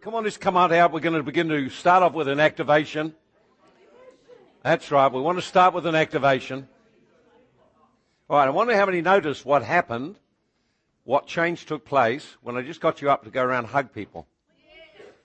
Come 0.00 0.14
on, 0.14 0.24
let's 0.24 0.36
come 0.36 0.56
out 0.56 0.72
out. 0.72 0.92
We're 0.92 1.00
going 1.00 1.14
to 1.14 1.22
begin 1.22 1.48
to 1.48 1.68
start 1.70 2.02
off 2.02 2.12
with 2.12 2.26
an 2.28 2.40
activation. 2.40 3.14
That's 4.62 4.90
right. 4.90 5.10
We 5.10 5.20
want 5.20 5.38
to 5.38 5.42
start 5.42 5.74
with 5.74 5.86
an 5.86 5.94
activation. 5.94 6.68
All 8.28 8.36
right. 8.36 8.46
I 8.46 8.50
wonder 8.50 8.76
how 8.76 8.84
many 8.84 9.00
noticed 9.00 9.46
what 9.46 9.62
happened, 9.62 10.16
what 11.04 11.26
change 11.26 11.66
took 11.66 11.84
place 11.84 12.36
when 12.42 12.56
I 12.56 12.62
just 12.62 12.80
got 12.80 13.00
you 13.00 13.10
up 13.10 13.24
to 13.24 13.30
go 13.30 13.42
around 13.42 13.66
hug 13.66 13.92
people. 13.92 14.26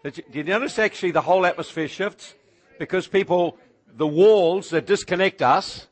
Did 0.04 0.18
you, 0.18 0.23
did 0.31 0.47
you 0.47 0.53
notice 0.53 0.78
actually 0.78 1.12
the 1.12 1.22
whole 1.22 1.46
atmosphere 1.46 1.88
shifts? 1.88 2.35
Because 2.78 3.08
people, 3.08 3.58
the 3.92 4.08
walls 4.08 4.69
that 4.69 4.85
disconnect 4.85 5.42
us, 5.42 5.88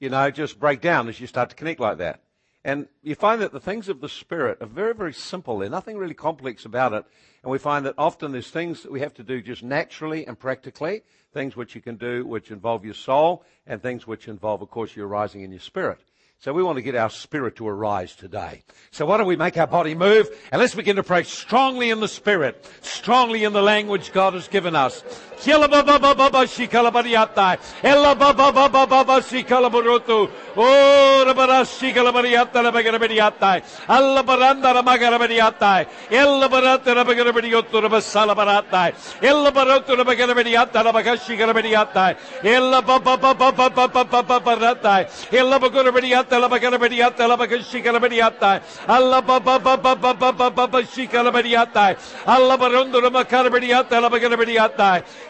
you 0.00 0.08
know, 0.08 0.30
just 0.30 0.58
break 0.58 0.80
down 0.80 1.08
as 1.08 1.20
you 1.20 1.26
start 1.26 1.50
to 1.50 1.56
connect 1.56 1.78
like 1.78 1.98
that. 1.98 2.22
And 2.64 2.88
you 3.02 3.14
find 3.14 3.40
that 3.40 3.52
the 3.52 3.60
things 3.60 3.88
of 3.88 4.00
the 4.00 4.08
Spirit 4.08 4.58
are 4.60 4.66
very, 4.66 4.94
very 4.94 5.14
simple. 5.14 5.58
There's 5.58 5.70
nothing 5.70 5.96
really 5.96 6.14
complex 6.14 6.64
about 6.64 6.92
it. 6.92 7.04
And 7.42 7.50
we 7.50 7.58
find 7.58 7.86
that 7.86 7.94
often 7.96 8.32
there's 8.32 8.50
things 8.50 8.82
that 8.82 8.92
we 8.92 9.00
have 9.00 9.14
to 9.14 9.22
do 9.22 9.40
just 9.40 9.62
naturally 9.62 10.26
and 10.26 10.38
practically, 10.38 11.02
things 11.32 11.56
which 11.56 11.74
you 11.74 11.80
can 11.80 11.96
do 11.96 12.26
which 12.26 12.50
involve 12.50 12.84
your 12.84 12.94
soul, 12.94 13.44
and 13.66 13.80
things 13.80 14.06
which 14.06 14.28
involve, 14.28 14.60
of 14.60 14.70
course, 14.70 14.94
your 14.94 15.06
rising 15.06 15.40
in 15.40 15.50
your 15.50 15.60
spirit. 15.60 16.00
So 16.40 16.54
we 16.54 16.62
want 16.62 16.76
to 16.76 16.82
get 16.82 16.94
our 16.94 17.10
spirit 17.10 17.56
to 17.56 17.68
arise 17.68 18.16
today. 18.16 18.62
So 18.90 19.04
why 19.04 19.18
don't 19.18 19.26
we 19.26 19.36
make 19.36 19.58
our 19.58 19.66
body 19.66 19.94
move 19.94 20.26
and 20.50 20.58
let's 20.58 20.74
begin 20.74 20.96
to 20.96 21.02
pray 21.02 21.22
strongly 21.22 21.90
in 21.90 22.00
the 22.00 22.08
spirit, 22.08 22.66
strongly 22.80 23.44
in 23.44 23.52
the 23.52 23.60
language 23.60 24.10
God 24.14 24.32
has 24.32 24.48
given 24.48 24.74
us. 24.74 25.04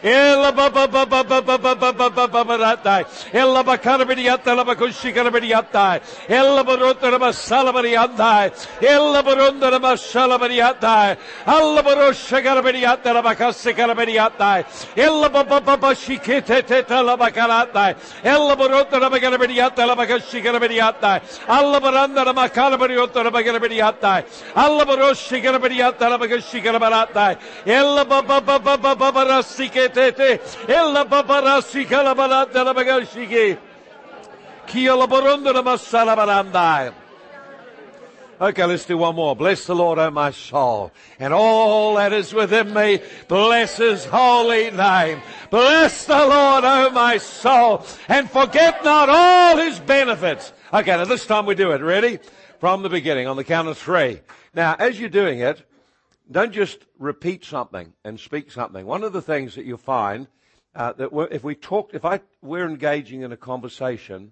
Alla 0.03 0.51
Ella 29.95 31.05
barata 31.05 31.41
la. 31.41 31.61
Ella 31.61 31.63
barotto 31.65 32.03
la 32.03 32.13
barata. 32.13 32.59
Ella 32.59 32.73
bagarabariata 32.73 33.59
la 34.95 35.07
bagarabariata 35.07 36.05
la 36.05 36.15
barondo 36.15 36.53
la. 36.53 36.93
Okay, 38.41 38.65
let's 38.65 38.85
do 38.85 38.97
one 38.97 39.13
more. 39.15 39.35
Bless 39.35 39.67
the 39.67 39.75
Lord, 39.75 39.99
O 39.99 40.09
my 40.09 40.31
soul, 40.31 40.91
and 41.19 41.31
all 41.31 41.93
that 41.93 42.11
is 42.11 42.33
within 42.33 42.73
me. 42.73 42.99
Bless 43.27 43.77
His 43.77 44.03
holy 44.05 44.71
name. 44.71 45.21
Bless 45.51 46.05
the 46.05 46.17
Lord, 46.17 46.63
O 46.63 46.89
my 46.89 47.19
soul, 47.19 47.85
and 48.07 48.27
forget 48.27 48.83
not 48.83 49.09
all 49.09 49.57
His 49.57 49.79
benefits. 49.79 50.53
Okay, 50.73 50.89
now 50.89 51.05
this 51.05 51.27
time 51.27 51.45
we 51.45 51.53
do 51.53 51.69
it. 51.69 51.81
Ready? 51.83 52.17
From 52.59 52.81
the 52.81 52.89
beginning, 52.89 53.27
on 53.27 53.37
the 53.37 53.43
count 53.43 53.67
of 53.67 53.77
three. 53.77 54.21
Now, 54.55 54.75
as 54.79 54.99
you're 54.99 55.09
doing 55.09 55.41
it, 55.41 55.61
don't 56.31 56.53
just 56.53 56.85
repeat 56.97 57.43
something 57.43 57.93
and 58.03 58.19
speak 58.19 58.51
something. 58.51 58.85
One 58.85 59.03
of 59.03 59.13
the 59.13 59.21
things 59.21 59.55
that 59.55 59.65
you'll 59.65 59.77
find 59.77 60.27
uh, 60.73 60.93
that 60.93 61.09
if 61.31 61.43
we 61.43 61.55
talk, 61.55 61.91
if 61.93 62.05
I 62.05 62.21
we're 62.41 62.67
engaging 62.67 63.21
in 63.21 63.31
a 63.31 63.37
conversation, 63.37 64.31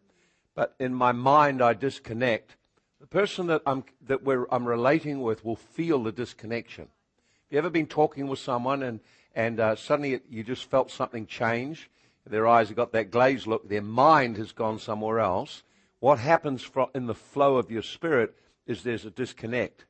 but 0.56 0.76
in 0.80 0.94
my 0.94 1.12
mind 1.12 1.62
I 1.62 1.74
disconnect, 1.74 2.56
the 3.02 3.08
person 3.08 3.48
that 3.48 3.62
I'm 3.66 3.84
that 4.08 4.24
we're, 4.24 4.46
I'm 4.52 4.66
relating 4.66 5.22
with 5.22 5.44
will 5.44 5.56
feel 5.56 6.04
the 6.04 6.12
disconnection. 6.12 6.86
Have 6.86 7.52
you 7.52 7.58
ever 7.58 7.70
been 7.70 7.88
talking 7.88 8.28
with 8.28 8.40
someone 8.40 8.84
and 8.84 9.00
and 9.36 9.60
uh, 9.60 9.76
suddenly 9.76 10.14
it, 10.14 10.24
you 10.30 10.44
just 10.44 10.70
felt 10.70 10.92
something 10.92 11.26
change? 11.26 11.90
Their 12.26 12.48
eyes 12.48 12.68
have 12.68 12.78
got 12.78 12.92
that 12.92 13.10
glazed 13.10 13.48
look. 13.48 13.68
Their 13.68 13.82
mind 13.82 14.38
has 14.38 14.52
gone 14.52 14.78
somewhere 14.78 15.20
else. 15.20 15.64
What 16.00 16.20
happens 16.20 16.62
fro- 16.62 16.92
in 16.94 17.08
the 17.08 17.16
flow 17.16 17.58
of 17.58 17.72
your 17.72 17.82
spirit 17.82 18.36
is 18.68 18.84
there's 18.84 19.06
a 19.06 19.10
disconnect, 19.10 19.86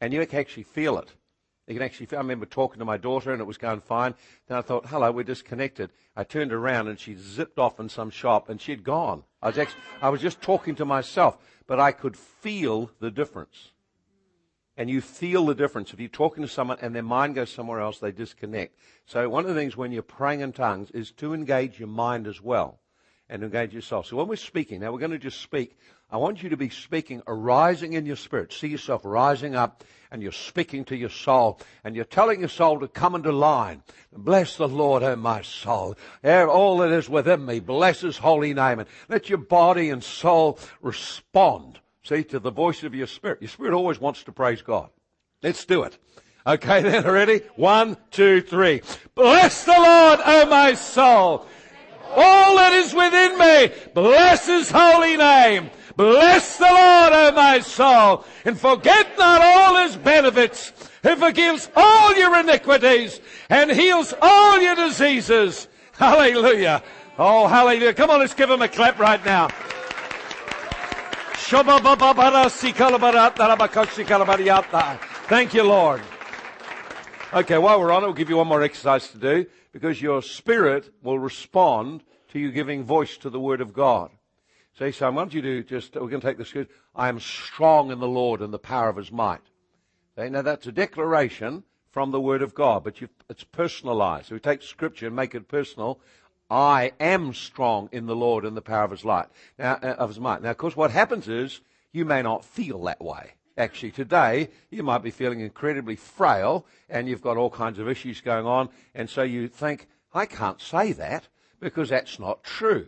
and 0.00 0.12
you 0.12 0.26
can 0.26 0.40
actually 0.40 0.64
feel 0.64 0.98
it. 0.98 1.14
You 1.70 1.76
can 1.76 1.84
actually 1.84 2.08
I 2.16 2.16
remember 2.16 2.46
talking 2.46 2.80
to 2.80 2.84
my 2.84 2.96
daughter 2.96 3.30
and 3.30 3.40
it 3.40 3.44
was 3.44 3.56
going 3.56 3.80
fine. 3.80 4.16
Then 4.48 4.58
I 4.58 4.60
thought, 4.60 4.86
hello, 4.86 5.12
we're 5.12 5.22
disconnected. 5.22 5.90
I 6.16 6.24
turned 6.24 6.52
around 6.52 6.88
and 6.88 6.98
she 6.98 7.14
zipped 7.14 7.60
off 7.60 7.78
in 7.78 7.88
some 7.88 8.10
shop 8.10 8.48
and 8.48 8.60
she'd 8.60 8.82
gone. 8.82 9.22
I 9.40 9.50
was 9.50 9.58
actually, 9.58 9.80
I 10.02 10.08
was 10.08 10.20
just 10.20 10.42
talking 10.42 10.74
to 10.74 10.84
myself, 10.84 11.38
but 11.68 11.78
I 11.78 11.92
could 11.92 12.16
feel 12.16 12.90
the 12.98 13.12
difference. 13.12 13.70
And 14.76 14.90
you 14.90 15.00
feel 15.00 15.46
the 15.46 15.54
difference. 15.54 15.92
If 15.92 16.00
you're 16.00 16.08
talking 16.08 16.42
to 16.42 16.48
someone 16.48 16.78
and 16.82 16.92
their 16.92 17.04
mind 17.04 17.36
goes 17.36 17.52
somewhere 17.52 17.78
else, 17.78 18.00
they 18.00 18.10
disconnect. 18.10 18.74
So 19.06 19.28
one 19.28 19.44
of 19.44 19.54
the 19.54 19.60
things 19.60 19.76
when 19.76 19.92
you're 19.92 20.02
praying 20.02 20.40
in 20.40 20.52
tongues 20.52 20.90
is 20.90 21.12
to 21.12 21.34
engage 21.34 21.78
your 21.78 21.88
mind 21.88 22.26
as 22.26 22.40
well 22.42 22.80
and 23.30 23.42
engage 23.44 23.72
yourself. 23.72 24.06
So 24.06 24.16
when 24.16 24.26
we're 24.26 24.36
speaking, 24.36 24.80
now 24.80 24.92
we're 24.92 24.98
going 24.98 25.12
to 25.12 25.18
just 25.18 25.40
speak. 25.40 25.78
I 26.10 26.16
want 26.16 26.42
you 26.42 26.48
to 26.48 26.56
be 26.56 26.68
speaking, 26.68 27.22
arising 27.28 27.92
in 27.92 28.04
your 28.04 28.16
spirit. 28.16 28.52
See 28.52 28.66
yourself 28.66 29.02
rising 29.04 29.54
up 29.54 29.84
and 30.10 30.20
you're 30.20 30.32
speaking 30.32 30.84
to 30.86 30.96
your 30.96 31.08
soul 31.08 31.60
and 31.84 31.94
you're 31.94 32.04
telling 32.04 32.40
your 32.40 32.48
soul 32.48 32.80
to 32.80 32.88
come 32.88 33.14
into 33.14 33.30
line. 33.30 33.84
Bless 34.12 34.56
the 34.56 34.66
Lord, 34.66 35.04
O 35.04 35.14
my 35.14 35.42
soul. 35.42 35.96
All 36.24 36.78
that 36.78 36.90
is 36.90 37.08
within 37.08 37.46
me, 37.46 37.60
bless 37.60 38.00
his 38.00 38.18
holy 38.18 38.52
name 38.52 38.80
and 38.80 38.88
let 39.08 39.28
your 39.28 39.38
body 39.38 39.90
and 39.90 40.02
soul 40.02 40.58
respond, 40.82 41.78
see, 42.02 42.24
to 42.24 42.40
the 42.40 42.50
voice 42.50 42.82
of 42.82 42.96
your 42.96 43.06
spirit. 43.06 43.40
Your 43.40 43.48
spirit 43.48 43.72
always 43.72 44.00
wants 44.00 44.24
to 44.24 44.32
praise 44.32 44.62
God. 44.62 44.90
Let's 45.40 45.64
do 45.64 45.84
it. 45.84 45.96
Okay 46.44 46.82
then, 46.82 47.04
ready? 47.04 47.42
One, 47.54 47.96
two, 48.10 48.40
three. 48.40 48.82
Bless 49.14 49.64
the 49.64 49.72
Lord, 49.72 50.18
O 50.24 50.46
my 50.46 50.74
soul. 50.74 51.46
All 52.16 52.56
that 52.56 52.72
is 52.72 52.92
within 52.92 53.38
me, 53.38 53.72
bless 53.94 54.46
his 54.46 54.70
holy 54.70 55.16
name. 55.16 55.70
Bless 55.96 56.56
the 56.56 56.64
Lord, 56.64 57.12
O 57.12 57.32
my 57.34 57.60
soul, 57.60 58.24
and 58.44 58.58
forget 58.58 59.18
not 59.18 59.42
all 59.42 59.76
his 59.82 59.96
benefits, 59.96 60.72
who 61.02 61.16
forgives 61.16 61.70
all 61.76 62.16
your 62.16 62.38
iniquities 62.38 63.20
and 63.48 63.70
heals 63.70 64.14
all 64.22 64.60
your 64.60 64.74
diseases. 64.74 65.68
Hallelujah. 65.92 66.82
Oh, 67.18 67.46
hallelujah. 67.46 67.92
Come 67.92 68.10
on, 68.10 68.20
let's 68.20 68.34
give 68.34 68.48
him 68.48 68.62
a 68.62 68.68
clap 68.68 68.98
right 68.98 69.22
now. 69.24 69.48
Thank 75.26 75.52
you, 75.52 75.64
Lord. 75.64 76.00
Okay, 77.32 77.58
while 77.58 77.78
we're 77.78 77.92
on 77.92 78.02
it, 78.02 78.06
we'll 78.06 78.14
give 78.14 78.30
you 78.30 78.38
one 78.38 78.46
more 78.46 78.62
exercise 78.62 79.08
to 79.08 79.18
do 79.18 79.46
because 79.72 80.02
your 80.02 80.22
spirit 80.22 80.92
will 81.02 81.18
respond 81.18 82.02
to 82.28 82.38
you 82.38 82.50
giving 82.52 82.84
voice 82.84 83.16
to 83.18 83.30
the 83.30 83.40
Word 83.40 83.60
of 83.60 83.72
God. 83.72 84.10
Say, 84.78 84.92
so 84.92 85.06
I 85.06 85.10
want 85.10 85.34
you 85.34 85.42
to 85.42 85.62
just, 85.62 85.94
we're 85.94 86.08
going 86.08 86.20
to 86.20 86.26
take 86.26 86.38
this. 86.38 86.54
I 86.94 87.08
am 87.08 87.20
strong 87.20 87.90
in 87.90 87.98
the 87.98 88.08
Lord 88.08 88.40
and 88.40 88.52
the 88.52 88.58
power 88.58 88.88
of 88.88 88.96
His 88.96 89.12
might. 89.12 89.40
Okay, 90.16 90.30
now 90.30 90.42
that's 90.42 90.66
a 90.66 90.72
declaration 90.72 91.64
from 91.90 92.10
the 92.10 92.20
Word 92.20 92.42
of 92.42 92.54
God, 92.54 92.84
but 92.84 92.96
it's 93.28 93.44
personalized. 93.44 94.28
So 94.28 94.34
we 94.34 94.40
take 94.40 94.62
Scripture 94.62 95.08
and 95.08 95.16
make 95.16 95.34
it 95.34 95.48
personal. 95.48 96.00
I 96.48 96.92
am 96.98 97.34
strong 97.34 97.88
in 97.92 98.06
the 98.06 98.16
Lord 98.16 98.44
and 98.44 98.56
the 98.56 98.62
power 98.62 98.84
of 98.84 98.90
His 98.90 99.04
light. 99.04 99.26
Now, 99.58 99.78
uh, 99.82 99.96
of 99.98 100.10
His 100.10 100.20
might. 100.20 100.42
Now, 100.42 100.50
of 100.50 100.56
course, 100.56 100.76
what 100.76 100.90
happens 100.90 101.28
is 101.28 101.60
you 101.92 102.04
may 102.04 102.22
not 102.22 102.44
feel 102.44 102.82
that 102.84 103.00
way. 103.00 103.34
Actually, 103.60 103.90
today 103.90 104.48
you 104.70 104.82
might 104.82 105.02
be 105.02 105.10
feeling 105.10 105.40
incredibly 105.40 105.94
frail, 105.94 106.64
and 106.88 107.06
you've 107.06 107.20
got 107.20 107.36
all 107.36 107.50
kinds 107.50 107.78
of 107.78 107.90
issues 107.90 108.22
going 108.22 108.46
on, 108.46 108.70
and 108.94 109.10
so 109.10 109.22
you 109.22 109.48
think, 109.48 109.86
I 110.14 110.24
can't 110.24 110.62
say 110.62 110.92
that 110.92 111.28
because 111.60 111.90
that's 111.90 112.18
not 112.18 112.42
true. 112.42 112.86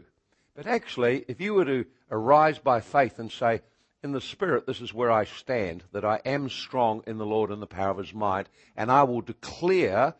But 0.56 0.66
actually, 0.66 1.26
if 1.28 1.42
you 1.42 1.52
were 1.52 1.66
to 1.66 1.84
arise 2.10 2.58
by 2.58 2.80
faith 2.80 3.18
and 3.18 3.30
say, 3.30 3.60
in 4.02 4.12
the 4.12 4.20
Spirit, 4.22 4.66
this 4.66 4.80
is 4.80 4.94
where 4.94 5.10
I 5.10 5.24
stand, 5.24 5.84
that 5.92 6.06
I 6.06 6.22
am 6.24 6.48
strong 6.48 7.02
in 7.06 7.18
the 7.18 7.26
Lord 7.26 7.50
and 7.50 7.60
the 7.60 7.66
power 7.66 7.90
of 7.90 7.98
His 7.98 8.14
might, 8.14 8.48
and 8.74 8.90
I 8.90 9.02
will 9.02 9.20
declare 9.20 10.14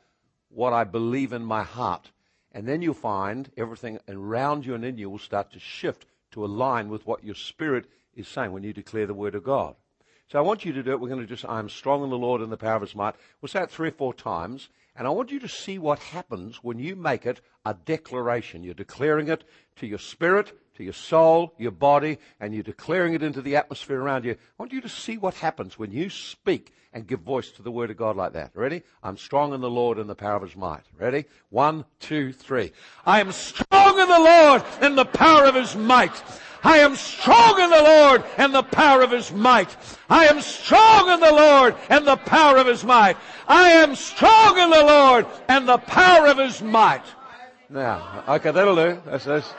what 0.50 0.74
I 0.74 0.84
believe 0.84 1.32
in 1.32 1.42
my 1.42 1.62
heart. 1.62 2.10
And 2.52 2.68
then 2.68 2.82
you'll 2.82 2.92
find 2.92 3.50
everything 3.56 3.98
around 4.06 4.66
you 4.66 4.74
and 4.74 4.84
in 4.84 4.98
you 4.98 5.08
will 5.08 5.18
start 5.18 5.50
to 5.52 5.58
shift 5.58 6.04
to 6.32 6.44
align 6.44 6.90
with 6.90 7.06
what 7.06 7.24
your 7.24 7.36
spirit 7.36 7.86
is 8.14 8.28
saying 8.28 8.52
when 8.52 8.64
you 8.64 8.74
declare 8.74 9.06
the 9.06 9.14
Word 9.14 9.34
of 9.34 9.44
God. 9.44 9.76
So 10.30 10.38
I 10.38 10.42
want 10.42 10.64
you 10.64 10.72
to 10.72 10.82
do 10.82 10.92
it. 10.92 11.00
We're 11.00 11.08
going 11.08 11.20
to 11.20 11.26
just, 11.26 11.44
I'm 11.44 11.68
strong 11.68 12.02
in 12.04 12.10
the 12.10 12.16
Lord 12.16 12.40
and 12.40 12.50
the 12.50 12.56
power 12.56 12.76
of 12.76 12.82
his 12.82 12.94
might. 12.94 13.14
We'll 13.40 13.48
say 13.48 13.62
it 13.62 13.70
three 13.70 13.88
or 13.88 13.92
four 13.92 14.14
times. 14.14 14.68
And 14.94 15.06
I 15.06 15.10
want 15.10 15.30
you 15.30 15.40
to 15.40 15.48
see 15.48 15.78
what 15.78 15.98
happens 15.98 16.56
when 16.62 16.78
you 16.78 16.96
make 16.96 17.24
it 17.24 17.40
a 17.64 17.74
declaration. 17.74 18.62
You're 18.62 18.74
declaring 18.74 19.28
it 19.28 19.44
to 19.76 19.86
your 19.86 19.98
spirit, 19.98 20.52
to 20.76 20.84
your 20.84 20.92
soul, 20.92 21.54
your 21.58 21.70
body, 21.70 22.18
and 22.40 22.52
you're 22.52 22.62
declaring 22.62 23.14
it 23.14 23.22
into 23.22 23.40
the 23.40 23.56
atmosphere 23.56 24.00
around 24.00 24.24
you. 24.24 24.32
I 24.32 24.36
want 24.58 24.72
you 24.72 24.82
to 24.82 24.88
see 24.88 25.16
what 25.16 25.34
happens 25.34 25.78
when 25.78 25.92
you 25.92 26.10
speak 26.10 26.74
and 26.92 27.06
give 27.06 27.20
voice 27.20 27.50
to 27.52 27.62
the 27.62 27.70
word 27.70 27.90
of 27.90 27.96
God 27.96 28.16
like 28.16 28.34
that. 28.34 28.50
Ready? 28.54 28.82
I'm 29.02 29.16
strong 29.16 29.54
in 29.54 29.62
the 29.62 29.70
Lord 29.70 29.98
and 29.98 30.10
the 30.10 30.14
power 30.14 30.36
of 30.36 30.42
his 30.42 30.56
might. 30.56 30.84
Ready? 30.98 31.24
One, 31.48 31.86
two, 32.00 32.32
three. 32.32 32.72
I 33.06 33.20
am 33.20 33.32
strong 33.32 33.98
in 33.98 34.08
the 34.08 34.20
Lord 34.20 34.62
and 34.80 34.98
the 34.98 35.06
power 35.06 35.44
of 35.44 35.54
his 35.54 35.74
might. 35.74 36.22
I 36.62 36.78
am 36.78 36.94
strong 36.94 37.60
in 37.60 37.70
the 37.70 37.82
Lord 37.82 38.24
and 38.38 38.54
the 38.54 38.62
power 38.62 39.02
of 39.02 39.10
his 39.10 39.32
might. 39.32 39.76
I 40.08 40.26
am 40.26 40.40
strong 40.40 41.10
in 41.10 41.20
the 41.20 41.32
Lord 41.32 41.74
and 41.88 42.06
the 42.06 42.16
power 42.16 42.56
of 42.58 42.66
his 42.66 42.84
might. 42.84 43.16
I 43.48 43.70
am 43.70 43.96
strong 43.96 44.58
in 44.58 44.70
the 44.70 44.84
Lord 44.84 45.26
and 45.48 45.68
the 45.68 45.78
power 45.78 46.26
of 46.26 46.38
his 46.38 46.62
might. 46.62 47.02
Now, 47.68 48.24
okay, 48.28 48.52
that'll 48.52 48.76
do. 48.76 49.02
That's, 49.06 49.24
that's, 49.24 49.52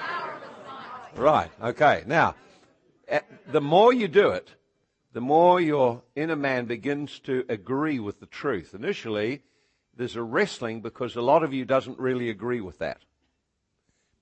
right, 1.16 1.52
okay. 1.62 2.04
Now, 2.06 2.36
eh, 3.08 3.20
the 3.52 3.62
more 3.62 3.92
you 3.92 4.08
do 4.08 4.30
it, 4.30 4.50
the 5.12 5.22
more 5.22 5.60
your 5.60 6.04
inner 6.16 6.36
man 6.36 6.66
begins 6.66 7.20
to 7.20 7.46
agree 7.50 8.00
with 8.00 8.20
the 8.20 8.26
truth. 8.28 8.74
Initially, 8.74 9.44
there's 9.96 10.16
a 10.16 10.24
wrestling 10.24 10.82
because 10.82 11.16
a 11.16 11.22
lot 11.22 11.44
of 11.44 11.54
you 11.54 11.66
doesn't 11.66 12.00
really 12.00 12.30
agree 12.30 12.62
with 12.62 12.80
that. 12.80 13.02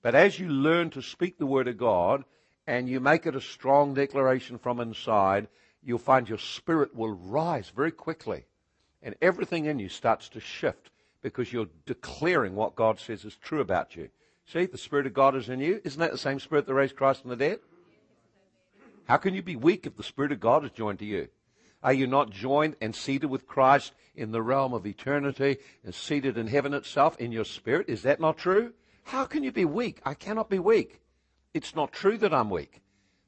But 0.02 0.14
as 0.14 0.38
you 0.38 0.48
learn 0.48 0.90
to 0.90 1.00
speak 1.00 1.38
the 1.38 1.46
word 1.46 1.68
of 1.68 1.78
God, 1.78 2.24
and 2.66 2.88
you 2.88 3.00
make 3.00 3.26
it 3.26 3.36
a 3.36 3.40
strong 3.40 3.94
declaration 3.94 4.58
from 4.58 4.80
inside, 4.80 5.48
you'll 5.82 5.98
find 5.98 6.28
your 6.28 6.38
spirit 6.38 6.94
will 6.94 7.12
rise 7.12 7.70
very 7.74 7.90
quickly. 7.90 8.44
And 9.02 9.16
everything 9.20 9.64
in 9.64 9.78
you 9.78 9.88
starts 9.88 10.28
to 10.30 10.40
shift 10.40 10.90
because 11.22 11.52
you're 11.52 11.68
declaring 11.86 12.54
what 12.54 12.76
God 12.76 13.00
says 13.00 13.24
is 13.24 13.36
true 13.36 13.60
about 13.60 13.96
you. 13.96 14.08
See, 14.46 14.66
the 14.66 14.78
Spirit 14.78 15.06
of 15.06 15.14
God 15.14 15.36
is 15.36 15.48
in 15.48 15.60
you. 15.60 15.80
Isn't 15.84 16.00
that 16.00 16.12
the 16.12 16.18
same 16.18 16.40
Spirit 16.40 16.66
that 16.66 16.74
raised 16.74 16.96
Christ 16.96 17.22
from 17.22 17.30
the 17.30 17.36
dead? 17.36 17.60
How 19.06 19.16
can 19.16 19.34
you 19.34 19.42
be 19.42 19.56
weak 19.56 19.86
if 19.86 19.96
the 19.96 20.02
Spirit 20.02 20.32
of 20.32 20.40
God 20.40 20.64
is 20.64 20.70
joined 20.72 20.98
to 20.98 21.04
you? 21.04 21.28
Are 21.82 21.92
you 21.92 22.06
not 22.06 22.30
joined 22.30 22.76
and 22.80 22.94
seated 22.94 23.26
with 23.26 23.46
Christ 23.46 23.92
in 24.14 24.30
the 24.30 24.42
realm 24.42 24.72
of 24.72 24.86
eternity 24.86 25.58
and 25.84 25.94
seated 25.94 26.38
in 26.38 26.46
heaven 26.46 26.74
itself 26.74 27.16
in 27.18 27.32
your 27.32 27.44
spirit? 27.44 27.88
Is 27.88 28.02
that 28.02 28.20
not 28.20 28.38
true? 28.38 28.72
How 29.04 29.24
can 29.24 29.42
you 29.42 29.50
be 29.50 29.64
weak? 29.64 30.00
I 30.04 30.14
cannot 30.14 30.48
be 30.48 30.60
weak. 30.60 31.00
It's 31.54 31.76
not 31.76 31.92
true 31.92 32.16
that 32.18 32.32
I'm 32.32 32.48
weak. 32.48 32.80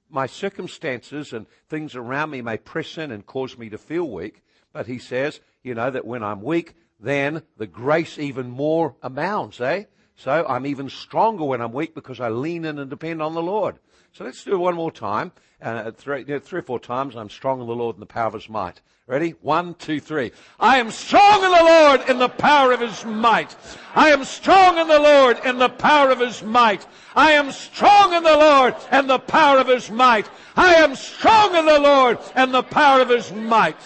My 0.09 0.27
circumstances 0.27 1.33
and 1.33 1.47
things 1.69 1.95
around 1.95 2.31
me 2.31 2.41
may 2.41 2.57
press 2.57 2.97
in 2.97 3.11
and 3.11 3.27
cause 3.27 3.59
me 3.59 3.69
to 3.69 3.79
feel 3.79 4.09
weak, 4.09 4.43
but 4.73 4.87
he 4.87 4.99
says, 4.99 5.41
you 5.63 5.75
know, 5.75 5.91
that 5.91 6.07
when 6.07 6.23
I'm 6.23 6.41
weak, 6.41 6.75
then 6.99 7.43
the 7.59 7.67
grace 7.67 8.19
even 8.19 8.49
more 8.49 8.95
amounts, 9.03 9.61
eh? 9.61 9.85
So 10.17 10.47
I'm 10.49 10.65
even 10.65 10.89
stronger 10.89 11.45
when 11.45 11.61
I'm 11.61 11.73
weak 11.73 11.95
because 11.95 12.21
I 12.21 12.29
lean 12.29 12.65
in 12.65 12.79
and 12.79 12.89
depend 12.89 13.21
on 13.21 13.35
the 13.35 13.43
Lord. 13.43 13.79
So 14.13 14.25
let's 14.25 14.45
do 14.45 14.55
it 14.55 14.59
one 14.59 14.77
more 14.77 14.93
time. 14.93 15.33
Uh, 15.61 15.91
three, 15.91 16.21
you 16.21 16.27
know, 16.27 16.39
three 16.39 16.61
or 16.61 16.63
four 16.63 16.79
times. 16.79 17.17
I'm 17.17 17.31
strong 17.31 17.61
in 17.61 17.67
the 17.67 17.75
Lord 17.75 17.97
and 17.97 18.03
the 18.03 18.07
power 18.07 18.29
of 18.29 18.35
his 18.35 18.49
might. 18.49 18.81
Ready? 19.07 19.35
One, 19.43 19.75
two, 19.75 20.01
three. 20.01 20.33
I 20.59 20.79
am 20.79 20.91
strong 20.91 21.45
in 21.45 21.51
the 21.51 21.63
Lord 21.63 22.09
in 22.09 22.19
the 22.19 22.31
power 22.31 22.73
of 22.73 22.81
his 22.81 23.05
might. 23.05 23.55
I 23.95 24.11
am 24.11 24.25
strong 24.25 24.79
in 24.79 24.89
the 24.89 24.99
Lord 24.99 25.45
in 25.45 25.59
the 25.59 25.69
power 25.69 26.11
of 26.11 26.21
his 26.21 26.43
might. 26.43 26.87
I 27.15 27.33
am 27.33 27.53
strong 27.53 28.15
in 28.15 28.23
the 28.23 28.37
Lord 28.37 28.75
and 28.91 29.11
the 29.11 29.19
power 29.19 29.59
of 29.59 29.69
his 29.69 29.91
might. 29.91 30.27
I 30.57 30.77
am 30.77 30.95
strong 30.95 31.55
in 31.55 31.67
the 31.67 31.81
Lord 31.81 32.19
and 32.35 32.55
the 32.55 32.63
power 32.63 33.03
of 33.03 33.11
his 33.11 33.31
might. 33.31 33.77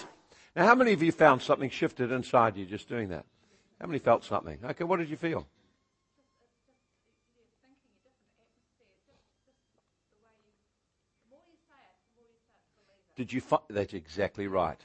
Now, 0.55 0.65
how 0.65 0.75
many 0.75 0.93
of 0.93 1.03
you 1.03 1.11
found 1.11 1.41
something 1.41 1.69
shifted 1.69 2.13
inside 2.13 2.55
you 2.55 2.65
just 2.65 2.87
doing 2.87 3.09
that? 3.09 3.25
How 3.81 3.87
many 3.87 3.99
felt 3.99 4.23
something? 4.23 4.57
Okay, 4.63 4.85
what 4.85 4.99
did 4.99 5.09
you 5.09 5.17
feel? 5.17 5.45
Did 13.17 13.33
you 13.33 13.41
find 13.41 13.63
that's 13.69 13.93
exactly 13.93 14.47
right? 14.47 14.79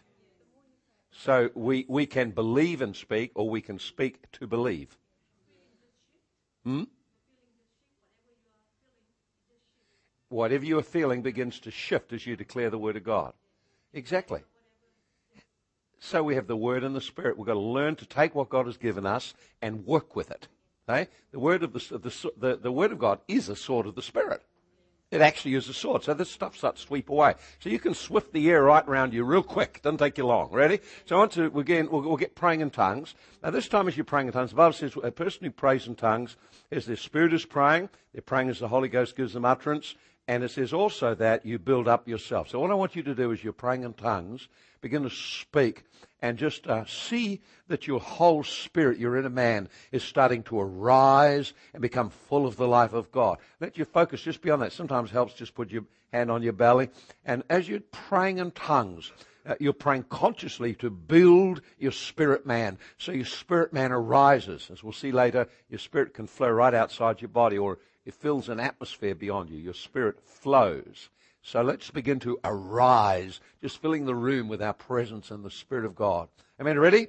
So 1.17 1.51
we, 1.55 1.87
we 1.89 2.07
can 2.07 2.31
believe 2.31 2.83
and 2.83 2.95
speak, 2.95 3.31
or 3.35 3.49
we 3.49 3.61
can 3.61 3.79
speak 3.79 4.31
to 4.33 4.47
believe. 4.47 4.99
Hmm? 6.65 6.85
Whatever 10.29 10.65
you 10.65 10.79
are 10.79 10.83
feeling 10.83 11.23
begins 11.23 11.61
to 11.61 11.71
shift 11.71 12.13
as 12.13 12.27
you 12.27 12.35
declare 12.35 12.69
the 12.69 12.79
Word 12.79 12.97
of 12.97 13.05
God. 13.05 13.33
Exactly. 13.93 14.43
So 16.01 16.23
we 16.23 16.35
have 16.35 16.49
the 16.49 16.57
Word 16.57 16.83
and 16.83 16.97
the 16.97 17.01
Spirit. 17.01 17.39
We've 17.39 17.47
got 17.47 17.55
to 17.55 17.61
learn 17.61 17.95
to 17.97 18.07
take 18.07 18.35
what 18.35 18.49
God 18.49 18.67
has 18.67 18.77
given 18.77 19.07
us 19.07 19.35
and 19.63 19.87
work 19.87 20.17
with 20.17 20.31
it. 20.31 20.49
Okay? 20.89 21.09
The 21.31 21.39
Word 21.39 21.63
of 21.63 21.73
the, 21.73 21.99
the, 21.99 22.33
the, 22.37 22.57
the 22.57 22.73
Word 22.73 22.91
of 22.91 22.99
God 22.99 23.21
is 23.29 23.49
a 23.49 23.57
sword 23.57 23.87
of 23.87 23.95
the 23.95 24.03
Spirit. 24.03 24.43
It 25.15 25.21
actually 25.21 25.55
is 25.55 25.69
a 25.69 25.73
sword. 25.73 26.03
So 26.03 26.13
this 26.13 26.29
stuff 26.29 26.57
starts 26.57 26.81
to 26.81 26.87
sweep 26.89 27.09
away. 27.09 27.35
So 27.61 27.69
you 27.69 27.79
can 27.79 27.95
swift 27.95 28.33
the 28.33 28.51
air 28.51 28.65
right 28.65 28.85
around 28.85 29.15
you 29.15 29.23
real 29.23 29.45
quick. 29.45 29.81
Doesn't 29.81 29.99
take 29.99 30.19
you 30.19 30.27
long. 30.27 30.51
Ready? 30.51 30.81
So 31.07 31.17
want 31.17 31.31
to, 31.33 31.57
again, 31.57 31.89
we'll, 31.89 32.03
we'll 32.03 32.17
get 32.17 32.35
praying 32.35 32.63
in 32.63 32.71
tongues. 32.71 33.15
Now 33.41 33.51
this 33.51 33.69
time 33.69 33.87
as 33.87 33.97
you're 33.97 34.03
praying 34.03 34.27
in 34.27 34.33
tongues, 34.33 34.51
the 34.51 34.57
Bible 34.57 34.73
says 34.73 34.93
a 35.05 35.13
person 35.13 35.45
who 35.45 35.53
prays 35.53 35.87
in 35.87 35.95
tongues 35.95 36.37
is 36.73 36.87
their 36.87 36.97
spirit 36.97 37.33
is 37.33 37.45
praying. 37.45 37.91
They're 38.13 38.23
praying 38.23 38.49
as 38.49 38.59
the 38.59 38.67
Holy 38.67 38.89
Ghost 38.89 39.15
gives 39.15 39.35
them 39.35 39.45
utterance. 39.45 39.95
And 40.27 40.43
it 40.43 40.51
says 40.51 40.73
also 40.73 41.15
that 41.17 41.45
you 41.45 41.59
build 41.59 41.87
up 41.87 42.09
yourself. 42.09 42.49
So 42.49 42.59
what 42.59 42.71
I 42.71 42.75
want 42.75 42.97
you 42.97 43.03
to 43.03 43.15
do 43.15 43.31
is 43.31 43.45
you're 43.45 43.53
praying 43.53 43.83
in 43.83 43.93
tongues, 43.93 44.49
begin 44.81 45.03
to 45.03 45.11
speak 45.11 45.85
and 46.23 46.39
just 46.39 46.67
uh, 46.67 46.87
see 46.87 47.43
that 47.69 47.87
your 47.87 48.01
whole 48.01 48.43
spirit, 48.43 48.99
your 48.99 49.19
inner 49.19 49.29
man, 49.29 49.69
is 49.93 50.03
starting 50.03 50.43
to 50.45 50.59
arise 50.59 51.53
and 51.75 51.83
become 51.83 52.09
full 52.09 52.47
of 52.47 52.57
the 52.57 52.67
life 52.67 52.95
of 52.95 53.13
God. 53.13 53.39
Let 53.61 53.77
your 53.77 53.85
focus 53.85 54.23
just 54.23 54.41
be 54.41 54.51
on 54.51 54.61
that. 54.61 54.73
Sometimes 54.73 55.11
helps 55.11 55.35
just 55.35 55.55
put 55.55 55.71
your 55.71 55.85
hand 56.13 56.31
on 56.31 56.43
your 56.43 56.55
belly. 56.55 56.89
And 57.27 57.43
as 57.51 57.69
you're 57.69 57.81
praying 57.81 58.39
in 58.39 58.53
tongues, 58.53 59.13
uh, 59.47 59.57
you're 59.61 59.75
praying 59.75 60.05
consciously 60.05 60.75
to 60.77 60.89
build 60.89 61.61
your 61.79 61.93
spirit 61.93 62.47
man. 62.47 62.79
So 62.97 63.13
your 63.13 63.27
spirit 63.27 63.75
man 63.75 63.93
arises. 63.93 64.71
As 64.73 64.83
we'll 64.83 64.95
see 64.95 65.13
later, 65.13 65.49
your 65.69 65.79
spirit 65.79 66.15
can 66.15 66.27
flow 66.27 66.49
right 66.49 66.73
outside 66.73 67.21
your 67.21 67.29
body 67.29 67.59
or 67.59 67.79
it 68.05 68.15
fills 68.15 68.49
an 68.49 68.61
atmosphere 68.61 69.15
beyond 69.15 69.51
you. 69.51 69.59
Your 69.59 69.75
spirit 69.75 70.21
flows. 70.25 71.09
So 71.43 71.63
let's 71.63 71.91
begin 71.91 72.21
to 72.21 72.39
arise, 72.43 73.41
just 73.61 73.81
filling 73.81 74.07
the 74.07 74.15
room 74.15 74.49
with 74.49 74.63
our 74.63 74.73
presence 74.73 75.31
and 75.31 75.45
the 75.45 75.51
Spirit 75.51 75.85
of 75.85 75.95
God. 75.95 76.29
Amen. 76.59 76.79
Ready? 76.79 77.09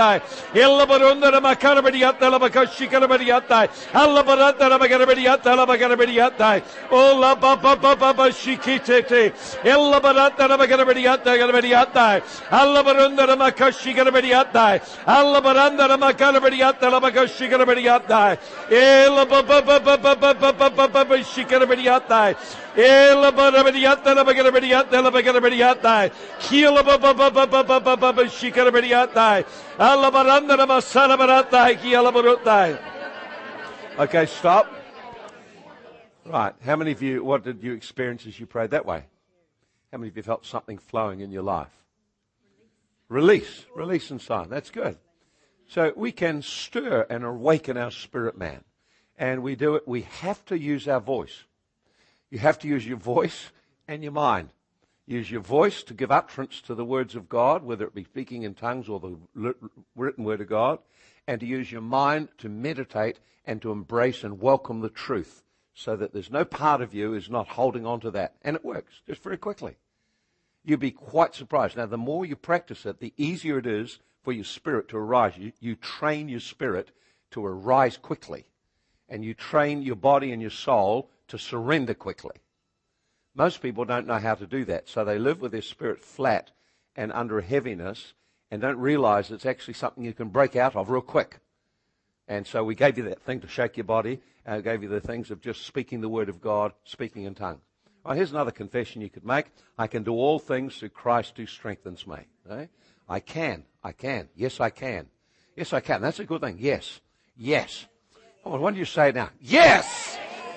Kova 0.00 0.86
baba 0.86 1.54
shikala 1.54 1.82
bariyata 1.82 2.30
la 2.30 2.38
baka 2.38 2.66
sekala 2.66 3.06
balatai. 3.06 3.68
Ella 3.94 4.22
baba 4.24 4.52
baba 4.52 5.06
bara 5.06 5.16
shikala 5.16 5.96
bariyata. 5.96 6.62
Ella 6.90 7.16
barunda 7.16 7.20
la 7.20 7.34
baba 7.34 7.56
baba 7.56 7.96
baba 7.96 8.30
shikete 8.30 8.86
te 8.86 9.02
te. 9.02 9.32
Ella 9.64 10.00
baba 10.00 10.30
baba 10.30 10.56
baba 10.56 10.94
shikete 10.94 11.24
te 11.24 11.34
te 11.34 11.38
la 11.38 11.52
bakata. 11.52 12.22
Ella 12.50 12.82
baranda 12.82 13.26
la 13.26 13.36
bakara 13.36 13.70
bariyata 13.70 14.00
la 14.00 14.10
bakara 14.10 14.10
bariyata. 14.10 14.80
Alla 15.06 15.40
baranda 15.40 15.88
la 15.88 15.96
makara 15.96 16.40
bariyata 16.40 16.90
la 16.90 17.00
bakara 17.00 17.64
bariyata. 17.66 18.38
Ella 18.70 19.26
baba 19.26 19.62
baba 19.62 19.96
baba 19.98 20.88
baba 20.88 21.16
shikala 21.18 21.66
Okay, 33.98 34.26
stop. 34.26 34.72
Right. 36.24 36.54
How 36.64 36.76
many 36.76 36.92
of 36.92 37.02
you, 37.02 37.24
what 37.24 37.42
did 37.42 37.62
you 37.62 37.72
experience 37.72 38.24
as 38.26 38.38
you 38.38 38.46
prayed 38.46 38.70
that 38.70 38.86
way? 38.86 39.04
How 39.90 39.98
many 39.98 40.08
of 40.08 40.16
you 40.16 40.22
felt 40.22 40.46
something 40.46 40.78
flowing 40.78 41.20
in 41.20 41.32
your 41.32 41.42
life? 41.42 41.72
Release. 43.08 43.66
Release 43.74 44.10
and 44.12 44.20
sign. 44.20 44.48
That's 44.48 44.70
good. 44.70 44.96
So 45.66 45.92
we 45.96 46.12
can 46.12 46.42
stir 46.42 47.06
and 47.10 47.24
awaken 47.24 47.76
our 47.76 47.90
spirit 47.90 48.38
man. 48.38 48.62
And 49.18 49.42
we 49.42 49.56
do 49.56 49.74
it. 49.74 49.86
We 49.86 50.02
have 50.02 50.44
to 50.46 50.58
use 50.58 50.86
our 50.86 51.00
voice. 51.00 51.44
You 52.30 52.38
have 52.38 52.58
to 52.60 52.68
use 52.68 52.86
your 52.86 52.98
voice 52.98 53.50
and 53.88 54.02
your 54.02 54.12
mind. 54.12 54.50
Use 55.06 55.30
your 55.30 55.40
voice 55.40 55.82
to 55.82 55.94
give 55.94 56.12
utterance 56.12 56.60
to 56.62 56.74
the 56.74 56.84
words 56.84 57.16
of 57.16 57.28
God, 57.28 57.64
whether 57.64 57.84
it 57.84 57.94
be 57.94 58.04
speaking 58.04 58.44
in 58.44 58.54
tongues 58.54 58.88
or 58.88 59.00
the 59.00 59.54
written 59.96 60.24
word 60.24 60.40
of 60.40 60.48
God, 60.48 60.78
and 61.26 61.40
to 61.40 61.46
use 61.46 61.72
your 61.72 61.80
mind 61.80 62.28
to 62.38 62.48
meditate 62.48 63.18
and 63.44 63.60
to 63.62 63.72
embrace 63.72 64.22
and 64.22 64.40
welcome 64.40 64.80
the 64.80 64.88
truth 64.88 65.42
so 65.74 65.96
that 65.96 66.12
there's 66.12 66.30
no 66.30 66.44
part 66.44 66.80
of 66.80 66.94
you 66.94 67.14
is 67.14 67.30
not 67.30 67.48
holding 67.48 67.86
on 67.86 68.00
to 68.00 68.10
that. 68.12 68.34
And 68.42 68.54
it 68.54 68.64
works 68.64 69.02
just 69.06 69.22
very 69.22 69.38
quickly. 69.38 69.76
You'd 70.64 70.78
be 70.78 70.90
quite 70.90 71.34
surprised. 71.34 71.76
Now, 71.76 71.86
the 71.86 71.96
more 71.96 72.26
you 72.26 72.36
practice 72.36 72.84
it, 72.86 73.00
the 73.00 73.14
easier 73.16 73.58
it 73.58 73.66
is 73.66 73.98
for 74.22 74.32
your 74.32 74.44
spirit 74.44 74.88
to 74.90 74.98
arise. 74.98 75.36
You, 75.38 75.52
you 75.58 75.74
train 75.74 76.28
your 76.28 76.40
spirit 76.40 76.90
to 77.30 77.44
arise 77.44 77.96
quickly, 77.96 78.44
and 79.08 79.24
you 79.24 79.32
train 79.34 79.82
your 79.82 79.96
body 79.96 80.32
and 80.32 80.42
your 80.42 80.50
soul 80.50 81.10
to 81.30 81.38
surrender 81.38 81.94
quickly. 81.94 82.36
Most 83.34 83.62
people 83.62 83.84
don't 83.84 84.06
know 84.06 84.18
how 84.18 84.34
to 84.34 84.46
do 84.46 84.64
that, 84.66 84.88
so 84.88 85.04
they 85.04 85.18
live 85.18 85.40
with 85.40 85.52
their 85.52 85.62
spirit 85.62 86.00
flat 86.00 86.50
and 86.96 87.12
under 87.12 87.40
heaviness 87.40 88.14
and 88.50 88.60
don't 88.60 88.78
realize 88.78 89.30
it's 89.30 89.46
actually 89.46 89.74
something 89.74 90.04
you 90.04 90.12
can 90.12 90.28
break 90.28 90.56
out 90.56 90.74
of 90.74 90.90
real 90.90 91.00
quick. 91.00 91.38
And 92.26 92.46
so 92.46 92.64
we 92.64 92.74
gave 92.74 92.98
you 92.98 93.04
that 93.04 93.22
thing 93.22 93.40
to 93.40 93.48
shake 93.48 93.76
your 93.76 93.84
body, 93.84 94.20
and 94.44 94.56
I 94.56 94.60
gave 94.60 94.82
you 94.82 94.88
the 94.88 95.00
things 95.00 95.30
of 95.30 95.40
just 95.40 95.64
speaking 95.66 96.00
the 96.00 96.08
word 96.08 96.28
of 96.28 96.40
God, 96.40 96.72
speaking 96.84 97.24
in 97.24 97.34
tongues. 97.34 97.62
Well, 98.04 98.14
here's 98.14 98.30
another 98.30 98.50
confession 98.50 99.02
you 99.02 99.10
could 99.10 99.24
make. 99.24 99.46
I 99.78 99.86
can 99.86 100.02
do 100.02 100.14
all 100.14 100.38
things 100.38 100.76
through 100.76 100.88
Christ 100.90 101.34
who 101.36 101.46
strengthens 101.46 102.06
me. 102.06 102.18
Okay? 102.48 102.68
I 103.08 103.20
can. 103.20 103.64
I 103.84 103.92
can. 103.92 104.28
Yes, 104.34 104.60
I 104.60 104.70
can. 104.70 105.06
Yes, 105.56 105.72
I 105.72 105.80
can. 105.80 106.00
That's 106.00 106.18
a 106.18 106.24
good 106.24 106.40
thing. 106.40 106.56
Yes. 106.58 107.00
Yes. 107.36 107.86
Oh, 108.44 108.52
why 108.52 108.70
don't 108.70 108.76
you 108.76 108.84
say 108.84 109.12
now? 109.12 109.30
Yes! 109.40 110.09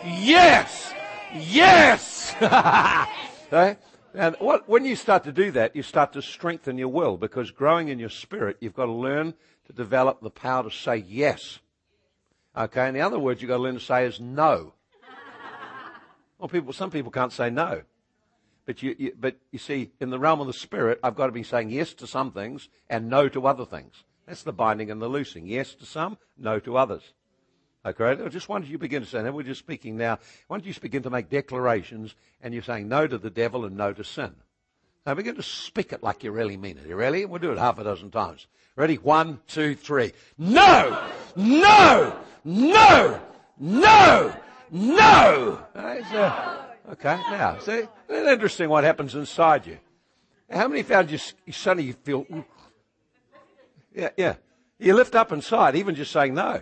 Yes! 0.06 0.94
Yes! 1.34 2.36
okay? 3.48 3.78
And 4.14 4.36
what, 4.40 4.68
when 4.68 4.86
you 4.86 4.96
start 4.96 5.24
to 5.24 5.32
do 5.32 5.52
that, 5.52 5.76
you 5.76 5.82
start 5.82 6.14
to 6.14 6.22
strengthen 6.22 6.78
your 6.78 6.90
will 6.90 7.18
because 7.18 7.52
growing 7.52 7.88
in 7.88 8.00
your 8.00 8.10
spirit, 8.10 8.58
you've 8.60 8.76
got 8.76 8.86
to 8.86 8.92
learn 8.92 9.34
to 9.68 9.74
develop 9.74 10.22
the 10.22 10.30
power 10.30 10.64
to 10.64 10.72
say 10.72 10.98
yes. 10.98 11.60
Okay, 12.56 12.86
and 12.86 12.96
the 12.96 13.02
other 13.02 13.18
word 13.18 13.42
you've 13.42 13.50
got 13.50 13.58
to 13.58 13.64
learn 13.64 13.76
to 13.76 13.80
say 13.80 14.06
is 14.06 14.20
no. 14.20 14.74
Well, 16.38 16.50
people, 16.50 16.74
some 16.74 16.92
people 16.92 17.12
can't 17.12 17.32
say 17.32 17.50
no. 17.50 17.84
But 18.66 18.84
you, 18.84 18.96
you, 18.98 19.14
but 19.18 19.38
you 19.52 19.60
see, 19.60 19.92
in 20.00 20.10
the 20.10 20.20
realm 20.20 20.42
of 20.42 20.48
the 20.48 20.54
spirit, 20.54 21.00
I've 21.02 21.16
got 21.16 21.28
to 21.28 21.32
be 21.32 21.44
saying 21.44 21.70
yes 21.70 21.94
to 21.96 22.08
some 22.08 22.32
things 22.32 22.70
and 22.90 23.10
no 23.10 23.30
to 23.30 23.48
other 23.48 23.66
things. 23.66 24.04
That's 24.26 24.44
the 24.44 24.54
binding 24.54 24.92
and 24.92 25.02
the 25.02 25.08
loosing. 25.08 25.48
Yes 25.48 25.74
to 25.76 25.86
some, 25.86 26.18
no 26.38 26.60
to 26.60 26.78
others. 26.78 27.14
Okay, 27.86 28.24
I 28.24 28.30
just 28.30 28.48
wanted 28.48 28.70
you 28.70 28.78
to 28.78 28.82
begin 28.82 29.04
to 29.04 29.10
say, 29.10 29.22
now 29.22 29.32
we're 29.32 29.44
just 29.44 29.60
speaking 29.60 29.98
now, 29.98 30.18
why 30.48 30.58
don't 30.58 30.66
you 30.66 30.74
begin 30.82 31.04
to 31.04 31.10
make 31.10 31.30
declarations 31.30 32.16
and 32.42 32.54
you're 32.54 32.64
saying 32.64 32.88
no 32.88 33.08
to 33.08 33.18
the 33.18 33.30
devil 33.30 33.66
and 33.66 33.76
no 33.76 33.92
to 33.92 34.04
sin. 34.06 34.34
Now 35.06 35.16
begin 35.16 35.36
to 35.36 35.44
speak 35.44 35.92
it 35.92 36.02
like 36.02 36.24
you 36.24 36.32
really 36.32 36.56
mean 36.56 36.78
it. 36.78 36.88
You 36.88 36.96
ready? 36.96 37.26
We'll 37.26 37.42
do 37.42 37.52
it 37.52 37.58
half 37.58 37.78
a 37.80 37.84
dozen 37.84 38.10
times. 38.10 38.48
Ready? 38.78 38.96
One, 38.96 39.42
two, 39.48 39.76
three. 39.76 40.14
No! 40.38 41.10
No! 41.36 42.18
No! 42.46 43.22
No! 43.60 44.36
No! 44.72 45.60
Uh, 45.76 46.64
okay, 46.92 47.16
now, 47.32 47.60
see? 47.60 47.72
Isn't 47.72 47.90
it 48.10 48.34
interesting 48.34 48.70
what 48.70 48.86
happens 48.86 49.14
inside 49.14 49.68
you? 49.68 49.78
How 50.50 50.68
many 50.68 50.84
found 50.84 51.12
you, 51.12 51.20
suddenly 51.52 51.88
you 51.88 51.94
feel, 51.94 52.26
yeah, 53.94 54.10
yeah. 54.18 54.36
You 54.80 54.96
lift 54.96 55.16
up 55.16 55.32
inside, 55.32 55.76
even 55.76 55.96
just 55.96 56.12
saying 56.12 56.34
no. 56.34 56.62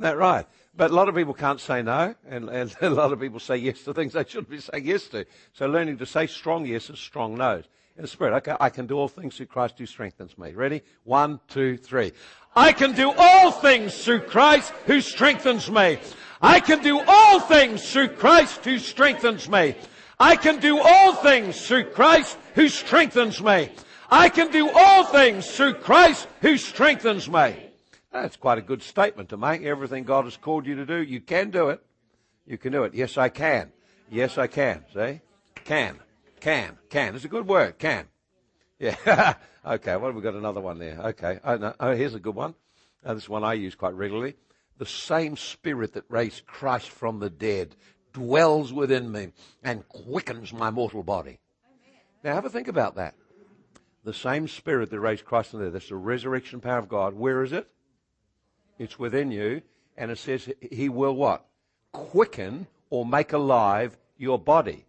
Isn't 0.00 0.02
that 0.02 0.16
right? 0.16 0.46
But 0.74 0.90
a 0.90 0.94
lot 0.94 1.08
of 1.08 1.14
people 1.14 1.34
can't 1.34 1.60
say 1.60 1.82
no, 1.82 2.14
and, 2.28 2.48
and 2.48 2.74
a 2.80 2.90
lot 2.90 3.12
of 3.12 3.20
people 3.20 3.40
say 3.40 3.56
yes 3.56 3.82
to 3.82 3.94
things 3.94 4.12
they 4.12 4.24
shouldn't 4.24 4.50
be 4.50 4.60
saying 4.60 4.86
yes 4.86 5.08
to. 5.08 5.26
So 5.52 5.66
learning 5.66 5.98
to 5.98 6.06
say 6.06 6.26
strong 6.26 6.64
yeses, 6.64 6.98
strong 6.98 7.36
no's. 7.36 7.64
In 7.96 8.02
the 8.02 8.08
spirit, 8.08 8.34
okay, 8.36 8.56
I 8.60 8.70
can 8.70 8.86
do 8.86 8.96
all 8.98 9.08
things 9.08 9.36
through 9.36 9.46
Christ 9.46 9.78
who 9.78 9.84
strengthens 9.84 10.38
me. 10.38 10.52
Ready? 10.52 10.82
One, 11.04 11.40
two, 11.48 11.76
three. 11.76 12.12
I 12.56 12.72
can 12.72 12.92
do 12.92 13.12
all 13.16 13.50
things 13.50 14.04
through 14.04 14.20
Christ 14.20 14.72
who 14.86 15.00
strengthens 15.00 15.70
me. 15.70 15.98
I 16.40 16.60
can 16.60 16.82
do 16.82 17.02
all 17.06 17.40
things 17.40 17.92
through 17.92 18.10
Christ 18.10 18.64
who 18.64 18.78
strengthens 18.78 19.48
me. 19.48 19.74
I 20.18 20.36
can 20.36 20.60
do 20.60 20.80
all 20.80 21.14
things 21.16 21.66
through 21.66 21.90
Christ 21.90 22.38
who 22.54 22.68
strengthens 22.68 23.42
me. 23.42 23.70
I 24.10 24.28
can 24.28 24.50
do 24.50 24.70
all 24.70 25.04
things 25.04 25.50
through 25.50 25.74
Christ 25.74 26.26
who 26.40 26.56
strengthens 26.56 27.28
me. 27.28 27.69
That's 28.12 28.36
quite 28.36 28.58
a 28.58 28.62
good 28.62 28.82
statement 28.82 29.28
to 29.28 29.36
make. 29.36 29.62
Everything 29.62 30.04
God 30.04 30.24
has 30.24 30.36
called 30.36 30.66
you 30.66 30.74
to 30.76 30.86
do, 30.86 31.02
you 31.02 31.20
can 31.20 31.50
do 31.50 31.68
it. 31.68 31.82
You 32.46 32.58
can 32.58 32.72
do 32.72 32.82
it. 32.84 32.94
Yes, 32.94 33.16
I 33.16 33.28
can. 33.28 33.70
Yes, 34.10 34.36
I 34.36 34.48
can. 34.48 34.84
See? 34.92 35.20
Can. 35.64 36.00
Can. 36.40 36.78
Can. 36.88 37.14
It's 37.14 37.24
a 37.24 37.28
good 37.28 37.46
word. 37.46 37.78
Can. 37.78 38.06
Yeah. 38.80 39.34
okay. 39.66 39.96
What 39.96 40.08
have 40.08 40.16
we 40.16 40.22
got? 40.22 40.34
Another 40.34 40.60
one 40.60 40.78
there. 40.78 40.98
Okay. 40.98 41.38
Oh, 41.44 41.56
no. 41.56 41.74
oh 41.78 41.94
here's 41.94 42.14
a 42.14 42.20
good 42.20 42.34
one. 42.34 42.54
Oh, 43.04 43.14
this 43.14 43.28
one 43.28 43.44
I 43.44 43.52
use 43.52 43.76
quite 43.76 43.94
regularly. 43.94 44.34
The 44.78 44.86
same 44.86 45.36
spirit 45.36 45.92
that 45.92 46.04
raised 46.08 46.46
Christ 46.46 46.88
from 46.88 47.20
the 47.20 47.30
dead 47.30 47.76
dwells 48.12 48.72
within 48.72 49.12
me 49.12 49.28
and 49.62 49.88
quickens 49.88 50.52
my 50.52 50.70
mortal 50.70 51.02
body. 51.02 51.38
Now 52.24 52.34
have 52.34 52.44
a 52.44 52.50
think 52.50 52.66
about 52.66 52.96
that. 52.96 53.14
The 54.02 54.14
same 54.14 54.48
spirit 54.48 54.90
that 54.90 54.98
raised 54.98 55.24
Christ 55.24 55.50
from 55.50 55.60
the 55.60 55.66
dead. 55.66 55.74
That's 55.74 55.88
the 55.88 55.96
resurrection 55.96 56.60
power 56.60 56.78
of 56.78 56.88
God. 56.88 57.14
Where 57.14 57.44
is 57.44 57.52
it? 57.52 57.70
It's 58.80 58.98
within 58.98 59.30
you. 59.30 59.60
And 59.96 60.10
it 60.10 60.18
says 60.18 60.48
he 60.72 60.88
will 60.88 61.14
what? 61.14 61.44
Quicken 61.92 62.66
or 62.88 63.04
make 63.04 63.34
alive 63.34 63.98
your 64.16 64.38
body. 64.38 64.86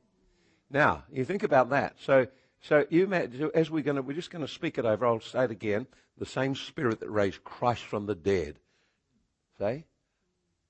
Now, 0.69 1.03
you 1.11 1.25
think 1.25 1.43
about 1.43 1.69
that. 1.71 1.97
So, 1.99 2.27
so 2.61 2.85
you 2.89 3.11
as 3.13 3.69
we're 3.69 3.83
going 3.83 3.97
to, 3.97 4.01
we're 4.01 4.15
just 4.15 4.31
going 4.31 4.45
to 4.45 4.51
speak 4.51 4.77
it 4.77 4.85
over. 4.85 5.05
I'll 5.05 5.19
say 5.19 5.43
it 5.43 5.51
again. 5.51 5.87
The 6.17 6.25
same 6.25 6.55
spirit 6.55 7.01
that 7.01 7.09
raised 7.09 7.43
Christ 7.43 7.83
from 7.83 8.05
the 8.05 8.15
dead. 8.15 8.59
Say, 9.59 9.85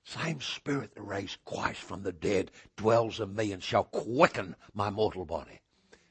same 0.04 0.42
spirit 0.42 0.96
that 0.96 1.04
raised 1.04 1.38
Christ 1.46 1.82
from 1.82 2.02
the 2.02 2.12
dead 2.12 2.50
dwells 2.76 3.20
in 3.20 3.36
me 3.36 3.52
and 3.52 3.62
shall 3.62 3.84
quicken 3.84 4.56
my 4.74 4.90
mortal 4.90 5.26
body. 5.26 5.62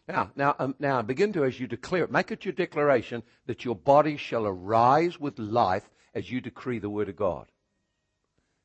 Now, 0.06 0.30
now, 0.36 0.54
um, 0.60 0.76
now 0.78 1.02
begin 1.02 1.32
to, 1.32 1.44
as 1.44 1.58
you 1.58 1.66
declare 1.66 2.04
it, 2.04 2.12
make 2.12 2.30
it 2.30 2.44
your 2.44 2.52
declaration 2.52 3.24
that 3.46 3.64
your 3.64 3.74
body 3.74 4.16
shall 4.16 4.46
arise 4.46 5.18
with 5.18 5.38
life 5.38 5.90
as 6.14 6.30
you 6.30 6.40
decree 6.40 6.78
the 6.78 6.90
word 6.90 7.08
of 7.08 7.16
God. 7.16 7.46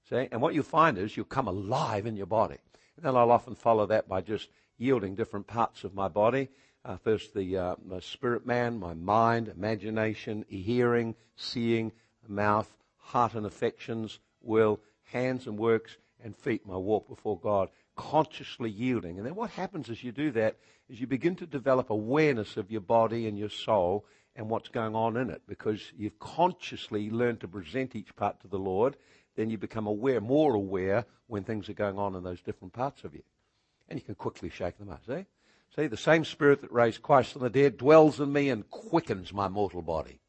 See? 0.10 0.28
And 0.32 0.42
what 0.42 0.54
you'll 0.54 0.64
find 0.64 0.98
is 0.98 1.16
you'll 1.16 1.26
come 1.26 1.48
alive 1.48 2.06
in 2.06 2.16
your 2.16 2.26
body. 2.26 2.58
And 2.96 3.06
then 3.06 3.16
I'll 3.16 3.32
often 3.32 3.56
follow 3.56 3.86
that 3.88 4.08
by 4.08 4.22
just 4.22 4.50
yielding 4.78 5.16
different 5.16 5.48
parts 5.48 5.84
of 5.84 5.94
my 5.94 6.08
body. 6.08 6.50
Uh, 6.84 6.98
first, 6.98 7.34
the 7.34 7.58
uh, 7.58 7.76
my 7.84 8.00
spirit 8.00 8.46
man, 8.46 8.80
my 8.80 8.94
mind, 8.94 9.48
imagination, 9.48 10.46
hearing, 10.48 11.16
seeing, 11.36 11.92
mouth, 12.28 12.72
heart 12.98 13.34
and 13.34 13.46
affections, 13.46 14.20
will, 14.42 14.80
hands 15.06 15.48
and 15.48 15.58
works, 15.58 15.98
and 16.24 16.36
feet, 16.36 16.66
my 16.66 16.78
walk 16.78 17.08
before 17.08 17.40
God, 17.40 17.70
consciously 17.96 18.70
yielding. 18.70 19.18
And 19.18 19.26
then 19.26 19.36
what 19.36 19.52
happens 19.52 19.90
as 19.90 20.04
you 20.04 20.12
do 20.12 20.32
that 20.32 20.58
is 20.90 21.00
you 21.00 21.08
begin 21.08 21.36
to 21.38 21.48
develop 21.48 21.90
awareness 21.90 22.58
of 22.58 22.70
your 22.70 22.82
body 22.82 23.28
and 23.28 23.38
your 23.38 23.50
soul 23.50 24.06
and 24.36 24.50
what's 24.50 24.70
going 24.70 24.96
on 24.96 25.18
in 25.18 25.30
it 25.30 25.42
because 25.48 25.82
you've 25.98 26.20
consciously 26.20 27.10
learned 27.10 27.40
to 27.40 27.48
present 27.48 27.96
each 27.96 28.16
part 28.16 28.40
to 28.42 28.48
the 28.48 28.60
Lord. 28.60 28.98
Then 29.36 29.50
you 29.50 29.58
become 29.58 29.88
aware, 29.88 30.22
more 30.22 30.54
aware 30.54 31.06
when 31.28 31.44
things 31.44 31.70
are 31.70 31.74
going 31.74 31.98
on 31.98 32.16
in 32.16 32.24
those 32.24 32.42
different 32.42 32.74
parts 32.74 33.04
of 33.04 33.14
you. 33.14 33.24
And 33.90 34.00
you 34.00 34.04
can 34.04 34.16
quickly 34.16 34.50
shake 34.50 34.78
them 34.78 34.90
up. 34.90 35.02
See? 35.06 35.26
See, 35.76 35.88
the 35.88 35.98
same 35.98 36.24
spirit 36.24 36.62
that 36.62 36.72
raised 36.72 37.02
Christ 37.02 37.34
from 37.34 37.44
the 37.44 37.50
dead 37.50 37.78
dwells 37.78 38.20
in 38.20 38.32
me 38.32 38.50
and 38.50 38.70
quickens 38.70 39.34
my 39.34 39.48
mortal 39.48 39.82
body. 39.82 40.20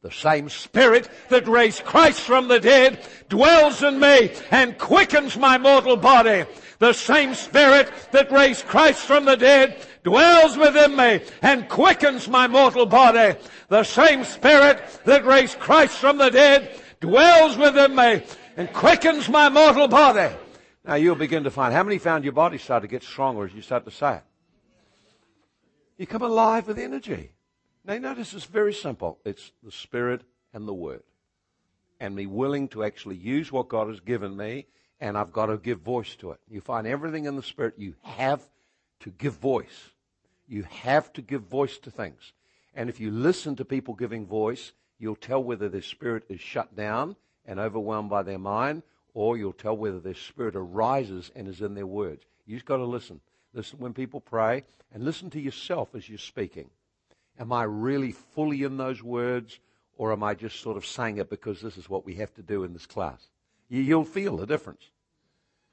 The 0.00 0.12
same 0.12 0.48
spirit 0.48 1.10
that 1.28 1.48
raised 1.48 1.84
Christ 1.84 2.20
from 2.20 2.46
the 2.46 2.60
dead 2.60 3.04
dwells 3.28 3.82
in 3.82 3.98
me 3.98 4.32
and 4.52 4.78
quickens 4.78 5.36
my 5.36 5.58
mortal 5.58 5.96
body. 5.96 6.44
The 6.78 6.92
same 6.92 7.34
spirit 7.34 7.90
that 8.12 8.30
raised 8.30 8.64
Christ 8.66 9.04
from 9.04 9.24
the 9.24 9.36
dead 9.36 9.84
dwells 10.04 10.56
within 10.56 10.94
me 10.94 11.20
and 11.42 11.68
quickens 11.68 12.28
my 12.28 12.46
mortal 12.46 12.86
body. 12.86 13.36
The 13.68 13.82
same 13.82 14.22
spirit 14.22 15.00
that 15.04 15.26
raised 15.26 15.58
Christ 15.58 15.98
from 15.98 16.18
the 16.18 16.30
dead 16.30 16.80
dwells 17.00 17.56
within 17.56 17.96
me 17.96 18.22
and 18.56 18.72
quickens 18.72 19.28
my 19.28 19.48
mortal 19.48 19.88
body. 19.88 20.32
Now 20.84 20.94
you'll 20.94 21.16
begin 21.16 21.42
to 21.42 21.50
find 21.50 21.74
how 21.74 21.82
many 21.82 21.98
found 21.98 22.22
your 22.22 22.32
body 22.32 22.58
start 22.58 22.82
to 22.82 22.88
get 22.88 23.02
stronger 23.02 23.46
as 23.46 23.52
you 23.52 23.62
start 23.62 23.84
to 23.84 23.90
say 23.90 24.16
it. 24.16 24.22
You 25.96 26.06
come 26.06 26.22
alive 26.22 26.68
with 26.68 26.78
energy. 26.78 27.32
Now 27.84 27.98
notice 27.98 28.34
it's 28.34 28.44
very 28.44 28.74
simple. 28.74 29.18
It's 29.24 29.52
the 29.62 29.72
Spirit 29.72 30.22
and 30.52 30.66
the 30.66 30.74
Word. 30.74 31.02
And 32.00 32.14
me 32.14 32.26
willing 32.26 32.68
to 32.68 32.84
actually 32.84 33.16
use 33.16 33.50
what 33.50 33.68
God 33.68 33.88
has 33.88 34.00
given 34.00 34.36
me, 34.36 34.66
and 35.00 35.16
I've 35.16 35.32
got 35.32 35.46
to 35.46 35.56
give 35.56 35.80
voice 35.80 36.14
to 36.16 36.32
it. 36.32 36.40
You 36.48 36.60
find 36.60 36.86
everything 36.86 37.24
in 37.24 37.36
the 37.36 37.42
Spirit 37.42 37.74
you 37.76 37.94
have 38.02 38.46
to 39.00 39.10
give 39.10 39.34
voice. 39.34 39.90
You 40.46 40.64
have 40.64 41.12
to 41.14 41.22
give 41.22 41.42
voice 41.42 41.78
to 41.78 41.90
things. 41.90 42.32
And 42.74 42.88
if 42.88 43.00
you 43.00 43.10
listen 43.10 43.56
to 43.56 43.64
people 43.64 43.94
giving 43.94 44.26
voice, 44.26 44.72
you'll 44.98 45.16
tell 45.16 45.42
whether 45.42 45.68
their 45.68 45.82
spirit 45.82 46.24
is 46.28 46.40
shut 46.40 46.76
down 46.76 47.16
and 47.44 47.58
overwhelmed 47.58 48.10
by 48.10 48.22
their 48.22 48.38
mind, 48.38 48.82
or 49.14 49.36
you'll 49.36 49.52
tell 49.52 49.76
whether 49.76 50.00
their 50.00 50.14
spirit 50.14 50.54
arises 50.54 51.30
and 51.34 51.48
is 51.48 51.60
in 51.60 51.74
their 51.74 51.86
words. 51.86 52.24
You've 52.46 52.64
got 52.64 52.76
to 52.76 52.84
listen. 52.84 53.20
listen 53.52 53.78
when 53.78 53.94
people 53.94 54.20
pray, 54.20 54.64
and 54.92 55.04
listen 55.04 55.30
to 55.30 55.40
yourself 55.40 55.94
as 55.94 56.08
you're 56.08 56.18
speaking. 56.18 56.70
Am 57.38 57.52
I 57.52 57.62
really 57.64 58.12
fully 58.12 58.62
in 58.62 58.76
those 58.76 59.02
words, 59.02 59.60
or 59.96 60.12
am 60.12 60.22
I 60.22 60.34
just 60.34 60.60
sort 60.60 60.76
of 60.76 60.86
saying 60.86 61.18
it 61.18 61.30
because 61.30 61.60
this 61.60 61.76
is 61.76 61.88
what 61.88 62.04
we 62.04 62.14
have 62.14 62.34
to 62.34 62.42
do 62.42 62.64
in 62.64 62.72
this 62.72 62.86
class? 62.86 63.28
You, 63.68 63.80
you'll 63.82 64.04
feel 64.04 64.36
the 64.36 64.46
difference. 64.46 64.90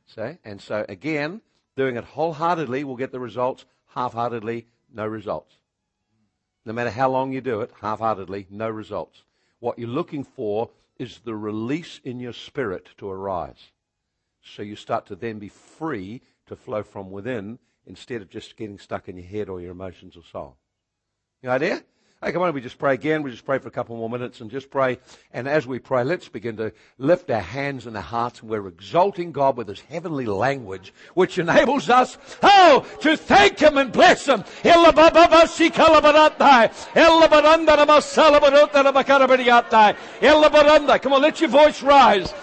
See? 0.06 0.38
And 0.44 0.62
so, 0.62 0.86
again, 0.88 1.42
doing 1.76 1.96
it 1.96 2.04
wholeheartedly 2.04 2.84
will 2.84 2.96
get 2.96 3.12
the 3.12 3.20
results, 3.20 3.66
half 3.88 4.14
heartedly, 4.14 4.68
no 4.94 5.06
results. 5.08 5.58
No 6.66 6.74
matter 6.74 6.92
how 6.92 7.10
long 7.10 7.32
you 7.32 7.42
do 7.42 7.62
it, 7.62 7.72
half 7.82 8.00
heartedly, 8.00 8.48
no 8.50 8.70
results. 8.70 9.24
What 9.60 9.80
you're 9.80 9.88
looking 9.88 10.24
for 10.24 10.70
is 10.98 11.20
the 11.20 11.36
release 11.36 12.00
in 12.04 12.20
your 12.20 12.34
spirit 12.34 12.90
to 12.98 13.10
arise. 13.10 13.72
So 14.44 14.62
you 14.62 14.76
start 14.76 15.08
to 15.08 15.16
then 15.16 15.40
be 15.40 15.50
free 15.50 16.22
to 16.48 16.56
flow 16.56 16.84
from 16.84 17.12
within 17.12 17.60
instead 17.86 18.22
of 18.22 18.30
just 18.30 18.58
getting 18.58 18.80
stuck 18.80 19.10
in 19.10 19.18
your 19.18 19.26
head 19.26 19.50
or 19.50 19.60
your 19.60 19.72
emotions 19.72 20.16
or 20.16 20.24
soul. 20.24 20.58
You 21.46 21.52
idea? 21.52 21.84
Hey, 22.24 22.32
come 22.32 22.44
on, 22.44 22.54
we 22.54 22.62
just 22.62 22.78
pray 22.80 22.94
again. 22.94 23.24
We 23.24 23.32
just 23.32 23.46
pray 23.46 23.58
for 23.60 23.68
a 23.68 23.72
couple 23.72 23.98
more 23.98 24.10
minutes 24.10 24.40
and 24.40 24.50
just 24.50 24.70
pray. 24.72 25.00
And 25.34 25.50
as 25.50 25.68
we 25.68 25.80
pray, 25.80 26.06
let's 26.06 26.30
begin 26.30 26.56
to 26.58 26.72
lift 26.98 27.30
our 27.30 27.42
hands 27.42 27.86
and 27.86 27.96
our 27.98 28.02
hearts 28.02 28.40
and 28.40 28.50
we're 28.50 28.68
exalting 28.68 29.34
God 29.34 29.58
with 29.58 29.68
His 29.68 29.82
heavenly 29.82 30.26
language, 30.26 30.94
which 31.14 31.38
enables 31.38 31.90
us, 31.90 32.18
oh, 32.42 32.88
to 33.02 33.18
thank 33.18 33.60
Him 33.60 33.78
and 33.78 33.92
bless 33.92 34.28
Him. 34.28 34.46
Come 41.02 41.14
on, 41.14 41.22
let 41.22 41.42
your 41.42 41.50
voice 41.50 41.84
rise. 41.84 42.34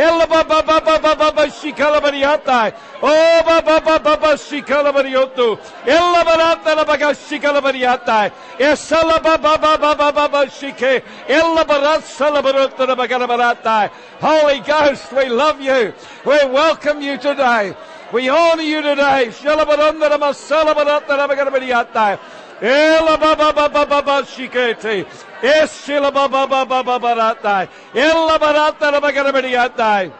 Oh, 0.00 0.27
ba 0.28 0.44
ba 0.44 0.62
ba 0.62 0.80
ba 0.80 1.14
ba 1.14 1.32
ba 1.32 1.44
shikalabariata. 1.48 2.72
Oh 3.02 3.42
ba 3.44 3.62
ba 3.62 3.80
ba 3.80 3.98
ba 3.98 4.16
ba 4.16 4.36
shikalabarioto. 4.36 5.58
Ella 5.86 6.24
barata 6.24 6.74
la 6.76 6.84
baga 6.84 7.14
shikalabariata. 7.14 8.30
Esala 8.58 9.22
ba 9.22 9.38
ba 9.38 9.56
ba 9.58 9.78
ba 9.78 9.94
ba 9.94 10.12
ba 10.12 10.28
ba 10.28 10.48
shike. 10.48 11.02
Ella 11.28 11.64
barat 11.64 12.02
salabarota 12.02 12.86
la 12.86 12.94
baga 12.94 13.18
barata. 13.26 13.90
Holy 14.20 14.60
Ghost, 14.60 15.12
we 15.12 15.28
love 15.28 15.60
you. 15.60 15.92
We 16.24 16.38
welcome 16.46 17.00
you 17.00 17.16
today. 17.18 17.74
We 18.12 18.28
honor 18.28 18.62
you 18.62 18.80
today. 18.82 19.28
Shalabaranda 19.28 20.08
la 20.08 20.18
masala 20.18 20.74
barata 20.74 21.16
la 21.16 21.26
baga 21.26 21.44
barata. 21.50 22.18
Ela 22.60 23.16
ba 23.16 23.36
ba 23.36 23.52
ba 23.52 23.68
ba 23.68 23.86
ba 23.86 24.02
ba 24.02 24.22
shikete. 24.22 25.06
Esila 25.40 26.12
ba 26.12 26.28
ba 26.28 26.46
ba 26.46 26.66
ba 26.66 26.82
ba 26.82 26.98
barata. 26.98 27.68
Barata. 27.94 30.12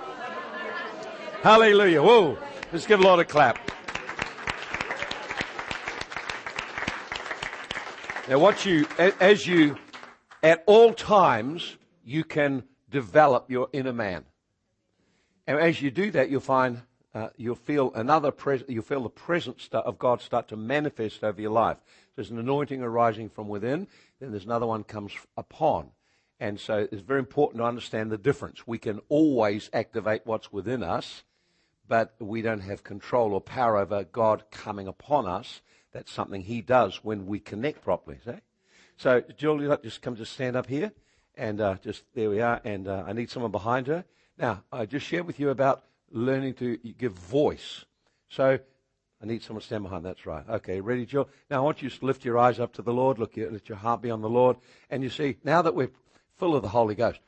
Hallelujah. 1.43 2.03
Whoa. 2.03 2.39
Let's 2.73 2.87
give 2.87 3.01
a 3.01 3.03
lot 3.03 3.19
of 3.19 3.29
clap. 3.29 3.59
Now, 8.29 8.39
what 8.39 8.67
you, 8.67 8.87
as 8.99 9.47
you, 9.47 9.77
at 10.43 10.63
all 10.67 10.93
times, 10.93 11.77
you 12.05 12.25
can 12.25 12.63
develop 12.91 13.51
your 13.51 13.69
inner 13.73 13.93
man. 13.93 14.25
And 15.47 15.59
as 15.59 15.81
you 15.81 15.91
do 15.91 16.11
that, 16.11 16.29
you'll 16.29 16.41
find, 16.41 16.83
uh, 17.15 17.29
you'll 17.37 17.55
feel 17.55 17.91
another, 17.95 18.31
pres- 18.31 18.65
you'll 18.69 18.83
feel 18.83 19.03
the 19.03 19.09
presence 19.09 19.69
of 19.73 19.99
God 19.99 20.21
start 20.21 20.49
to 20.49 20.57
manifest 20.57 21.25
over 21.25 21.41
your 21.41 21.53
life. 21.53 21.79
There's 22.19 22.33
an 22.33 22.41
anointing 22.41 22.83
arising 22.83 23.29
from 23.29 23.47
within, 23.47 23.87
then 24.19 24.33
there's 24.33 24.45
another 24.45 24.67
one 24.67 24.83
comes 24.83 25.13
upon. 25.37 25.93
And 26.41 26.59
so 26.59 26.89
it's 26.91 27.01
very 27.01 27.21
important 27.21 27.61
to 27.61 27.65
understand 27.65 28.11
the 28.11 28.19
difference. 28.19 28.67
We 28.67 28.79
can 28.79 29.01
always 29.09 29.71
activate 29.73 30.23
what's 30.25 30.53
within 30.53 30.83
us, 30.83 31.23
but 31.87 32.17
we 32.19 32.43
don't 32.43 32.63
have 32.63 32.83
control 32.83 33.35
or 33.35 33.41
power 33.41 33.77
over 33.77 34.03
God 34.03 34.43
coming 34.51 34.89
upon 34.89 35.29
us. 35.29 35.61
That's 35.93 36.11
something 36.11 36.41
He 36.43 36.61
does 36.61 37.05
when 37.05 37.25
we 37.25 37.39
connect 37.39 37.85
properly. 37.85 38.19
See? 38.25 38.33
So, 38.97 39.23
Julie, 39.37 39.73
just 39.85 40.03
come 40.03 40.17
to 40.17 40.27
stand 40.27 40.57
up 40.57 40.67
here, 40.67 40.91
and 41.37 41.61
uh, 41.61 41.77
just 41.85 42.03
there 42.17 42.31
we 42.31 42.41
are. 42.41 42.61
And 42.65 42.89
uh, 42.89 43.05
I 43.07 43.13
need 43.13 43.31
someone 43.31 43.53
behind 43.53 43.87
her. 43.87 44.05
Now, 44.37 44.65
I 44.73 44.87
just 44.87 45.07
shared 45.07 45.29
with 45.29 45.39
you 45.39 45.51
about 45.51 45.85
learning 46.11 46.55
to 46.55 46.79
give 46.79 47.13
voice. 47.13 47.85
So, 48.29 48.59
I 49.23 49.27
need 49.27 49.43
someone 49.43 49.61
to 49.61 49.67
stand 49.67 49.83
behind. 49.83 50.05
That's 50.05 50.27
right. 50.27 50.45
Okay, 50.49 50.81
ready, 50.81 51.05
Jill? 51.05 51.29
Now, 51.51 51.59
I 51.59 51.61
want 51.61 51.83
you 51.83 51.91
to 51.91 52.07
lift 52.07 52.25
your 52.25 52.39
eyes 52.39 52.61
up 52.61 52.73
to 52.75 52.83
the 52.83 52.93
Lord. 52.93 53.19
Look, 53.19 53.37
let 53.37 53.69
your 53.69 53.79
heart 53.79 54.01
be 54.01 54.11
on 54.11 54.21
the 54.21 54.29
Lord. 54.29 54.57
And 54.91 55.03
you 55.03 55.11
see, 55.11 55.37
now 55.43 55.63
that 55.63 55.75
we're 55.75 55.91
full 56.37 56.55
of 56.55 56.63
the 56.63 56.69
Holy 56.69 56.95
Ghost, 56.95 57.21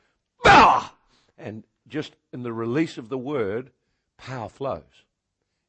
bah! 0.43 0.91
and 1.37 1.63
just 1.87 2.15
in 2.31 2.43
the 2.43 2.53
release 2.53 2.97
of 2.97 3.09
the 3.09 3.17
word, 3.17 3.71
power 4.17 4.47
flows. 4.47 4.83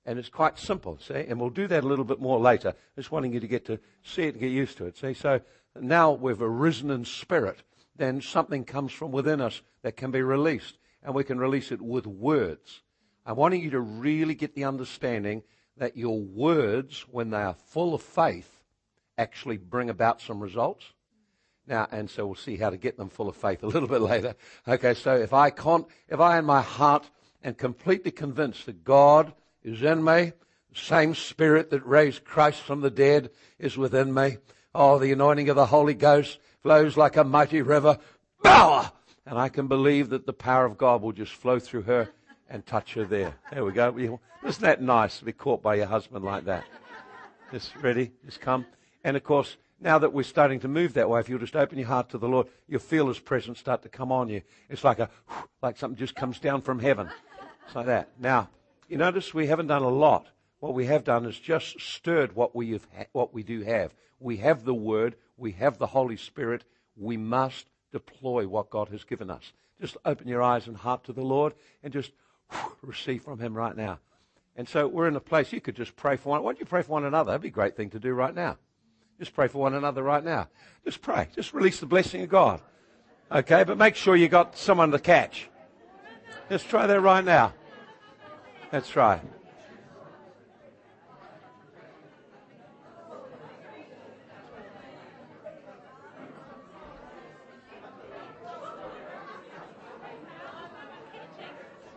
And 0.06 0.18
it's 0.18 0.28
quite 0.28 0.58
simple, 0.58 0.98
see? 0.98 1.24
And 1.28 1.40
we'll 1.40 1.50
do 1.50 1.66
that 1.66 1.84
a 1.84 1.86
little 1.86 2.04
bit 2.04 2.20
more 2.20 2.38
later. 2.38 2.74
Just 2.96 3.10
wanting 3.10 3.32
you 3.32 3.40
to 3.40 3.48
get 3.48 3.64
to 3.66 3.78
see 4.04 4.22
it 4.22 4.34
and 4.34 4.40
get 4.40 4.50
used 4.50 4.76
to 4.78 4.86
it, 4.86 4.96
see? 4.96 5.14
So 5.14 5.40
now 5.80 6.12
we've 6.12 6.40
arisen 6.40 6.90
in 6.90 7.04
spirit. 7.04 7.62
Then 7.96 8.20
something 8.20 8.64
comes 8.64 8.92
from 8.92 9.10
within 9.12 9.40
us 9.40 9.60
that 9.82 9.96
can 9.96 10.10
be 10.10 10.22
released. 10.22 10.78
And 11.02 11.14
we 11.14 11.24
can 11.24 11.38
release 11.38 11.72
it 11.72 11.82
with 11.82 12.06
words. 12.06 12.82
I'm 13.26 13.36
wanting 13.36 13.62
you 13.62 13.70
to 13.70 13.80
really 13.80 14.34
get 14.34 14.54
the 14.54 14.64
understanding 14.64 15.42
that 15.76 15.96
your 15.96 16.20
words, 16.20 17.06
when 17.10 17.30
they 17.30 17.42
are 17.42 17.54
full 17.54 17.94
of 17.94 18.02
faith, 18.02 18.62
actually 19.18 19.56
bring 19.56 19.90
about 19.90 20.20
some 20.20 20.40
results. 20.40 20.84
Now, 21.66 21.86
and 21.90 22.10
so 22.10 22.26
we'll 22.26 22.34
see 22.34 22.56
how 22.56 22.70
to 22.70 22.76
get 22.76 22.96
them 22.96 23.08
full 23.08 23.28
of 23.28 23.36
faith 23.36 23.62
a 23.62 23.66
little 23.66 23.88
bit 23.88 24.00
later. 24.00 24.34
Okay, 24.66 24.94
so 24.94 25.14
if 25.16 25.32
I 25.32 25.50
can't, 25.50 25.86
if 26.08 26.20
I 26.20 26.38
in 26.38 26.44
my 26.44 26.60
heart 26.60 27.08
and 27.42 27.56
completely 27.56 28.10
convinced 28.10 28.66
that 28.66 28.84
God 28.84 29.32
is 29.62 29.82
in 29.82 30.04
me. 30.04 30.32
The 30.72 30.78
same 30.78 31.14
spirit 31.14 31.70
that 31.70 31.84
raised 31.86 32.24
Christ 32.24 32.60
from 32.62 32.80
the 32.80 32.90
dead 32.90 33.30
is 33.58 33.76
within 33.76 34.14
me. 34.14 34.38
Oh, 34.74 34.98
the 34.98 35.12
anointing 35.12 35.48
of 35.48 35.56
the 35.56 35.66
Holy 35.66 35.94
Ghost 35.94 36.38
flows 36.62 36.96
like 36.96 37.16
a 37.16 37.24
mighty 37.24 37.62
river. 37.62 37.98
Power! 38.42 38.90
And 39.26 39.38
I 39.38 39.48
can 39.48 39.68
believe 39.68 40.10
that 40.10 40.26
the 40.26 40.32
power 40.32 40.64
of 40.64 40.78
God 40.78 41.02
will 41.02 41.12
just 41.12 41.32
flow 41.32 41.58
through 41.58 41.82
her 41.82 42.08
and 42.52 42.64
touch 42.66 42.94
her 42.94 43.04
there. 43.04 43.34
There 43.50 43.64
we 43.64 43.72
go. 43.72 44.20
Isn't 44.46 44.62
that 44.62 44.82
nice 44.82 45.18
to 45.18 45.24
be 45.24 45.32
caught 45.32 45.62
by 45.62 45.76
your 45.76 45.86
husband 45.86 46.22
like 46.24 46.44
that? 46.44 46.64
Just 47.50 47.74
ready? 47.76 48.12
Just 48.26 48.40
come. 48.40 48.66
And 49.02 49.16
of 49.16 49.24
course, 49.24 49.56
now 49.80 49.98
that 49.98 50.12
we're 50.12 50.22
starting 50.22 50.60
to 50.60 50.68
move 50.68 50.92
that 50.94 51.08
way, 51.08 51.18
if 51.18 51.28
you'll 51.28 51.38
just 51.38 51.56
open 51.56 51.78
your 51.78 51.88
heart 51.88 52.10
to 52.10 52.18
the 52.18 52.28
Lord, 52.28 52.46
you'll 52.68 52.80
feel 52.80 53.08
His 53.08 53.18
presence 53.18 53.58
start 53.58 53.82
to 53.82 53.88
come 53.88 54.12
on 54.12 54.28
you. 54.28 54.42
It's 54.68 54.84
like 54.84 54.98
a, 54.98 55.08
like 55.62 55.78
something 55.78 55.98
just 55.98 56.14
comes 56.14 56.38
down 56.38 56.60
from 56.60 56.78
heaven. 56.78 57.08
It's 57.66 57.74
like 57.74 57.86
that. 57.86 58.10
Now, 58.20 58.50
you 58.86 58.98
notice 58.98 59.32
we 59.32 59.46
haven't 59.46 59.68
done 59.68 59.82
a 59.82 59.88
lot. 59.88 60.26
What 60.60 60.74
we 60.74 60.86
have 60.86 61.04
done 61.04 61.24
is 61.24 61.38
just 61.38 61.80
stirred 61.80 62.36
what 62.36 62.54
we, 62.54 62.72
have, 62.72 62.86
what 63.12 63.32
we 63.32 63.42
do 63.42 63.62
have. 63.62 63.94
We 64.20 64.36
have 64.36 64.64
the 64.64 64.74
Word. 64.74 65.16
We 65.38 65.52
have 65.52 65.78
the 65.78 65.86
Holy 65.86 66.18
Spirit. 66.18 66.64
We 66.96 67.16
must 67.16 67.66
deploy 67.92 68.46
what 68.46 68.70
God 68.70 68.90
has 68.90 69.04
given 69.04 69.30
us. 69.30 69.52
Just 69.80 69.96
open 70.04 70.28
your 70.28 70.42
eyes 70.42 70.66
and 70.66 70.76
heart 70.76 71.04
to 71.04 71.12
the 71.12 71.22
Lord 71.22 71.54
and 71.82 71.92
just 71.92 72.12
receive 72.82 73.22
from 73.22 73.38
Him 73.38 73.54
right 73.54 73.76
now. 73.76 73.98
And 74.56 74.68
so 74.68 74.86
we're 74.86 75.08
in 75.08 75.16
a 75.16 75.20
place 75.20 75.52
you 75.52 75.60
could 75.60 75.76
just 75.76 75.96
pray 75.96 76.16
for 76.16 76.30
one. 76.30 76.42
Why 76.42 76.52
don't 76.52 76.60
you 76.60 76.66
pray 76.66 76.82
for 76.82 76.92
one 76.92 77.04
another? 77.04 77.30
That'd 77.30 77.42
be 77.42 77.48
a 77.48 77.52
great 77.52 77.76
thing 77.76 77.90
to 77.90 77.98
do 77.98 78.12
right 78.12 78.34
now. 78.34 78.58
Just 79.18 79.34
pray 79.34 79.48
for 79.48 79.58
one 79.58 79.74
another 79.74 80.02
right 80.02 80.24
now. 80.24 80.48
Just 80.84 81.00
pray. 81.00 81.28
Just 81.34 81.54
release 81.54 81.80
the 81.80 81.86
blessing 81.86 82.22
of 82.22 82.28
God. 82.28 82.60
Okay, 83.30 83.64
but 83.64 83.78
make 83.78 83.96
sure 83.96 84.14
you 84.14 84.28
got 84.28 84.56
someone 84.58 84.90
to 84.90 84.98
catch. 84.98 85.48
Let's 86.50 86.64
try 86.64 86.86
that 86.86 87.00
right 87.00 87.24
now. 87.24 87.54
Let's 88.72 88.90
try. 88.90 89.20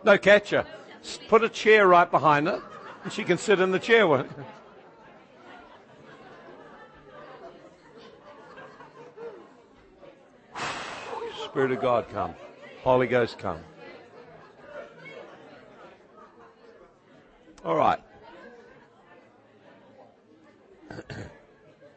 No 0.06 0.16
catcher. 0.16 0.64
Put 1.26 1.42
a 1.42 1.48
chair 1.48 1.88
right 1.88 2.08
behind 2.08 2.46
her, 2.46 2.62
and 3.02 3.12
she 3.12 3.24
can 3.24 3.38
sit 3.38 3.60
in 3.60 3.72
the 3.72 3.80
chair. 3.80 4.06
With 4.06 4.32
Spirit 11.44 11.72
of 11.72 11.80
God, 11.80 12.08
come. 12.12 12.34
Holy 12.84 13.08
Ghost, 13.08 13.36
come. 13.40 13.58
All 17.64 17.74
right. 17.74 17.98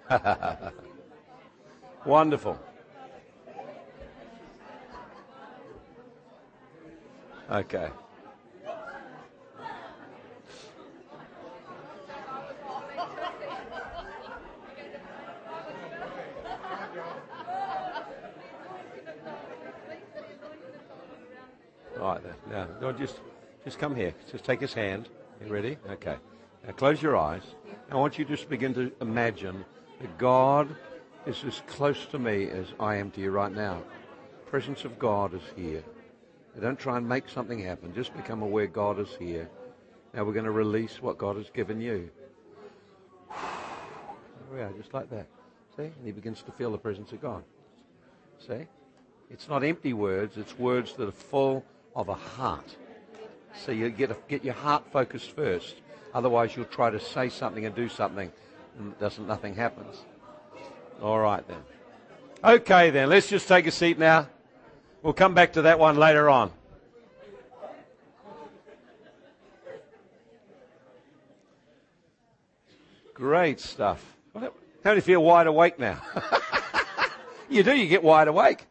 Wonderful. 2.05 2.59
Okay. 7.51 7.89
All 21.99 22.13
right, 22.13 22.21
now, 22.51 22.67
no, 22.79 22.91
just, 22.91 23.19
just 23.65 23.79
come 23.79 23.95
here. 23.95 24.13
Just 24.31 24.43
take 24.43 24.61
his 24.61 24.73
hand. 24.73 25.09
You 25.43 25.51
ready? 25.51 25.77
Okay. 25.89 26.17
Now 26.67 26.73
close 26.73 27.01
your 27.01 27.17
eyes. 27.17 27.41
I 27.89 27.95
want 27.95 28.19
you 28.19 28.25
to 28.25 28.35
just 28.35 28.47
begin 28.47 28.75
to 28.75 28.91
imagine 29.01 29.65
that 30.01 30.19
God 30.19 30.75
is 31.25 31.43
as 31.43 31.63
close 31.65 32.05
to 32.11 32.19
me 32.19 32.47
as 32.51 32.67
I 32.79 32.97
am 32.97 33.09
to 33.11 33.21
you 33.21 33.31
right 33.31 33.51
now. 33.51 33.81
The 34.45 34.51
presence 34.51 34.85
of 34.85 34.99
God 34.99 35.33
is 35.33 35.41
here. 35.55 35.83
Don't 36.59 36.79
try 36.79 36.97
and 36.97 37.07
make 37.07 37.29
something 37.29 37.59
happen. 37.59 37.93
Just 37.93 38.15
become 38.15 38.41
aware 38.41 38.67
God 38.67 38.99
is 38.99 39.09
here. 39.17 39.49
Now 40.13 40.23
we're 40.23 40.33
going 40.33 40.45
to 40.45 40.51
release 40.51 41.01
what 41.01 41.17
God 41.17 41.37
has 41.37 41.49
given 41.49 41.81
you. 41.81 42.09
There 44.51 44.57
we 44.57 44.63
are, 44.63 44.71
just 44.81 44.95
like 44.95 45.11
that. 45.11 45.27
See? 45.77 45.83
And 45.83 46.05
he 46.05 46.11
begins 46.11 46.41
to 46.41 46.51
feel 46.51 46.71
the 46.71 46.77
presence 46.79 47.11
of 47.11 47.21
God. 47.21 47.43
See? 48.39 48.65
It's 49.29 49.47
not 49.47 49.63
empty 49.63 49.93
words, 49.93 50.37
it's 50.37 50.57
words 50.57 50.93
that 50.93 51.07
are 51.07 51.11
full 51.11 51.63
of 51.95 52.09
a 52.09 52.15
heart. 52.15 52.75
So 53.63 53.71
you 53.71 53.91
get, 53.91 54.09
a, 54.09 54.17
get 54.27 54.43
your 54.43 54.55
heart 54.55 54.85
focused 54.91 55.35
first. 55.35 55.75
Otherwise, 56.13 56.55
you'll 56.55 56.65
try 56.65 56.89
to 56.89 56.99
say 56.99 57.29
something 57.29 57.65
and 57.65 57.75
do 57.75 57.89
something, 57.89 58.31
and 58.79 58.97
doesn't 58.97 59.27
nothing 59.27 59.53
happens. 59.53 59.97
All 61.01 61.19
right 61.19 61.47
then. 61.47 61.61
Okay 62.43 62.89
then, 62.89 63.09
let's 63.09 63.27
just 63.27 63.47
take 63.47 63.67
a 63.67 63.71
seat 63.71 63.99
now. 63.99 64.27
We'll 65.01 65.13
come 65.13 65.33
back 65.33 65.53
to 65.53 65.61
that 65.61 65.79
one 65.79 65.95
later 65.95 66.29
on. 66.29 66.51
Great 73.13 73.61
stuff. 73.61 74.05
How 74.33 74.91
do 74.91 74.95
you 74.95 75.01
feel 75.01 75.23
wide 75.23 75.47
awake 75.47 75.79
now? 75.79 76.01
you 77.49 77.63
do, 77.63 77.75
you 77.75 77.87
get 77.87 78.03
wide 78.03 78.27
awake. 78.27 78.65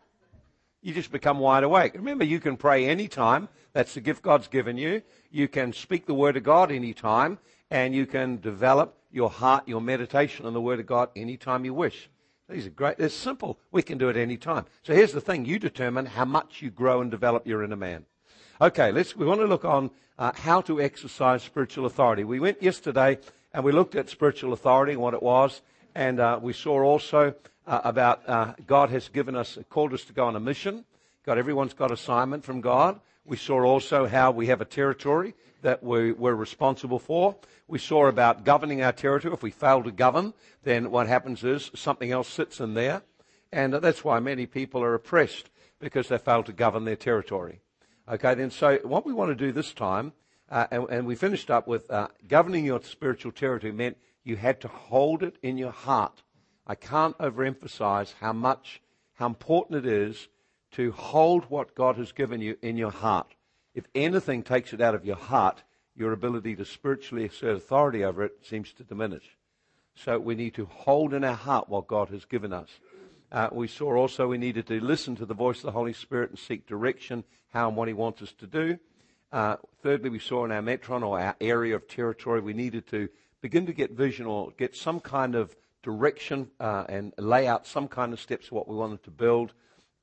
You 0.82 0.94
just 0.94 1.10
become 1.10 1.38
wide 1.38 1.64
awake. 1.64 1.94
Remember, 1.94 2.24
you 2.24 2.40
can 2.40 2.56
pray 2.56 2.86
anytime. 2.86 3.48
That's 3.72 3.94
the 3.94 4.00
gift 4.00 4.22
God's 4.22 4.48
given 4.48 4.76
you. 4.76 5.02
You 5.30 5.48
can 5.48 5.72
speak 5.72 6.06
the 6.06 6.14
Word 6.14 6.36
of 6.36 6.42
God 6.42 6.70
anytime, 6.70 7.38
and 7.70 7.94
you 7.94 8.06
can 8.06 8.40
develop 8.40 8.98
your 9.10 9.30
heart, 9.30 9.66
your 9.66 9.80
meditation 9.80 10.46
on 10.46 10.52
the 10.52 10.60
Word 10.60 10.80
of 10.80 10.86
God 10.86 11.10
anytime 11.16 11.64
you 11.64 11.74
wish. 11.74 12.08
These 12.48 12.66
are 12.66 12.70
great. 12.70 12.96
It's 12.98 13.14
simple. 13.14 13.58
We 13.70 13.82
can 13.82 13.98
do 13.98 14.08
it 14.08 14.16
any 14.16 14.38
time. 14.38 14.64
So 14.82 14.94
here's 14.94 15.12
the 15.12 15.20
thing. 15.20 15.44
You 15.44 15.58
determine 15.58 16.06
how 16.06 16.24
much 16.24 16.62
you 16.62 16.70
grow 16.70 17.02
and 17.02 17.10
develop 17.10 17.46
your 17.46 17.62
inner 17.62 17.76
man. 17.76 18.06
Okay, 18.60 18.90
let's, 18.90 19.14
we 19.14 19.26
want 19.26 19.40
to 19.40 19.46
look 19.46 19.66
on 19.66 19.90
uh, 20.18 20.32
how 20.34 20.62
to 20.62 20.80
exercise 20.80 21.42
spiritual 21.42 21.84
authority. 21.84 22.24
We 22.24 22.40
went 22.40 22.62
yesterday 22.62 23.18
and 23.52 23.64
we 23.64 23.72
looked 23.72 23.94
at 23.94 24.08
spiritual 24.08 24.54
authority 24.54 24.92
and 24.92 25.02
what 25.02 25.14
it 25.14 25.22
was. 25.22 25.60
And 25.94 26.20
uh, 26.20 26.40
we 26.42 26.54
saw 26.54 26.82
also 26.82 27.34
uh, 27.66 27.80
about 27.84 28.26
uh, 28.26 28.54
God 28.66 28.88
has 28.90 29.08
given 29.08 29.36
us, 29.36 29.58
called 29.68 29.92
us 29.92 30.04
to 30.04 30.14
go 30.14 30.26
on 30.26 30.34
a 30.34 30.40
mission. 30.40 30.86
God, 31.26 31.36
everyone's 31.36 31.74
got 31.74 31.90
assignment 31.90 32.44
from 32.44 32.62
God. 32.62 32.98
We 33.28 33.36
saw 33.36 33.62
also 33.62 34.06
how 34.06 34.30
we 34.30 34.46
have 34.46 34.62
a 34.62 34.64
territory 34.64 35.34
that 35.60 35.82
we, 35.82 36.12
we're 36.12 36.34
responsible 36.34 36.98
for. 36.98 37.36
We 37.66 37.78
saw 37.78 38.06
about 38.06 38.46
governing 38.46 38.82
our 38.82 38.92
territory. 38.92 39.34
If 39.34 39.42
we 39.42 39.50
fail 39.50 39.82
to 39.82 39.90
govern, 39.90 40.32
then 40.62 40.90
what 40.90 41.08
happens 41.08 41.44
is 41.44 41.70
something 41.74 42.10
else 42.10 42.26
sits 42.26 42.58
in 42.58 42.72
there. 42.72 43.02
And 43.52 43.74
that's 43.74 44.02
why 44.02 44.18
many 44.18 44.46
people 44.46 44.82
are 44.82 44.94
oppressed 44.94 45.50
because 45.78 46.08
they 46.08 46.16
fail 46.16 46.42
to 46.44 46.54
govern 46.54 46.86
their 46.86 46.96
territory. 46.96 47.60
Okay, 48.10 48.34
then 48.34 48.50
so 48.50 48.78
what 48.84 49.04
we 49.04 49.12
want 49.12 49.30
to 49.30 49.34
do 49.34 49.52
this 49.52 49.74
time, 49.74 50.14
uh, 50.50 50.66
and, 50.70 50.86
and, 50.88 51.06
we 51.06 51.14
finished 51.14 51.50
up 51.50 51.68
with 51.68 51.90
uh, 51.90 52.08
governing 52.26 52.64
your 52.64 52.80
spiritual 52.82 53.32
territory 53.32 53.72
meant 53.72 53.98
you 54.24 54.36
had 54.36 54.58
to 54.62 54.68
hold 54.68 55.22
it 55.22 55.36
in 55.42 55.58
your 55.58 55.72
heart. 55.72 56.22
I 56.66 56.74
can't 56.74 57.18
overemphasize 57.18 58.14
how 58.20 58.32
much, 58.32 58.80
how 59.12 59.26
important 59.26 59.84
it 59.84 59.92
is 59.92 60.28
to 60.72 60.92
hold 60.92 61.44
what 61.44 61.74
God 61.74 61.96
has 61.96 62.12
given 62.12 62.40
you 62.40 62.56
in 62.62 62.76
your 62.76 62.90
heart. 62.90 63.34
If 63.74 63.86
anything 63.94 64.42
takes 64.42 64.72
it 64.72 64.80
out 64.80 64.94
of 64.94 65.04
your 65.04 65.16
heart, 65.16 65.62
your 65.94 66.12
ability 66.12 66.56
to 66.56 66.64
spiritually 66.64 67.26
assert 67.26 67.56
authority 67.56 68.04
over 68.04 68.24
it 68.24 68.38
seems 68.42 68.72
to 68.74 68.84
diminish. 68.84 69.36
So 69.94 70.18
we 70.18 70.34
need 70.34 70.54
to 70.54 70.66
hold 70.66 71.12
in 71.12 71.24
our 71.24 71.34
heart 71.34 71.68
what 71.68 71.88
God 71.88 72.08
has 72.10 72.24
given 72.24 72.52
us. 72.52 72.68
Uh, 73.30 73.48
we 73.52 73.66
saw 73.66 73.94
also 73.96 74.28
we 74.28 74.38
needed 74.38 74.66
to 74.68 74.80
listen 74.80 75.16
to 75.16 75.26
the 75.26 75.34
voice 75.34 75.58
of 75.58 75.64
the 75.64 75.72
Holy 75.72 75.92
Spirit 75.92 76.30
and 76.30 76.38
seek 76.38 76.66
direction, 76.66 77.24
how 77.48 77.68
and 77.68 77.76
what 77.76 77.88
He 77.88 77.94
wants 77.94 78.22
us 78.22 78.32
to 78.38 78.46
do. 78.46 78.78
Uh, 79.32 79.56
thirdly, 79.82 80.08
we 80.08 80.18
saw 80.18 80.44
in 80.44 80.52
our 80.52 80.62
metron 80.62 81.02
or 81.02 81.20
our 81.20 81.36
area 81.40 81.76
of 81.76 81.86
territory, 81.86 82.40
we 82.40 82.54
needed 82.54 82.86
to 82.86 83.08
begin 83.40 83.66
to 83.66 83.72
get 83.72 83.90
vision 83.90 84.24
or 84.24 84.52
get 84.56 84.74
some 84.74 85.00
kind 85.00 85.34
of 85.34 85.54
direction 85.82 86.48
uh, 86.60 86.84
and 86.88 87.12
lay 87.18 87.46
out 87.46 87.66
some 87.66 87.88
kind 87.88 88.12
of 88.12 88.20
steps 88.20 88.50
what 88.50 88.68
we 88.68 88.74
wanted 88.74 89.02
to 89.02 89.10
build, 89.10 89.52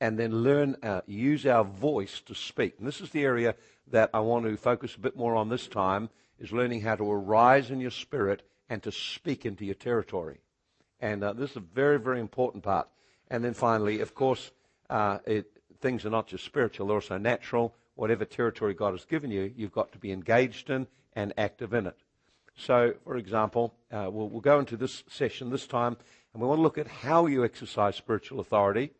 and 0.00 0.18
then 0.18 0.42
learn, 0.42 0.76
uh, 0.82 1.00
use 1.06 1.46
our 1.46 1.64
voice 1.64 2.20
to 2.26 2.34
speak. 2.34 2.74
And 2.78 2.86
this 2.86 3.00
is 3.00 3.10
the 3.10 3.24
area 3.24 3.54
that 3.88 4.10
I 4.12 4.20
want 4.20 4.44
to 4.44 4.56
focus 4.56 4.94
a 4.94 5.00
bit 5.00 5.16
more 5.16 5.36
on 5.36 5.48
this 5.48 5.66
time, 5.68 6.10
is 6.38 6.52
learning 6.52 6.82
how 6.82 6.96
to 6.96 7.10
arise 7.10 7.70
in 7.70 7.80
your 7.80 7.90
spirit 7.90 8.42
and 8.68 8.82
to 8.82 8.92
speak 8.92 9.46
into 9.46 9.64
your 9.64 9.74
territory. 9.74 10.40
And 11.00 11.22
uh, 11.22 11.32
this 11.32 11.50
is 11.52 11.56
a 11.56 11.60
very, 11.60 11.98
very 11.98 12.20
important 12.20 12.64
part. 12.64 12.88
And 13.28 13.44
then 13.44 13.54
finally, 13.54 14.00
of 14.00 14.14
course, 14.14 14.50
uh, 14.90 15.18
it, 15.26 15.50
things 15.80 16.04
are 16.04 16.10
not 16.10 16.26
just 16.26 16.44
spiritual, 16.44 16.88
they're 16.88 16.96
also 16.96 17.18
natural. 17.18 17.74
Whatever 17.94 18.26
territory 18.26 18.74
God 18.74 18.92
has 18.92 19.06
given 19.06 19.30
you, 19.30 19.52
you've 19.56 19.72
got 19.72 19.92
to 19.92 19.98
be 19.98 20.12
engaged 20.12 20.68
in 20.68 20.86
and 21.14 21.32
active 21.38 21.72
in 21.72 21.86
it. 21.86 21.96
So, 22.54 22.94
for 23.04 23.16
example, 23.16 23.74
uh, 23.90 24.08
we'll, 24.10 24.28
we'll, 24.28 24.40
go 24.40 24.58
into 24.58 24.76
this 24.76 25.04
session 25.08 25.50
this 25.50 25.66
time, 25.66 25.96
and 26.32 26.42
we 26.42 26.48
want 26.48 26.58
to 26.58 26.62
look 26.62 26.78
at 26.78 26.86
how 26.86 27.26
you 27.26 27.44
exercise 27.44 27.96
spiritual 27.96 28.40
authority, 28.40 28.92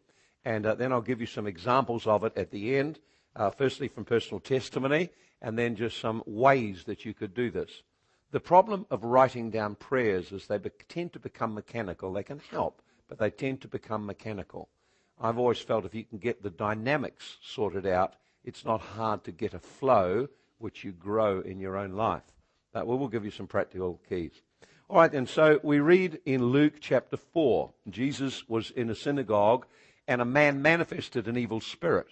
and 0.47 0.65
uh, 0.65 0.77
then 0.77 0.93
I'll 0.93 1.01
give 1.01 1.21
you 1.21 1.27
some 1.27 1.49
examples 1.49 2.07
of 2.07 2.23
it 2.23 2.33
at 2.39 2.53
the 2.53 2.77
end. 2.77 3.01
Uh, 3.35 3.51
firstly, 3.51 3.89
from 3.89 4.05
personal 4.05 4.41
testimony, 4.41 5.11
and 5.43 5.59
then 5.59 5.75
just 5.75 5.99
some 5.99 6.23
ways 6.25 6.85
that 6.85 7.05
you 7.05 7.13
could 7.13 7.35
do 7.35 7.51
this. 7.51 7.83
The 8.31 8.41
problem 8.41 8.87
of 8.89 9.05
writing 9.05 9.51
down 9.51 9.75
prayers 9.75 10.31
is 10.31 10.47
they 10.47 10.59
be- 10.59 10.71
tend 10.89 11.13
to 11.15 11.19
become 11.19 11.53
mechanical. 11.53 12.13
They 12.13 12.23
can 12.23 12.41
help, 12.51 12.81
but 13.09 13.19
they 13.19 13.29
tend 13.29 13.61
to 13.63 13.69
become 13.69 14.07
mechanical. 14.07 14.69
I've 15.21 15.37
always 15.37 15.59
felt 15.59 15.85
if 15.85 15.95
you 15.95 16.05
can 16.05 16.19
get 16.19 16.43
the 16.43 16.51
dynamics 16.51 17.39
sorted 17.43 17.85
out, 17.85 18.15
it's 18.45 18.65
not 18.65 18.81
hard 18.81 19.25
to 19.25 19.33
get 19.33 19.53
a 19.53 19.59
flow 19.59 20.29
which 20.59 20.85
you 20.85 20.93
grow 20.93 21.41
in 21.41 21.59
your 21.59 21.77
own 21.77 21.93
life. 21.93 22.23
Uh, 22.73 22.85
we 22.85 22.97
will 22.97 23.09
give 23.09 23.25
you 23.25 23.31
some 23.33 23.49
practical 23.49 24.01
keys. 24.09 24.43
All 24.89 24.99
right, 24.99 25.13
and 25.13 25.29
so 25.29 25.59
we 25.65 25.81
read 25.81 26.21
in 26.25 26.45
Luke 26.45 26.75
chapter 26.81 27.17
4. 27.17 27.73
Jesus 27.91 28.49
was 28.49 28.71
in 28.71 28.89
a 28.89 28.95
synagogue, 28.95 29.67
and 30.09 30.21
a 30.21 30.25
man 30.25 30.63
manifested 30.63 31.29
an 31.29 31.37
evil 31.37 31.61
spirit. 31.61 32.09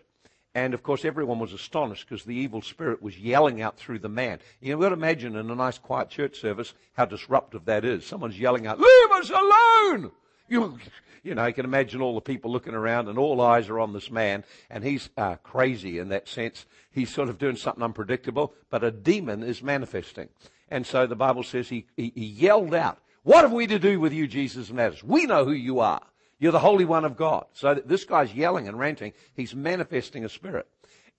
And 0.54 0.72
of 0.72 0.82
course, 0.84 1.04
everyone 1.04 1.40
was 1.40 1.52
astonished 1.52 2.08
because 2.08 2.24
the 2.24 2.36
evil 2.36 2.62
spirit 2.62 3.02
was 3.02 3.18
yelling 3.18 3.60
out 3.60 3.76
through 3.76 3.98
the 3.98 4.08
man. 4.08 4.38
You've 4.60 4.80
got 4.80 4.90
to 4.90 4.94
imagine 4.94 5.34
in 5.34 5.50
a 5.50 5.54
nice, 5.54 5.78
quiet 5.78 6.10
church 6.10 6.38
service 6.38 6.74
how 6.92 7.06
disruptive 7.06 7.64
that 7.64 7.84
is. 7.84 8.06
Someone's 8.06 8.38
yelling 8.38 8.66
out, 8.66 8.78
Leave 8.78 9.10
us 9.12 9.30
alone! 9.30 10.12
You, 10.48 10.78
you 11.24 11.34
know, 11.34 11.46
you 11.46 11.52
can 11.52 11.64
imagine 11.64 12.00
all 12.00 12.14
the 12.14 12.20
people 12.20 12.52
looking 12.52 12.74
around 12.74 13.08
and 13.08 13.18
all 13.18 13.40
eyes 13.40 13.68
are 13.68 13.80
on 13.80 13.92
this 13.92 14.12
man, 14.12 14.44
and 14.70 14.84
he's 14.84 15.10
uh, 15.16 15.36
crazy 15.36 15.98
in 15.98 16.10
that 16.10 16.28
sense. 16.28 16.66
He's 16.92 17.12
sort 17.12 17.28
of 17.28 17.38
doing 17.38 17.56
something 17.56 17.82
unpredictable, 17.82 18.54
but 18.70 18.84
a 18.84 18.92
demon 18.92 19.42
is 19.42 19.60
manifesting. 19.60 20.28
And 20.70 20.86
so 20.86 21.06
the 21.06 21.16
Bible 21.16 21.42
says 21.42 21.68
he, 21.68 21.86
he, 21.96 22.12
he 22.14 22.26
yelled 22.26 22.74
out, 22.74 22.98
What 23.24 23.42
have 23.42 23.52
we 23.52 23.66
to 23.66 23.80
do 23.80 23.98
with 23.98 24.12
you, 24.12 24.28
Jesus 24.28 24.70
of 24.70 24.76
Nazareth? 24.76 25.02
We 25.02 25.26
know 25.26 25.44
who 25.44 25.52
you 25.52 25.80
are. 25.80 26.02
You're 26.44 26.52
the 26.52 26.58
Holy 26.58 26.84
One 26.84 27.06
of 27.06 27.16
God. 27.16 27.46
So 27.54 27.72
this 27.72 28.04
guy's 28.04 28.34
yelling 28.34 28.68
and 28.68 28.78
ranting. 28.78 29.14
He's 29.32 29.54
manifesting 29.54 30.26
a 30.26 30.28
spirit. 30.28 30.66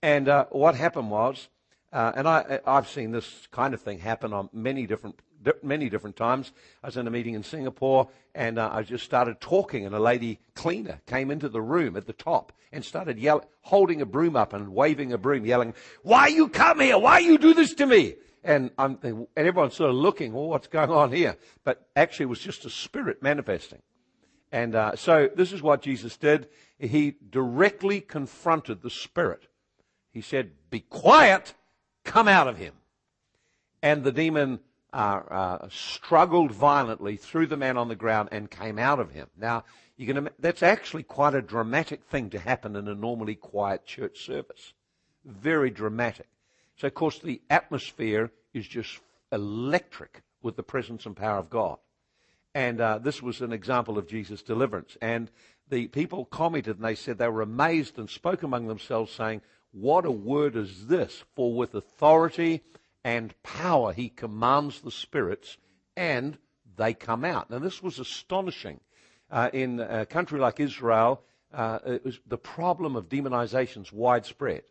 And 0.00 0.28
uh, 0.28 0.44
what 0.50 0.76
happened 0.76 1.10
was, 1.10 1.48
uh, 1.92 2.12
and 2.14 2.28
I, 2.28 2.60
I've 2.64 2.86
seen 2.86 3.10
this 3.10 3.48
kind 3.50 3.74
of 3.74 3.80
thing 3.80 3.98
happen 3.98 4.32
on 4.32 4.48
many 4.52 4.86
different 4.86 5.18
many 5.64 5.88
different 5.88 6.14
times. 6.14 6.52
I 6.80 6.86
was 6.86 6.96
in 6.96 7.08
a 7.08 7.10
meeting 7.10 7.34
in 7.34 7.42
Singapore 7.42 8.08
and 8.36 8.56
uh, 8.56 8.70
I 8.72 8.84
just 8.84 9.04
started 9.04 9.40
talking 9.40 9.84
and 9.84 9.96
a 9.96 9.98
lady 9.98 10.38
cleaner 10.54 11.00
came 11.06 11.32
into 11.32 11.48
the 11.48 11.60
room 11.60 11.96
at 11.96 12.06
the 12.06 12.12
top 12.12 12.52
and 12.70 12.84
started 12.84 13.18
yelling, 13.18 13.46
holding 13.62 14.00
a 14.00 14.06
broom 14.06 14.36
up 14.36 14.52
and 14.52 14.74
waving 14.74 15.12
a 15.12 15.18
broom, 15.18 15.44
yelling, 15.44 15.74
why 16.04 16.28
you 16.28 16.48
come 16.48 16.78
here? 16.78 16.98
Why 16.98 17.18
you 17.18 17.36
do 17.36 17.52
this 17.52 17.74
to 17.74 17.86
me? 17.86 18.14
And, 18.44 18.70
and 18.78 19.26
everyone's 19.36 19.74
sort 19.74 19.90
of 19.90 19.96
looking, 19.96 20.32
well, 20.32 20.46
what's 20.46 20.68
going 20.68 20.90
on 20.90 21.10
here? 21.10 21.36
But 21.64 21.84
actually, 21.96 22.24
it 22.24 22.28
was 22.28 22.40
just 22.40 22.64
a 22.64 22.70
spirit 22.70 23.24
manifesting. 23.24 23.82
And 24.52 24.74
uh, 24.74 24.96
so 24.96 25.28
this 25.34 25.52
is 25.52 25.62
what 25.62 25.82
Jesus 25.82 26.16
did. 26.16 26.48
He 26.78 27.16
directly 27.30 28.00
confronted 28.00 28.82
the 28.82 28.90
spirit. 28.90 29.48
He 30.12 30.20
said, 30.20 30.52
Be 30.70 30.80
quiet, 30.80 31.54
come 32.04 32.28
out 32.28 32.48
of 32.48 32.58
him. 32.58 32.74
And 33.82 34.04
the 34.04 34.12
demon 34.12 34.60
uh, 34.92 35.20
uh, 35.30 35.68
struggled 35.70 36.52
violently 36.52 37.16
threw 37.16 37.46
the 37.46 37.56
man 37.56 37.76
on 37.76 37.88
the 37.88 37.96
ground 37.96 38.28
and 38.32 38.50
came 38.50 38.78
out 38.78 38.98
of 38.98 39.10
him. 39.10 39.28
Now, 39.36 39.64
you 39.96 40.06
can, 40.06 40.28
that's 40.38 40.62
actually 40.62 41.02
quite 41.02 41.34
a 41.34 41.42
dramatic 41.42 42.04
thing 42.04 42.30
to 42.30 42.38
happen 42.38 42.76
in 42.76 42.88
a 42.88 42.94
normally 42.94 43.34
quiet 43.34 43.84
church 43.84 44.24
service. 44.24 44.72
Very 45.24 45.70
dramatic. 45.70 46.28
So, 46.76 46.86
of 46.86 46.94
course, 46.94 47.18
the 47.18 47.40
atmosphere 47.50 48.30
is 48.52 48.66
just 48.66 49.00
electric 49.32 50.22
with 50.42 50.56
the 50.56 50.62
presence 50.62 51.06
and 51.06 51.16
power 51.16 51.38
of 51.38 51.50
God. 51.50 51.78
And 52.56 52.80
uh, 52.80 52.96
this 52.96 53.22
was 53.22 53.42
an 53.42 53.52
example 53.52 53.98
of 53.98 54.08
Jesus' 54.08 54.42
deliverance. 54.42 54.96
And 55.02 55.30
the 55.68 55.88
people 55.88 56.24
commented 56.24 56.76
and 56.76 56.86
they 56.86 56.94
said 56.94 57.18
they 57.18 57.28
were 57.28 57.42
amazed 57.42 57.98
and 57.98 58.08
spoke 58.08 58.42
among 58.42 58.66
themselves, 58.66 59.12
saying, 59.12 59.42
What 59.72 60.06
a 60.06 60.10
word 60.10 60.56
is 60.56 60.86
this? 60.86 61.22
For 61.34 61.52
with 61.52 61.74
authority 61.74 62.62
and 63.04 63.34
power 63.42 63.92
he 63.92 64.08
commands 64.08 64.80
the 64.80 64.90
spirits, 64.90 65.58
and 65.98 66.38
they 66.78 66.94
come 66.94 67.26
out. 67.26 67.50
Now, 67.50 67.58
this 67.58 67.82
was 67.82 67.98
astonishing. 67.98 68.80
Uh, 69.30 69.50
in 69.52 69.78
a 69.78 70.06
country 70.06 70.40
like 70.40 70.58
Israel, 70.58 71.20
uh, 71.52 71.98
the 72.26 72.38
problem 72.38 72.96
of 72.96 73.10
demonization 73.10 73.82
is 73.82 73.92
widespread. 73.92 74.62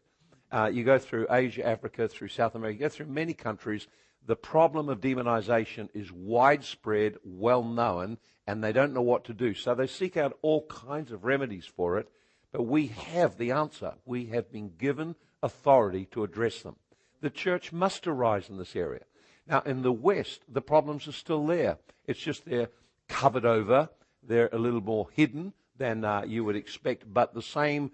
Uh, 0.52 0.72
you 0.74 0.84
go 0.84 0.98
through 0.98 1.28
Asia, 1.30 1.64
Africa, 1.68 2.08
through 2.08 2.30
South 2.30 2.56
America, 2.56 2.78
you 2.78 2.80
go 2.80 2.90
through 2.90 3.06
many 3.06 3.36
countries. 3.36 3.88
The 4.26 4.36
problem 4.36 4.90
of 4.90 5.02
demonization 5.02 5.90
is 5.94 6.12
widespread, 6.12 7.18
well 7.24 7.64
known, 7.64 8.18
and 8.48 8.64
they 8.64 8.72
don't 8.72 8.94
know 8.94 9.02
what 9.02 9.26
to 9.26 9.34
do. 9.34 9.54
So 9.54 9.76
they 9.76 9.88
seek 9.88 10.18
out 10.18 10.38
all 10.42 10.66
kinds 10.66 11.12
of 11.12 11.26
remedies 11.26 11.66
for 11.66 12.00
it, 12.00 12.10
but 12.52 12.64
we 12.64 12.88
have 12.88 13.38
the 13.38 13.52
answer. 13.52 13.94
We 14.04 14.26
have 14.28 14.52
been 14.52 14.72
given 14.78 15.16
authority 15.44 16.06
to 16.12 16.24
address 16.24 16.62
them. 16.62 16.76
The 17.22 17.30
church 17.30 17.72
must 17.72 18.08
arise 18.08 18.50
in 18.50 18.58
this 18.58 18.76
area. 18.76 19.04
Now, 19.48 19.62
in 19.62 19.84
the 19.84 19.92
West, 19.92 20.42
the 20.48 20.62
problems 20.62 21.08
are 21.08 21.12
still 21.12 21.46
there. 21.46 21.78
It's 22.08 22.20
just 22.20 22.46
they're 22.46 22.70
covered 23.08 23.46
over, 23.46 23.90
they're 24.24 24.50
a 24.52 24.58
little 24.58 24.82
more 24.82 25.08
hidden 25.14 25.54
than 25.78 26.04
uh, 26.04 26.24
you 26.26 26.44
would 26.44 26.56
expect, 26.56 27.12
but 27.14 27.34
the 27.34 27.42
same 27.42 27.92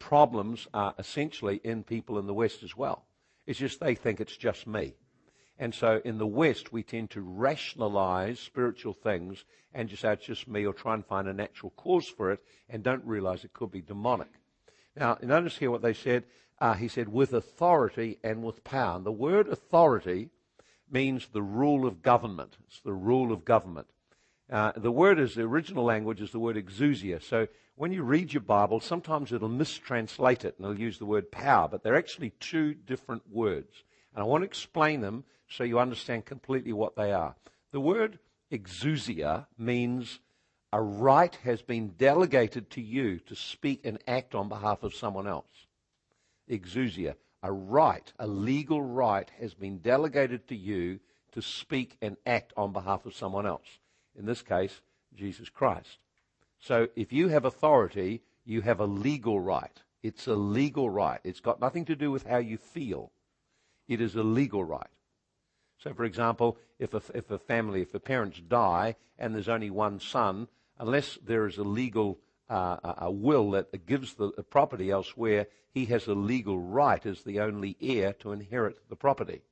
problems 0.00 0.66
are 0.74 0.94
essentially 0.98 1.60
in 1.62 1.84
people 1.84 2.18
in 2.18 2.26
the 2.26 2.34
West 2.34 2.64
as 2.64 2.76
well. 2.76 3.04
It's 3.46 3.58
just 3.58 3.78
they 3.78 3.94
think 3.94 4.20
it's 4.20 4.36
just 4.36 4.66
me. 4.66 4.94
And 5.58 5.74
so 5.74 6.00
in 6.04 6.18
the 6.18 6.26
West, 6.26 6.72
we 6.72 6.82
tend 6.82 7.10
to 7.10 7.20
rationalize 7.20 8.38
spiritual 8.38 8.92
things 8.92 9.44
and 9.74 9.88
just 9.88 10.02
say 10.02 10.12
it's 10.12 10.24
just 10.24 10.48
me 10.48 10.64
or 10.64 10.72
try 10.72 10.94
and 10.94 11.04
find 11.04 11.28
a 11.28 11.32
natural 11.32 11.72
cause 11.76 12.06
for 12.08 12.30
it 12.30 12.40
and 12.68 12.82
don't 12.82 13.04
realize 13.04 13.44
it 13.44 13.52
could 13.52 13.72
be 13.72 13.82
demonic. 13.82 14.28
Now, 14.96 15.18
notice 15.22 15.58
here 15.58 15.70
what 15.70 15.82
they 15.82 15.94
said. 15.94 16.24
Uh, 16.60 16.74
he 16.74 16.88
said, 16.88 17.08
with 17.08 17.32
authority 17.32 18.18
and 18.24 18.42
with 18.42 18.64
power. 18.64 18.96
And 18.96 19.06
the 19.06 19.12
word 19.12 19.48
authority 19.48 20.30
means 20.90 21.28
the 21.28 21.42
rule 21.42 21.86
of 21.86 22.02
government. 22.02 22.56
It's 22.66 22.80
the 22.80 22.92
rule 22.92 23.32
of 23.32 23.44
government. 23.44 23.86
Uh, 24.50 24.72
the 24.74 24.90
word 24.90 25.20
is, 25.20 25.34
the 25.34 25.42
original 25.42 25.84
language 25.84 26.20
is 26.20 26.32
the 26.32 26.38
word 26.38 26.56
exousia. 26.56 27.22
So 27.22 27.48
when 27.76 27.92
you 27.92 28.02
read 28.02 28.32
your 28.32 28.40
Bible, 28.40 28.80
sometimes 28.80 29.30
it'll 29.32 29.48
mistranslate 29.48 30.44
it 30.44 30.54
and 30.56 30.64
it'll 30.64 30.80
use 30.80 30.98
the 30.98 31.06
word 31.06 31.30
power, 31.30 31.68
but 31.68 31.82
they're 31.82 31.96
actually 31.96 32.30
two 32.40 32.74
different 32.74 33.22
words. 33.30 33.84
And 34.14 34.22
I 34.22 34.26
want 34.26 34.42
to 34.42 34.46
explain 34.46 35.00
them 35.00 35.24
so 35.48 35.64
you 35.64 35.78
understand 35.78 36.24
completely 36.24 36.72
what 36.72 36.96
they 36.96 37.12
are. 37.12 37.34
The 37.72 37.80
word 37.80 38.18
exousia 38.52 39.46
means 39.56 40.20
a 40.72 40.80
right 40.80 41.34
has 41.44 41.62
been 41.62 41.94
delegated 41.98 42.70
to 42.70 42.82
you 42.82 43.18
to 43.20 43.34
speak 43.34 43.80
and 43.84 43.98
act 44.06 44.34
on 44.34 44.48
behalf 44.48 44.82
of 44.82 44.94
someone 44.94 45.26
else. 45.26 45.66
Exousia, 46.50 47.14
a 47.42 47.52
right, 47.52 48.12
a 48.18 48.26
legal 48.26 48.82
right 48.82 49.30
has 49.40 49.54
been 49.54 49.78
delegated 49.78 50.48
to 50.48 50.56
you 50.56 51.00
to 51.32 51.42
speak 51.42 51.96
and 52.02 52.16
act 52.26 52.52
on 52.56 52.72
behalf 52.72 53.06
of 53.06 53.14
someone 53.14 53.46
else. 53.46 53.78
In 54.18 54.26
this 54.26 54.42
case, 54.42 54.80
Jesus 55.14 55.48
Christ. 55.48 55.98
So 56.60 56.88
if 56.96 57.12
you 57.12 57.28
have 57.28 57.44
authority, 57.44 58.22
you 58.44 58.62
have 58.62 58.80
a 58.80 58.86
legal 58.86 59.40
right. 59.40 59.82
It's 60.02 60.26
a 60.26 60.34
legal 60.34 60.90
right. 60.90 61.20
It's 61.24 61.40
got 61.40 61.60
nothing 61.60 61.84
to 61.86 61.96
do 61.96 62.10
with 62.10 62.26
how 62.26 62.38
you 62.38 62.56
feel. 62.56 63.12
It 63.86 64.00
is 64.00 64.16
a 64.16 64.22
legal 64.22 64.64
right. 64.64 64.88
So, 65.78 65.94
for 65.94 66.04
example, 66.04 66.58
if 66.78 66.92
a, 66.94 67.02
if 67.14 67.30
a 67.30 67.38
family, 67.38 67.82
if 67.82 67.92
the 67.92 68.00
parents 68.00 68.40
die 68.40 68.96
and 69.18 69.34
there's 69.34 69.48
only 69.48 69.70
one 69.70 70.00
son, 70.00 70.48
unless 70.78 71.18
there 71.24 71.46
is 71.46 71.58
a 71.58 71.64
legal 71.64 72.18
uh, 72.50 72.94
a 72.98 73.10
will 73.10 73.50
that 73.50 73.86
gives 73.86 74.14
the 74.14 74.30
property 74.50 74.90
elsewhere, 74.90 75.46
he 75.70 75.84
has 75.86 76.06
a 76.06 76.14
legal 76.14 76.58
right 76.58 77.04
as 77.04 77.22
the 77.22 77.40
only 77.40 77.76
heir 77.80 78.14
to 78.14 78.32
inherit 78.32 78.88
the 78.88 78.96
property. 78.96 79.42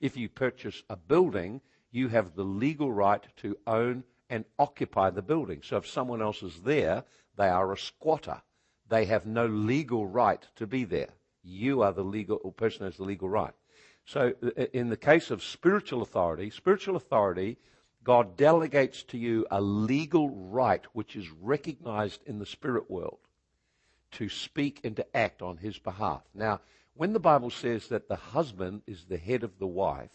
If 0.00 0.16
you 0.16 0.28
purchase 0.28 0.82
a 0.88 0.96
building, 0.96 1.60
you 1.90 2.08
have 2.08 2.34
the 2.34 2.44
legal 2.44 2.92
right 2.92 3.22
to 3.38 3.58
own 3.66 4.04
and 4.30 4.44
occupy 4.58 5.10
the 5.10 5.22
building. 5.22 5.60
So 5.62 5.76
if 5.78 5.86
someone 5.86 6.22
else 6.22 6.42
is 6.42 6.60
there, 6.60 7.04
they 7.36 7.48
are 7.48 7.72
a 7.72 7.76
squatter. 7.76 8.42
They 8.88 9.06
have 9.06 9.26
no 9.26 9.46
legal 9.46 10.06
right 10.06 10.44
to 10.56 10.66
be 10.66 10.84
there. 10.84 11.10
You 11.42 11.82
are 11.82 11.92
the 11.92 12.04
legal 12.04 12.38
person 12.52 12.80
who 12.80 12.84
has 12.86 12.96
the 12.96 13.04
legal 13.04 13.28
right. 13.28 13.54
So 14.06 14.34
in 14.72 14.88
the 14.88 14.96
case 14.96 15.30
of 15.30 15.42
spiritual 15.42 16.00
authority, 16.00 16.50
spiritual 16.50 16.94
authority, 16.94 17.58
God 18.04 18.36
delegates 18.36 19.02
to 19.04 19.18
you 19.18 19.44
a 19.50 19.60
legal 19.60 20.30
right 20.30 20.84
which 20.92 21.16
is 21.16 21.28
recognized 21.30 22.22
in 22.24 22.38
the 22.38 22.46
spirit 22.46 22.88
world 22.88 23.18
to 24.12 24.28
speak 24.28 24.80
and 24.84 24.94
to 24.94 25.16
act 25.16 25.42
on 25.42 25.56
his 25.56 25.78
behalf. 25.78 26.22
Now, 26.32 26.60
when 26.94 27.12
the 27.12 27.20
Bible 27.20 27.50
says 27.50 27.88
that 27.88 28.08
the 28.08 28.16
husband 28.16 28.82
is 28.86 29.04
the 29.04 29.18
head 29.18 29.42
of 29.42 29.58
the 29.58 29.66
wife, 29.66 30.10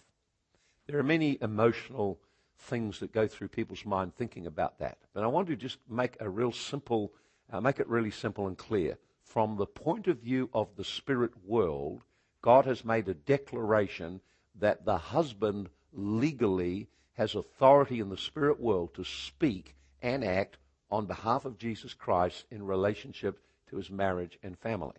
there 0.88 0.98
are 0.98 1.04
many 1.04 1.38
emotional 1.42 2.18
things 2.58 3.00
that 3.00 3.12
go 3.12 3.28
through 3.28 3.50
people's 3.50 3.86
mind 3.86 4.16
thinking 4.16 4.48
about 4.48 4.80
that. 4.80 5.00
But 5.14 5.26
I 5.26 5.28
want 5.28 5.48
to 5.50 5.58
just 5.58 5.80
make 5.90 6.16
a 6.22 6.30
real 6.30 6.54
simple, 6.54 7.12
uh, 7.52 7.60
make 7.60 7.82
it 7.82 7.90
really 7.90 8.12
simple 8.12 8.48
and 8.48 8.58
clear. 8.58 8.98
From 9.22 9.58
the 9.58 9.66
point 9.66 10.08
of 10.08 10.20
view 10.20 10.50
of 10.54 10.76
the 10.78 10.84
spirit 10.86 11.32
world, 11.46 12.04
God 12.42 12.66
has 12.66 12.84
made 12.84 13.08
a 13.08 13.14
declaration 13.14 14.22
that 14.56 14.86
the 14.86 14.98
husband 14.98 15.70
legally 15.94 16.88
has 17.14 17.36
authority 17.36 18.00
in 18.00 18.10
the 18.10 18.18
spirit 18.18 18.60
world 18.60 18.94
to 18.96 19.04
speak 19.04 19.76
and 20.02 20.24
act 20.24 20.58
on 20.90 21.06
behalf 21.06 21.46
of 21.46 21.58
Jesus 21.58 21.94
Christ 21.94 22.46
in 22.50 22.66
relationship 22.66 23.40
to 23.70 23.78
his 23.78 23.90
marriage 23.90 24.40
and 24.44 24.58
family. 24.58 24.98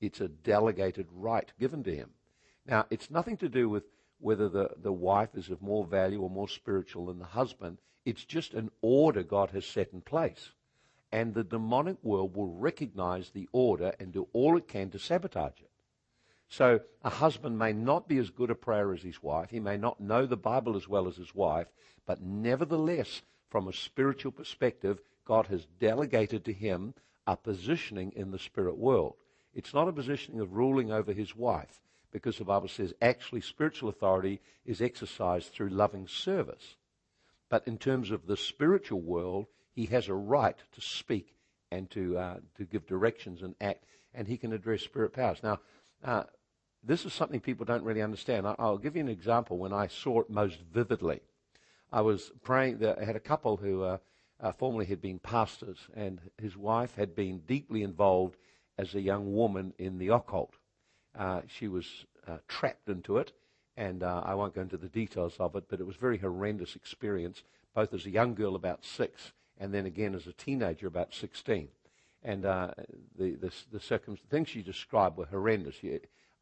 It's 0.00 0.20
a 0.20 0.28
delegated 0.28 1.06
right 1.12 1.50
given 1.58 1.82
to 1.84 1.94
him. 1.94 2.10
Now, 2.66 2.86
it's 2.90 3.10
nothing 3.10 3.36
to 3.38 3.48
do 3.48 3.68
with 3.68 3.84
whether 4.18 4.48
the, 4.48 4.70
the 4.82 4.92
wife 4.92 5.30
is 5.34 5.50
of 5.50 5.62
more 5.62 5.84
value 5.84 6.20
or 6.20 6.30
more 6.30 6.48
spiritual 6.48 7.06
than 7.06 7.18
the 7.18 7.24
husband. 7.24 7.78
It's 8.04 8.24
just 8.24 8.54
an 8.54 8.70
order 8.82 9.22
God 9.22 9.50
has 9.50 9.64
set 9.64 9.92
in 9.92 10.00
place. 10.00 10.50
And 11.12 11.34
the 11.34 11.44
demonic 11.44 11.96
world 12.02 12.36
will 12.36 12.48
recognize 12.48 13.30
the 13.30 13.48
order 13.52 13.94
and 13.98 14.12
do 14.12 14.28
all 14.32 14.56
it 14.56 14.68
can 14.68 14.90
to 14.90 14.98
sabotage 14.98 15.60
it. 15.60 15.70
So 16.48 16.80
a 17.02 17.10
husband 17.10 17.58
may 17.58 17.72
not 17.72 18.08
be 18.08 18.18
as 18.18 18.30
good 18.30 18.50
a 18.50 18.54
prayer 18.54 18.92
as 18.92 19.02
his 19.02 19.22
wife. 19.22 19.50
He 19.50 19.60
may 19.60 19.76
not 19.76 20.00
know 20.00 20.26
the 20.26 20.36
Bible 20.36 20.76
as 20.76 20.88
well 20.88 21.08
as 21.08 21.16
his 21.16 21.34
wife. 21.34 21.66
But 22.06 22.22
nevertheless, 22.22 23.22
from 23.50 23.68
a 23.68 23.72
spiritual 23.72 24.32
perspective, 24.32 25.00
God 25.24 25.46
has 25.46 25.66
delegated 25.80 26.44
to 26.44 26.52
him 26.52 26.94
a 27.26 27.36
positioning 27.36 28.12
in 28.14 28.30
the 28.30 28.38
spirit 28.38 28.76
world. 28.76 29.14
It's 29.54 29.74
not 29.74 29.88
a 29.88 29.92
positioning 29.92 30.40
of 30.40 30.52
ruling 30.52 30.92
over 30.92 31.12
his 31.12 31.34
wife, 31.34 31.80
because 32.12 32.38
the 32.38 32.44
Bible 32.44 32.68
says 32.68 32.94
actually 33.02 33.40
spiritual 33.40 33.88
authority 33.88 34.40
is 34.64 34.80
exercised 34.80 35.52
through 35.52 35.70
loving 35.70 36.06
service. 36.06 36.76
But 37.48 37.66
in 37.66 37.78
terms 37.78 38.10
of 38.10 38.26
the 38.26 38.36
spiritual 38.36 39.00
world, 39.00 39.46
he 39.72 39.86
has 39.86 40.08
a 40.08 40.14
right 40.14 40.56
to 40.72 40.80
speak 40.80 41.34
and 41.70 41.90
to, 41.90 42.16
uh, 42.16 42.36
to 42.56 42.64
give 42.64 42.86
directions 42.86 43.42
and 43.42 43.54
act, 43.60 43.84
and 44.14 44.28
he 44.28 44.36
can 44.36 44.52
address 44.52 44.82
spirit 44.82 45.12
powers. 45.12 45.42
Now, 45.42 45.58
uh, 46.04 46.24
this 46.82 47.04
is 47.04 47.12
something 47.12 47.40
people 47.40 47.66
don't 47.66 47.84
really 47.84 48.02
understand. 48.02 48.46
I'll 48.46 48.78
give 48.78 48.96
you 48.96 49.02
an 49.02 49.08
example 49.08 49.58
when 49.58 49.72
I 49.72 49.88
saw 49.88 50.20
it 50.20 50.30
most 50.30 50.58
vividly. 50.72 51.20
I 51.92 52.00
was 52.00 52.30
praying, 52.42 52.78
that 52.78 52.98
I 52.98 53.04
had 53.04 53.16
a 53.16 53.20
couple 53.20 53.56
who 53.56 53.82
uh, 53.82 53.98
uh, 54.40 54.52
formerly 54.52 54.86
had 54.86 55.00
been 55.00 55.18
pastors, 55.18 55.78
and 55.94 56.20
his 56.40 56.56
wife 56.56 56.94
had 56.94 57.14
been 57.14 57.38
deeply 57.46 57.82
involved 57.82 58.36
as 58.78 58.94
a 58.94 59.00
young 59.00 59.34
woman 59.34 59.72
in 59.78 59.98
the 59.98 60.08
occult. 60.08 60.54
Uh, 61.18 61.42
she 61.46 61.66
was 61.66 62.04
uh, 62.26 62.38
trapped 62.46 62.88
into 62.88 63.16
it, 63.18 63.32
and 63.76 64.02
uh, 64.02 64.22
I 64.24 64.34
won't 64.34 64.54
go 64.54 64.60
into 64.60 64.76
the 64.76 64.88
details 64.88 65.34
of 65.38 65.56
it, 65.56 65.64
but 65.68 65.80
it 65.80 65.86
was 65.86 65.96
a 65.96 66.00
very 66.00 66.18
horrendous 66.18 66.76
experience, 66.76 67.42
both 67.74 67.92
as 67.94 68.06
a 68.06 68.10
young 68.10 68.34
girl 68.34 68.54
about 68.54 68.84
six, 68.84 69.32
and 69.58 69.72
then 69.72 69.86
again 69.86 70.14
as 70.14 70.26
a 70.26 70.32
teenager 70.32 70.86
about 70.86 71.14
16 71.14 71.68
and 72.26 72.44
uh, 72.44 72.72
the, 73.16 73.36
the, 73.36 73.52
the 73.72 73.80
circum- 73.80 74.18
things 74.28 74.48
she 74.48 74.60
described 74.60 75.16
were 75.16 75.26
horrendous. 75.26 75.76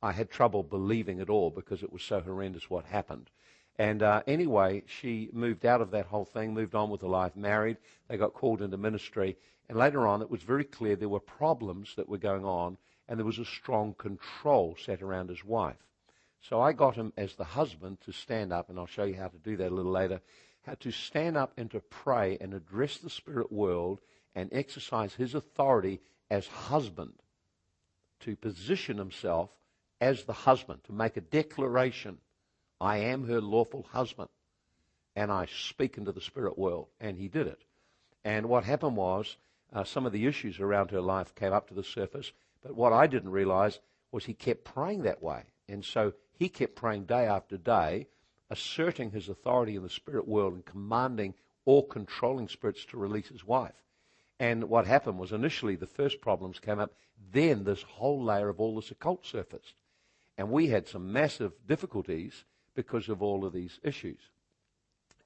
I 0.02 0.12
had 0.12 0.30
trouble 0.30 0.62
believing 0.62 1.20
it 1.20 1.28
all 1.28 1.50
because 1.50 1.82
it 1.82 1.92
was 1.92 2.02
so 2.02 2.20
horrendous 2.20 2.70
what 2.70 2.86
happened. 2.86 3.30
And 3.78 4.02
uh, 4.02 4.22
anyway, 4.26 4.82
she 4.86 5.28
moved 5.32 5.66
out 5.66 5.82
of 5.82 5.90
that 5.90 6.06
whole 6.06 6.24
thing, 6.24 6.54
moved 6.54 6.74
on 6.74 6.88
with 6.88 7.02
her 7.02 7.08
life, 7.08 7.36
married. 7.36 7.76
They 8.08 8.16
got 8.16 8.32
called 8.32 8.62
into 8.62 8.78
ministry. 8.78 9.36
And 9.68 9.78
later 9.78 10.06
on, 10.06 10.22
it 10.22 10.30
was 10.30 10.42
very 10.42 10.64
clear 10.64 10.96
there 10.96 11.08
were 11.08 11.20
problems 11.20 11.94
that 11.96 12.08
were 12.08 12.18
going 12.18 12.46
on, 12.46 12.78
and 13.06 13.18
there 13.18 13.26
was 13.26 13.38
a 13.38 13.44
strong 13.44 13.94
control 13.94 14.76
set 14.82 15.02
around 15.02 15.28
his 15.28 15.44
wife. 15.44 15.76
So 16.40 16.62
I 16.62 16.72
got 16.72 16.94
him 16.94 17.12
as 17.18 17.34
the 17.34 17.44
husband 17.44 17.98
to 18.06 18.12
stand 18.12 18.54
up, 18.54 18.70
and 18.70 18.78
I'll 18.78 18.86
show 18.86 19.04
you 19.04 19.16
how 19.16 19.28
to 19.28 19.38
do 19.38 19.56
that 19.58 19.70
a 19.70 19.74
little 19.74 19.92
later, 19.92 20.22
how 20.62 20.74
to 20.80 20.90
stand 20.90 21.36
up 21.36 21.52
and 21.58 21.70
to 21.72 21.80
pray 21.80 22.38
and 22.40 22.54
address 22.54 22.96
the 22.96 23.10
spirit 23.10 23.52
world 23.52 24.00
and 24.34 24.48
exercise 24.52 25.14
his 25.14 25.34
authority 25.34 26.00
as 26.30 26.46
husband 26.46 27.12
to 28.20 28.36
position 28.36 28.98
himself 28.98 29.50
as 30.00 30.24
the 30.24 30.32
husband, 30.32 30.82
to 30.84 30.92
make 30.92 31.16
a 31.16 31.20
declaration 31.20 32.18
I 32.80 32.98
am 32.98 33.26
her 33.28 33.40
lawful 33.40 33.86
husband. 33.90 34.28
And 35.16 35.30
I 35.30 35.46
speak 35.46 35.96
into 35.96 36.12
the 36.12 36.20
spirit 36.20 36.58
world. 36.58 36.88
And 37.00 37.16
he 37.16 37.28
did 37.28 37.46
it. 37.46 37.62
And 38.24 38.46
what 38.46 38.64
happened 38.64 38.96
was 38.96 39.36
uh, 39.72 39.84
some 39.84 40.06
of 40.06 40.12
the 40.12 40.26
issues 40.26 40.60
around 40.60 40.90
her 40.90 41.00
life 41.00 41.34
came 41.34 41.52
up 41.52 41.68
to 41.68 41.74
the 41.74 41.84
surface. 41.84 42.32
But 42.62 42.74
what 42.74 42.92
I 42.92 43.06
didn't 43.06 43.30
realize 43.30 43.78
was 44.10 44.24
he 44.24 44.34
kept 44.34 44.64
praying 44.64 45.02
that 45.02 45.22
way. 45.22 45.44
And 45.68 45.84
so 45.84 46.12
he 46.36 46.48
kept 46.48 46.74
praying 46.74 47.04
day 47.04 47.26
after 47.26 47.56
day, 47.56 48.08
asserting 48.50 49.10
his 49.10 49.28
authority 49.28 49.76
in 49.76 49.82
the 49.82 49.88
spirit 49.88 50.26
world 50.26 50.54
and 50.54 50.64
commanding 50.64 51.34
all 51.64 51.84
controlling 51.84 52.48
spirits 52.48 52.84
to 52.86 52.98
release 52.98 53.28
his 53.28 53.44
wife. 53.44 53.74
And 54.38 54.64
what 54.64 54.86
happened 54.86 55.18
was 55.18 55.32
initially 55.32 55.76
the 55.76 55.86
first 55.86 56.20
problems 56.20 56.58
came 56.58 56.80
up, 56.80 56.92
then 57.32 57.64
this 57.64 57.82
whole 57.82 58.22
layer 58.22 58.48
of 58.48 58.60
all 58.60 58.76
this 58.76 58.90
occult 58.90 59.24
surfaced. 59.24 59.74
And 60.36 60.50
we 60.50 60.68
had 60.68 60.88
some 60.88 61.12
massive 61.12 61.52
difficulties 61.66 62.44
because 62.74 63.08
of 63.08 63.22
all 63.22 63.44
of 63.44 63.52
these 63.52 63.78
issues. 63.82 64.18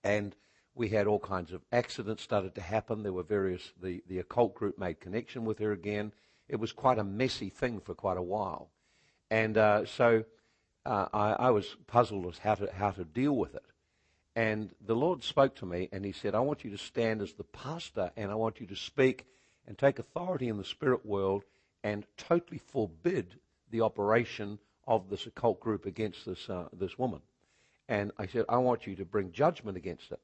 And 0.05 0.37
we 0.75 0.91
had 0.91 1.07
all 1.07 1.19
kinds 1.19 1.53
of 1.53 1.63
accidents 1.73 2.23
started 2.23 2.55
to 2.55 2.61
happen. 2.61 3.03
There 3.03 3.13
were 3.13 3.23
various, 3.23 3.73
the, 3.83 4.03
the 4.07 4.19
occult 4.19 4.55
group 4.55 4.79
made 4.79 5.01
connection 5.01 5.45
with 5.45 5.59
her 5.59 5.73
again. 5.73 6.13
It 6.49 6.57
was 6.57 6.73
quite 6.73 6.99
a 6.99 7.05
messy 7.05 7.49
thing 7.49 7.81
for 7.81 7.95
quite 7.95 8.17
a 8.17 8.23
while. 8.23 8.71
And 9.31 9.59
uh, 9.59 9.87
so 9.87 10.25
uh, 10.87 11.07
I, 11.13 11.33
I 11.33 11.51
was 11.51 11.77
puzzled 11.87 12.27
as 12.27 12.39
how 12.39 12.55
to, 12.57 12.73
how 12.73 12.91
to 12.93 13.05
deal 13.05 13.33
with 13.33 13.55
it. 13.55 13.65
And 14.39 14.73
the 14.87 14.95
Lord 14.95 15.25
spoke 15.25 15.57
to 15.57 15.67
me 15.67 15.89
and 15.91 16.05
He 16.05 16.13
said, 16.13 16.37
I 16.37 16.39
want 16.39 16.63
you 16.63 16.71
to 16.71 16.79
stand 16.79 17.23
as 17.23 17.33
the 17.33 17.43
pastor 17.43 18.13
and 18.17 18.31
I 18.31 18.37
want 18.37 18.61
you 18.61 18.69
to 18.69 18.77
speak 18.77 19.27
and 19.67 19.77
take 19.77 19.99
authority 19.99 20.49
in 20.49 20.59
the 20.59 20.65
spirit 20.65 21.05
world 21.05 21.43
and 21.83 22.07
totally 22.17 22.59
forbid 22.59 23.35
the 23.73 23.81
operation 23.81 24.61
of 24.87 25.11
this 25.11 25.27
occult 25.27 25.59
group 25.59 25.87
against 25.87 26.25
this, 26.25 26.49
uh, 26.49 26.69
this 26.73 26.97
woman. 26.97 27.21
And 27.89 28.13
I 28.17 28.29
said, 28.29 28.45
I 28.49 28.59
want 28.59 28.87
you 28.87 28.95
to 28.95 29.05
bring 29.05 29.33
judgment 29.33 29.77
against 29.77 30.13
it. 30.13 30.21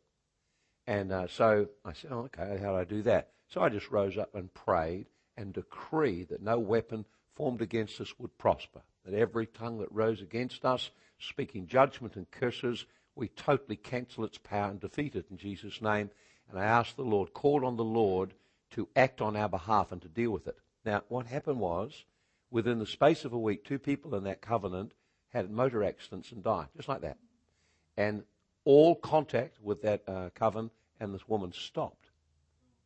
And 0.86 1.10
uh, 1.10 1.26
so 1.26 1.66
I 1.84 1.92
said, 1.92 2.12
oh, 2.12 2.28
okay, 2.32 2.60
how 2.62 2.70
do 2.70 2.76
I 2.76 2.84
do 2.84 3.02
that? 3.02 3.30
So 3.48 3.62
I 3.62 3.68
just 3.68 3.90
rose 3.90 4.16
up 4.16 4.32
and 4.36 4.54
prayed 4.54 5.06
and 5.36 5.52
decreed 5.52 6.28
that 6.28 6.40
no 6.40 6.60
weapon 6.60 7.04
formed 7.34 7.62
against 7.62 8.00
us 8.00 8.14
would 8.20 8.38
prosper, 8.38 8.82
that 9.04 9.18
every 9.18 9.46
tongue 9.46 9.78
that 9.78 9.90
rose 9.90 10.22
against 10.22 10.64
us, 10.64 10.90
speaking 11.18 11.66
judgment 11.66 12.14
and 12.14 12.30
curses, 12.30 12.86
we 13.16 13.28
totally 13.28 13.76
cancel 13.76 14.24
its 14.24 14.38
power 14.38 14.70
and 14.70 14.80
defeat 14.80 15.14
it 15.14 15.26
in 15.30 15.36
Jesus' 15.36 15.80
name. 15.80 16.10
And 16.50 16.58
I 16.58 16.64
asked 16.64 16.96
the 16.96 17.02
Lord, 17.02 17.32
called 17.32 17.64
on 17.64 17.76
the 17.76 17.84
Lord 17.84 18.34
to 18.72 18.88
act 18.96 19.20
on 19.20 19.36
our 19.36 19.48
behalf 19.48 19.92
and 19.92 20.02
to 20.02 20.08
deal 20.08 20.30
with 20.30 20.46
it. 20.46 20.56
Now, 20.84 21.02
what 21.08 21.26
happened 21.26 21.60
was, 21.60 22.04
within 22.50 22.78
the 22.78 22.86
space 22.86 23.24
of 23.24 23.32
a 23.32 23.38
week, 23.38 23.64
two 23.64 23.78
people 23.78 24.14
in 24.14 24.24
that 24.24 24.42
covenant 24.42 24.92
had 25.28 25.50
motor 25.50 25.82
accidents 25.82 26.32
and 26.32 26.42
died, 26.42 26.66
just 26.76 26.88
like 26.88 27.00
that. 27.00 27.18
And 27.96 28.24
all 28.64 28.94
contact 28.94 29.60
with 29.62 29.82
that 29.82 30.02
uh, 30.08 30.30
coven 30.34 30.70
and 31.00 31.14
this 31.14 31.28
woman 31.28 31.52
stopped, 31.52 32.10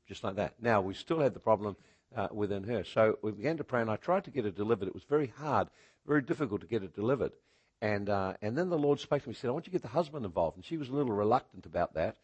just 0.07 0.25
like 0.25 0.37
that. 0.37 0.55
Now, 0.61 0.81
we 0.81 0.95
still 0.95 1.21
had 1.21 1.35
the 1.35 1.41
problem 1.41 1.77
uh, 2.15 2.29
within 2.33 2.65
her. 2.65 2.85
So 2.85 3.19
we 3.23 3.33
began 3.33 3.57
to 3.59 3.65
pray, 3.65 3.81
and 3.81 3.91
I 3.91 3.97
tried 3.97 4.25
to 4.25 4.31
get 4.31 4.47
it 4.47 4.57
delivered. 4.57 4.89
It 4.89 4.95
was 4.95 5.05
very 5.05 5.33
hard, 5.39 5.69
very 6.07 6.23
difficult 6.23 6.61
to 6.63 6.67
get 6.67 6.83
it 6.83 6.95
delivered. 6.95 7.33
And, 7.81 8.09
uh, 8.09 8.35
and 8.43 8.57
then 8.59 8.71
the 8.71 8.79
Lord 8.79 8.99
spoke 8.99 9.23
to 9.23 9.29
me 9.29 9.33
and 9.33 9.37
said, 9.37 9.49
I 9.49 9.53
want 9.53 9.67
you 9.67 9.71
to 9.71 9.79
get 9.79 9.83
the 9.83 9.89
husband 9.89 10.25
involved. 10.25 10.57
And 10.57 10.65
she 10.65 10.77
was 10.77 10.89
a 10.89 10.93
little 10.93 11.13
reluctant 11.13 11.67
about 11.67 11.95
that 11.95 12.17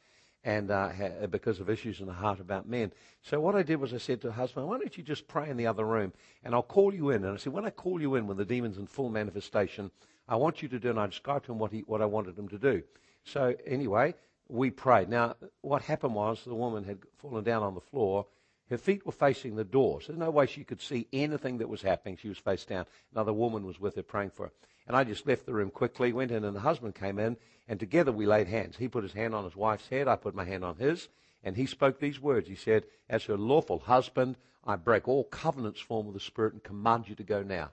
and 0.42 0.70
uh, 0.70 0.90
ha- 0.90 1.26
because 1.30 1.60
of 1.60 1.70
issues 1.70 2.00
in 2.00 2.06
the 2.06 2.12
heart 2.12 2.40
about 2.40 2.68
men. 2.68 2.92
So 3.22 3.40
what 3.40 3.54
I 3.54 3.62
did 3.62 3.76
was 3.76 3.94
I 3.94 3.98
said 3.98 4.20
to 4.22 4.28
the 4.28 4.32
husband, 4.34 4.66
why 4.66 4.78
don't 4.78 4.96
you 4.96 5.02
just 5.02 5.26
pray 5.26 5.48
in 5.48 5.56
the 5.56 5.66
other 5.66 5.84
room 5.84 6.12
and 6.42 6.54
I'll 6.54 6.62
call 6.62 6.92
you 6.92 7.10
in. 7.10 7.24
And 7.24 7.34
I 7.34 7.36
said, 7.36 7.52
when 7.52 7.64
I 7.64 7.70
call 7.70 8.00
you 8.00 8.16
in, 8.16 8.26
when 8.26 8.36
the 8.36 8.44
demon's 8.44 8.78
in 8.78 8.86
full 8.86 9.08
manifestation, 9.08 9.90
I 10.28 10.36
want 10.36 10.62
you 10.62 10.68
to 10.68 10.78
do, 10.78 10.90
and 10.90 10.98
I 10.98 11.06
described 11.06 11.46
to 11.46 11.52
him 11.52 11.58
what, 11.58 11.70
he, 11.70 11.80
what 11.80 12.02
I 12.02 12.06
wanted 12.06 12.38
him 12.38 12.48
to 12.48 12.58
do. 12.58 12.82
So 13.24 13.54
anyway, 13.66 14.14
we 14.48 14.70
prayed. 14.70 15.08
Now, 15.08 15.36
what 15.60 15.82
happened 15.82 16.14
was 16.14 16.42
the 16.44 16.54
woman 16.54 16.84
had 16.84 16.98
fallen 17.18 17.44
down 17.44 17.62
on 17.62 17.74
the 17.74 17.80
floor. 17.80 18.26
Her 18.70 18.78
feet 18.78 19.04
were 19.04 19.12
facing 19.12 19.56
the 19.56 19.64
door, 19.64 20.00
so 20.00 20.08
there's 20.08 20.18
no 20.18 20.30
way 20.30 20.46
she 20.46 20.64
could 20.64 20.80
see 20.80 21.06
anything 21.12 21.58
that 21.58 21.68
was 21.68 21.82
happening. 21.82 22.16
She 22.16 22.28
was 22.28 22.38
face 22.38 22.64
down. 22.64 22.86
Another 23.12 23.32
woman 23.32 23.66
was 23.66 23.78
with 23.78 23.96
her 23.96 24.02
praying 24.02 24.30
for 24.30 24.46
her. 24.46 24.52
And 24.86 24.96
I 24.96 25.04
just 25.04 25.26
left 25.26 25.46
the 25.46 25.54
room 25.54 25.70
quickly, 25.70 26.12
went 26.12 26.30
in, 26.30 26.44
and 26.44 26.54
the 26.54 26.60
husband 26.60 26.94
came 26.94 27.18
in, 27.18 27.36
and 27.66 27.80
together 27.80 28.12
we 28.12 28.26
laid 28.26 28.48
hands. 28.48 28.76
He 28.76 28.88
put 28.88 29.02
his 29.02 29.14
hand 29.14 29.34
on 29.34 29.44
his 29.44 29.56
wife's 29.56 29.88
head, 29.88 30.08
I 30.08 30.16
put 30.16 30.34
my 30.34 30.44
hand 30.44 30.64
on 30.64 30.76
his, 30.76 31.08
and 31.42 31.56
he 31.56 31.66
spoke 31.66 31.98
these 31.98 32.20
words. 32.20 32.48
He 32.48 32.54
said, 32.54 32.84
As 33.08 33.24
her 33.24 33.36
lawful 33.36 33.78
husband, 33.78 34.36
I 34.64 34.76
break 34.76 35.08
all 35.08 35.24
covenants 35.24 35.80
formed 35.80 36.08
with 36.08 36.14
the 36.14 36.20
Spirit 36.20 36.52
and 36.52 36.62
command 36.62 37.08
you 37.08 37.14
to 37.16 37.22
go 37.22 37.42
now. 37.42 37.70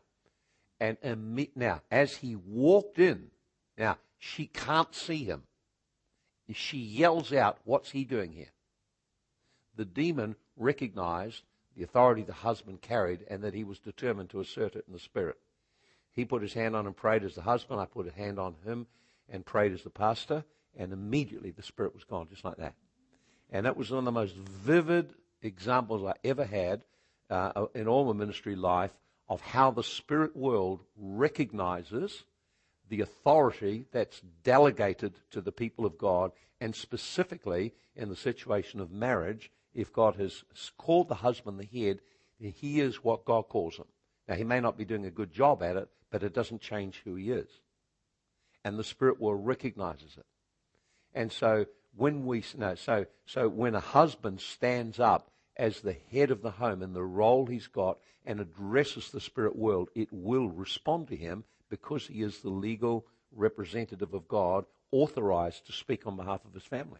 And 0.80 1.47
now, 1.56 1.82
as 1.91 2.17
he 2.17 2.36
walked 2.36 2.97
in, 2.97 3.30
now, 3.78 3.97
she 4.17 4.47
can't 4.47 4.93
see 4.95 5.24
him. 5.24 5.43
She 6.54 6.78
yells 6.78 7.32
out, 7.32 7.60
What's 7.63 7.91
he 7.91 8.04
doing 8.04 8.34
here? 8.34 8.52
The 9.76 9.86
demon 9.86 10.36
recognized 10.58 11.43
the 11.76 11.84
authority 11.84 12.24
the 12.24 12.34
husband 12.34 12.82
carried 12.82 13.26
and 13.30 13.43
that 13.43 13.54
he 13.54 13.63
was 13.63 13.80
determined 13.80 14.30
to 14.32 14.41
assert 14.41 14.76
it 14.76 14.86
in 14.88 14.93
the 14.93 15.00
spirit. 15.00 15.38
He 16.13 16.26
put 16.26 16.41
his 16.41 16.54
hand 16.54 16.76
on 16.76 16.86
and 16.86 16.95
prayed 16.95 17.24
as 17.24 17.36
the 17.36 17.41
husband. 17.41 17.80
I 17.80 17.86
put 17.86 18.08
a 18.08 18.12
hand 18.12 18.39
on 18.39 18.56
him 18.65 18.88
and 19.30 19.45
prayed 19.45 19.71
as 19.71 19.84
the 19.84 19.89
pastor. 19.89 20.43
And 20.78 20.93
immediately 20.93 21.52
the 21.52 21.63
spirit 21.63 21.93
was 21.93 22.04
gone, 22.04 22.28
just 22.30 22.45
like 22.45 22.58
that. 22.58 22.76
And 23.50 23.65
that 23.65 23.78
was 23.78 23.91
one 23.91 24.00
of 24.00 24.06
the 24.06 24.12
most 24.12 24.36
vivid 24.36 25.13
examples 25.41 26.04
I 26.04 26.13
ever 26.24 26.45
had 26.45 26.84
uh, 27.30 27.65
in 27.74 27.88
all 27.88 28.06
my 28.06 28.17
ministry 28.17 28.56
life 28.56 28.91
of 29.28 29.41
how 29.41 29.71
the 29.71 29.84
spirit 29.84 30.36
world 30.36 30.82
recognizes 30.97 32.24
the 32.89 33.02
authority 33.02 33.86
that's 33.91 34.21
delegated 34.43 35.13
to 35.32 35.39
the 35.39 35.52
people 35.52 35.86
of 35.86 35.97
God, 35.97 36.32
and 36.60 36.76
specifically 36.76 37.74
in 37.95 38.10
the 38.10 38.15
situation 38.15 38.82
of 38.82 38.91
marriage, 38.91 39.50
if 39.74 39.93
God 39.93 40.15
has 40.17 40.43
called 40.78 41.08
the 41.08 41.15
husband 41.15 41.58
the 41.58 41.80
head, 41.80 42.00
he 42.38 42.82
is 42.82 43.04
what 43.04 43.24
God 43.24 43.43
calls 43.43 43.78
him. 43.78 43.86
Now, 44.28 44.36
he 44.36 44.43
may 44.43 44.60
not 44.60 44.78
be 44.78 44.86
doing 44.86 45.06
a 45.06 45.12
good 45.12 45.32
job 45.32 45.63
at 45.63 45.78
it, 45.78 45.88
but 46.12 46.24
it 46.24 46.34
doesn't 46.34 46.62
change 46.62 47.02
who 47.04 47.15
he 47.15 47.32
is. 47.32 47.47
And 48.63 48.78
the 48.78 48.84
spirit 48.84 49.19
world 49.19 49.45
recognizes 49.45 50.17
it. 50.17 50.26
And 51.15 51.32
so 51.32 51.65
when 51.95 52.26
we 52.26 52.43
no, 52.58 52.76
so 52.76 53.06
so 53.26 53.50
when 53.50 53.76
a 53.76 53.80
husband 53.80 54.39
stands 54.39 55.00
up 55.00 55.32
as 55.58 55.82
the 55.82 55.97
head 56.12 56.32
of 56.32 56.41
the 56.41 56.52
home 56.52 56.82
and 56.82 56.95
the 56.95 57.04
role 57.04 57.45
he's 57.45 57.67
got 57.67 57.97
and 58.26 58.39
addresses 58.39 59.10
the 59.10 59.19
spirit 59.19 59.56
world, 59.56 59.89
it 59.95 60.10
will 60.12 60.47
respond 60.47 61.08
to 61.08 61.15
him 61.15 61.43
because 61.69 62.08
he 62.08 62.21
is 62.21 62.39
the 62.39 62.50
legal 62.50 63.06
representative 63.32 64.13
of 64.13 64.28
God, 64.28 64.65
authorized 64.91 65.65
to 65.65 65.71
speak 65.71 66.06
on 66.06 66.17
behalf 66.17 66.41
of 66.45 66.54
his 66.54 66.63
family. 66.63 67.00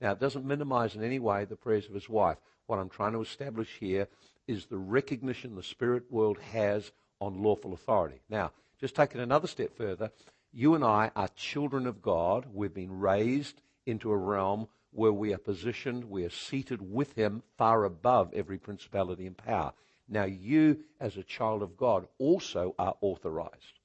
Now, 0.00 0.12
it 0.12 0.20
doesn't 0.20 0.44
minimize 0.44 0.94
in 0.94 1.02
any 1.02 1.18
way 1.18 1.44
the 1.44 1.56
prayers 1.56 1.86
of 1.86 1.94
his 1.94 2.08
wife. 2.08 2.38
What 2.66 2.78
I'm 2.78 2.88
trying 2.88 3.12
to 3.12 3.22
establish 3.22 3.76
here 3.80 4.08
is 4.46 4.66
the 4.66 4.78
recognition 4.78 5.54
the 5.54 5.62
spirit 5.62 6.04
world 6.10 6.38
has 6.52 6.92
on 7.20 7.42
lawful 7.42 7.72
authority. 7.72 8.20
Now, 8.28 8.52
just 8.80 8.94
taking 8.94 9.20
another 9.20 9.48
step 9.48 9.76
further, 9.76 10.10
you 10.52 10.74
and 10.74 10.84
I 10.84 11.10
are 11.16 11.28
children 11.28 11.86
of 11.86 12.02
God. 12.02 12.46
We've 12.52 12.72
been 12.72 13.00
raised 13.00 13.60
into 13.86 14.10
a 14.10 14.16
realm 14.16 14.68
where 14.92 15.12
we 15.12 15.34
are 15.34 15.38
positioned, 15.38 16.04
we 16.04 16.24
are 16.24 16.30
seated 16.30 16.92
with 16.92 17.14
Him 17.14 17.42
far 17.56 17.84
above 17.84 18.32
every 18.32 18.58
principality 18.58 19.26
and 19.26 19.36
power. 19.36 19.72
Now, 20.08 20.24
you, 20.24 20.78
as 20.98 21.16
a 21.16 21.22
child 21.22 21.62
of 21.62 21.76
God, 21.76 22.08
also 22.18 22.74
are 22.78 22.96
authorized. 23.00 23.80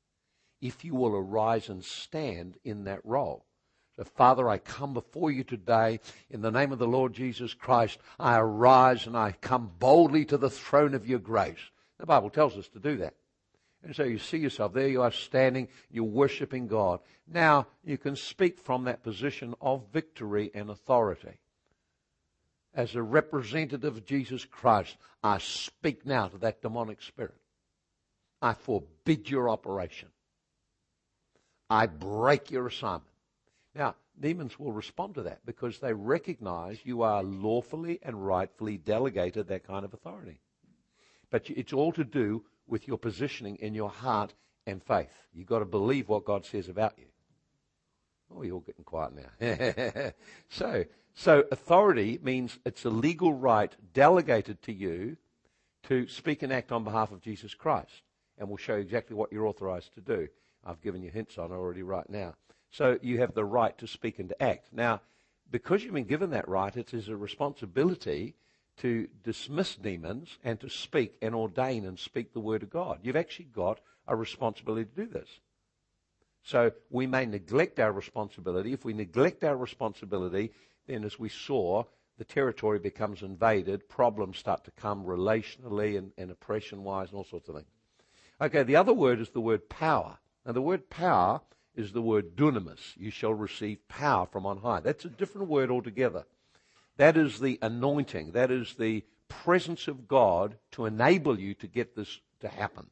If 0.61 0.85
you 0.85 0.95
will 0.95 1.15
arise 1.15 1.67
and 1.67 1.83
stand 1.83 2.57
in 2.63 2.85
that 2.85 3.01
role. 3.03 3.45
So, 3.97 4.05
Father, 4.05 4.49
I 4.49 4.57
come 4.57 4.93
before 4.93 5.29
you 5.29 5.43
today 5.43 5.99
in 6.29 6.41
the 6.41 6.51
name 6.51 6.71
of 6.71 6.79
the 6.79 6.87
Lord 6.87 7.13
Jesus 7.13 7.53
Christ. 7.53 7.99
I 8.17 8.37
arise 8.37 9.05
and 9.05 9.15
I 9.15 9.33
come 9.33 9.71
boldly 9.77 10.25
to 10.25 10.37
the 10.37 10.49
throne 10.49 10.95
of 10.95 11.07
your 11.07 11.19
grace. 11.19 11.59
The 11.99 12.05
Bible 12.05 12.29
tells 12.29 12.57
us 12.57 12.67
to 12.69 12.79
do 12.79 12.97
that. 12.97 13.13
And 13.83 13.95
so 13.95 14.03
you 14.03 14.17
see 14.17 14.37
yourself, 14.37 14.73
there 14.73 14.87
you 14.87 15.01
are 15.01 15.11
standing, 15.11 15.67
you're 15.91 16.05
worshiping 16.05 16.67
God. 16.67 17.01
Now 17.27 17.67
you 17.83 17.97
can 17.97 18.15
speak 18.15 18.57
from 18.57 18.85
that 18.85 19.03
position 19.03 19.55
of 19.59 19.83
victory 19.91 20.51
and 20.53 20.69
authority. 20.69 21.39
As 22.73 22.95
a 22.95 23.03
representative 23.03 23.97
of 23.97 24.05
Jesus 24.05 24.45
Christ, 24.45 24.95
I 25.21 25.37
speak 25.37 26.05
now 26.05 26.29
to 26.29 26.37
that 26.39 26.61
demonic 26.61 27.01
spirit. 27.01 27.35
I 28.41 28.53
forbid 28.53 29.29
your 29.29 29.49
operation. 29.49 30.09
I 31.69 31.85
break 31.87 32.51
your 32.51 32.67
assignment. 32.67 33.03
Now, 33.75 33.95
demons 34.19 34.57
will 34.57 34.71
respond 34.71 35.15
to 35.15 35.23
that 35.23 35.45
because 35.45 35.79
they 35.79 35.93
recognize 35.93 36.79
you 36.83 37.01
are 37.01 37.23
lawfully 37.23 37.99
and 38.01 38.25
rightfully 38.25 38.77
delegated 38.77 39.47
that 39.47 39.67
kind 39.67 39.83
of 39.85 39.93
authority. 39.93 40.39
But 41.29 41.49
it's 41.49 41.73
all 41.73 41.91
to 41.93 42.03
do 42.03 42.43
with 42.67 42.87
your 42.87 42.97
positioning 42.97 43.57
in 43.57 43.73
your 43.73 43.89
heart 43.89 44.33
and 44.65 44.81
faith. 44.83 45.11
You've 45.33 45.47
got 45.47 45.59
to 45.59 45.65
believe 45.65 46.09
what 46.09 46.25
God 46.25 46.45
says 46.45 46.69
about 46.69 46.93
you. 46.97 47.05
Oh, 48.35 48.41
you're 48.41 48.55
all 48.55 48.61
getting 48.61 48.83
quiet 48.83 49.13
now. 49.15 50.11
so, 50.49 50.85
so 51.13 51.43
authority 51.51 52.19
means 52.23 52.57
it's 52.65 52.85
a 52.85 52.89
legal 52.89 53.33
right 53.33 53.73
delegated 53.93 54.61
to 54.63 54.73
you 54.73 55.17
to 55.83 56.07
speak 56.07 56.41
and 56.43 56.51
act 56.51 56.71
on 56.71 56.83
behalf 56.83 57.11
of 57.11 57.21
Jesus 57.21 57.53
Christ. 57.53 58.01
And 58.37 58.47
we'll 58.47 58.57
show 58.57 58.75
you 58.75 58.81
exactly 58.81 59.15
what 59.15 59.31
you're 59.31 59.45
authorized 59.45 59.93
to 59.95 60.01
do. 60.01 60.27
I've 60.65 60.81
given 60.81 61.03
you 61.03 61.11
hints 61.11 61.37
on 61.37 61.51
already 61.51 61.83
right 61.83 62.09
now. 62.09 62.35
So 62.71 62.97
you 63.01 63.19
have 63.19 63.33
the 63.33 63.45
right 63.45 63.77
to 63.77 63.87
speak 63.87 64.17
and 64.17 64.29
to 64.29 64.41
act. 64.41 64.69
Now, 64.71 65.01
because 65.51 65.83
you've 65.83 65.93
been 65.93 66.05
given 66.05 66.31
that 66.31 66.47
right, 66.47 66.75
it 66.75 66.93
is 66.93 67.09
a 67.09 67.15
responsibility 67.15 68.33
to 68.77 69.07
dismiss 69.23 69.75
demons 69.75 70.37
and 70.43 70.59
to 70.59 70.69
speak 70.69 71.15
and 71.21 71.35
ordain 71.35 71.85
and 71.85 71.97
speak 71.99 72.33
the 72.33 72.39
word 72.39 72.63
of 72.63 72.69
God. 72.69 72.99
You've 73.03 73.15
actually 73.15 73.45
got 73.45 73.79
a 74.07 74.15
responsibility 74.15 74.85
to 74.85 75.05
do 75.05 75.11
this. 75.11 75.29
So 76.43 76.71
we 76.89 77.07
may 77.07 77.25
neglect 77.25 77.79
our 77.79 77.91
responsibility. 77.91 78.73
If 78.73 78.83
we 78.83 78.93
neglect 78.93 79.43
our 79.43 79.55
responsibility, 79.55 80.51
then 80.87 81.03
as 81.03 81.17
we 81.17 81.29
saw, 81.29 81.85
the 82.17 82.25
territory 82.25 82.79
becomes 82.79 83.21
invaded, 83.21 83.87
problems 83.87 84.37
start 84.37 84.65
to 84.65 84.71
come 84.71 85.05
relationally 85.05 85.97
and, 85.97 86.11
and 86.17 86.31
oppression 86.31 86.83
wise 86.83 87.09
and 87.09 87.17
all 87.17 87.23
sorts 87.23 87.49
of 87.49 87.55
things. 87.55 87.67
Okay, 88.41 88.63
the 88.63 88.75
other 88.75 88.93
word 88.93 89.19
is 89.19 89.29
the 89.29 89.39
word 89.39 89.69
power. 89.69 90.17
Now, 90.45 90.51
the 90.51 90.61
word 90.61 90.89
power 90.89 91.41
is 91.75 91.91
the 91.91 92.01
word 92.01 92.35
dunamis. 92.35 92.95
You 92.97 93.09
shall 93.09 93.33
receive 93.33 93.87
power 93.87 94.25
from 94.25 94.45
on 94.45 94.57
high. 94.57 94.81
That's 94.81 95.05
a 95.05 95.09
different 95.09 95.47
word 95.47 95.71
altogether. 95.71 96.25
That 96.97 97.17
is 97.17 97.39
the 97.39 97.59
anointing. 97.61 98.31
That 98.31 98.51
is 98.51 98.75
the 98.75 99.03
presence 99.27 99.87
of 99.87 100.07
God 100.07 100.57
to 100.71 100.85
enable 100.85 101.39
you 101.39 101.53
to 101.55 101.67
get 101.67 101.95
this 101.95 102.19
to 102.41 102.47
happen. 102.47 102.87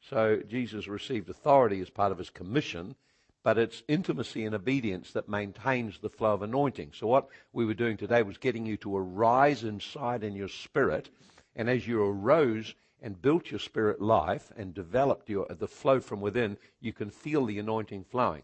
So 0.00 0.40
Jesus 0.48 0.88
received 0.88 1.28
authority 1.28 1.80
as 1.80 1.90
part 1.90 2.12
of 2.12 2.18
his 2.18 2.30
commission, 2.30 2.96
but 3.44 3.58
it's 3.58 3.82
intimacy 3.88 4.44
and 4.44 4.54
obedience 4.54 5.12
that 5.12 5.28
maintains 5.28 5.98
the 5.98 6.08
flow 6.08 6.34
of 6.34 6.42
anointing. 6.42 6.92
So 6.94 7.06
what 7.06 7.28
we 7.52 7.64
were 7.64 7.74
doing 7.74 7.96
today 7.96 8.22
was 8.22 8.38
getting 8.38 8.66
you 8.66 8.76
to 8.78 8.96
arise 8.96 9.64
inside 9.64 10.24
in 10.24 10.34
your 10.34 10.48
spirit, 10.48 11.08
and 11.54 11.68
as 11.68 11.86
you 11.86 12.02
arose 12.02 12.74
and 13.00 13.20
built 13.20 13.50
your 13.50 13.60
spirit 13.60 14.00
life 14.00 14.50
and 14.56 14.74
developed 14.74 15.28
your, 15.28 15.46
the 15.48 15.68
flow 15.68 16.00
from 16.00 16.20
within, 16.20 16.56
you 16.80 16.92
can 16.92 17.10
feel 17.10 17.46
the 17.46 17.58
anointing 17.58 18.04
flowing. 18.04 18.42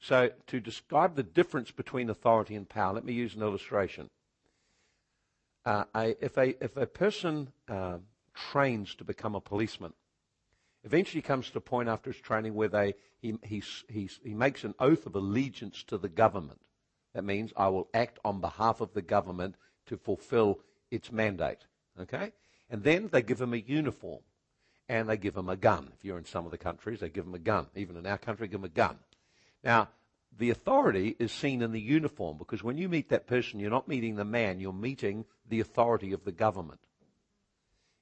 So, 0.00 0.30
to 0.46 0.60
describe 0.60 1.14
the 1.14 1.22
difference 1.22 1.70
between 1.70 2.08
authority 2.08 2.54
and 2.54 2.68
power, 2.68 2.94
let 2.94 3.04
me 3.04 3.12
use 3.12 3.34
an 3.34 3.42
illustration. 3.42 4.08
Uh, 5.66 5.84
I, 5.94 6.16
if, 6.20 6.38
a, 6.38 6.64
if 6.64 6.76
a 6.76 6.86
person 6.86 7.52
uh, 7.68 7.98
trains 8.34 8.94
to 8.94 9.04
become 9.04 9.34
a 9.34 9.40
policeman, 9.40 9.92
eventually 10.84 11.20
comes 11.20 11.50
to 11.50 11.58
a 11.58 11.60
point 11.60 11.90
after 11.90 12.10
his 12.10 12.20
training 12.20 12.54
where 12.54 12.68
they, 12.68 12.94
he, 13.20 13.34
he, 13.42 13.62
he, 13.88 14.08
he 14.24 14.34
makes 14.34 14.64
an 14.64 14.74
oath 14.78 15.04
of 15.04 15.14
allegiance 15.14 15.82
to 15.84 15.98
the 15.98 16.08
government. 16.08 16.60
That 17.14 17.24
means 17.24 17.52
I 17.54 17.68
will 17.68 17.88
act 17.92 18.18
on 18.24 18.40
behalf 18.40 18.80
of 18.80 18.94
the 18.94 19.02
government 19.02 19.56
to 19.86 19.98
fulfill 19.98 20.60
its 20.90 21.12
mandate. 21.12 21.66
Okay? 22.00 22.32
And 22.70 22.82
then 22.82 23.08
they 23.12 23.20
give 23.20 23.40
him 23.40 23.52
a 23.52 23.58
uniform 23.58 24.20
and 24.88 25.08
they 25.08 25.18
give 25.18 25.36
him 25.36 25.48
a 25.48 25.56
gun. 25.56 25.90
If 25.94 26.04
you're 26.04 26.18
in 26.18 26.24
some 26.24 26.46
of 26.46 26.52
the 26.52 26.58
countries, 26.58 27.00
they 27.00 27.10
give 27.10 27.26
him 27.26 27.34
a 27.34 27.38
gun. 27.38 27.66
Even 27.74 27.96
in 27.96 28.06
our 28.06 28.18
country, 28.18 28.48
give 28.48 28.60
him 28.60 28.64
a 28.64 28.68
gun. 28.68 28.96
Now, 29.62 29.88
the 30.36 30.50
authority 30.50 31.16
is 31.18 31.32
seen 31.32 31.60
in 31.62 31.72
the 31.72 31.80
uniform 31.80 32.38
because 32.38 32.62
when 32.62 32.78
you 32.78 32.88
meet 32.88 33.10
that 33.10 33.26
person, 33.26 33.60
you're 33.60 33.70
not 33.70 33.88
meeting 33.88 34.16
the 34.16 34.24
man, 34.24 34.60
you're 34.60 34.72
meeting 34.72 35.26
the 35.48 35.60
authority 35.60 36.12
of 36.12 36.24
the 36.24 36.32
government. 36.32 36.80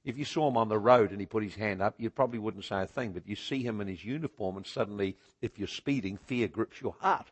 If 0.05 0.17
you 0.17 0.25
saw 0.25 0.47
him 0.47 0.55
on 0.55 0.69
the 0.69 0.79
road 0.79 1.11
and 1.11 1.19
he 1.19 1.25
put 1.25 1.43
his 1.43 1.55
hand 1.55 1.81
up, 1.81 1.95
you 1.97 2.09
probably 2.09 2.39
wouldn't 2.39 2.63
say 2.63 2.81
a 2.81 2.87
thing, 2.87 3.11
but 3.11 3.27
you 3.27 3.35
see 3.35 3.61
him 3.61 3.81
in 3.81 3.87
his 3.87 4.05
uniform 4.05 4.55
and 4.55 4.65
suddenly, 4.65 5.17
if 5.41 5.59
you're 5.59 5.67
speeding, 5.67 6.17
fear 6.17 6.47
grips 6.47 6.81
your 6.81 6.95
heart. 6.99 7.27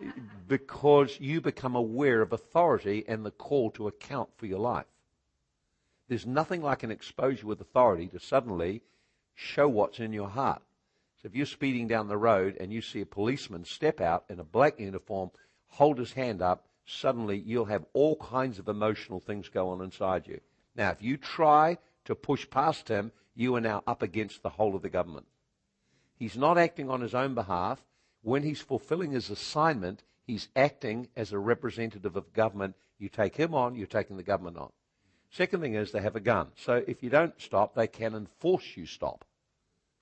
because 0.48 1.18
you 1.20 1.40
become 1.40 1.74
aware 1.74 2.22
of 2.22 2.32
authority 2.32 3.04
and 3.08 3.26
the 3.26 3.30
call 3.30 3.70
to 3.72 3.88
account 3.88 4.30
for 4.36 4.46
your 4.46 4.60
life. 4.60 4.86
There's 6.08 6.26
nothing 6.26 6.62
like 6.62 6.82
an 6.82 6.90
exposure 6.90 7.46
with 7.46 7.60
authority 7.60 8.08
to 8.08 8.20
suddenly 8.20 8.82
show 9.34 9.68
what's 9.68 10.00
in 10.00 10.12
your 10.12 10.28
heart. 10.28 10.62
So 11.20 11.26
if 11.26 11.34
you're 11.34 11.46
speeding 11.46 11.86
down 11.86 12.08
the 12.08 12.16
road 12.16 12.56
and 12.58 12.72
you 12.72 12.80
see 12.80 13.02
a 13.02 13.06
policeman 13.06 13.64
step 13.64 14.00
out 14.00 14.24
in 14.30 14.40
a 14.40 14.44
black 14.44 14.80
uniform, 14.80 15.30
hold 15.68 15.98
his 15.98 16.14
hand 16.14 16.40
up, 16.40 16.66
suddenly 16.86 17.38
you'll 17.38 17.66
have 17.66 17.84
all 17.92 18.16
kinds 18.16 18.58
of 18.58 18.68
emotional 18.68 19.20
things 19.20 19.48
go 19.48 19.68
on 19.68 19.82
inside 19.82 20.26
you. 20.26 20.40
Now, 20.74 20.90
if 20.90 21.02
you 21.02 21.18
try 21.18 21.76
to 22.06 22.14
push 22.14 22.48
past 22.48 22.88
him, 22.88 23.12
you 23.34 23.54
are 23.56 23.60
now 23.60 23.82
up 23.86 24.02
against 24.02 24.42
the 24.42 24.48
whole 24.48 24.74
of 24.74 24.82
the 24.82 24.88
government. 24.88 25.26
He's 26.16 26.38
not 26.38 26.56
acting 26.56 26.88
on 26.88 27.02
his 27.02 27.14
own 27.14 27.34
behalf. 27.34 27.84
When 28.22 28.42
he's 28.42 28.60
fulfilling 28.60 29.12
his 29.12 29.28
assignment, 29.28 30.02
he's 30.26 30.48
acting 30.56 31.08
as 31.16 31.32
a 31.32 31.38
representative 31.38 32.16
of 32.16 32.32
government. 32.32 32.76
You 32.98 33.10
take 33.10 33.36
him 33.36 33.54
on, 33.54 33.74
you're 33.74 33.86
taking 33.86 34.16
the 34.16 34.22
government 34.22 34.56
on. 34.56 34.70
Second 35.30 35.60
thing 35.60 35.74
is 35.74 35.92
they 35.92 36.00
have 36.00 36.16
a 36.16 36.20
gun. 36.20 36.48
So 36.56 36.82
if 36.86 37.02
you 37.02 37.10
don't 37.10 37.38
stop, 37.40 37.74
they 37.74 37.86
can 37.86 38.14
enforce 38.14 38.76
you 38.76 38.86
stop. 38.86 39.24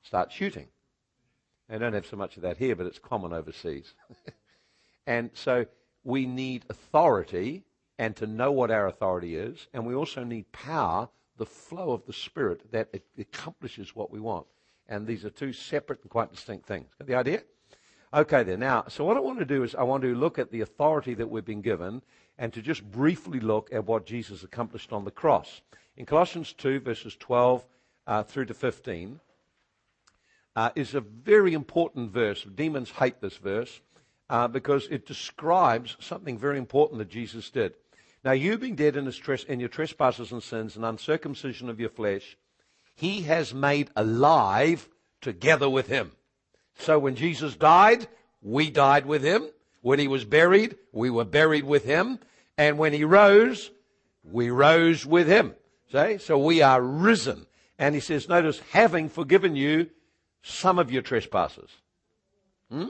Start 0.02 0.32
shooting. 0.32 0.68
They 1.68 1.78
don't 1.78 1.92
have 1.92 2.06
so 2.06 2.16
much 2.16 2.36
of 2.36 2.42
that 2.42 2.56
here, 2.56 2.74
but 2.74 2.86
it's 2.86 2.98
common 2.98 3.32
overseas. 3.32 3.94
and 5.06 5.30
so 5.34 5.66
we 6.02 6.26
need 6.26 6.64
authority 6.70 7.64
and 7.98 8.14
to 8.16 8.26
know 8.26 8.52
what 8.52 8.70
our 8.70 8.86
authority 8.86 9.36
is, 9.36 9.66
and 9.74 9.84
we 9.84 9.94
also 9.94 10.22
need 10.24 10.50
power, 10.52 11.08
the 11.36 11.46
flow 11.46 11.90
of 11.90 12.06
the 12.06 12.12
Spirit 12.12 12.70
that 12.72 12.88
accomplishes 13.18 13.94
what 13.94 14.10
we 14.10 14.20
want. 14.20 14.46
And 14.88 15.06
these 15.06 15.24
are 15.24 15.30
two 15.30 15.52
separate 15.52 16.00
and 16.02 16.10
quite 16.10 16.30
distinct 16.30 16.66
things. 16.66 16.88
Got 16.98 17.06
the 17.06 17.14
idea? 17.16 17.42
Okay, 18.14 18.42
then. 18.42 18.60
Now, 18.60 18.84
so 18.88 19.04
what 19.04 19.18
I 19.18 19.20
want 19.20 19.38
to 19.40 19.44
do 19.44 19.62
is 19.62 19.74
I 19.74 19.82
want 19.82 20.02
to 20.04 20.14
look 20.14 20.38
at 20.38 20.50
the 20.50 20.62
authority 20.62 21.12
that 21.14 21.28
we've 21.28 21.44
been 21.44 21.60
given 21.60 22.02
and 22.38 22.52
to 22.54 22.62
just 22.62 22.88
briefly 22.90 23.40
look 23.40 23.68
at 23.72 23.84
what 23.84 24.06
Jesus 24.06 24.42
accomplished 24.44 24.92
on 24.92 25.04
the 25.04 25.10
cross. 25.10 25.60
In 25.96 26.06
Colossians 26.06 26.52
2, 26.54 26.80
verses 26.80 27.16
12 27.16 27.66
uh, 28.06 28.22
through 28.22 28.46
to 28.46 28.54
15, 28.54 29.20
uh, 30.58 30.70
is 30.74 30.92
a 30.92 31.00
very 31.00 31.54
important 31.54 32.10
verse. 32.10 32.42
Demons 32.42 32.90
hate 32.90 33.20
this 33.20 33.36
verse 33.36 33.80
uh, 34.28 34.48
because 34.48 34.88
it 34.90 35.06
describes 35.06 35.96
something 36.00 36.36
very 36.36 36.58
important 36.58 36.98
that 36.98 37.08
Jesus 37.08 37.48
did. 37.48 37.74
Now, 38.24 38.32
you 38.32 38.58
being 38.58 38.74
dead 38.74 38.96
in, 38.96 39.08
tres- 39.12 39.44
in 39.44 39.60
your 39.60 39.68
trespasses 39.68 40.32
and 40.32 40.42
sins 40.42 40.74
and 40.74 40.84
uncircumcision 40.84 41.68
of 41.68 41.78
your 41.78 41.90
flesh, 41.90 42.36
he 42.96 43.22
has 43.22 43.54
made 43.54 43.90
alive 43.94 44.88
together 45.20 45.70
with 45.70 45.86
him. 45.86 46.10
So 46.76 46.98
when 46.98 47.14
Jesus 47.14 47.54
died, 47.54 48.08
we 48.42 48.68
died 48.68 49.06
with 49.06 49.22
him. 49.22 49.48
When 49.82 50.00
he 50.00 50.08
was 50.08 50.24
buried, 50.24 50.74
we 50.90 51.08
were 51.08 51.24
buried 51.24 51.66
with 51.66 51.84
him. 51.84 52.18
And 52.56 52.78
when 52.78 52.92
he 52.92 53.04
rose, 53.04 53.70
we 54.24 54.50
rose 54.50 55.06
with 55.06 55.28
him. 55.28 55.54
See? 55.92 56.18
So 56.18 56.36
we 56.36 56.62
are 56.62 56.82
risen. 56.82 57.46
And 57.78 57.94
he 57.94 58.00
says, 58.00 58.28
notice, 58.28 58.60
having 58.72 59.08
forgiven 59.08 59.54
you 59.54 59.90
some 60.42 60.78
of 60.78 60.90
your 60.90 61.02
trespasses. 61.02 61.70
Hmm? 62.70 62.86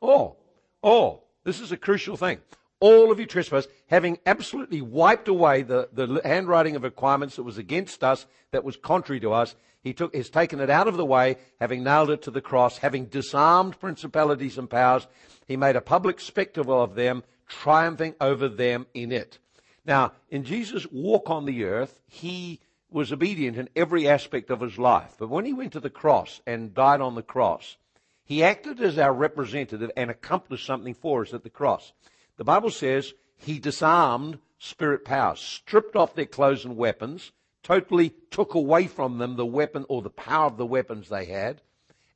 All. 0.00 0.38
All. 0.82 1.28
This 1.44 1.60
is 1.60 1.72
a 1.72 1.76
crucial 1.76 2.16
thing. 2.16 2.38
All 2.80 3.10
of 3.10 3.18
your 3.18 3.26
trespasses, 3.26 3.70
having 3.86 4.18
absolutely 4.26 4.82
wiped 4.82 5.28
away 5.28 5.62
the, 5.62 5.88
the 5.92 6.20
handwriting 6.24 6.76
of 6.76 6.82
requirements 6.82 7.36
that 7.36 7.42
was 7.42 7.58
against 7.58 8.04
us, 8.04 8.26
that 8.50 8.64
was 8.64 8.76
contrary 8.76 9.20
to 9.20 9.32
us, 9.32 9.54
he 9.82 9.92
took, 9.92 10.14
has 10.14 10.30
taken 10.30 10.60
it 10.60 10.70
out 10.70 10.88
of 10.88 10.96
the 10.96 11.04
way, 11.04 11.36
having 11.60 11.84
nailed 11.84 12.10
it 12.10 12.22
to 12.22 12.30
the 12.30 12.40
cross, 12.40 12.78
having 12.78 13.04
disarmed 13.04 13.78
principalities 13.78 14.56
and 14.56 14.68
powers, 14.68 15.06
he 15.46 15.56
made 15.56 15.76
a 15.76 15.82
public 15.82 16.20
spectacle 16.20 16.82
of 16.82 16.94
them, 16.94 17.22
triumphing 17.46 18.14
over 18.20 18.48
them 18.48 18.86
in 18.94 19.12
it. 19.12 19.38
Now, 19.84 20.12
in 20.30 20.44
Jesus' 20.44 20.86
walk 20.90 21.28
on 21.28 21.44
the 21.44 21.64
earth, 21.64 22.00
he 22.06 22.60
was 22.94 23.12
obedient 23.12 23.56
in 23.56 23.68
every 23.74 24.06
aspect 24.06 24.50
of 24.50 24.60
his 24.60 24.78
life. 24.78 25.16
But 25.18 25.28
when 25.28 25.44
he 25.44 25.52
went 25.52 25.72
to 25.72 25.80
the 25.80 25.90
cross 25.90 26.40
and 26.46 26.72
died 26.72 27.00
on 27.00 27.16
the 27.16 27.24
cross, 27.24 27.76
he 28.22 28.44
acted 28.44 28.80
as 28.80 28.98
our 28.98 29.12
representative 29.12 29.90
and 29.96 30.12
accomplished 30.12 30.64
something 30.64 30.94
for 30.94 31.22
us 31.22 31.34
at 31.34 31.42
the 31.42 31.50
cross. 31.50 31.92
The 32.36 32.44
Bible 32.44 32.70
says 32.70 33.12
he 33.36 33.58
disarmed 33.58 34.38
spirit 34.58 35.04
powers, 35.04 35.40
stripped 35.40 35.96
off 35.96 36.14
their 36.14 36.24
clothes 36.24 36.64
and 36.64 36.76
weapons, 36.76 37.32
totally 37.64 38.14
took 38.30 38.54
away 38.54 38.86
from 38.86 39.18
them 39.18 39.34
the 39.34 39.44
weapon 39.44 39.84
or 39.88 40.00
the 40.00 40.08
power 40.08 40.46
of 40.46 40.56
the 40.56 40.64
weapons 40.64 41.08
they 41.08 41.24
had, 41.24 41.62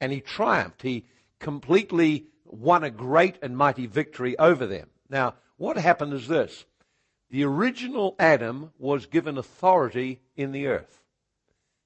and 0.00 0.12
he 0.12 0.20
triumphed. 0.20 0.82
He 0.82 1.06
completely 1.40 2.28
won 2.44 2.84
a 2.84 2.90
great 2.90 3.36
and 3.42 3.56
mighty 3.56 3.86
victory 3.86 4.38
over 4.38 4.64
them. 4.64 4.90
Now, 5.10 5.34
what 5.56 5.76
happened 5.76 6.12
is 6.12 6.28
this. 6.28 6.66
The 7.30 7.44
original 7.44 8.14
Adam 8.18 8.72
was 8.78 9.06
given 9.06 9.36
authority 9.36 10.20
in 10.36 10.52
the 10.52 10.66
earth. 10.66 11.02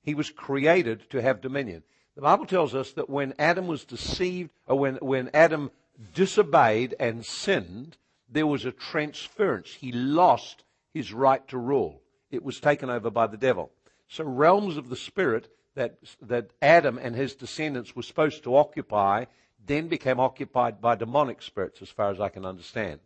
He 0.03 0.15
was 0.15 0.31
created 0.31 1.11
to 1.11 1.23
have 1.23 1.41
dominion. 1.41 1.83
The 2.15 2.23
Bible 2.23 2.47
tells 2.47 2.75
us 2.75 2.93
that 2.93 3.11
when 3.11 3.35
Adam 3.39 3.67
was 3.67 3.85
deceived, 3.85 4.51
or 4.67 4.79
when, 4.79 4.97
when 4.97 5.31
Adam 5.33 5.71
disobeyed 6.15 6.95
and 7.01 7.25
sinned, 7.25 7.97
there 8.29 8.47
was 8.47 8.65
a 8.65 8.73
transference. 8.73 9.75
He 9.75 9.93
lost 9.93 10.65
his 10.93 11.13
right 11.13 11.47
to 11.49 11.59
rule. 11.59 12.03
It 12.31 12.45
was 12.45 12.61
taken 12.61 12.91
over 12.91 13.11
by 13.11 13.27
the 13.27 13.37
devil. 13.37 13.71
So 14.09 14.25
realms 14.25 14.77
of 14.77 14.89
the 14.89 14.97
spirit 14.97 15.49
that, 15.75 15.99
that 16.21 16.51
Adam 16.61 16.99
and 16.99 17.17
his 17.17 17.35
descendants 17.35 17.97
were 17.97 18.03
supposed 18.03 18.45
to 18.45 18.57
occupy 18.57 19.25
then 19.65 19.89
became 19.89 20.21
occupied 20.21 20.81
by 20.81 20.97
demonic 20.97 21.41
spirits, 21.41 21.81
as 21.83 21.89
far 21.89 22.11
as 22.11 22.21
I 22.21 22.29
can 22.29 22.45
understand. 22.45 23.01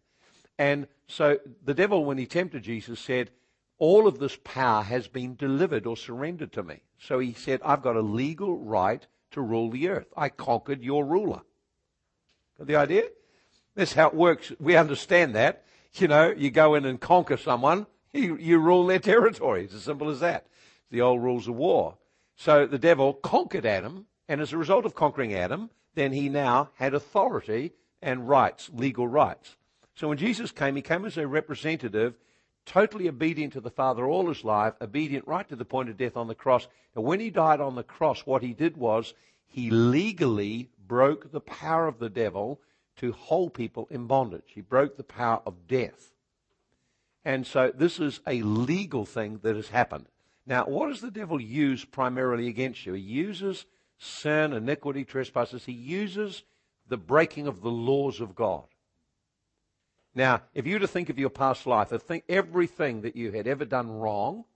And 0.59 0.87
so 1.07 1.39
the 1.65 1.75
devil, 1.75 2.05
when 2.05 2.19
he 2.19 2.27
tempted 2.27 2.63
Jesus, 2.63 3.01
said, 3.01 3.31
All 3.79 4.07
of 4.07 4.19
this 4.19 4.39
power 4.43 4.83
has 4.83 5.09
been 5.09 5.37
delivered 5.37 5.87
or 5.87 5.97
surrendered 5.97 6.53
to 6.53 6.63
me. 6.63 6.81
So 6.99 7.19
he 7.19 7.33
said, 7.33 7.61
I've 7.65 7.83
got 7.83 7.97
a 7.97 8.01
legal 8.01 8.59
right 8.59 9.07
to 9.33 9.41
rule 9.41 9.71
the 9.71 9.89
earth. 9.89 10.07
I 10.17 10.29
conquered 10.29 10.83
your 10.83 11.05
ruler. 11.05 11.43
Got 12.59 12.67
the 12.67 12.77
idea? 12.77 13.05
That's 13.75 13.93
how 13.93 14.09
it 14.09 14.15
works. 14.15 14.53
We 14.59 14.77
understand 14.77 15.35
that. 15.35 15.65
You 15.95 16.09
know, 16.09 16.33
you 16.37 16.51
go 16.51 16.75
in 16.75 16.85
and 16.85 17.01
conquer 17.01 17.37
someone, 17.37 17.87
you, 18.13 18.37
you 18.37 18.59
rule 18.59 18.87
their 18.87 18.99
territory. 18.99 19.65
It's 19.65 19.75
as 19.75 19.83
simple 19.83 20.11
as 20.11 20.21
that. 20.21 20.47
the 20.91 21.01
old 21.01 21.23
rules 21.23 21.49
of 21.49 21.55
war. 21.55 21.97
So 22.37 22.67
the 22.67 22.79
devil 22.79 23.15
conquered 23.15 23.65
Adam, 23.65 24.07
and 24.29 24.41
as 24.41 24.53
a 24.53 24.59
result 24.59 24.85
of 24.85 24.95
conquering 24.95 25.33
Adam, 25.35 25.71
then 25.95 26.13
he 26.13 26.29
now 26.29 26.71
had 26.75 26.93
authority 26.93 27.73
and 28.03 28.29
rights, 28.29 28.71
legal 28.73 29.09
rights. 29.09 29.57
So 29.97 30.09
when 30.09 30.19
Jesus 30.19 30.53
came, 30.53 30.77
he 30.77 30.83
came 30.83 31.05
as 31.05 31.17
a 31.17 31.27
representative, 31.27 32.15
totally 32.67 33.09
obedient 33.09 33.55
to 33.55 33.61
the 33.61 33.71
Father 33.71 34.07
all 34.07 34.29
his 34.29 34.45
life, 34.45 34.75
obedient 34.81 35.27
right 35.27 35.49
to 35.49 35.57
the 35.57 35.65
point 35.65 35.89
of 35.89 35.97
death 35.97 36.17
on 36.17 36.29
the 36.29 36.35
cross. 36.35 36.69
And 36.95 37.05
when 37.05 37.19
he 37.19 37.31
died 37.31 37.61
on 37.61 37.75
the 37.75 37.83
cross, 37.83 38.27
what 38.27 38.43
he 38.43 38.53
did 38.53 38.77
was 38.77 39.15
he 39.47 39.71
legally 39.71 40.69
broke 40.87 41.33
the 41.33 41.41
power 41.41 41.87
of 41.87 41.99
the 41.99 42.11
devil 42.11 42.61
to 42.97 43.13
hold 43.13 43.55
people 43.55 43.89
in 43.91 44.07
bondage. 44.07 44.45
He 44.55 44.61
broke 44.61 44.97
the 44.97 45.03
power 45.03 45.41
of 45.47 45.67
death. 45.67 46.13
And 47.25 47.47
so 47.47 47.73
this 47.75 47.99
is 47.99 48.21
a 48.27 48.43
legal 48.43 49.05
thing 49.05 49.41
that 49.43 49.57
has 49.57 49.69
happened. 49.69 50.07
Now, 50.47 50.67
what 50.67 50.89
does 50.89 51.01
the 51.01 51.11
devil 51.11 51.41
use 51.41 51.85
primarily 51.85 52.49
against 52.49 52.87
you? 52.87 52.93
He 52.93 53.01
uses 53.01 53.65
sin, 53.99 54.53
iniquity, 54.53 55.05
trespasses. 55.05 55.65
He 55.65 55.73
uses 55.73 56.45
the 56.87 56.97
breaking 56.97 57.47
of 57.47 57.63
the 57.63 57.71
laws 57.71 58.21
of 58.21 58.35
God. 58.37 58.65
Now, 60.17 60.41
if 60.55 60.67
you 60.67 60.77
were 60.77 60.81
to 60.81 60.89
think 60.89 61.11
of 61.11 61.19
your 61.19 61.29
past 61.29 61.67
life, 61.67 61.93
everything 62.27 63.03
that 63.03 63.17
you 63.17 63.33
had 63.33 63.47
ever 63.47 63.67
done 63.67 63.91
wrong, 63.91 64.47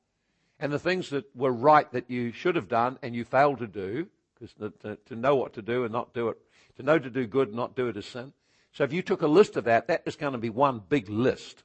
and 0.59 0.73
the 0.73 0.79
things 0.79 1.11
that 1.11 1.25
were 1.37 1.53
right 1.53 1.91
that 1.93 2.11
you 2.11 2.33
should 2.33 2.57
have 2.57 2.67
done 2.67 2.99
and 3.03 3.15
you 3.15 3.25
failed 3.25 3.59
to 3.59 3.67
do, 3.67 4.09
because 4.35 4.55
to, 4.55 4.97
to, 5.07 5.15
know 5.15 5.37
what 5.37 5.53
to 5.55 5.63
do 5.63 5.85
and 5.85 5.93
not 5.93 6.15
do 6.15 6.31
it, 6.31 6.39
to 6.77 6.83
know 6.83 6.99
to 6.99 7.11
do 7.11 7.27
good 7.27 7.49
and 7.49 7.57
not 7.59 7.77
do 7.77 7.89
it 7.89 7.97
is 7.99 8.07
sin. 8.07 8.33
So 8.73 8.85
if 8.85 8.93
you 8.93 9.03
took 9.03 9.21
a 9.21 9.27
list 9.27 9.57
of 9.57 9.65
that, 9.65 9.87
that 9.89 10.03
is 10.07 10.17
going 10.17 10.33
to 10.33 10.39
be 10.39 10.49
one 10.49 10.81
big 10.89 11.11
list. 11.11 11.59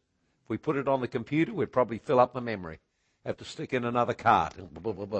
If 0.43 0.49
we 0.49 0.57
put 0.57 0.75
it 0.75 0.89
on 0.89 0.99
the 0.99 1.07
computer, 1.07 1.53
we'd 1.53 1.71
probably 1.71 1.99
fill 1.99 2.19
up 2.19 2.33
the 2.33 2.41
memory. 2.41 2.79
Have 3.25 3.37
to 3.37 3.45
stick 3.45 3.73
in 3.73 3.85
another 3.85 4.13
card 4.13 4.53
and 4.57 4.73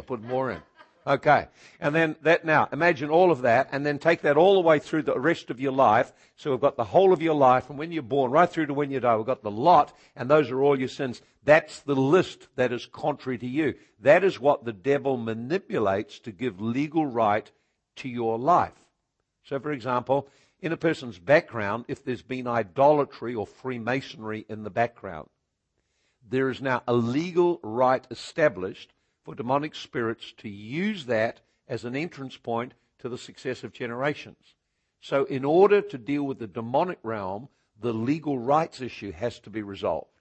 put 0.06 0.22
more 0.22 0.52
in. 0.52 0.62
Okay. 1.08 1.47
And 1.80 1.93
then 1.93 2.16
that 2.24 2.45
now, 2.45 2.68
imagine 2.72 3.12
all 3.12 3.32
of 3.32 3.43
that 3.43 3.70
and 3.72 3.86
then 3.86 3.99
take 3.99 4.22
that 4.22 4.38
all 4.38 4.56
the 4.56 4.62
way 4.62 4.80
through 4.80 5.03
the 5.03 5.20
rest 5.20 5.51
of 5.51 5.60
your 5.60 5.72
life. 5.72 6.12
So 6.36 6.49
we've 6.49 6.60
got 6.60 6.78
the 6.78 6.84
whole 6.84 7.14
of 7.14 7.22
your 7.22 7.36
life 7.36 7.68
from 7.68 7.78
when 7.78 7.91
you're 7.91 8.01
born 8.01 8.32
right 8.32 8.49
through 8.49 8.66
to 8.68 8.74
when 8.74 8.89
you 8.89 8.99
die. 8.99 9.16
We've 9.16 9.26
got 9.26 9.43
the 9.43 9.51
lot 9.51 9.95
and 10.16 10.30
those 10.30 10.49
are 10.49 10.62
all 10.62 10.80
your 10.80 10.88
sins. 10.88 11.22
That's 11.43 11.82
the 11.82 11.95
list 11.95 12.47
that 12.56 12.74
is 12.74 12.88
contrary 12.88 13.38
to 13.38 13.47
you. 13.47 13.76
That 13.99 14.24
is 14.24 14.39
what 14.39 14.66
the 14.66 14.74
devil 14.74 15.18
manipulates 15.18 16.18
to 16.22 16.32
give 16.32 16.60
legal 16.60 17.06
right 17.06 17.49
to 17.97 18.10
your 18.10 18.39
life. 18.39 18.74
So 19.43 19.60
for 19.60 19.72
example, 19.72 20.28
in 20.60 20.72
a 20.72 20.78
person's 20.78 21.20
background, 21.20 21.86
if 21.88 22.03
there's 22.03 22.24
been 22.24 22.47
idolatry 22.47 23.36
or 23.36 23.45
Freemasonry 23.45 24.43
in 24.49 24.64
the 24.64 24.72
background, 24.72 25.30
there 26.28 26.49
is 26.49 26.62
now 26.62 26.82
a 26.88 26.93
legal 26.93 27.60
right 27.62 28.06
established 28.10 28.91
for 29.26 29.36
demonic 29.36 29.74
spirits 29.74 30.34
to 30.38 30.48
use 30.48 31.08
that 31.08 31.42
as 31.68 31.84
an 31.84 31.96
entrance 31.96 32.38
point 32.38 32.76
to 33.00 33.10
the 33.10 33.18
successive 33.18 33.74
generations. 33.74 34.56
So, 35.02 35.26
in 35.26 35.44
order 35.44 35.82
to 35.82 35.98
deal 35.98 36.24
with 36.24 36.40
the 36.40 36.48
demonic 36.48 37.00
realm, 37.04 37.50
the 37.82 37.94
legal 37.94 38.38
rights 38.38 38.82
issue 38.82 39.12
has 39.12 39.40
to 39.42 39.50
be 39.50 39.64
resolved. 39.64 40.12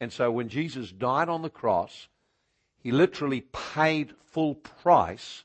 And 0.00 0.12
so, 0.12 0.30
when 0.30 0.48
Jesus 0.48 0.90
died 0.90 1.28
on 1.28 1.42
the 1.42 1.50
cross, 1.50 2.08
he 2.82 2.90
literally 2.90 3.42
paid 3.42 4.14
full 4.32 4.54
price 4.54 5.44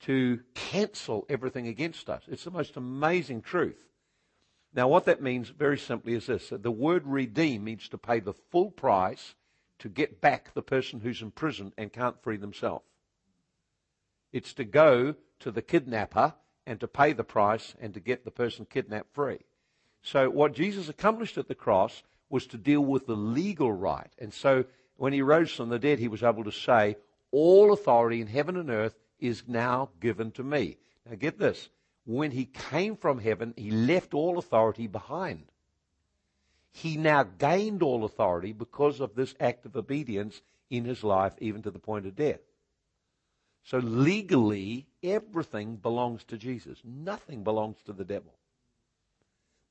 to 0.00 0.40
cancel 0.54 1.26
everything 1.28 1.66
against 1.66 2.08
us. 2.10 2.22
It's 2.28 2.44
the 2.44 2.50
most 2.50 2.76
amazing 2.76 3.42
truth. 3.42 3.88
Now, 4.74 4.86
what 4.88 5.06
that 5.06 5.22
means 5.22 5.48
very 5.48 5.78
simply 5.78 6.14
is 6.14 6.26
this 6.26 6.50
the 6.50 6.70
word 6.70 7.06
redeem 7.06 7.64
means 7.64 7.88
to 7.88 7.98
pay 7.98 8.20
the 8.20 8.34
full 8.34 8.70
price 8.70 9.34
to 9.78 9.88
get 9.88 10.20
back 10.20 10.52
the 10.54 10.62
person 10.62 11.00
who's 11.00 11.22
in 11.22 11.30
prison 11.30 11.72
and 11.78 11.92
can't 11.92 12.22
free 12.22 12.36
themselves. 12.36 12.84
It's 14.32 14.52
to 14.54 14.64
go 14.64 15.14
to 15.40 15.50
the 15.50 15.62
kidnapper 15.62 16.34
and 16.66 16.80
to 16.80 16.88
pay 16.88 17.12
the 17.12 17.24
price 17.24 17.74
and 17.80 17.94
to 17.94 18.00
get 18.00 18.24
the 18.24 18.30
person 18.30 18.66
kidnapped 18.68 19.14
free. 19.14 19.38
So 20.02 20.28
what 20.30 20.54
Jesus 20.54 20.88
accomplished 20.88 21.38
at 21.38 21.48
the 21.48 21.54
cross 21.54 22.02
was 22.28 22.46
to 22.48 22.58
deal 22.58 22.82
with 22.82 23.06
the 23.06 23.16
legal 23.16 23.72
right. 23.72 24.10
And 24.18 24.32
so 24.32 24.64
when 24.96 25.12
he 25.12 25.22
rose 25.22 25.52
from 25.52 25.70
the 25.70 25.78
dead, 25.78 25.98
he 25.98 26.08
was 26.08 26.22
able 26.22 26.44
to 26.44 26.52
say, 26.52 26.96
all 27.30 27.72
authority 27.72 28.20
in 28.20 28.26
heaven 28.26 28.56
and 28.56 28.70
earth 28.70 28.98
is 29.18 29.44
now 29.46 29.90
given 30.00 30.30
to 30.32 30.42
me. 30.42 30.76
Now 31.08 31.16
get 31.16 31.38
this. 31.38 31.68
When 32.04 32.30
he 32.30 32.46
came 32.46 32.96
from 32.96 33.18
heaven, 33.18 33.54
he 33.56 33.70
left 33.70 34.14
all 34.14 34.38
authority 34.38 34.86
behind 34.86 35.44
he 36.72 36.96
now 36.96 37.24
gained 37.24 37.82
all 37.82 38.04
authority 38.04 38.52
because 38.52 39.00
of 39.00 39.14
this 39.14 39.34
act 39.40 39.66
of 39.66 39.76
obedience 39.76 40.40
in 40.70 40.84
his 40.84 41.02
life, 41.02 41.34
even 41.38 41.62
to 41.62 41.70
the 41.70 41.78
point 41.78 42.06
of 42.06 42.14
death. 42.14 42.40
So 43.64 43.78
legally, 43.78 44.86
everything 45.02 45.76
belongs 45.76 46.24
to 46.24 46.38
Jesus. 46.38 46.78
Nothing 46.84 47.44
belongs 47.44 47.78
to 47.86 47.92
the 47.92 48.04
devil. 48.04 48.34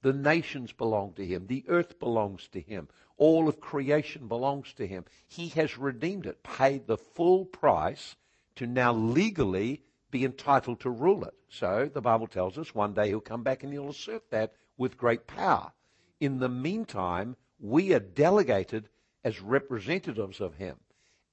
The 0.02 0.14
nations 0.14 0.72
belong 0.72 1.14
to 1.14 1.26
him. 1.26 1.48
The 1.48 1.66
earth 1.68 2.00
belongs 2.00 2.48
to 2.50 2.62
him. 2.62 2.88
All 3.18 3.48
of 3.48 3.60
creation 3.60 4.28
belongs 4.28 4.74
to 4.74 4.86
him. 4.86 5.06
He 5.28 5.50
has 5.50 5.78
redeemed 5.78 6.28
it, 6.28 6.44
paid 6.44 6.86
the 6.86 6.98
full 6.98 7.46
price 7.46 8.16
to 8.56 8.68
now 8.68 8.94
legally 8.94 9.82
be 10.12 10.24
entitled 10.24 10.80
to 10.82 10.90
rule 10.90 11.24
it. 11.24 11.34
So 11.50 11.90
the 11.92 12.02
Bible 12.02 12.28
tells 12.28 12.58
us 12.58 12.76
one 12.76 12.94
day 12.94 13.08
he'll 13.08 13.20
come 13.20 13.44
back 13.44 13.64
and 13.64 13.74
he'll 13.74 13.90
assert 13.90 14.30
that 14.30 14.54
with 14.78 14.98
great 14.98 15.26
power. 15.26 15.72
In 16.20 16.40
the 16.40 16.50
meantime, 16.50 17.36
we 17.60 17.94
are 17.94 18.00
delegated 18.00 18.90
as 19.24 19.42
representatives 19.42 20.40
of 20.40 20.56
Him. 20.56 20.78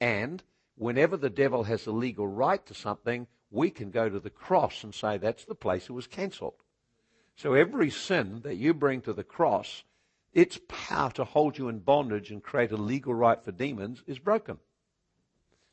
And 0.00 0.42
whenever 0.76 1.16
the 1.16 1.30
devil 1.30 1.64
has 1.64 1.86
a 1.86 1.92
legal 1.92 2.26
right 2.26 2.64
to 2.66 2.74
something, 2.74 3.26
we 3.50 3.70
can 3.70 3.90
go 3.90 4.08
to 4.08 4.20
the 4.20 4.30
cross 4.30 4.82
and 4.82 4.94
say 4.94 5.16
that's 5.16 5.44
the 5.44 5.54
place 5.54 5.84
it 5.84 5.92
was 5.92 6.06
cancelled. 6.06 6.54
So 7.36 7.54
every 7.54 7.90
sin 7.90 8.40
that 8.42 8.56
you 8.56 8.74
bring 8.74 9.00
to 9.02 9.12
the 9.12 9.24
cross, 9.24 9.84
its 10.32 10.58
power 10.68 11.10
to 11.12 11.24
hold 11.24 11.58
you 11.58 11.68
in 11.68 11.78
bondage 11.78 12.30
and 12.30 12.42
create 12.42 12.72
a 12.72 12.76
legal 12.76 13.14
right 13.14 13.42
for 13.42 13.52
demons 13.52 14.02
is 14.06 14.18
broken. 14.18 14.58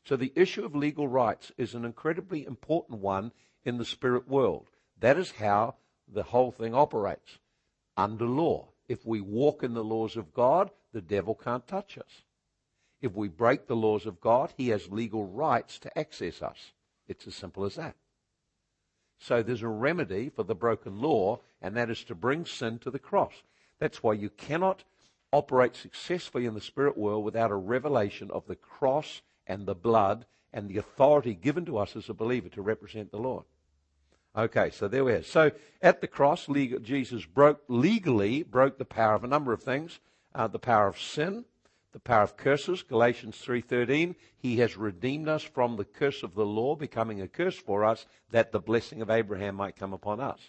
So 0.04 0.16
the 0.16 0.32
issue 0.34 0.64
of 0.64 0.74
legal 0.74 1.06
rights 1.06 1.52
is 1.56 1.74
an 1.74 1.84
incredibly 1.84 2.44
important 2.44 3.00
one 3.00 3.32
in 3.64 3.78
the 3.78 3.84
spirit 3.84 4.28
world. 4.28 4.68
That 4.98 5.16
is 5.16 5.32
how 5.32 5.76
the 6.08 6.24
whole 6.24 6.50
thing 6.50 6.74
operates 6.74 7.38
under 7.96 8.26
law. 8.26 8.68
If 8.92 9.06
we 9.06 9.22
walk 9.22 9.62
in 9.62 9.72
the 9.72 9.82
laws 9.82 10.18
of 10.18 10.34
God, 10.34 10.70
the 10.92 11.00
devil 11.00 11.34
can't 11.34 11.66
touch 11.66 11.96
us. 11.96 12.24
If 13.00 13.14
we 13.14 13.26
break 13.26 13.66
the 13.66 13.74
laws 13.74 14.04
of 14.04 14.20
God, 14.20 14.52
he 14.58 14.68
has 14.68 14.90
legal 14.90 15.24
rights 15.24 15.78
to 15.78 15.98
access 15.98 16.42
us. 16.42 16.72
It's 17.08 17.26
as 17.26 17.34
simple 17.34 17.64
as 17.64 17.76
that. 17.76 17.96
So 19.18 19.42
there's 19.42 19.62
a 19.62 19.68
remedy 19.68 20.28
for 20.28 20.42
the 20.42 20.54
broken 20.54 21.00
law, 21.00 21.40
and 21.62 21.74
that 21.74 21.88
is 21.88 22.04
to 22.04 22.14
bring 22.14 22.44
sin 22.44 22.80
to 22.80 22.90
the 22.90 22.98
cross. 22.98 23.32
That's 23.78 24.02
why 24.02 24.12
you 24.12 24.28
cannot 24.28 24.84
operate 25.32 25.74
successfully 25.74 26.44
in 26.44 26.52
the 26.52 26.60
spirit 26.60 26.98
world 26.98 27.24
without 27.24 27.50
a 27.50 27.56
revelation 27.56 28.30
of 28.30 28.46
the 28.46 28.56
cross 28.56 29.22
and 29.46 29.64
the 29.64 29.74
blood 29.74 30.26
and 30.52 30.68
the 30.68 30.76
authority 30.76 31.32
given 31.32 31.64
to 31.64 31.78
us 31.78 31.96
as 31.96 32.10
a 32.10 32.14
believer 32.14 32.50
to 32.50 32.60
represent 32.60 33.10
the 33.10 33.16
Lord. 33.16 33.46
Okay, 34.34 34.70
so 34.70 34.88
there 34.88 35.04
we 35.04 35.12
are. 35.12 35.22
So 35.22 35.50
at 35.82 36.00
the 36.00 36.06
cross, 36.06 36.48
legal, 36.48 36.78
Jesus 36.78 37.24
broke 37.26 37.60
legally 37.68 38.42
broke 38.42 38.78
the 38.78 38.84
power 38.84 39.14
of 39.14 39.24
a 39.24 39.28
number 39.28 39.52
of 39.52 39.62
things: 39.62 40.00
uh, 40.34 40.46
the 40.46 40.58
power 40.58 40.86
of 40.86 40.98
sin, 40.98 41.44
the 41.92 42.00
power 42.00 42.22
of 42.22 42.36
curses. 42.38 42.82
Galatians 42.82 43.36
three 43.36 43.60
thirteen. 43.60 44.16
He 44.38 44.56
has 44.56 44.76
redeemed 44.76 45.28
us 45.28 45.42
from 45.42 45.76
the 45.76 45.84
curse 45.84 46.22
of 46.22 46.34
the 46.34 46.46
law, 46.46 46.76
becoming 46.76 47.20
a 47.20 47.28
curse 47.28 47.56
for 47.56 47.84
us, 47.84 48.06
that 48.30 48.52
the 48.52 48.60
blessing 48.60 49.02
of 49.02 49.10
Abraham 49.10 49.56
might 49.56 49.76
come 49.76 49.92
upon 49.92 50.18
us. 50.18 50.40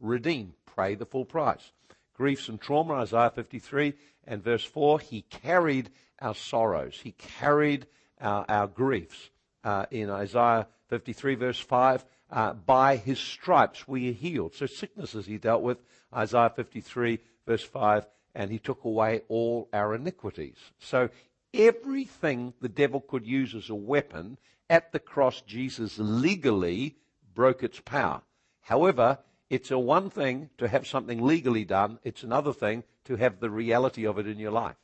Redeem, 0.00 0.54
pay 0.76 0.96
the 0.96 1.06
full 1.06 1.24
price. 1.24 1.72
Griefs 2.14 2.48
and 2.48 2.60
trauma, 2.60 2.94
Isaiah 2.94 3.30
53 3.32 3.94
and 4.26 4.42
verse 4.42 4.64
4. 4.64 4.98
He 4.98 5.22
carried 5.22 5.90
our 6.20 6.34
sorrows. 6.34 7.00
He 7.02 7.12
carried 7.12 7.86
our, 8.20 8.44
our 8.48 8.66
griefs. 8.66 9.30
Uh, 9.64 9.86
in 9.90 10.10
Isaiah 10.10 10.66
53 10.88 11.34
verse 11.34 11.60
5, 11.60 12.04
uh, 12.30 12.52
by 12.52 12.96
his 12.96 13.18
stripes 13.18 13.86
we 13.88 14.10
are 14.10 14.14
healed. 14.14 14.54
So 14.54 14.66
sicknesses 14.66 15.26
he 15.26 15.38
dealt 15.38 15.62
with, 15.62 15.78
Isaiah 16.14 16.52
53 16.54 17.18
verse 17.46 17.64
5, 17.64 18.06
and 18.34 18.50
he 18.50 18.58
took 18.58 18.84
away 18.84 19.22
all 19.28 19.68
our 19.72 19.94
iniquities. 19.94 20.56
So 20.78 21.08
everything 21.54 22.52
the 22.60 22.68
devil 22.68 23.00
could 23.00 23.26
use 23.26 23.54
as 23.54 23.70
a 23.70 23.74
weapon 23.74 24.38
at 24.70 24.92
the 24.92 24.98
cross, 24.98 25.40
Jesus 25.40 25.98
legally 25.98 26.96
broke 27.34 27.62
its 27.62 27.80
power. 27.80 28.22
However, 28.60 29.18
it's 29.48 29.70
a 29.70 29.78
one 29.78 30.10
thing 30.10 30.50
to 30.58 30.68
have 30.68 30.86
something 30.86 31.24
legally 31.24 31.64
done. 31.64 31.98
It's 32.04 32.22
another 32.22 32.52
thing 32.52 32.84
to 33.06 33.16
have 33.16 33.40
the 33.40 33.48
reality 33.48 34.04
of 34.04 34.18
it 34.18 34.26
in 34.26 34.38
your 34.38 34.50
life. 34.50 34.76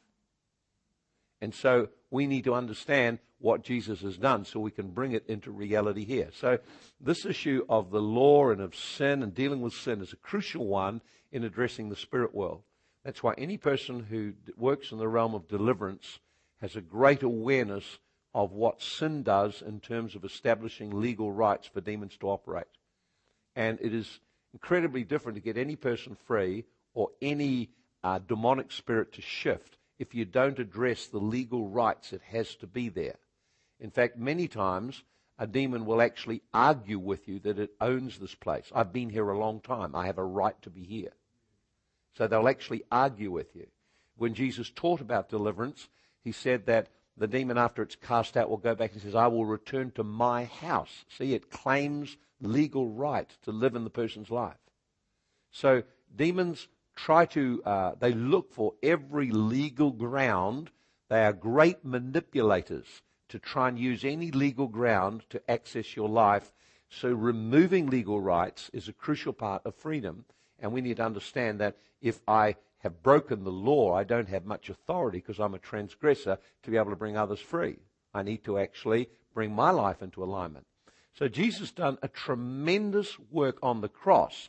And 1.41 1.55
so 1.55 1.89
we 2.15 2.29
need 2.29 2.45
to 2.45 2.55
understand 2.55 3.19
what 3.41 3.65
Jesus 3.65 4.01
has 4.03 4.17
done 4.17 4.45
so 4.45 4.61
we 4.61 4.71
can 4.71 4.89
bring 4.89 5.13
it 5.13 5.27
into 5.27 5.51
reality 5.51 6.05
here. 6.05 6.31
So, 6.33 6.59
this 7.01 7.27
issue 7.27 7.67
of 7.69 7.91
the 7.91 8.01
law 8.01 8.51
and 8.51 8.61
of 8.61 8.77
sin 8.77 9.23
and 9.23 9.35
dealing 9.35 9.61
with 9.61 9.75
sin 9.75 10.01
is 10.01 10.13
a 10.13 10.17
crucial 10.17 10.65
one 10.65 11.01
in 11.33 11.43
addressing 11.43 11.89
the 11.89 11.97
spirit 11.97 12.33
world. 12.33 12.63
That's 13.05 13.23
why 13.23 13.35
any 13.37 13.59
person 13.59 14.05
who 14.05 14.35
works 14.57 14.93
in 14.93 14.99
the 14.99 15.09
realm 15.09 15.35
of 15.35 15.49
deliverance 15.49 16.21
has 16.61 16.77
a 16.77 16.81
great 16.81 17.25
awareness 17.25 17.99
of 18.33 18.53
what 18.53 18.81
sin 18.81 19.25
does 19.25 19.61
in 19.61 19.81
terms 19.81 20.15
of 20.15 20.25
establishing 20.25 21.01
legal 21.01 21.33
rights 21.33 21.67
for 21.67 21.81
demons 21.81 22.17
to 22.19 22.29
operate. 22.29 22.65
And 23.57 23.79
it 23.83 23.93
is 23.93 24.21
incredibly 24.53 25.03
different 25.03 25.35
to 25.35 25.43
get 25.43 25.59
any 25.59 25.75
person 25.75 26.17
free 26.27 26.65
or 26.95 27.11
any 27.21 27.71
uh, 28.05 28.21
demonic 28.21 28.71
spirit 28.71 29.13
to 29.15 29.21
shift 29.21 29.79
if 29.99 30.15
you 30.15 30.25
don't 30.25 30.59
address 30.59 31.07
the 31.07 31.19
legal 31.19 31.69
rights 31.69 32.13
it 32.13 32.23
has 32.23 32.55
to 32.57 32.67
be 32.67 32.89
there. 32.89 33.17
In 33.81 33.91
fact, 33.91 34.19
many 34.19 34.49
times 34.49 35.03
a 35.39 35.47
demon 35.47 35.85
will 35.85 36.01
actually 36.01 36.43
argue 36.53 36.99
with 36.99 37.29
you 37.29 37.39
that 37.41 37.59
it 37.59 37.71
owns 37.81 38.19
this 38.19 38.35
place. 38.35 38.71
I've 38.75 38.93
been 38.93 39.11
here 39.11 39.29
a 39.29 39.39
long 39.39 39.61
time. 39.61 39.95
I 39.95 40.07
have 40.07 40.19
a 40.19 40.25
right 40.25 40.61
to 40.63 40.71
be 40.71 40.85
here. 40.85 41.13
So 42.17 42.27
they'll 42.27 42.49
actually 42.49 42.85
argue 42.93 43.31
with 43.33 43.55
you. 43.55 43.67
When 44.17 44.35
Jesus 44.35 44.71
taught 44.71 45.01
about 45.01 45.29
deliverance, 45.29 45.89
he 46.23 46.31
said 46.31 46.67
that 46.67 46.89
the 47.17 47.27
demon, 47.27 47.59
after 47.59 47.83
it's 47.83 47.97
cast 47.97 48.37
out, 48.37 48.49
will 48.49 48.57
go 48.57 48.75
back 48.75 48.93
and 48.93 49.03
says, 49.03 49.15
I 49.15 49.27
will 49.27 49.45
return 49.45 49.91
to 49.93 50.05
my 50.05 50.45
house. 50.45 51.05
See, 51.09 51.35
it 51.35 51.51
claims 51.51 52.17
legal 52.41 52.89
right 52.89 53.29
to 53.43 53.51
live 53.51 53.75
in 53.75 53.85
the 53.85 53.91
person's 53.91 54.31
life. 54.31 54.57
So 55.51 55.83
demons 56.15 56.69
try 56.97 57.27
to, 57.27 57.63
uh, 57.65 57.93
they 57.99 58.13
look 58.13 58.53
for 58.53 58.75
every 58.83 59.31
legal 59.31 59.91
ground. 59.91 60.71
They 61.09 61.25
are 61.25 61.33
great 61.33 61.85
manipulators 61.85 63.03
to 63.29 63.39
try 63.39 63.69
and 63.69 63.79
use 63.79 64.05
any 64.05 64.31
legal 64.31 64.69
ground 64.69 65.25
to 65.31 65.51
access 65.51 65.97
your 65.97 66.09
life. 66.09 66.53
So 66.89 67.13
removing 67.13 67.89
legal 67.89 68.21
rights 68.21 68.71
is 68.73 68.89
a 68.89 68.93
crucial 68.93 69.33
part 69.33 69.63
of 69.65 69.75
freedom. 69.75 70.25
And 70.59 70.73
we 70.73 70.81
need 70.81 70.99
to 70.99 71.05
understand 71.05 71.61
that 71.61 71.77
if 72.01 72.21
I 72.29 72.57
have 72.79 73.03
broken 73.03 73.45
the 73.45 73.51
law, 73.51 73.95
I 73.95 74.05
don't 74.05 74.29
have 74.29 74.45
much 74.45 74.69
authority 74.69 75.19
because 75.19 75.41
I'm 75.41 75.55
a 75.55 75.59
transgressor 75.59 76.39
to 76.63 76.71
be 76.71 76.77
able 76.77 76.91
to 76.91 76.97
bring 76.97 77.17
others 77.17 77.41
free. 77.41 77.79
I 78.13 78.23
need 78.23 78.45
to 78.45 78.59
actually 78.59 79.09
bring 79.33 79.55
my 79.55 79.71
life 79.71 80.03
into 80.03 80.23
alignment. 80.23 80.67
So 81.15 81.29
Jesus 81.29 81.73
done 81.73 81.99
a 82.03 82.09
tremendous 82.09 83.19
work 83.31 83.59
on 83.63 83.81
the 83.81 83.89
cross. 83.89 84.49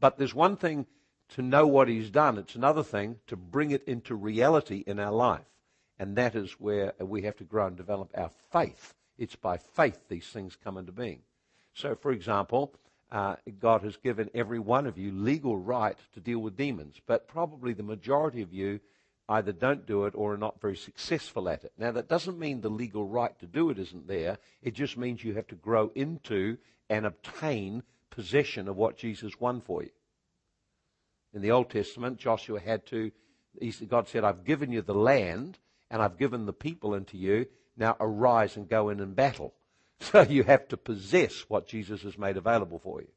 But 0.00 0.18
there's 0.18 0.34
one 0.34 0.56
thing 0.56 0.86
to 1.30 1.42
know 1.42 1.66
what 1.66 1.88
he's 1.88 2.10
done. 2.10 2.38
It's 2.38 2.54
another 2.54 2.82
thing 2.82 3.16
to 3.26 3.36
bring 3.36 3.70
it 3.70 3.84
into 3.84 4.14
reality 4.14 4.84
in 4.86 4.98
our 4.98 5.12
life. 5.12 5.46
And 5.98 6.16
that 6.16 6.34
is 6.34 6.52
where 6.52 6.92
we 7.00 7.22
have 7.22 7.36
to 7.36 7.44
grow 7.44 7.66
and 7.66 7.76
develop 7.76 8.10
our 8.16 8.30
faith. 8.52 8.94
It's 9.18 9.36
by 9.36 9.56
faith 9.56 9.98
these 10.08 10.26
things 10.26 10.56
come 10.62 10.76
into 10.76 10.92
being. 10.92 11.22
So, 11.72 11.94
for 11.94 12.12
example, 12.12 12.74
uh, 13.10 13.36
God 13.60 13.82
has 13.82 13.96
given 13.96 14.30
every 14.34 14.58
one 14.58 14.86
of 14.86 14.98
you 14.98 15.12
legal 15.12 15.56
right 15.56 15.98
to 16.14 16.20
deal 16.20 16.38
with 16.40 16.56
demons, 16.56 17.00
but 17.06 17.28
probably 17.28 17.72
the 17.72 17.82
majority 17.82 18.42
of 18.42 18.52
you 18.52 18.80
either 19.28 19.52
don't 19.52 19.86
do 19.86 20.04
it 20.04 20.14
or 20.14 20.34
are 20.34 20.38
not 20.38 20.60
very 20.60 20.76
successful 20.76 21.48
at 21.48 21.64
it. 21.64 21.72
Now, 21.78 21.92
that 21.92 22.08
doesn't 22.08 22.38
mean 22.38 22.60
the 22.60 22.68
legal 22.68 23.06
right 23.06 23.36
to 23.40 23.46
do 23.46 23.70
it 23.70 23.78
isn't 23.78 24.06
there. 24.06 24.38
It 24.62 24.74
just 24.74 24.96
means 24.96 25.24
you 25.24 25.34
have 25.34 25.48
to 25.48 25.54
grow 25.56 25.90
into 25.94 26.58
and 26.88 27.06
obtain 27.06 27.82
possession 28.10 28.68
of 28.68 28.76
what 28.76 28.96
Jesus 28.96 29.40
won 29.40 29.60
for 29.60 29.82
you. 29.82 29.90
In 31.36 31.42
the 31.42 31.50
Old 31.50 31.68
Testament, 31.68 32.16
Joshua 32.16 32.58
had 32.58 32.86
to, 32.86 33.12
God 33.88 34.08
said, 34.08 34.24
I've 34.24 34.42
given 34.42 34.72
you 34.72 34.80
the 34.80 34.94
land 34.94 35.58
and 35.90 36.00
I've 36.00 36.16
given 36.16 36.46
the 36.46 36.54
people 36.54 36.94
into 36.94 37.18
you. 37.18 37.44
Now 37.76 37.94
arise 38.00 38.56
and 38.56 38.66
go 38.66 38.88
in 38.88 39.00
and 39.00 39.14
battle. 39.14 39.52
So 39.98 40.20
you 40.20 40.42
have 40.42 40.68
to 40.68 40.76
possess 40.76 41.46
what 41.48 41.66
Jesus 41.66 42.02
has 42.02 42.18
made 42.18 42.36
available 42.36 42.78
for 42.78 43.00
you. 43.00 43.08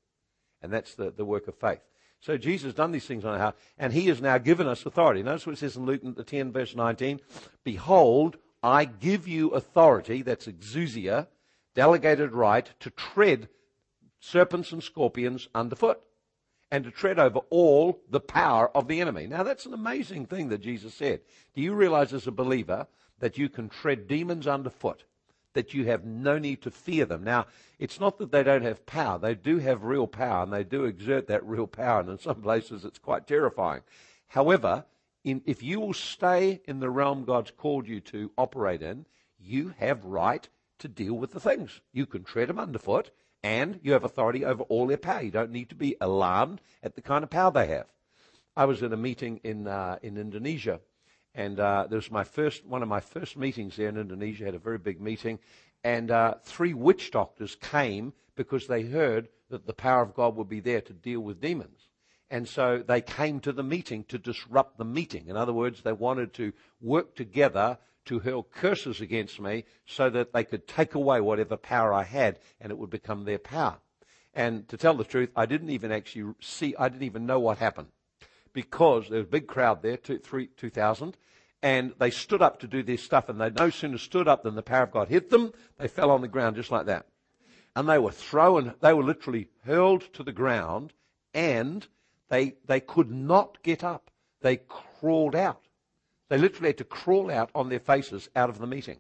And 0.62 0.72
that's 0.72 0.96
the, 0.96 1.12
the 1.12 1.26
work 1.26 1.50
of 1.50 1.56
faith. 1.56 1.82
So 2.22 2.38
Jesus 2.38 2.68
has 2.68 2.74
done 2.74 2.94
these 2.94 3.06
things 3.06 3.26
on 3.26 3.34
our 3.34 3.40
heart, 3.40 3.58
and 3.78 3.92
he 3.92 4.08
has 4.08 4.22
now 4.22 4.38
given 4.38 4.66
us 4.66 4.86
authority. 4.86 5.22
Notice 5.22 5.46
what 5.46 5.54
it 5.54 5.60
says 5.60 5.76
in 5.76 5.86
Luke 5.86 6.26
10, 6.26 6.54
verse 6.54 6.76
19. 6.78 7.20
Behold, 7.66 8.38
I 8.64 8.86
give 8.86 9.28
you 9.28 9.50
authority, 9.50 10.22
that's 10.22 10.48
exousia, 10.48 11.28
delegated 11.76 12.32
right, 12.32 12.70
to 12.80 12.90
tread 12.92 13.50
serpents 14.22 14.72
and 14.72 14.82
scorpions 14.82 15.50
underfoot, 15.54 16.02
and 16.72 16.84
to 16.84 16.92
tread 16.92 17.20
over 17.20 17.40
all 17.50 18.02
the 18.10 18.20
power 18.20 18.76
of 18.76 18.88
the 18.88 19.02
enemy. 19.02 19.28
Now 19.28 19.44
that's 19.44 19.66
an 19.66 19.74
amazing 19.74 20.26
thing 20.26 20.50
that 20.50 20.62
Jesus 20.62 20.94
said. 20.94 21.22
Do 21.56 21.62
you 21.62 21.74
realize 21.74 22.14
as 22.14 22.28
a 22.28 22.32
believer 22.32 22.88
that 23.20 23.38
you 23.38 23.50
can 23.50 23.70
tread 23.70 24.08
demons 24.08 24.48
underfoot? 24.48 25.04
that 25.54 25.74
you 25.74 25.86
have 25.86 26.06
no 26.06 26.38
need 26.38 26.62
to 26.62 26.72
fear 26.72 27.06
them. 27.06 27.24
Now, 27.24 27.48
it's 27.80 28.00
not 28.00 28.18
that 28.20 28.32
they 28.32 28.44
don't 28.44 28.62
have 28.62 28.86
power. 28.86 29.18
They 29.18 29.36
do 29.36 29.58
have 29.58 29.84
real 29.84 30.08
power, 30.08 30.44
and 30.44 30.54
they 30.54 30.64
do 30.64 30.86
exert 30.86 31.28
that 31.28 31.46
real 31.46 31.68
power, 31.68 32.02
and 32.02 32.10
in 32.10 32.20
some 32.20 32.42
places 32.42 32.86
it's 32.86 33.00
quite 33.00 33.28
terrifying. 33.28 33.82
However, 34.28 34.86
in, 35.24 35.42
if 35.46 35.64
you 35.64 35.80
will 35.80 35.94
stay 35.94 36.62
in 36.66 36.80
the 36.80 36.90
realm 36.90 37.26
God's 37.26 37.52
called 37.52 37.88
you 37.88 38.00
to 38.02 38.32
operate 38.38 38.82
in, 38.82 39.06
you 39.40 39.74
have 39.80 40.06
right 40.06 40.48
to 40.80 40.88
deal 40.88 41.16
with 41.16 41.32
the 41.32 41.40
things. 41.40 41.82
You 41.92 42.06
can 42.06 42.24
tread 42.24 42.50
them 42.50 42.60
underfoot, 42.60 43.12
and 43.44 43.80
you 43.84 43.94
have 43.94 44.04
authority 44.04 44.46
over 44.46 44.64
all 44.64 44.88
their 44.88 44.98
power. 44.98 45.22
You 45.22 45.32
don't 45.32 45.52
need 45.52 45.70
to 45.70 45.76
be 45.76 45.96
alarmed 46.02 46.62
at 46.84 46.96
the 46.96 47.02
kind 47.02 47.24
of 47.24 47.30
power 47.30 47.52
they 47.52 47.68
have. 47.68 47.88
I 48.56 48.66
was 48.66 48.82
in 48.82 48.92
a 48.92 48.98
meeting 48.98 49.40
in, 49.44 49.68
uh, 49.68 49.98
in 50.02 50.18
Indonesia 50.18 50.82
and 51.36 51.60
uh, 51.60 51.86
there 51.90 51.98
was 51.98 52.12
my 52.12 52.24
first, 52.24 52.66
one 52.66 52.82
of 52.82 52.90
my 52.90 53.00
first 53.00 53.38
meetings 53.38 53.76
there 53.76 53.90
in 53.90 53.98
Indonesia, 53.98 54.46
had 54.46 54.56
a 54.56 54.60
very 54.60 54.78
big 54.78 55.00
meeting. 55.00 55.40
And 55.84 56.12
uh, 56.12 56.36
three 56.44 56.74
witch 56.74 57.12
doctors 57.12 57.56
came 57.56 58.14
because 58.36 58.68
they 58.68 58.84
heard 58.84 59.30
that 59.50 59.66
the 59.66 59.74
power 59.74 60.02
of 60.02 60.14
God 60.14 60.36
would 60.36 60.50
be 60.50 60.60
there 60.60 60.82
to 60.82 60.94
deal 60.94 61.22
with 61.22 61.42
demons. 61.42 61.88
And 62.30 62.48
so 62.48 62.84
they 62.86 63.02
came 63.02 63.40
to 63.42 63.52
the 63.52 63.64
meeting 63.64 64.04
to 64.06 64.18
disrupt 64.18 64.78
the 64.78 64.86
meeting. 64.86 65.28
In 65.28 65.38
other 65.38 65.54
words, 65.54 65.82
they 65.82 65.94
wanted 65.94 66.34
to 66.34 66.54
work 66.82 67.16
together 67.16 67.78
to 68.06 68.20
hurl 68.20 68.44
curses 68.44 69.02
against 69.02 69.40
me 69.40 69.66
so 69.86 70.10
that 70.10 70.34
they 70.34 70.44
could 70.44 70.68
take 70.68 70.96
away 70.96 71.22
whatever 71.22 71.58
power 71.58 71.94
I 71.94 72.04
had 72.04 72.40
and 72.60 72.72
it 72.72 72.78
would 72.78 72.90
become 72.90 73.26
their 73.26 73.40
power. 73.40 73.78
And 74.34 74.68
to 74.70 74.78
tell 74.78 74.96
the 74.96 75.04
truth, 75.04 75.30
I 75.36 75.46
didn't 75.46 75.70
even 75.72 75.92
actually 75.92 76.34
see, 76.40 76.76
I 76.78 76.90
didn't 76.90 77.04
even 77.04 77.26
know 77.26 77.40
what 77.40 77.58
happened 77.58 77.90
because 78.54 79.10
there 79.10 79.20
was 79.20 79.28
a 79.28 79.32
big 79.32 79.48
crowd 79.48 79.82
there, 79.82 79.98
two, 79.98 80.18
three, 80.18 80.48
2,000, 80.58 81.16
and 81.62 81.94
they 82.00 82.10
stood 82.10 82.42
up 82.42 82.60
to 82.60 82.68
do 82.68 82.84
their 82.84 82.98
stuff, 82.98 83.30
and 83.30 83.40
they 83.40 83.50
no 83.50 83.70
sooner 83.70 83.98
stood 83.98 84.28
up 84.28 84.44
than 84.44 84.56
the 84.56 84.62
power 84.62 84.84
of 84.84 84.92
God 84.92 85.10
hit 85.10 85.30
them, 85.30 85.54
they 85.78 85.88
fell 85.88 86.12
on 86.12 86.22
the 86.22 86.28
ground 86.28 86.56
just 86.56 86.72
like 86.72 86.86
that. 86.86 87.06
And 87.76 87.88
they 87.88 88.00
were 88.00 88.12
thrown, 88.12 88.76
they 88.82 88.94
were 88.94 89.04
literally 89.04 89.50
hurled 89.66 90.02
to 90.14 90.24
the 90.24 90.32
ground, 90.32 90.94
and 91.34 91.86
they, 92.30 92.56
they 92.66 92.80
could 92.80 93.12
not 93.12 93.62
get 93.64 93.84
up. 93.84 94.10
They 94.42 94.58
crawled 94.58 95.36
out. 95.36 95.64
They 96.30 96.38
literally 96.38 96.70
had 96.70 96.78
to 96.78 96.84
crawl 96.84 97.30
out 97.30 97.50
on 97.54 97.70
their 97.70 97.80
faces 97.80 98.30
out 98.36 98.50
of 98.50 98.60
the 98.60 98.68
meeting. 98.68 98.98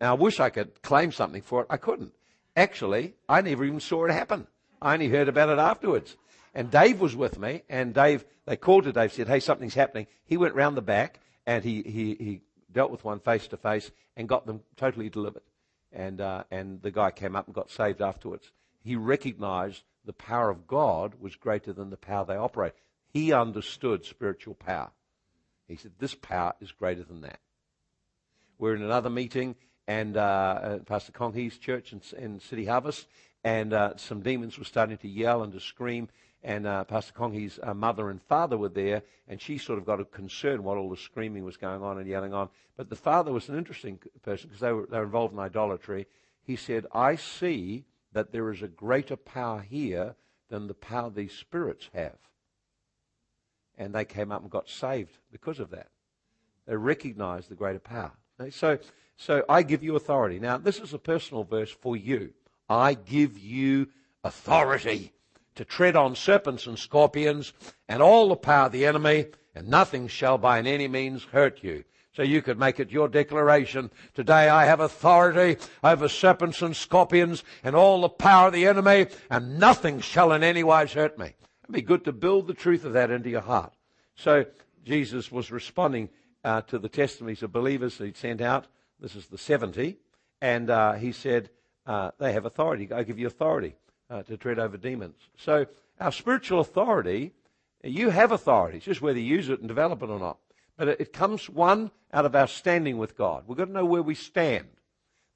Now, 0.00 0.12
I 0.14 0.18
wish 0.18 0.40
I 0.40 0.50
could 0.50 0.82
claim 0.82 1.12
something 1.12 1.42
for 1.42 1.62
it. 1.62 1.66
I 1.70 1.76
couldn't. 1.76 2.12
Actually, 2.56 3.14
I 3.28 3.40
never 3.40 3.64
even 3.64 3.80
saw 3.80 4.04
it 4.04 4.10
happen. 4.10 4.46
I 4.82 4.94
only 4.94 5.08
heard 5.08 5.28
about 5.28 5.50
it 5.50 5.58
afterwards. 5.58 6.16
And 6.54 6.70
Dave 6.70 7.00
was 7.00 7.14
with 7.14 7.38
me, 7.38 7.62
and 7.68 7.94
Dave, 7.94 8.24
they 8.46 8.56
called 8.56 8.84
to 8.84 8.92
Dave, 8.92 9.12
said, 9.12 9.28
hey, 9.28 9.40
something's 9.40 9.74
happening. 9.74 10.08
He 10.24 10.36
went 10.36 10.54
round 10.54 10.76
the 10.76 10.82
back, 10.82 11.20
and 11.46 11.62
he, 11.62 11.82
he, 11.82 12.16
he 12.18 12.40
dealt 12.72 12.90
with 12.90 13.04
one 13.04 13.20
face 13.20 13.46
to 13.48 13.56
face 13.56 13.90
and 14.16 14.28
got 14.28 14.46
them 14.46 14.62
totally 14.76 15.08
delivered. 15.08 15.42
And, 15.92 16.20
uh, 16.20 16.44
and 16.50 16.82
the 16.82 16.90
guy 16.90 17.10
came 17.12 17.36
up 17.36 17.46
and 17.46 17.54
got 17.54 17.70
saved 17.70 18.00
afterwards. 18.00 18.50
He 18.82 18.96
recognized 18.96 19.82
the 20.04 20.12
power 20.12 20.50
of 20.50 20.66
God 20.66 21.14
was 21.20 21.36
greater 21.36 21.72
than 21.72 21.90
the 21.90 21.96
power 21.96 22.24
they 22.24 22.36
operate. 22.36 22.72
He 23.12 23.32
understood 23.32 24.04
spiritual 24.04 24.54
power. 24.54 24.90
He 25.70 25.76
said, 25.76 25.92
This 25.98 26.14
power 26.14 26.54
is 26.60 26.72
greater 26.72 27.02
than 27.02 27.22
that. 27.22 27.40
We're 28.58 28.74
in 28.74 28.82
another 28.82 29.10
meeting, 29.10 29.56
and 29.86 30.16
uh, 30.16 30.20
uh, 30.20 30.78
Pastor 30.80 31.12
Kong 31.12 31.32
Hee's 31.32 31.56
church 31.58 31.92
in, 31.92 32.02
in 32.18 32.40
City 32.40 32.66
Harvest, 32.66 33.06
and 33.42 33.72
uh, 33.72 33.96
some 33.96 34.20
demons 34.20 34.58
were 34.58 34.64
starting 34.64 34.98
to 34.98 35.08
yell 35.08 35.42
and 35.42 35.52
to 35.52 35.60
scream 35.60 36.08
and 36.42 36.66
uh, 36.66 36.84
Pastor 36.84 37.12
Kong 37.12 37.32
Hee's 37.32 37.58
uh, 37.62 37.74
mother 37.74 38.10
and 38.10 38.22
father 38.22 38.56
were 38.56 38.68
there, 38.68 39.02
and 39.28 39.40
she 39.40 39.58
sort 39.58 39.78
of 39.78 39.84
got 39.84 40.00
a 40.00 40.04
concern 40.04 40.62
what 40.62 40.78
all 40.78 40.88
the 40.88 40.96
screaming 40.96 41.44
was 41.44 41.56
going 41.56 41.82
on 41.82 41.98
and 41.98 42.08
yelling 42.08 42.32
on. 42.32 42.48
But 42.76 42.88
the 42.88 42.96
father 42.96 43.32
was 43.32 43.48
an 43.48 43.58
interesting 43.58 43.98
person 44.22 44.48
because 44.48 44.60
they 44.60 44.72
were, 44.72 44.86
they 44.90 44.98
were 44.98 45.04
involved 45.04 45.34
in 45.34 45.38
idolatry. 45.38 46.06
He 46.42 46.56
said, 46.56 46.86
I 46.92 47.16
see 47.16 47.84
that 48.12 48.32
there 48.32 48.50
is 48.50 48.62
a 48.62 48.68
greater 48.68 49.16
power 49.16 49.60
here 49.60 50.14
than 50.48 50.66
the 50.66 50.74
power 50.74 51.10
these 51.10 51.32
spirits 51.32 51.90
have. 51.92 52.16
And 53.80 53.94
they 53.94 54.04
came 54.04 54.30
up 54.30 54.42
and 54.42 54.50
got 54.50 54.68
saved 54.68 55.16
because 55.32 55.58
of 55.58 55.70
that. 55.70 55.88
They 56.66 56.76
recognized 56.76 57.48
the 57.48 57.54
greater 57.54 57.78
power. 57.78 58.12
So, 58.50 58.78
so 59.16 59.42
I 59.48 59.62
give 59.62 59.82
you 59.82 59.96
authority. 59.96 60.38
Now, 60.38 60.58
this 60.58 60.78
is 60.78 60.92
a 60.92 60.98
personal 60.98 61.44
verse 61.44 61.70
for 61.70 61.96
you. 61.96 62.34
I 62.68 62.92
give 62.92 63.38
you 63.38 63.88
authority 64.22 65.14
to 65.54 65.64
tread 65.64 65.96
on 65.96 66.14
serpents 66.14 66.66
and 66.66 66.78
scorpions 66.78 67.54
and 67.88 68.02
all 68.02 68.28
the 68.28 68.36
power 68.36 68.66
of 68.66 68.72
the 68.72 68.84
enemy, 68.84 69.28
and 69.54 69.68
nothing 69.68 70.08
shall 70.08 70.36
by 70.36 70.60
any 70.60 70.86
means 70.86 71.24
hurt 71.24 71.64
you. 71.64 71.84
So 72.12 72.22
you 72.22 72.42
could 72.42 72.58
make 72.58 72.80
it 72.80 72.90
your 72.90 73.08
declaration. 73.08 73.90
Today 74.12 74.50
I 74.50 74.66
have 74.66 74.80
authority 74.80 75.56
over 75.82 76.06
serpents 76.06 76.60
and 76.60 76.76
scorpions 76.76 77.44
and 77.64 77.74
all 77.74 78.02
the 78.02 78.10
power 78.10 78.48
of 78.48 78.52
the 78.52 78.66
enemy, 78.66 79.06
and 79.30 79.58
nothing 79.58 80.00
shall 80.00 80.32
in 80.32 80.42
any 80.42 80.62
wise 80.62 80.92
hurt 80.92 81.18
me. 81.18 81.32
It'd 81.70 81.86
be 81.86 81.86
good 81.86 82.04
to 82.06 82.12
build 82.12 82.48
the 82.48 82.54
truth 82.54 82.84
of 82.84 82.94
that 82.94 83.12
into 83.12 83.30
your 83.30 83.42
heart. 83.42 83.72
So 84.16 84.44
Jesus 84.84 85.30
was 85.30 85.52
responding 85.52 86.08
uh, 86.42 86.62
to 86.62 86.80
the 86.80 86.88
testimonies 86.88 87.44
of 87.44 87.52
believers 87.52 87.96
that 87.96 88.06
he'd 88.06 88.16
sent 88.16 88.40
out. 88.40 88.66
This 88.98 89.14
is 89.14 89.26
the 89.26 89.38
70. 89.38 89.96
And 90.40 90.68
uh, 90.68 90.94
he 90.94 91.12
said, 91.12 91.48
uh, 91.86 92.10
They 92.18 92.32
have 92.32 92.44
authority. 92.44 92.92
I 92.92 93.04
give 93.04 93.20
you 93.20 93.28
authority 93.28 93.76
uh, 94.10 94.24
to 94.24 94.36
tread 94.36 94.58
over 94.58 94.76
demons. 94.76 95.14
So, 95.38 95.66
our 96.00 96.10
spiritual 96.10 96.58
authority, 96.58 97.34
you 97.84 98.10
have 98.10 98.32
authority. 98.32 98.78
It's 98.78 98.86
just 98.86 99.00
whether 99.00 99.20
you 99.20 99.36
use 99.36 99.48
it 99.48 99.60
and 99.60 99.68
develop 99.68 100.02
it 100.02 100.10
or 100.10 100.18
not. 100.18 100.38
But 100.76 100.88
it, 100.88 101.00
it 101.00 101.12
comes, 101.12 101.48
one, 101.48 101.92
out 102.12 102.24
of 102.24 102.34
our 102.34 102.48
standing 102.48 102.98
with 102.98 103.16
God. 103.16 103.44
We've 103.46 103.56
got 103.56 103.66
to 103.66 103.72
know 103.72 103.84
where 103.84 104.02
we 104.02 104.16
stand. 104.16 104.66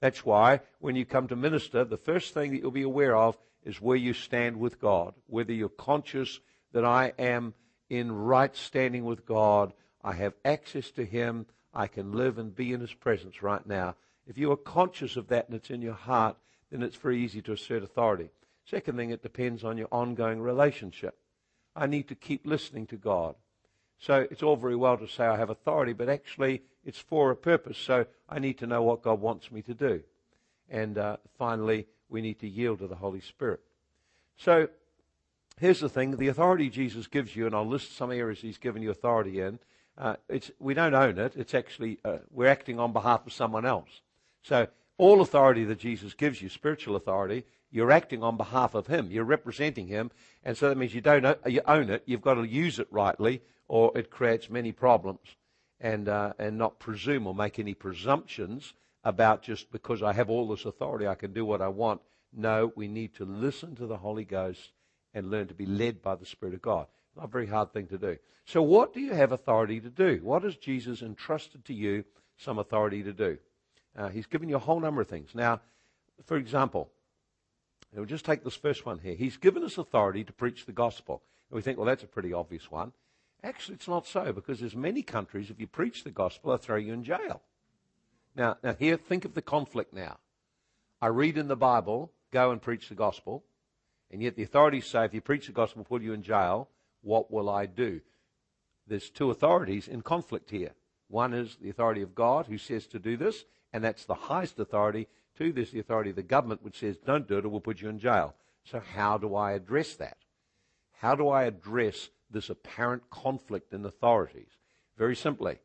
That's 0.01 0.25
why 0.25 0.63
when 0.81 0.97
you 0.97 1.05
come 1.05 1.29
to 1.29 1.37
minister, 1.37 1.85
the 1.85 1.97
first 1.97 2.35
thing 2.35 2.51
that 2.51 2.61
you'll 2.61 2.73
be 2.73 2.83
aware 2.83 3.15
of 3.15 3.39
is 3.65 3.81
where 3.81 3.97
you 3.97 4.13
stand 4.13 4.59
with 4.59 4.81
God, 4.81 5.15
whether 5.27 5.53
you're 5.53 5.69
conscious 5.69 6.41
that 6.73 6.85
I 6.85 7.13
am 7.19 7.55
in 7.89 8.13
right 8.13 8.55
standing 8.55 9.05
with 9.05 9.27
God, 9.27 9.73
I 10.03 10.13
have 10.13 10.35
access 10.45 10.91
to 10.93 11.05
Him, 11.05 11.47
I 11.73 11.87
can 11.87 12.13
live 12.13 12.39
and 12.39 12.55
be 12.55 12.73
in 12.73 12.81
His 12.81 12.93
presence 12.93 13.43
right 13.43 13.65
now. 13.67 13.97
If 14.27 14.39
you 14.39 14.51
are 14.53 14.57
conscious 14.57 15.17
of 15.17 15.29
that 15.29 15.49
and 15.49 15.57
it's 15.57 15.71
in 15.71 15.83
your 15.83 15.95
heart, 15.95 16.37
then 16.71 16.83
it's 16.83 16.97
very 16.97 17.23
easy 17.23 17.43
to 17.43 17.53
assert 17.53 17.83
authority. 17.83 18.31
Second 18.65 18.97
thing, 18.97 19.11
it 19.11 19.23
depends 19.23 19.65
on 19.65 19.77
your 19.77 19.89
ongoing 19.93 20.41
relationship. 20.41 21.17
I 21.77 21.87
need 21.87 22.09
to 22.09 22.15
keep 22.15 22.47
listening 22.47 22.87
to 22.89 22.97
God. 22.97 23.35
So 23.99 24.27
it's 24.31 24.43
all 24.43 24.57
very 24.57 24.77
well 24.77 24.97
to 24.99 25.09
say 25.09 25.25
I 25.25 25.37
have 25.37 25.51
authority, 25.51 25.93
but 25.93 26.09
actually 26.09 26.63
it's 26.85 26.99
for 26.99 27.31
a 27.31 27.37
purpose. 27.37 27.79
So 27.79 28.07
I 28.29 28.39
need 28.39 28.59
to 28.59 28.67
know 28.67 28.83
what 28.83 29.03
God 29.03 29.21
wants 29.21 29.51
me 29.51 29.63
to 29.63 29.75
do. 29.75 30.03
And 30.69 30.99
uh, 30.99 31.19
finally, 31.39 31.87
we 32.15 32.23
need 32.23 32.39
to 32.39 32.49
yield 32.49 32.79
to 32.79 32.87
the 32.87 32.95
Holy 32.95 33.21
Spirit. 33.21 33.59
So 34.37 34.69
here's 35.59 35.81
the 35.81 35.89
thing 35.89 36.17
the 36.17 36.29
authority 36.29 36.71
Jesus 36.71 37.09
gives 37.09 37.35
you, 37.35 37.45
and 37.45 37.55
I'll 37.57 37.67
list 37.67 37.97
some 37.97 38.13
areas 38.13 38.39
he's 38.39 38.57
given 38.57 38.83
you 38.83 38.93
authority 38.93 39.41
in. 39.41 39.59
Uh, 39.99 40.15
it's, 40.29 40.53
we 40.61 40.75
don't 40.75 40.95
own 40.95 41.19
it. 41.19 41.35
It's 41.35 41.55
actually, 41.55 41.99
uh, 42.05 42.19
we're 42.31 42.47
acting 42.47 42.79
on 42.79 42.93
behalf 42.93 43.27
of 43.27 43.33
someone 43.33 43.67
else. 43.67 44.01
So 44.45 44.69
all 44.97 45.23
authority 45.23 45.65
that 45.65 45.81
Jesus 45.81 46.15
gives 46.15 46.41
you, 46.41 46.49
spiritual 46.49 46.95
authority, 46.95 47.47
you're 47.73 47.91
acting 47.91 48.23
on 48.23 48.37
behalf 48.37 48.75
of 48.77 48.87
Him. 48.87 49.11
You're 49.11 49.25
representing 49.25 49.89
Him. 49.89 50.13
And 50.45 50.57
so 50.57 50.69
that 50.69 50.79
means 50.79 50.95
you 50.95 51.01
don't 51.01 51.27
own, 51.27 51.37
you 51.47 51.63
own 51.67 51.91
it. 51.91 52.05
You've 52.07 52.23
got 52.23 52.35
to 52.35 52.45
use 52.45 52.79
it 52.79 52.87
rightly 52.93 53.43
or 53.67 53.91
it 53.99 54.09
creates 54.11 54.49
many 54.49 54.71
problems. 54.71 55.37
And, 55.81 56.09
uh, 56.09 56.35
and 56.39 56.57
not 56.57 56.79
presume 56.79 57.27
or 57.27 57.35
make 57.35 57.59
any 57.59 57.75
presumptions 57.75 58.73
about 59.05 59.43
just 59.43 59.71
because 59.71 60.03
I 60.03 60.13
have 60.13 60.31
all 60.31 60.49
this 60.49 60.65
authority, 60.65 61.07
I 61.07 61.15
can 61.15 61.33
do 61.33 61.45
what 61.45 61.61
I 61.61 61.69
want. 61.69 62.01
No, 62.33 62.73
we 62.75 62.89
need 62.89 63.15
to 63.17 63.25
listen 63.25 63.77
to 63.77 63.87
the 63.87 63.99
Holy 63.99 64.25
Ghost 64.25 64.73
and 65.13 65.31
learn 65.31 65.47
to 65.49 65.55
be 65.55 65.67
led 65.67 66.03
by 66.03 66.17
the 66.17 66.27
Spirit 66.27 66.55
of 66.55 66.63
God. 66.63 66.87
Not 67.17 67.27
a 67.27 67.29
very 67.29 67.47
hard 67.47 67.73
thing 67.73 67.87
to 67.89 67.99
do. 67.99 68.17
So, 68.47 68.63
what 68.63 68.93
do 68.93 69.01
you 69.01 69.13
have 69.13 69.33
authority 69.33 69.81
to 69.81 69.91
do? 69.91 70.21
What 70.23 70.43
has 70.43 70.57
Jesus 70.57 71.01
entrusted 71.01 71.65
to 71.67 71.75
you 71.75 72.05
some 72.37 72.59
authority 72.59 73.03
to 73.03 73.13
do? 73.13 73.39
Uh, 73.97 74.09
he's 74.09 74.27
given 74.27 74.49
you 74.49 74.57
a 74.57 74.61
whole 74.61 74.81
number 74.81 75.01
of 75.01 75.09
things. 75.09 75.31
Now, 75.35 75.61
for 76.27 76.37
example, 76.37 76.91
we'll 77.95 78.05
just 78.07 78.25
take 78.25 78.43
this 78.43 78.57
first 78.57 78.85
one 78.85 78.99
here. 78.99 79.15
He's 79.15 79.37
given 79.37 79.63
us 79.63 79.79
authority 79.79 80.25
to 80.25 80.33
preach 80.33 80.67
the 80.67 80.73
gospel. 80.73 81.23
And 81.51 81.57
we 81.57 81.63
think, 81.63 81.79
well, 81.79 81.87
that's 81.87 82.03
a 82.03 82.09
pretty 82.09 82.33
obvious 82.33 82.71
one. 82.71 82.93
Actually, 83.43 83.77
it's 83.77 83.89
not 83.89 84.07
so 84.07 84.33
because 84.33 84.59
there's 84.59 84.75
many 84.75 85.03
countries, 85.03 85.51
if 85.51 85.61
you 85.61 85.67
preach 85.67 86.03
the 86.03 86.11
gospel, 86.11 86.51
they'll 86.51 86.59
throw 86.59 86.77
you 86.77 86.93
in 86.93 87.05
jail. 87.05 87.43
Now, 88.37 88.57
now 88.63 88.75
here, 88.75 88.97
think 88.97 89.25
of 89.25 89.35
the 89.35 89.43
conflict 89.43 89.93
now. 89.93 90.19
I 91.01 91.09
read 91.09 91.39
in 91.39 91.49
the 91.49 91.57
Bible, 91.57 92.13
go 92.33 92.51
and 92.51 92.61
preach 92.61 92.89
the 92.89 92.95
gospel, 92.95 93.45
and 94.11 94.23
yet 94.23 94.37
the 94.37 94.43
authorities 94.43 94.87
say, 94.87 95.05
if 95.05 95.15
you 95.15 95.21
preach 95.21 95.47
the 95.47 95.53
gospel, 95.53 95.85
put 95.85 96.03
you 96.03 96.13
in 96.13 96.23
jail, 96.23 96.69
what 97.03 97.31
will 97.31 97.49
I 97.49 97.67
do? 97.67 98.01
There's 98.87 99.11
two 99.11 99.31
authorities 99.31 99.89
in 99.89 100.03
conflict 100.03 100.51
here. 100.51 100.73
One 101.09 101.33
is 101.33 101.57
the 101.57 101.71
authority 101.71 102.03
of 102.03 102.15
God 102.15 102.47
who 102.47 102.59
says 102.59 102.87
to 102.89 102.99
do 102.99 103.17
this, 103.17 103.45
and 103.73 103.83
that's 103.85 104.05
the 104.05 104.15
highest 104.15 104.59
authority. 104.59 105.09
Two, 105.37 105.53
there's 105.53 105.71
the 105.71 105.81
authority 105.81 106.11
of 106.11 106.17
the 106.17 106.23
government 106.23 106.63
which 106.63 106.79
says 106.79 106.97
don't 106.99 107.29
do 107.29 107.39
it 107.39 107.45
or 107.45 107.49
we'll 107.49 107.61
put 107.61 107.81
you 107.81 107.89
in 107.89 107.99
jail. 107.99 108.35
So 108.65 108.81
how 108.81 109.19
do 109.19 109.35
I 109.35 109.53
address 109.53 109.95
that? 109.97 110.17
How 110.93 111.15
do 111.15 111.29
I 111.29 111.45
address 111.45 112.09
this 112.31 112.51
apparent 112.51 113.11
conflict 113.11 113.73
in 113.73 113.85
authorities? 113.85 114.49
Very 114.97 115.17
simply, 115.17 115.59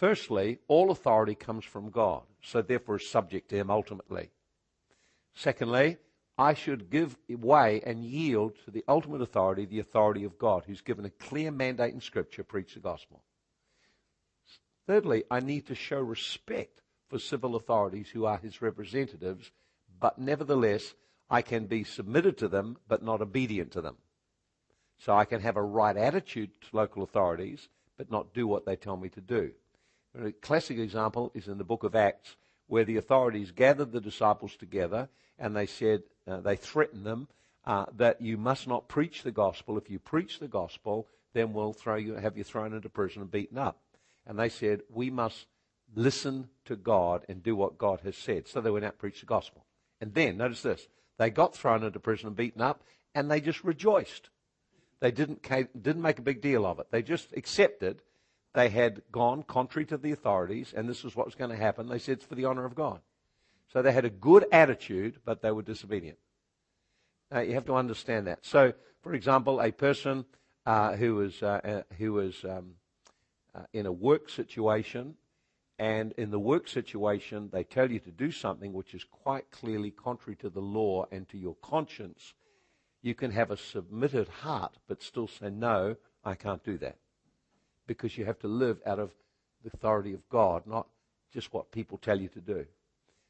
Firstly, 0.00 0.60
all 0.66 0.90
authority 0.90 1.34
comes 1.34 1.66
from 1.66 1.90
God, 1.90 2.22
so 2.40 2.62
therefore 2.62 2.96
is 2.96 3.06
subject 3.06 3.50
to 3.50 3.56
Him 3.56 3.70
ultimately. 3.70 4.30
Secondly, 5.34 5.98
I 6.38 6.54
should 6.54 6.88
give 6.88 7.18
way 7.28 7.82
and 7.84 8.02
yield 8.02 8.54
to 8.64 8.70
the 8.70 8.82
ultimate 8.88 9.20
authority, 9.20 9.66
the 9.66 9.80
authority 9.80 10.24
of 10.24 10.38
God, 10.38 10.62
who's 10.66 10.80
given 10.80 11.04
a 11.04 11.10
clear 11.10 11.50
mandate 11.50 11.92
in 11.92 12.00
Scripture 12.00 12.42
preach 12.42 12.72
the 12.72 12.80
gospel. 12.80 13.22
Thirdly, 14.86 15.24
I 15.30 15.40
need 15.40 15.66
to 15.66 15.74
show 15.74 16.00
respect 16.00 16.80
for 17.10 17.18
civil 17.18 17.54
authorities 17.54 18.08
who 18.08 18.24
are 18.24 18.38
his 18.38 18.62
representatives, 18.62 19.50
but 20.00 20.18
nevertheless, 20.18 20.94
I 21.28 21.42
can 21.42 21.66
be 21.66 21.84
submitted 21.84 22.38
to 22.38 22.48
them, 22.48 22.78
but 22.88 23.02
not 23.02 23.20
obedient 23.20 23.72
to 23.72 23.82
them. 23.82 23.98
So 24.96 25.14
I 25.14 25.26
can 25.26 25.42
have 25.42 25.58
a 25.58 25.62
right 25.62 25.94
attitude 25.94 26.52
to 26.62 26.76
local 26.76 27.02
authorities, 27.02 27.68
but 27.98 28.10
not 28.10 28.32
do 28.32 28.46
what 28.46 28.64
they 28.64 28.76
tell 28.76 28.96
me 28.96 29.10
to 29.10 29.20
do. 29.20 29.52
A 30.18 30.32
classic 30.32 30.78
example 30.78 31.30
is 31.34 31.46
in 31.48 31.58
the 31.58 31.64
book 31.64 31.84
of 31.84 31.94
Acts, 31.94 32.36
where 32.66 32.84
the 32.84 32.96
authorities 32.96 33.52
gathered 33.52 33.92
the 33.92 34.00
disciples 34.00 34.56
together 34.56 35.08
and 35.38 35.56
they 35.56 35.66
said, 35.66 36.02
uh, 36.26 36.40
they 36.40 36.56
threatened 36.56 37.04
them 37.04 37.28
uh, 37.64 37.86
that 37.96 38.20
you 38.20 38.36
must 38.36 38.66
not 38.66 38.88
preach 38.88 39.22
the 39.22 39.30
gospel. 39.30 39.78
If 39.78 39.90
you 39.90 39.98
preach 39.98 40.38
the 40.38 40.48
gospel, 40.48 41.08
then 41.32 41.52
we'll 41.52 41.72
throw 41.72 41.96
you, 41.96 42.14
have 42.14 42.36
you 42.36 42.44
thrown 42.44 42.72
into 42.72 42.88
prison 42.88 43.22
and 43.22 43.30
beaten 43.30 43.58
up. 43.58 43.80
And 44.26 44.38
they 44.38 44.48
said, 44.48 44.82
we 44.90 45.10
must 45.10 45.46
listen 45.94 46.48
to 46.66 46.76
God 46.76 47.24
and 47.28 47.42
do 47.42 47.56
what 47.56 47.78
God 47.78 48.00
has 48.04 48.16
said. 48.16 48.46
So 48.46 48.60
they 48.60 48.70
went 48.70 48.84
out 48.84 48.92
and 48.92 48.98
preached 48.98 49.20
the 49.20 49.26
gospel. 49.26 49.64
And 50.00 50.14
then, 50.14 50.36
notice 50.36 50.62
this, 50.62 50.88
they 51.18 51.30
got 51.30 51.54
thrown 51.54 51.82
into 51.82 52.00
prison 52.00 52.28
and 52.28 52.36
beaten 52.36 52.62
up, 52.62 52.82
and 53.14 53.30
they 53.30 53.40
just 53.40 53.64
rejoiced. 53.64 54.30
They 55.00 55.10
didn't, 55.10 55.42
didn't 55.42 56.02
make 56.02 56.18
a 56.18 56.22
big 56.22 56.40
deal 56.40 56.64
of 56.66 56.78
it. 56.78 56.86
They 56.90 57.02
just 57.02 57.32
accepted 57.36 58.02
they 58.52 58.68
had 58.68 59.02
gone 59.12 59.42
contrary 59.44 59.86
to 59.86 59.96
the 59.96 60.12
authorities, 60.12 60.72
and 60.76 60.88
this 60.88 61.04
was 61.04 61.14
what 61.14 61.26
was 61.26 61.34
going 61.34 61.50
to 61.50 61.56
happen. 61.56 61.88
They 61.88 61.98
said 61.98 62.18
it's 62.18 62.24
for 62.24 62.34
the 62.34 62.46
honor 62.46 62.64
of 62.64 62.74
God. 62.74 63.00
So 63.72 63.82
they 63.82 63.92
had 63.92 64.04
a 64.04 64.10
good 64.10 64.46
attitude, 64.50 65.18
but 65.24 65.40
they 65.40 65.52
were 65.52 65.62
disobedient. 65.62 66.18
Now, 67.30 67.40
you 67.40 67.54
have 67.54 67.66
to 67.66 67.74
understand 67.74 68.26
that. 68.26 68.44
So, 68.44 68.72
for 69.02 69.14
example, 69.14 69.60
a 69.60 69.70
person 69.70 70.24
uh, 70.66 70.96
who 70.96 71.14
was, 71.14 71.42
uh, 71.42 71.60
uh, 71.64 71.94
who 71.96 72.14
was 72.14 72.44
um, 72.44 72.72
uh, 73.54 73.62
in 73.72 73.86
a 73.86 73.92
work 73.92 74.28
situation, 74.28 75.14
and 75.78 76.12
in 76.18 76.30
the 76.30 76.38
work 76.38 76.68
situation, 76.68 77.50
they 77.52 77.62
tell 77.62 77.90
you 77.90 78.00
to 78.00 78.10
do 78.10 78.32
something 78.32 78.72
which 78.72 78.94
is 78.94 79.04
quite 79.04 79.50
clearly 79.52 79.92
contrary 79.92 80.36
to 80.36 80.50
the 80.50 80.60
law 80.60 81.06
and 81.12 81.28
to 81.28 81.38
your 81.38 81.54
conscience. 81.62 82.34
You 83.00 83.14
can 83.14 83.30
have 83.30 83.50
a 83.50 83.56
submitted 83.56 84.28
heart, 84.28 84.76
but 84.88 85.02
still 85.02 85.28
say, 85.28 85.50
No, 85.50 85.96
I 86.24 86.34
can't 86.34 86.62
do 86.64 86.76
that 86.78 86.96
because 87.90 88.16
you 88.16 88.24
have 88.24 88.38
to 88.38 88.46
live 88.46 88.80
out 88.86 89.00
of 89.00 89.10
the 89.64 89.70
authority 89.74 90.14
of 90.14 90.28
God, 90.28 90.64
not 90.64 90.86
just 91.34 91.52
what 91.52 91.72
people 91.72 91.98
tell 91.98 92.20
you 92.20 92.28
to 92.28 92.40
do. 92.40 92.64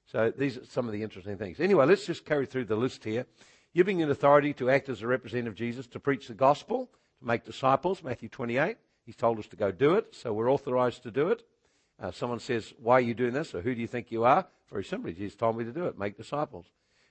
So 0.05 0.31
these 0.37 0.59
are 0.59 0.67
some 0.67 0.87
of 0.87 0.93
the 0.93 1.03
interesting 1.03 1.39
things. 1.39 1.61
Anyway, 1.61 1.87
let's 1.87 2.05
just 2.05 2.27
carry 2.27 2.45
through 2.45 2.67
the 2.67 2.77
list 2.77 3.03
here. 3.03 3.25
You 3.73 3.83
Giving 3.85 4.03
an 4.03 4.11
authority 4.11 4.53
to 4.55 4.69
act 4.69 4.91
as 4.91 5.01
a 5.01 5.07
representative 5.07 5.55
of 5.55 5.57
Jesus, 5.57 5.87
to 5.87 5.99
preach 5.99 6.29
the 6.29 6.35
gospel, 6.35 6.91
to 7.21 7.27
make 7.27 7.47
disciples, 7.47 8.03
Matthew 8.03 8.29
28. 8.29 8.77
He's 9.07 9.17
told 9.17 9.39
us 9.39 9.47
to 9.47 9.57
go 9.57 9.73
do 9.73 9.95
it, 9.95 10.15
so 10.15 10.35
we're 10.35 10.53
authorized 10.53 11.05
to 11.05 11.11
do 11.11 11.29
it. 11.29 11.43
Uh, 11.99 12.11
someone 12.11 12.39
says, 12.39 12.75
Why 12.83 12.97
are 12.97 13.01
you 13.01 13.15
doing 13.15 13.33
this? 13.33 13.55
Or 13.55 13.63
who 13.63 13.75
do 13.75 13.81
you 13.81 13.87
think 13.87 14.13
you 14.13 14.25
are? 14.25 14.47
Very 14.71 14.85
simply, 14.85 15.15
Jesus 15.15 15.37
told 15.37 15.57
me 15.57 15.65
to 15.65 15.73
do 15.73 15.87
it, 15.87 15.99
make 15.99 16.19
disciples. 16.19 16.67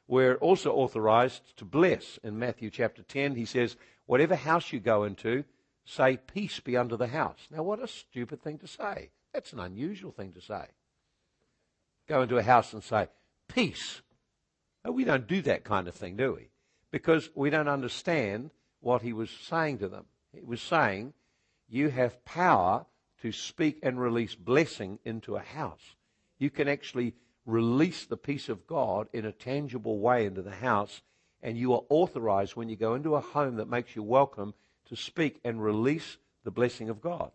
We're 0.08 0.36
also 0.36 0.72
authorized 0.74 1.58
to 1.58 1.66
bless. 1.66 2.20
In 2.24 2.38
Matthew 2.38 2.70
chapter 2.70 3.02
10, 3.02 3.34
he 3.34 3.46
says, 3.46 3.76
Whatever 4.06 4.36
house 4.36 4.72
you 4.72 4.80
go 4.80 5.06
into, 5.06 5.46
say, 5.90 6.18
Peace 6.18 6.60
be 6.60 6.78
unto 6.78 6.96
the 6.96 7.08
house. 7.08 7.40
Now, 7.52 7.64
what 7.64 7.84
a 7.84 7.88
stupid 7.88 8.42
thing 8.44 8.60
to 8.60 8.68
say. 8.68 9.10
That's 9.34 9.54
an 9.54 9.60
unusual 9.60 10.12
thing 10.12 10.34
to 10.34 10.42
say. 10.42 10.66
Go 12.08 12.22
into 12.22 12.38
a 12.38 12.44
house 12.44 12.74
and 12.74 12.84
say, 12.84 13.08
Peace. 13.48 14.02
No, 14.86 14.92
we 14.92 15.04
don't 15.04 15.28
do 15.28 15.42
that 15.42 15.64
kind 15.64 15.88
of 15.88 15.96
thing, 15.96 16.16
do 16.16 16.34
we? 16.34 16.50
Because 16.92 17.30
we 17.36 17.50
don't 17.50 17.68
understand 17.68 18.52
what 18.80 19.02
he 19.02 19.14
was 19.14 19.30
saying 19.30 19.80
to 19.80 19.90
them. 19.90 20.06
He 20.34 20.46
was 20.46 20.62
saying, 20.62 21.14
You 21.68 21.90
have 21.90 22.24
power 22.24 22.86
to 23.22 23.32
speak 23.32 23.80
and 23.84 24.00
release 24.00 24.36
blessing 24.36 25.00
into 25.04 25.36
a 25.36 25.42
house. 25.42 25.96
You 26.38 26.50
can 26.50 26.68
actually 26.68 27.16
release 27.46 28.06
the 28.06 28.18
peace 28.18 28.48
of 28.48 28.68
God 28.68 29.08
in 29.12 29.26
a 29.26 29.32
tangible 29.32 30.00
way 30.00 30.26
into 30.26 30.42
the 30.42 30.52
house, 30.52 31.02
and 31.42 31.58
you 31.58 31.74
are 31.74 31.84
authorized 31.90 32.56
when 32.56 32.70
you 32.70 32.76
go 32.76 32.94
into 32.94 33.16
a 33.16 33.22
home 33.22 33.58
that 33.58 33.68
makes 33.68 33.96
you 33.96 34.04
welcome 34.04 34.54
to 34.90 34.96
speak 34.96 35.40
and 35.44 35.64
release 35.64 36.18
the 36.44 36.52
blessing 36.52 36.90
of 36.90 37.02
God. 37.02 37.32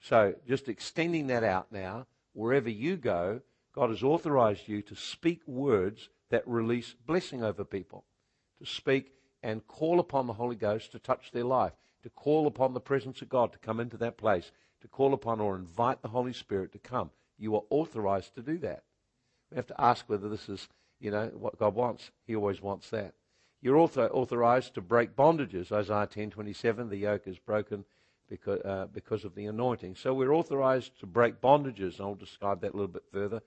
So, 0.00 0.34
just 0.46 0.68
extending 0.68 1.28
that 1.28 1.44
out 1.44 1.72
now, 1.72 2.06
wherever 2.32 2.68
you 2.68 2.96
go, 2.96 3.40
God 3.74 3.90
has 3.90 4.02
authorized 4.02 4.68
you 4.68 4.82
to 4.82 4.94
speak 4.94 5.40
words 5.46 6.08
that 6.30 6.46
release 6.46 6.94
blessing 7.06 7.42
over 7.42 7.64
people, 7.64 8.04
to 8.58 8.66
speak 8.66 9.12
and 9.42 9.66
call 9.66 10.00
upon 10.00 10.26
the 10.26 10.32
Holy 10.32 10.56
Ghost 10.56 10.92
to 10.92 10.98
touch 10.98 11.30
their 11.32 11.44
life, 11.44 11.72
to 12.02 12.10
call 12.10 12.46
upon 12.46 12.74
the 12.74 12.80
presence 12.80 13.22
of 13.22 13.28
God 13.28 13.52
to 13.52 13.58
come 13.58 13.80
into 13.80 13.96
that 13.98 14.16
place, 14.16 14.52
to 14.82 14.88
call 14.88 15.14
upon 15.14 15.40
or 15.40 15.56
invite 15.56 16.02
the 16.02 16.08
Holy 16.08 16.32
Spirit 16.32 16.72
to 16.72 16.78
come. 16.78 17.10
You 17.38 17.56
are 17.56 17.62
authorized 17.70 18.34
to 18.34 18.42
do 18.42 18.58
that. 18.58 18.84
We 19.50 19.56
have 19.56 19.66
to 19.68 19.80
ask 19.80 20.08
whether 20.08 20.28
this 20.28 20.48
is, 20.48 20.68
you 21.00 21.10
know, 21.10 21.30
what 21.34 21.58
God 21.58 21.74
wants. 21.74 22.10
He 22.26 22.36
always 22.36 22.60
wants 22.60 22.90
that. 22.90 23.14
You're 23.64 23.78
also 23.78 24.08
authorized 24.08 24.74
to 24.74 24.82
break 24.82 25.16
bondages. 25.16 25.72
Isaiah 25.72 26.06
10:27, 26.06 26.90
the 26.90 26.98
yoke 26.98 27.26
is 27.26 27.38
broken 27.38 27.86
because, 28.28 28.60
uh, 28.60 28.88
because 28.92 29.24
of 29.24 29.34
the 29.34 29.46
anointing. 29.46 29.94
So 29.94 30.12
we're 30.12 30.34
authorized 30.34 31.00
to 31.00 31.06
break 31.06 31.40
bondages. 31.40 31.98
I'll 31.98 32.14
describe 32.14 32.60
that 32.60 32.74
a 32.74 32.76
little 32.76 32.88
bit 32.88 33.06
further. 33.10 33.40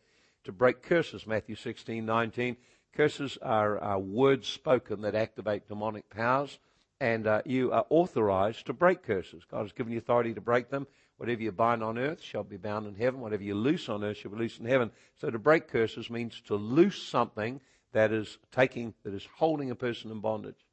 To 0.45 0.51
break 0.51 0.81
curses, 0.81 1.27
Matthew 1.27 1.53
16:19. 1.53 2.57
Curses 2.93 3.37
are, 3.43 3.77
are 3.77 3.99
words 3.99 4.47
spoken 4.47 5.01
that 5.01 5.13
activate 5.13 5.67
demonic 5.67 6.09
powers, 6.09 6.57
and 6.99 7.27
uh, 7.27 7.43
you 7.45 7.71
are 7.71 7.85
authorized 7.91 8.65
to 8.65 8.73
break 8.73 9.03
curses. 9.03 9.43
God 9.45 9.61
has 9.61 9.71
given 9.71 9.93
you 9.93 9.99
authority 9.99 10.33
to 10.33 10.41
break 10.41 10.71
them. 10.71 10.87
Whatever 11.17 11.43
you 11.43 11.51
bind 11.51 11.83
on 11.83 11.99
earth 11.99 12.23
shall 12.23 12.43
be 12.43 12.57
bound 12.57 12.87
in 12.87 12.95
heaven. 12.95 13.19
Whatever 13.21 13.43
you 13.43 13.53
loose 13.53 13.87
on 13.87 14.03
earth 14.03 14.17
shall 14.17 14.31
be 14.31 14.37
loosed 14.37 14.59
in 14.61 14.65
heaven. 14.65 14.89
So 15.21 15.29
to 15.29 15.37
break 15.37 15.67
curses 15.67 16.09
means 16.09 16.41
to 16.47 16.55
loose 16.55 16.99
something 16.99 17.61
that 17.93 18.11
is 18.11 18.37
taking, 18.51 18.93
that 19.03 19.13
is 19.13 19.27
holding 19.37 19.71
a 19.71 19.75
person 19.75 20.11
in 20.11 20.19
bondage. 20.19 20.65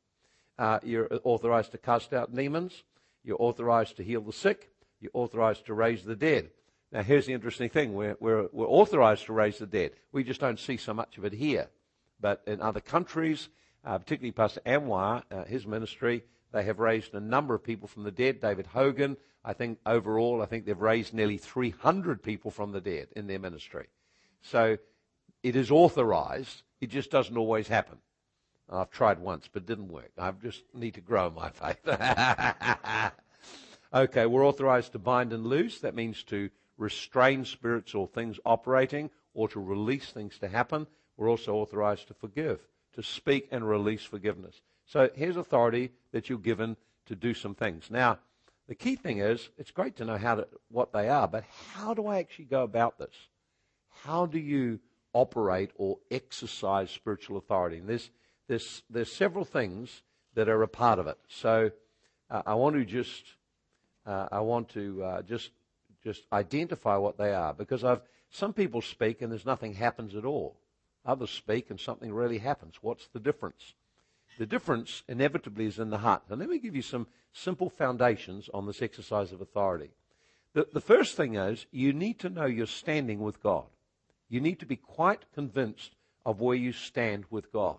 Uh, 0.59 0.79
you're 0.83 1.09
authorized 1.25 1.73
to 1.73 1.79
cast 1.79 2.13
out 2.13 2.35
demons. 2.35 2.85
You're 3.25 3.41
authorized 3.41 3.97
to 3.97 4.05
heal 4.05 4.21
the 4.21 4.33
sick. 4.33 4.71
You're 5.01 5.11
authorized 5.15 5.67
to 5.67 5.75
raise 5.75 6.05
the 6.05 6.17
dead. 6.17 6.51
Now, 6.93 7.03
here's 7.03 7.27
the 7.27 7.33
interesting 7.33 7.71
thing. 7.71 7.95
We're, 7.95 8.17
we're, 8.21 8.49
we're 8.53 8.69
authorized 8.69 9.27
to 9.27 9.33
raise 9.33 9.59
the 9.59 9.67
dead. 9.67 9.93
We 10.13 10.23
just 10.23 10.41
don't 10.41 10.61
see 10.61 10.77
so 10.77 10.95
much 10.95 11.19
of 11.19 11.25
it 11.25 11.33
here. 11.33 11.69
But 12.21 12.43
in 12.47 12.61
other 12.61 12.81
countries, 12.81 13.49
uh, 13.85 13.99
particularly 13.99 14.33
Pastor 14.33 14.61
Anwar, 14.65 15.25
uh, 15.31 15.45
his 15.45 15.67
ministry, 15.67 16.23
they 16.53 16.63
have 16.63 16.79
raised 16.79 17.15
a 17.15 17.21
number 17.21 17.55
of 17.55 17.65
people 17.65 17.89
from 17.89 18.05
the 18.05 18.13
dead. 18.13 18.41
David 18.41 18.67
Hogan, 18.67 19.17
I 19.45 19.55
think 19.55 19.79
overall, 19.85 20.41
I 20.41 20.47
think 20.47 20.65
they've 20.65 20.81
raised 20.81 21.13
nearly 21.13 21.37
300 21.37 22.23
people 22.23 22.53
from 22.53 22.71
the 22.71 22.81
dead 22.81 23.09
in 23.17 23.27
their 23.27 23.41
ministry. 23.41 23.89
So 24.41 24.79
it 25.43 25.57
is 25.57 25.71
authorized. 25.71 26.63
It 26.85 26.91
just 26.91 27.11
doesn't 27.11 27.39
always 27.39 27.67
happen. 27.67 27.97
I've 28.71 28.91
tried 28.91 29.19
once, 29.19 29.49
but 29.51 29.63
it 29.63 29.67
didn't 29.67 29.89
work. 29.89 30.13
I 30.19 30.33
just 30.33 30.65
need 30.75 30.93
to 30.95 31.01
grow 31.01 31.31
my 31.31 31.49
faith. 31.51 31.79
okay, 33.95 34.27
we're 34.27 34.47
authorized 34.47 34.93
to 34.93 34.99
bind 34.99 35.33
and 35.33 35.47
loose. 35.47 35.81
That 35.81 35.95
means 35.95 36.23
to 36.25 36.51
restrain 36.77 37.47
spirits 37.47 37.95
or 37.95 38.07
things 38.07 38.39
operating 38.45 39.09
or 39.33 39.49
to 39.49 39.61
release 39.61 40.11
things 40.11 40.39
to 40.41 40.49
happen. 40.49 40.87
We're 41.17 41.31
also 41.31 41.55
authorized 41.55 42.09
to 42.09 42.15
forgive, 42.15 42.61
to 42.97 43.03
speak 43.03 43.49
and 43.51 43.67
release 43.67 44.05
forgiveness. 44.05 44.61
So 44.85 45.09
here's 45.15 45.39
authority 45.39 45.91
that 46.13 46.29
you're 46.29 46.39
given 46.39 46.77
to 47.07 47.17
do 47.17 47.33
some 47.33 47.55
things. 47.55 47.91
Now, 47.91 48.19
the 48.69 48.75
key 48.75 48.97
thing 48.97 49.21
is, 49.21 49.49
it's 49.57 49.71
great 49.71 49.97
to 49.97 50.05
know 50.05 50.19
how 50.19 50.35
to, 50.35 50.49
what 50.69 50.93
they 50.93 51.09
are, 51.09 51.29
but 51.29 51.45
how 51.73 51.95
do 51.95 52.07
I 52.07 52.19
actually 52.19 52.45
go 52.45 52.63
about 52.63 52.99
this? 52.99 53.15
How 54.03 54.27
do 54.27 54.39
you 54.39 54.81
operate 55.15 55.71
or 55.77 55.99
exercise 56.11 56.91
spiritual 56.91 57.39
authority? 57.39 57.79
And 57.79 57.89
there's, 57.89 58.11
there's, 58.47 58.83
there's 58.91 59.11
several 59.11 59.47
things 59.47 60.03
that 60.35 60.49
are 60.49 60.63
a 60.63 60.69
part 60.69 60.99
of 60.99 61.07
it. 61.07 61.19
So 61.29 61.71
uh, 62.31 62.43
I 62.45 62.55
want 62.55 62.77
to 62.77 62.85
just, 62.85 63.25
uh, 64.07 64.29
I 64.31 64.41
want 64.41 64.69
to 64.71 65.03
uh, 65.03 65.23
just, 65.23 65.51
just 66.03 66.27
identify 66.33 66.97
what 66.97 67.17
they 67.17 67.33
are 67.33 67.55
because 67.55 67.83
I've, 67.83 68.03
some 68.31 68.53
people 68.53 68.83
speak 68.83 69.23
and 69.23 69.33
there's 69.33 69.47
nothing 69.47 69.75
happens 69.75 70.15
at 70.15 70.25
all. 70.25 70.57
Others 71.07 71.31
speak 71.31 71.71
and 71.71 71.79
something 71.79 72.13
really 72.13 72.39
happens. 72.39 72.77
What's 72.81 73.07
the 73.09 73.21
difference? 73.21 73.75
The 74.39 74.47
difference 74.47 75.05
inevitably 75.09 75.67
is 75.67 75.79
in 75.79 75.91
the 75.91 75.99
heart. 75.99 76.23
Now, 76.29 76.37
let 76.37 76.49
me 76.49 76.59
give 76.59 76.75
you 76.75 76.83
some 76.83 77.07
simple 77.33 77.71
foundations 77.71 78.51
on 78.53 78.67
this 78.67 78.83
exercise 78.83 79.33
of 79.33 79.41
authority. 79.41 79.91
The, 80.55 80.67
the 80.73 80.81
first 80.81 81.17
thing 81.17 81.37
is 81.37 81.67
you 81.71 81.93
need 81.93 82.19
to 82.21 82.31
know 82.31 82.47
your 82.47 82.67
standing 82.67 83.21
with 83.21 83.43
God. 83.43 83.67
You 84.29 84.41
need 84.41 84.61
to 84.61 84.67
be 84.67 84.77
quite 84.77 85.23
convinced 85.35 85.95
of 86.25 86.41
where 86.41 86.57
you 86.57 86.73
stand 86.73 87.25
with 87.31 87.53
God. 87.53 87.79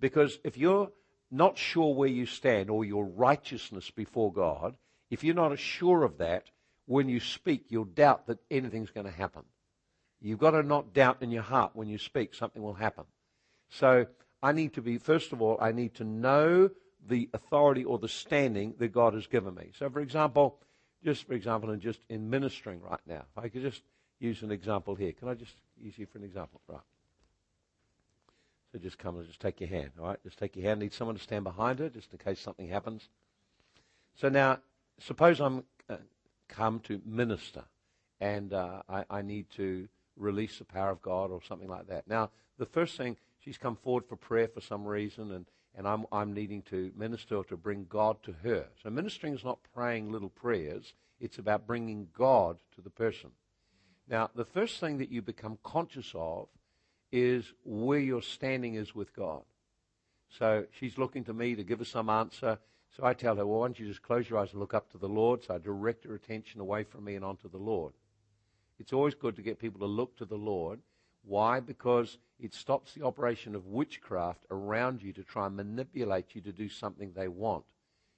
Because 0.00 0.38
if 0.44 0.56
you're 0.56 0.90
not 1.30 1.58
sure 1.58 1.94
where 1.94 2.08
you 2.08 2.26
stand 2.26 2.70
or 2.70 2.84
your 2.84 3.04
righteousness 3.04 3.90
before 3.90 4.32
God, 4.32 4.74
if 5.10 5.24
you're 5.24 5.34
not 5.34 5.58
sure 5.58 6.04
of 6.04 6.18
that, 6.18 6.44
when 6.86 7.08
you 7.08 7.20
speak, 7.20 7.66
you'll 7.68 7.84
doubt 7.84 8.26
that 8.26 8.38
anything's 8.50 8.90
going 8.90 9.06
to 9.06 9.12
happen. 9.12 9.42
You've 10.20 10.38
got 10.38 10.52
to 10.52 10.62
not 10.62 10.94
doubt 10.94 11.18
in 11.20 11.30
your 11.30 11.42
heart 11.42 11.72
when 11.74 11.88
you 11.88 11.98
speak, 11.98 12.34
something 12.34 12.62
will 12.62 12.74
happen. 12.74 13.04
So 13.68 14.06
I 14.42 14.52
need 14.52 14.74
to 14.74 14.82
be, 14.82 14.98
first 14.98 15.32
of 15.32 15.42
all, 15.42 15.58
I 15.60 15.72
need 15.72 15.94
to 15.96 16.04
know 16.04 16.70
the 17.06 17.28
authority 17.34 17.84
or 17.84 17.98
the 17.98 18.08
standing 18.08 18.74
that 18.78 18.88
God 18.88 19.14
has 19.14 19.26
given 19.26 19.54
me. 19.54 19.70
So, 19.78 19.90
for 19.90 20.00
example, 20.00 20.58
just 21.04 21.26
for 21.26 21.34
example, 21.34 21.74
just 21.76 22.00
in 22.08 22.30
ministering 22.30 22.80
right 22.80 23.00
now, 23.06 23.24
if 23.36 23.44
I 23.44 23.48
could 23.48 23.62
just 23.62 23.82
use 24.18 24.42
an 24.42 24.50
example 24.50 24.94
here. 24.94 25.12
Can 25.12 25.28
I 25.28 25.34
just 25.34 25.54
use 25.80 25.98
you 25.98 26.06
for 26.06 26.18
an 26.18 26.24
example? 26.24 26.60
Right. 26.68 26.80
So 28.72 28.78
just 28.78 28.98
come 28.98 29.16
and 29.16 29.26
just 29.26 29.40
take 29.40 29.60
your 29.60 29.68
hand, 29.68 29.92
all 30.00 30.08
right? 30.08 30.22
Just 30.24 30.38
take 30.38 30.56
your 30.56 30.66
hand. 30.66 30.80
Need 30.80 30.92
someone 30.92 31.16
to 31.16 31.22
stand 31.22 31.44
behind 31.44 31.78
her 31.78 31.88
just 31.88 32.12
in 32.12 32.18
case 32.18 32.40
something 32.40 32.68
happens. 32.68 33.08
So 34.16 34.28
now, 34.28 34.58
suppose 34.98 35.40
I'm 35.40 35.64
uh, 35.88 35.96
come 36.48 36.80
to 36.80 37.00
minister 37.04 37.64
and 38.20 38.52
uh, 38.52 38.82
I, 38.88 39.04
I 39.10 39.22
need 39.22 39.46
to 39.56 39.88
release 40.16 40.58
the 40.58 40.64
power 40.64 40.90
of 40.90 41.02
God 41.02 41.30
or 41.30 41.40
something 41.42 41.68
like 41.68 41.88
that. 41.88 42.08
Now, 42.08 42.30
the 42.58 42.66
first 42.66 42.96
thing, 42.96 43.16
she's 43.38 43.58
come 43.58 43.76
forward 43.76 44.06
for 44.08 44.16
prayer 44.16 44.48
for 44.48 44.60
some 44.60 44.84
reason, 44.84 45.32
and, 45.32 45.46
and 45.76 45.86
I'm, 45.86 46.06
I'm 46.12 46.32
needing 46.32 46.62
to 46.62 46.92
minister 46.96 47.36
or 47.36 47.44
to 47.44 47.56
bring 47.56 47.86
God 47.88 48.22
to 48.24 48.34
her. 48.42 48.66
So 48.82 48.90
ministering 48.90 49.34
is 49.34 49.44
not 49.44 49.58
praying 49.74 50.10
little 50.10 50.28
prayers, 50.28 50.94
it's 51.20 51.38
about 51.38 51.66
bringing 51.66 52.08
God 52.16 52.58
to 52.74 52.80
the 52.80 52.90
person. 52.90 53.30
Now, 54.08 54.30
the 54.34 54.44
first 54.44 54.80
thing 54.80 54.98
that 54.98 55.10
you 55.10 55.22
become 55.22 55.58
conscious 55.62 56.12
of 56.14 56.48
is 57.10 57.52
where 57.64 57.98
your 57.98 58.22
standing 58.22 58.74
is 58.74 58.94
with 58.94 59.14
God. 59.14 59.42
So 60.28 60.66
she's 60.72 60.98
looking 60.98 61.24
to 61.24 61.32
me 61.32 61.54
to 61.54 61.64
give 61.64 61.78
her 61.78 61.84
some 61.84 62.10
answer. 62.10 62.58
So 62.96 63.04
I 63.04 63.14
tell 63.14 63.36
her, 63.36 63.46
well, 63.46 63.60
why 63.60 63.66
don't 63.66 63.78
you 63.78 63.86
just 63.86 64.02
close 64.02 64.28
your 64.28 64.38
eyes 64.38 64.50
and 64.52 64.60
look 64.60 64.74
up 64.74 64.90
to 64.92 64.98
the 64.98 65.08
Lord? 65.08 65.44
So 65.44 65.54
I 65.54 65.58
direct 65.58 66.04
her 66.04 66.14
attention 66.14 66.60
away 66.60 66.84
from 66.84 67.04
me 67.04 67.14
and 67.14 67.24
onto 67.24 67.48
the 67.48 67.58
Lord. 67.58 67.92
It's 68.78 68.92
always 68.92 69.14
good 69.14 69.36
to 69.36 69.42
get 69.42 69.58
people 69.58 69.80
to 69.80 69.86
look 69.86 70.16
to 70.18 70.24
the 70.24 70.36
Lord 70.36 70.80
why? 71.24 71.60
Because 71.60 72.18
it 72.38 72.52
stops 72.54 72.92
the 72.92 73.04
operation 73.04 73.54
of 73.54 73.66
witchcraft 73.66 74.44
around 74.50 75.02
you 75.02 75.12
to 75.14 75.22
try 75.22 75.46
and 75.46 75.56
manipulate 75.56 76.34
you 76.34 76.42
to 76.42 76.52
do 76.52 76.68
something 76.68 77.12
they 77.12 77.28
want. 77.28 77.64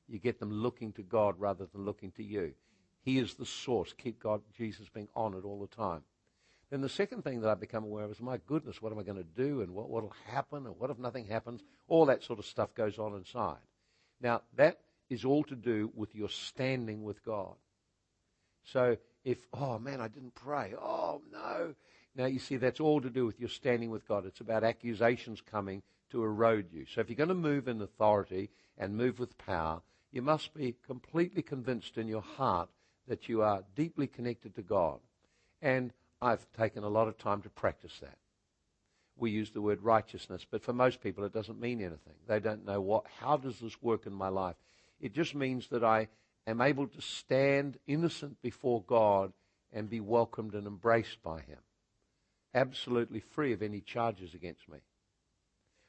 You 0.09 0.19
get 0.19 0.41
them 0.41 0.53
looking 0.53 0.93
to 0.95 1.03
God 1.03 1.37
rather 1.39 1.67
than 1.67 1.85
looking 1.85 2.11
to 2.13 2.25
you. 2.25 2.55
He 3.07 3.19
is 3.19 3.35
the 3.35 3.47
source. 3.47 3.95
Keep 3.97 4.19
God, 4.19 4.43
Jesus 4.59 4.89
being 4.89 5.07
honored 5.15 5.45
all 5.45 5.61
the 5.61 5.75
time. 5.75 6.03
Then 6.71 6.81
the 6.81 6.89
second 6.89 7.23
thing 7.23 7.41
that 7.41 7.49
I 7.49 7.55
become 7.55 7.85
aware 7.85 8.05
of 8.05 8.11
is, 8.11 8.21
my 8.21 8.39
goodness, 8.49 8.83
what 8.83 8.91
am 8.91 8.99
I 8.99 9.05
going 9.05 9.17
to 9.17 9.43
do? 9.43 9.61
And 9.61 9.71
what 9.71 9.89
will 9.89 10.13
happen? 10.27 10.67
And 10.67 10.77
what 10.77 10.91
if 10.91 10.99
nothing 10.99 11.25
happens? 11.25 11.63
All 11.87 12.07
that 12.07 12.25
sort 12.25 12.41
of 12.41 12.45
stuff 12.45 12.75
goes 12.75 12.99
on 12.99 13.15
inside. 13.15 13.63
Now, 14.21 14.43
that 14.57 14.81
is 15.09 15.25
all 15.25 15.45
to 15.45 15.55
do 15.55 15.93
with 15.95 16.17
your 16.17 16.29
standing 16.29 17.05
with 17.05 17.25
God. 17.25 17.55
So 18.65 18.97
if, 19.25 19.39
oh 19.53 19.79
man, 19.79 20.01
I 20.01 20.09
didn't 20.09 20.35
pray. 20.35 20.75
Oh 20.77 21.23
no. 21.31 21.77
Now, 22.17 22.27
you 22.27 22.41
see, 22.41 22.57
that's 22.57 22.81
all 22.81 23.01
to 23.01 23.11
do 23.11 23.25
with 23.25 23.39
your 23.39 23.51
standing 23.51 23.91
with 23.91 24.09
God. 24.09 24.27
It's 24.27 24.41
about 24.41 24.65
accusations 24.65 25.41
coming 25.41 25.81
to 26.11 26.25
erode 26.25 26.73
you. 26.73 26.87
So 26.93 27.03
if 27.03 27.09
you're 27.09 27.17
going 27.17 27.29
to 27.29 27.37
move 27.37 27.69
in 27.69 27.81
authority 27.81 28.51
and 28.77 28.97
move 28.97 29.21
with 29.21 29.39
power, 29.39 29.83
you 30.11 30.23
must 30.23 30.55
be 30.55 30.75
completely 30.85 31.43
convinced 31.43 31.99
in 31.99 32.09
your 32.09 32.23
heart 32.23 32.69
that 33.09 33.29
you 33.29 33.43
are 33.43 33.65
deeply 33.75 34.07
connected 34.07 34.55
to 34.57 34.63
God. 34.63 34.99
And 35.63 35.93
I've 36.21 36.47
taken 36.53 36.85
a 36.85 36.89
lot 36.89 37.09
of 37.09 37.19
time 37.19 37.43
to 37.43 37.51
practice 37.51 37.99
that. 38.01 38.19
We 39.17 39.31
use 39.31 39.51
the 39.51 39.63
word 39.63 39.83
righteousness, 39.83 40.47
but 40.51 40.63
for 40.63 40.73
most 40.73 41.01
people 41.01 41.25
it 41.25 41.33
doesn't 41.33 41.61
mean 41.61 41.81
anything. 41.81 42.15
They 42.27 42.41
don't 42.41 42.67
know 42.67 42.81
what, 42.81 43.05
how 43.21 43.37
does 43.37 43.59
this 43.61 43.81
work 43.81 44.07
in 44.07 44.13
my 44.13 44.29
life? 44.29 44.57
It 45.01 45.15
just 45.15 45.35
means 45.35 45.69
that 45.69 45.85
I 45.85 46.09
am 46.47 46.61
able 46.61 46.87
to 46.87 47.01
stand 47.01 47.79
innocent 47.87 48.41
before 48.43 48.83
God 48.87 49.33
and 49.73 49.89
be 49.89 50.01
welcomed 50.01 50.55
and 50.55 50.67
embraced 50.67 51.23
by 51.23 51.41
Him 51.41 51.59
absolutely 52.57 53.21
free 53.21 53.53
of 53.53 53.63
any 53.63 53.81
charges 53.81 54.35
against 54.35 54.69
me. 54.69 54.79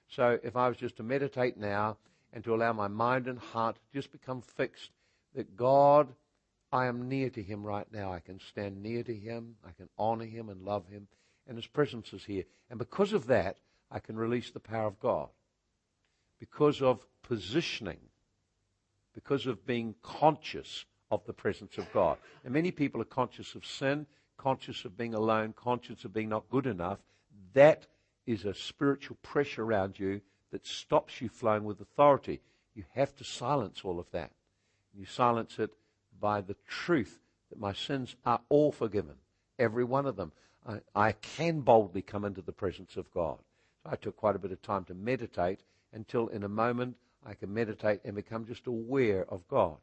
So 0.10 0.38
if 0.44 0.56
I 0.56 0.68
was 0.68 0.78
just 0.78 0.98
to 0.98 1.04
meditate 1.04 1.58
now 1.58 1.98
and 2.34 2.44
to 2.44 2.54
allow 2.54 2.74
my 2.74 2.90
mind 2.90 3.28
and 3.28 3.40
heart 3.40 3.78
just 3.94 4.12
become 4.12 4.42
fixed 4.42 4.92
that 5.34 5.56
God, 5.56 6.10
I 6.72 6.88
am 6.88 7.08
near 7.08 7.30
to 7.30 7.42
Him 7.42 7.64
right 7.64 7.88
now. 7.92 8.12
I 8.12 8.20
can 8.20 8.40
stand 8.40 8.82
near 8.82 9.04
to 9.04 9.14
Him. 9.14 9.56
I 9.66 9.72
can 9.72 9.90
honor 9.98 10.26
Him 10.26 10.50
and 10.50 10.64
love 10.64 10.88
Him. 10.88 11.08
And 11.48 11.58
His 11.58 11.68
presence 11.68 12.12
is 12.14 12.26
here. 12.26 12.44
And 12.70 12.78
because 12.78 13.14
of 13.14 13.28
that, 13.28 13.58
I 13.90 14.00
can 14.00 14.18
release 14.18 14.52
the 14.52 14.60
power 14.60 14.88
of 14.88 15.00
God. 15.00 15.30
Because 16.40 16.82
of 16.82 17.06
positioning. 17.24 18.00
Because 19.16 19.48
of 19.48 19.66
being 19.66 19.96
conscious 20.04 20.86
of 21.10 21.26
the 21.26 21.34
presence 21.34 21.78
of 21.78 21.92
God. 21.94 22.18
And 22.44 22.54
many 22.54 22.72
people 22.72 23.02
are 23.02 23.06
conscious 23.06 23.56
of 23.56 23.66
sin 23.66 24.06
conscious 24.38 24.86
of 24.86 24.98
being 24.98 25.14
alone, 25.14 25.54
conscious 25.54 26.06
of 26.06 26.14
being 26.14 26.30
not 26.30 26.50
good 26.50 26.68
enough, 26.68 27.00
that 27.54 27.88
is 28.26 28.46
a 28.46 28.54
spiritual 28.54 29.18
pressure 29.22 29.64
around 29.64 30.00
you 30.00 30.22
that 30.52 30.66
stops 30.66 31.20
you 31.20 31.28
flowing 31.28 31.64
with 31.64 31.82
authority. 31.82 32.40
You 32.76 32.84
have 32.94 33.16
to 33.18 33.24
silence 33.24 33.82
all 33.84 34.00
of 34.00 34.10
that. 34.12 34.32
You 34.94 35.06
silence 35.06 35.60
it 35.60 35.72
by 36.20 36.42
the 36.42 36.56
truth 36.68 37.20
that 37.50 37.60
my 37.60 37.74
sins 37.74 38.16
are 38.26 38.42
all 38.50 38.72
forgiven. 38.72 39.16
every 39.60 39.84
one 39.84 40.06
of 40.06 40.16
them. 40.16 40.32
I, 40.68 40.80
I 40.96 41.12
can 41.14 41.62
boldly 41.62 42.02
come 42.02 42.26
into 42.26 42.42
the 42.42 42.52
presence 42.52 42.98
of 42.98 43.12
God. 43.14 43.38
So 43.84 43.90
I 43.92 43.96
took 43.96 44.18
quite 44.18 44.36
a 44.36 44.40
bit 44.40 44.52
of 44.52 44.62
time 44.62 44.84
to 44.86 44.94
meditate 44.94 45.62
until 45.94 46.28
in 46.28 46.44
a 46.44 46.50
moment 46.50 46.96
I 47.26 47.34
can 47.34 47.54
meditate 47.54 48.02
and 48.04 48.16
become 48.16 48.46
just 48.46 48.68
aware 48.68 49.26
of 49.30 49.48
God. 49.48 49.78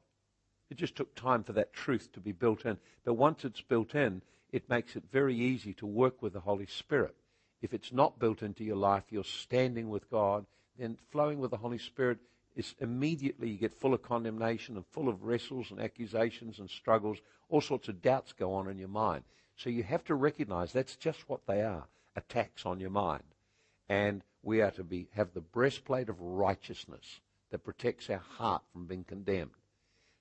It 0.70 0.76
just 0.76 0.97
took 0.97 1.14
time 1.14 1.45
for 1.45 1.53
that 1.55 1.72
truth 1.72 2.11
to 2.12 2.20
be 2.20 2.32
built 2.32 2.64
in. 2.64 2.78
But 3.05 3.14
once 3.14 3.45
it's 3.45 3.61
built 3.61 3.95
in, 3.95 4.22
it 4.53 4.68
makes 4.68 4.97
it 4.97 5.05
very 5.12 5.37
easy 5.37 5.74
to 5.74 5.87
work 5.87 6.22
with 6.22 6.32
the 6.32 6.41
Holy 6.41 6.66
Spirit. 6.66 7.14
If 7.61 7.74
it's 7.74 7.93
not 7.93 8.18
built 8.18 8.43
into 8.43 8.64
your 8.64 8.76
life, 8.76 9.05
you're 9.11 9.24
standing 9.24 9.89
with 9.89 10.11
God, 10.11 10.47
then 10.78 10.99
flowing 11.11 11.39
with 11.39 11.51
the 11.51 11.57
Holy 11.57 11.78
Spirit 11.78 12.18
is 12.57 12.74
immediately 12.78 13.50
you 13.50 13.59
get 13.59 13.74
full 13.74 13.94
of 13.94 14.02
condemnation 14.02 14.76
and 14.76 14.86
full 14.86 15.09
of 15.09 15.24
wrestles 15.24 15.70
and 15.70 15.80
accusations 15.80 16.59
and 16.59 16.70
struggles. 16.70 17.18
All 17.48 17.61
sorts 17.61 17.88
of 17.88 18.02
doubts 18.02 18.32
go 18.32 18.55
on 18.55 18.68
in 18.68 18.78
your 18.78 18.88
mind. 18.88 19.24
So 19.57 19.70
you 19.70 19.82
have 19.82 20.05
to 20.05 20.14
recognize 20.14 20.72
that's 20.72 20.96
just 20.96 21.28
what 21.28 21.46
they 21.46 21.62
are 21.62 21.84
attacks 22.16 22.64
on 22.64 22.80
your 22.80 22.90
mind. 22.90 23.24
And 23.88 24.22
we 24.42 24.61
are 24.61 24.70
to 24.72 24.84
be, 24.84 25.09
have 25.14 25.32
the 25.34 25.40
breastplate 25.40 26.09
of 26.09 26.20
righteousness 26.20 27.20
that 27.50 27.64
protects 27.64 28.11
our 28.11 28.18
heart 28.18 28.62
from 28.72 28.86
being 28.86 29.05
condemned. 29.05 29.50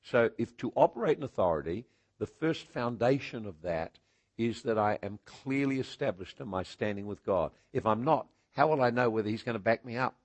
So 0.03 0.31
if 0.37 0.55
to 0.57 0.73
operate 0.75 1.17
in 1.17 1.23
authority, 1.23 1.85
the 2.19 2.25
first 2.25 2.67
foundation 2.67 3.45
of 3.45 3.61
that 3.61 3.97
is 4.37 4.63
that 4.63 4.77
I 4.77 4.97
am 5.03 5.19
clearly 5.25 5.79
established 5.79 6.39
in 6.39 6.47
my 6.47 6.63
standing 6.63 7.05
with 7.05 7.25
God. 7.25 7.51
If 7.71 7.85
I'm 7.85 8.03
not, 8.03 8.27
how 8.55 8.67
will 8.67 8.81
I 8.81 8.89
know 8.89 9.09
whether 9.09 9.29
He's 9.29 9.43
going 9.43 9.55
to 9.55 9.63
back 9.63 9.85
me 9.85 9.97
up? 9.97 10.15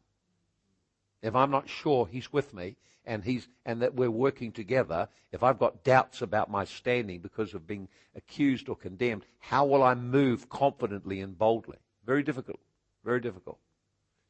If 1.22 1.34
I'm 1.34 1.50
not 1.50 1.68
sure 1.68 2.06
He's 2.06 2.32
with 2.32 2.54
me 2.54 2.76
and 3.04 3.24
He's 3.24 3.48
and 3.64 3.82
that 3.82 3.94
we're 3.94 4.10
working 4.10 4.52
together, 4.52 5.08
if 5.32 5.42
I've 5.42 5.58
got 5.58 5.84
doubts 5.84 6.22
about 6.22 6.50
my 6.50 6.64
standing 6.64 7.20
because 7.20 7.54
of 7.54 7.66
being 7.66 7.88
accused 8.14 8.68
or 8.68 8.76
condemned, 8.76 9.24
how 9.38 9.64
will 9.64 9.82
I 9.82 9.94
move 9.94 10.48
confidently 10.48 11.20
and 11.20 11.36
boldly? 11.36 11.78
Very 12.06 12.22
difficult. 12.22 12.60
Very 13.04 13.20
difficult. 13.20 13.58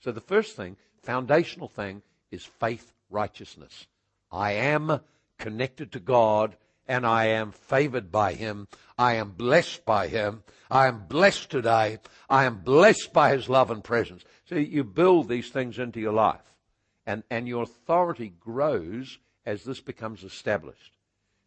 So 0.01 0.12
the 0.12 0.20
first 0.20 0.57
thing, 0.57 0.76
foundational 1.03 1.68
thing, 1.68 2.03
is 2.30 2.45
faith 2.45 2.93
righteousness. 3.11 3.86
I 4.30 4.53
am 4.53 5.01
connected 5.39 5.93
to 5.93 6.01
God 6.01 6.57
and 6.86 7.07
I 7.07 7.26
am 7.26 7.53
favored 7.53 8.11
by 8.11 8.32
Him. 8.32 8.66
I 8.99 9.14
am 9.14 9.32
blessed 9.32 9.84
by 9.84 10.09
Him. 10.09 10.43
I 10.70 10.86
am 10.86 11.07
blessed 11.07 11.51
today. 11.51 11.99
I 12.30 12.45
am 12.45 12.61
blessed 12.61 13.12
by 13.12 13.34
His 13.34 13.49
love 13.49 13.70
and 13.70 13.84
presence. 13.84 14.24
So 14.47 14.55
you 14.55 14.84
build 14.84 15.28
these 15.28 15.51
things 15.51 15.78
into 15.78 16.01
your 16.01 16.12
life 16.12 16.41
and, 17.09 17.23
and 17.31 17.49
your 17.49 17.63
authority 17.63 18.35
grows 18.39 19.19
as 19.47 19.65
this 19.65 19.81
becomes 19.81 20.23
established. 20.23 20.93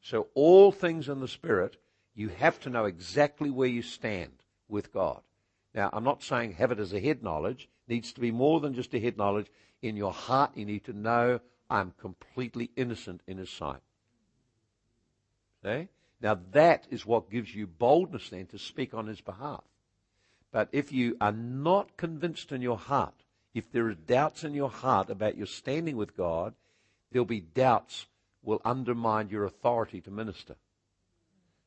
So 0.01 0.29
all 0.33 0.71
things 0.71 1.07
in 1.07 1.19
the 1.19 1.27
Spirit, 1.27 1.77
you 2.15 2.29
have 2.29 2.59
to 2.61 2.71
know 2.71 2.85
exactly 2.85 3.51
where 3.51 3.67
you 3.67 3.83
stand 3.83 4.31
with 4.67 4.91
God. 4.91 5.21
Now, 5.75 5.91
I'm 5.93 6.03
not 6.03 6.23
saying 6.23 6.53
have 6.53 6.71
it 6.71 6.79
as 6.79 6.93
a 6.93 6.99
head 6.99 7.21
knowledge. 7.21 7.69
It 7.87 7.93
needs 7.93 8.11
to 8.13 8.21
be 8.21 8.31
more 8.31 8.59
than 8.59 8.73
just 8.73 8.95
a 8.95 8.99
head 8.99 9.19
knowledge. 9.19 9.51
In 9.83 9.95
your 9.95 10.11
heart, 10.11 10.57
you 10.57 10.65
need 10.65 10.83
to 10.85 10.93
know 10.93 11.39
I'm 11.69 11.93
completely 12.01 12.71
innocent 12.75 13.21
in 13.27 13.37
His 13.37 13.51
sight. 13.51 13.81
See? 15.63 15.89
Now 16.21 16.39
that 16.53 16.87
is 16.89 17.05
what 17.05 17.29
gives 17.29 17.53
you 17.53 17.67
boldness 17.67 18.29
then 18.29 18.47
to 18.47 18.57
speak 18.57 18.95
on 18.95 19.05
his 19.05 19.21
behalf. 19.21 19.63
But 20.51 20.69
if 20.71 20.91
you 20.91 21.17
are 21.21 21.31
not 21.31 21.97
convinced 21.97 22.51
in 22.51 22.63
your 22.63 22.77
heart, 22.79 23.20
if 23.53 23.71
there 23.71 23.87
are 23.87 23.93
doubts 23.93 24.43
in 24.43 24.53
your 24.53 24.69
heart 24.69 25.09
about 25.09 25.37
your 25.37 25.47
standing 25.47 25.97
with 25.97 26.15
God, 26.15 26.53
there'll 27.11 27.25
be 27.25 27.41
doubts 27.41 28.07
will 28.43 28.61
undermine 28.65 29.29
your 29.29 29.45
authority 29.45 30.01
to 30.01 30.11
minister. 30.11 30.55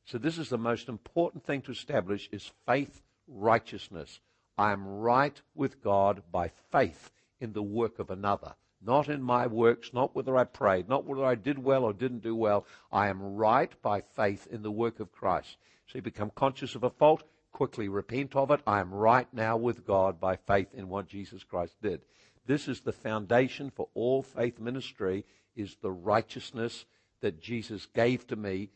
So 0.05 0.17
this 0.17 0.37
is 0.37 0.49
the 0.49 0.57
most 0.57 0.89
important 0.89 1.45
thing 1.45 1.61
to 1.63 1.71
establish 1.71 2.29
is 2.31 2.51
faith 2.65 3.01
righteousness. 3.27 4.19
I 4.57 4.71
am 4.71 4.87
right 4.87 5.39
with 5.53 5.83
God 5.83 6.23
by 6.31 6.51
faith 6.71 7.11
in 7.39 7.53
the 7.53 7.63
work 7.63 7.99
of 7.99 8.09
another 8.09 8.55
not 8.85 9.09
in 9.09 9.21
my 9.21 9.47
works, 9.47 9.91
not 9.93 10.15
whether 10.15 10.37
I 10.37 10.43
prayed, 10.43 10.87
not 10.87 11.05
whether 11.05 11.25
I 11.25 11.35
did 11.35 11.57
well 11.57 11.83
or 11.83 11.93
didn't 11.93 12.23
do 12.23 12.35
well. 12.35 12.65
I 12.91 13.07
am 13.07 13.35
right 13.35 13.71
by 13.81 14.01
faith 14.01 14.47
in 14.51 14.61
the 14.61 14.71
work 14.71 14.99
of 14.99 15.11
Christ. 15.11 15.57
So 15.87 15.97
you 15.97 16.01
become 16.01 16.31
conscious 16.35 16.75
of 16.75 16.83
a 16.83 16.89
fault, 16.89 17.23
quickly 17.55 17.87
repent 17.87 18.35
of 18.35 18.51
it. 18.51 18.59
I 18.67 18.81
am 18.81 18.93
right 18.93 19.33
now 19.33 19.55
with 19.55 19.87
God 19.87 20.19
by 20.19 20.35
faith 20.35 20.67
in 20.73 20.89
what 20.89 21.07
Jesus 21.07 21.41
Christ 21.45 21.73
did. 21.81 22.01
This 22.45 22.67
is 22.67 22.81
the 22.81 22.91
foundation 22.91 23.71
for 23.73 23.87
all 23.93 24.21
faith 24.21 24.59
ministry 24.59 25.23
is 25.55 25.77
the 25.81 25.89
righteousness 25.89 26.83
that 27.21 27.41
Jesus 27.41 27.85
gave 27.85 28.27
to 28.27 28.35
me 28.35 28.71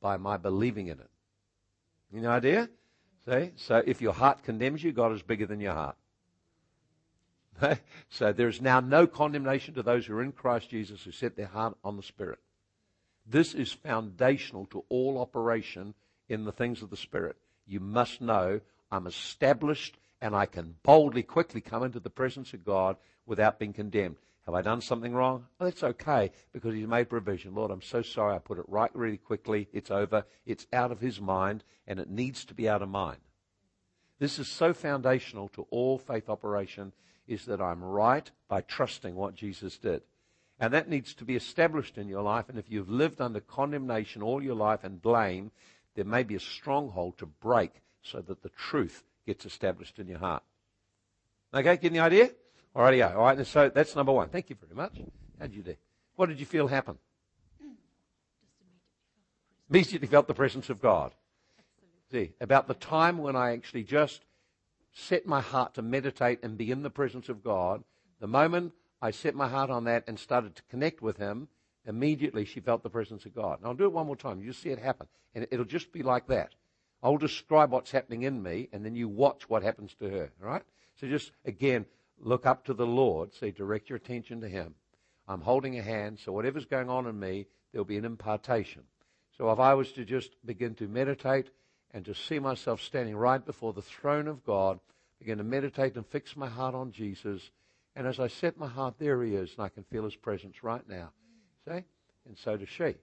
by 0.00 0.16
my 0.16 0.38
believing 0.38 0.88
in 0.88 0.98
it. 0.98 1.10
You 2.12 2.20
know 2.20 2.30
idea? 2.30 2.68
See? 3.28 3.52
So 3.54 3.80
if 3.86 4.02
your 4.02 4.12
heart 4.12 4.42
condemns 4.42 4.82
you, 4.82 4.90
God 4.90 5.12
is 5.12 5.22
bigger 5.22 5.46
than 5.46 5.60
your 5.60 5.74
heart. 5.74 5.96
so 8.10 8.32
there's 8.32 8.60
now 8.60 8.80
no 8.80 9.06
condemnation 9.06 9.74
to 9.74 9.84
those 9.84 10.04
who 10.04 10.14
are 10.16 10.22
in 10.22 10.32
Christ 10.32 10.68
Jesus 10.68 11.04
who 11.04 11.12
set 11.12 11.36
their 11.36 11.46
heart 11.46 11.76
on 11.84 11.96
the 11.96 12.02
Spirit. 12.02 12.40
This 13.24 13.54
is 13.54 13.70
foundational 13.72 14.66
to 14.66 14.84
all 14.88 15.16
operation 15.20 15.94
in 16.28 16.44
the 16.44 16.52
things 16.52 16.82
of 16.82 16.90
the 16.90 16.96
Spirit. 16.96 17.36
You 17.66 17.80
must 17.80 18.20
know 18.20 18.60
I'm 18.90 19.06
established 19.06 19.98
and 20.20 20.34
I 20.34 20.46
can 20.46 20.76
boldly, 20.82 21.22
quickly 21.22 21.60
come 21.60 21.82
into 21.82 22.00
the 22.00 22.10
presence 22.10 22.52
of 22.52 22.64
God 22.64 22.96
without 23.26 23.58
being 23.58 23.72
condemned. 23.72 24.16
Have 24.46 24.54
I 24.54 24.62
done 24.62 24.80
something 24.80 25.12
wrong? 25.12 25.46
Oh, 25.58 25.64
that's 25.64 25.82
okay 25.82 26.30
because 26.52 26.72
He's 26.72 26.86
made 26.86 27.10
provision. 27.10 27.54
Lord, 27.54 27.72
I'm 27.72 27.82
so 27.82 28.00
sorry. 28.00 28.34
I 28.34 28.38
put 28.38 28.58
it 28.58 28.68
right 28.68 28.94
really 28.94 29.16
quickly. 29.16 29.68
It's 29.72 29.90
over. 29.90 30.24
It's 30.46 30.66
out 30.72 30.92
of 30.92 31.00
His 31.00 31.20
mind 31.20 31.64
and 31.86 31.98
it 31.98 32.08
needs 32.08 32.44
to 32.46 32.54
be 32.54 32.68
out 32.68 32.82
of 32.82 32.88
mine. 32.88 33.18
This 34.20 34.38
is 34.38 34.48
so 34.48 34.72
foundational 34.72 35.48
to 35.48 35.66
all 35.70 35.98
faith 35.98 36.28
operation 36.28 36.92
is 37.26 37.44
that 37.46 37.60
I'm 37.60 37.82
right 37.82 38.30
by 38.48 38.60
trusting 38.60 39.16
what 39.16 39.34
Jesus 39.34 39.78
did. 39.78 40.02
And 40.58 40.72
that 40.72 40.88
needs 40.88 41.12
to 41.14 41.24
be 41.24 41.36
established 41.36 41.98
in 41.98 42.08
your 42.08 42.22
life. 42.22 42.48
And 42.48 42.58
if 42.58 42.70
you've 42.70 42.88
lived 42.88 43.20
under 43.20 43.40
condemnation 43.40 44.22
all 44.22 44.42
your 44.42 44.54
life 44.54 44.84
and 44.84 45.02
blame, 45.02 45.50
there 45.96 46.04
may 46.04 46.22
be 46.22 46.36
a 46.36 46.40
stronghold 46.40 47.18
to 47.18 47.26
break 47.26 47.72
so 48.02 48.20
that 48.20 48.42
the 48.42 48.50
truth 48.50 49.02
gets 49.26 49.44
established 49.44 49.98
in 49.98 50.06
your 50.06 50.18
heart. 50.18 50.44
Okay, 51.52 51.76
getting 51.76 51.94
the 51.94 52.00
idea? 52.00 52.30
Alrighty, 52.74 53.16
all 53.16 53.24
right. 53.24 53.46
So 53.46 53.70
that's 53.74 53.96
number 53.96 54.12
one. 54.12 54.28
Thank 54.28 54.50
you 54.50 54.56
very 54.60 54.74
much. 54.74 54.98
How 55.40 55.46
did 55.46 55.56
you 55.56 55.62
do? 55.62 55.74
What 56.14 56.28
did 56.28 56.38
you 56.38 56.46
feel 56.46 56.68
happen? 56.68 56.98
Immediately 59.70 60.06
felt 60.08 60.28
the 60.28 60.34
presence 60.34 60.70
of 60.70 60.80
God. 60.80 61.12
See, 62.12 62.32
about 62.40 62.68
the 62.68 62.74
time 62.74 63.18
when 63.18 63.34
I 63.34 63.52
actually 63.52 63.82
just 63.82 64.22
set 64.92 65.26
my 65.26 65.40
heart 65.40 65.74
to 65.74 65.82
meditate 65.82 66.40
and 66.42 66.56
be 66.56 66.70
in 66.70 66.82
the 66.82 66.90
presence 66.90 67.28
of 67.28 67.42
God, 67.42 67.82
the 68.20 68.28
moment 68.28 68.72
I 69.02 69.10
set 69.10 69.34
my 69.34 69.48
heart 69.48 69.70
on 69.70 69.84
that 69.84 70.04
and 70.06 70.18
started 70.18 70.54
to 70.56 70.62
connect 70.70 71.02
with 71.02 71.16
Him, 71.16 71.48
immediately 71.86 72.44
she 72.44 72.60
felt 72.60 72.82
the 72.82 72.90
presence 72.90 73.24
of 73.24 73.34
God. 73.34 73.58
And 73.58 73.66
I'll 73.66 73.74
do 73.74 73.84
it 73.84 73.92
one 73.92 74.06
more 74.06 74.16
time. 74.16 74.40
You 74.40 74.52
see 74.52 74.70
it 74.70 74.78
happen. 74.78 75.06
And 75.34 75.46
it'll 75.50 75.64
just 75.64 75.92
be 75.92 76.02
like 76.02 76.26
that. 76.28 76.54
I'll 77.02 77.18
describe 77.18 77.70
what's 77.70 77.90
happening 77.90 78.22
in 78.22 78.42
me, 78.42 78.68
and 78.72 78.84
then 78.84 78.96
you 78.96 79.08
watch 79.08 79.48
what 79.48 79.62
happens 79.62 79.94
to 80.00 80.08
her. 80.08 80.30
All 80.42 80.48
right? 80.48 80.62
So 81.00 81.06
just, 81.06 81.30
again, 81.44 81.86
look 82.18 82.46
up 82.46 82.64
to 82.64 82.74
the 82.74 82.86
Lord. 82.86 83.34
Say, 83.34 83.50
direct 83.50 83.88
your 83.88 83.96
attention 83.96 84.40
to 84.40 84.48
Him. 84.48 84.74
I'm 85.28 85.40
holding 85.40 85.78
a 85.78 85.82
hand, 85.82 86.18
so 86.18 86.32
whatever's 86.32 86.66
going 86.66 86.88
on 86.88 87.06
in 87.06 87.18
me, 87.18 87.46
there'll 87.72 87.84
be 87.84 87.98
an 87.98 88.04
impartation. 88.04 88.82
So 89.36 89.50
if 89.52 89.58
I 89.58 89.74
was 89.74 89.92
to 89.92 90.04
just 90.04 90.30
begin 90.44 90.74
to 90.76 90.88
meditate 90.88 91.50
and 91.92 92.04
to 92.06 92.14
see 92.14 92.38
myself 92.38 92.80
standing 92.80 93.16
right 93.16 93.44
before 93.44 93.72
the 93.72 93.82
throne 93.82 94.28
of 94.28 94.44
God, 94.44 94.80
begin 95.18 95.38
to 95.38 95.44
meditate 95.44 95.96
and 95.96 96.06
fix 96.06 96.36
my 96.36 96.48
heart 96.48 96.74
on 96.74 96.92
Jesus. 96.92 97.50
And 97.94 98.06
as 98.06 98.18
I 98.18 98.28
set 98.28 98.58
my 98.58 98.68
heart, 98.68 98.94
there 98.98 99.22
he 99.22 99.34
is, 99.34 99.52
and 99.56 99.64
I 99.64 99.68
can 99.68 99.84
feel 99.84 100.04
his 100.04 100.16
presence 100.16 100.62
right 100.62 100.86
now. 100.88 101.10
See? 101.66 101.84
And 102.26 102.36
so 102.36 102.56
does 102.56 102.68
she. 102.68 102.94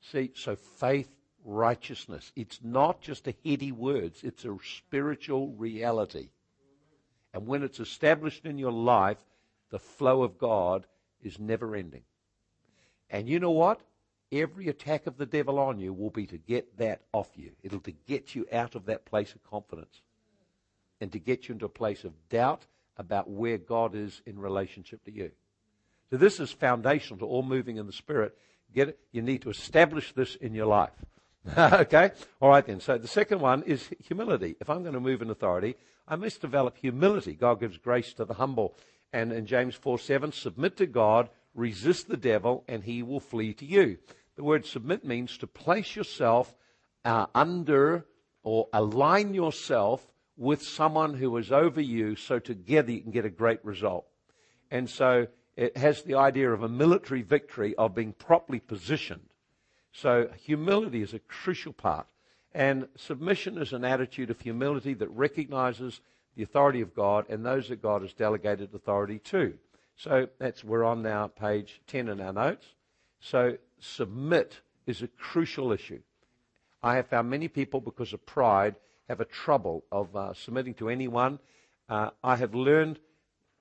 See, 0.00 0.32
so 0.34 0.56
faith, 0.56 1.08
righteousness. 1.44 2.32
It's 2.36 2.60
not 2.62 3.00
just 3.00 3.28
a 3.28 3.34
heady 3.44 3.72
words, 3.72 4.22
it's 4.22 4.44
a 4.44 4.56
spiritual 4.78 5.48
reality. 5.52 6.30
And 7.32 7.46
when 7.46 7.62
it's 7.62 7.80
established 7.80 8.46
in 8.46 8.58
your 8.58 8.72
life, 8.72 9.18
the 9.70 9.78
flow 9.78 10.22
of 10.22 10.38
God 10.38 10.86
is 11.22 11.38
never 11.38 11.74
ending. 11.74 12.02
And 13.10 13.28
you 13.28 13.38
know 13.40 13.50
what? 13.50 13.80
every 14.32 14.68
attack 14.68 15.06
of 15.06 15.16
the 15.16 15.26
devil 15.26 15.58
on 15.58 15.78
you 15.78 15.92
will 15.92 16.10
be 16.10 16.26
to 16.26 16.38
get 16.38 16.78
that 16.78 17.02
off 17.12 17.30
you. 17.36 17.52
It'll 17.62 17.80
to 17.80 17.92
get 18.06 18.34
you 18.34 18.46
out 18.52 18.74
of 18.74 18.86
that 18.86 19.04
place 19.04 19.34
of 19.34 19.42
confidence 19.44 20.00
and 21.00 21.12
to 21.12 21.18
get 21.18 21.48
you 21.48 21.52
into 21.52 21.66
a 21.66 21.70
place 21.70 22.04
of 22.04 22.12
doubt 22.28 22.66
about 22.96 23.28
where 23.28 23.58
God 23.58 23.94
is 23.94 24.22
in 24.26 24.38
relationship 24.38 25.04
to 25.04 25.12
you. 25.12 25.30
So 26.10 26.16
this 26.16 26.40
is 26.40 26.52
foundational 26.52 27.18
to 27.18 27.26
all 27.26 27.42
moving 27.42 27.76
in 27.76 27.86
the 27.86 27.92
Spirit. 27.92 28.36
Get 28.74 28.90
it? 28.90 28.98
You 29.12 29.22
need 29.22 29.42
to 29.42 29.50
establish 29.50 30.12
this 30.12 30.34
in 30.36 30.54
your 30.54 30.66
life. 30.66 30.92
okay? 31.58 32.10
All 32.40 32.50
right 32.50 32.66
then. 32.66 32.80
So 32.80 32.98
the 32.98 33.08
second 33.08 33.40
one 33.40 33.62
is 33.62 33.88
humility. 34.04 34.56
If 34.60 34.68
I'm 34.68 34.82
going 34.82 34.94
to 34.94 35.00
move 35.00 35.22
in 35.22 35.30
authority, 35.30 35.76
I 36.08 36.16
must 36.16 36.40
develop 36.40 36.76
humility. 36.76 37.34
God 37.34 37.60
gives 37.60 37.78
grace 37.78 38.12
to 38.14 38.24
the 38.24 38.34
humble. 38.34 38.76
And 39.12 39.32
in 39.32 39.46
James 39.46 39.74
4 39.74 39.98
7, 39.98 40.32
submit 40.32 40.76
to 40.78 40.86
God, 40.86 41.30
resist 41.54 42.08
the 42.08 42.16
devil, 42.16 42.64
and 42.68 42.84
he 42.84 43.02
will 43.02 43.20
flee 43.20 43.54
to 43.54 43.64
you. 43.64 43.98
The 44.36 44.44
word 44.44 44.66
submit 44.66 45.04
means 45.04 45.38
to 45.38 45.46
place 45.46 45.96
yourself 45.96 46.54
uh, 47.04 47.26
under 47.34 48.06
or 48.42 48.68
align 48.72 49.32
yourself 49.32 50.06
with 50.36 50.62
someone 50.62 51.14
who 51.14 51.36
is 51.38 51.50
over 51.50 51.80
you 51.80 52.14
so 52.14 52.38
together 52.38 52.92
you 52.92 53.00
can 53.00 53.10
get 53.10 53.24
a 53.24 53.30
great 53.30 53.64
result. 53.64 54.06
And 54.70 54.90
so 54.90 55.28
it 55.56 55.76
has 55.76 56.02
the 56.02 56.14
idea 56.14 56.52
of 56.52 56.62
a 56.62 56.68
military 56.68 57.22
victory 57.22 57.74
of 57.76 57.94
being 57.94 58.12
properly 58.12 58.60
positioned. 58.60 59.28
So 59.92 60.28
humility 60.44 61.02
is 61.02 61.14
a 61.14 61.18
crucial 61.18 61.72
part. 61.72 62.06
And 62.52 62.88
submission 62.96 63.58
is 63.58 63.72
an 63.72 63.84
attitude 63.84 64.30
of 64.30 64.40
humility 64.40 64.94
that 64.94 65.08
recognizes 65.08 66.00
the 66.36 66.42
authority 66.42 66.80
of 66.80 66.94
God 66.94 67.26
and 67.28 67.44
those 67.44 67.68
that 67.68 67.82
God 67.82 68.02
has 68.02 68.12
delegated 68.12 68.74
authority 68.74 69.18
to. 69.20 69.54
So 69.96 70.28
that's 70.38 70.62
we're 70.62 70.84
on 70.84 71.02
now 71.02 71.28
page 71.28 71.80
10 71.86 72.08
in 72.08 72.20
our 72.20 72.32
notes. 72.32 72.66
So 73.20 73.56
submit 73.78 74.60
is 74.86 75.02
a 75.02 75.08
crucial 75.08 75.72
issue. 75.72 76.00
I 76.82 76.96
have 76.96 77.08
found 77.08 77.30
many 77.30 77.48
people 77.48 77.80
because 77.80 78.12
of 78.12 78.24
pride 78.26 78.76
have 79.08 79.20
a 79.20 79.24
trouble 79.24 79.84
of 79.90 80.14
uh, 80.14 80.34
submitting 80.34 80.74
to 80.74 80.88
anyone. 80.88 81.38
Uh, 81.88 82.10
I 82.22 82.36
have 82.36 82.54
learned 82.54 82.98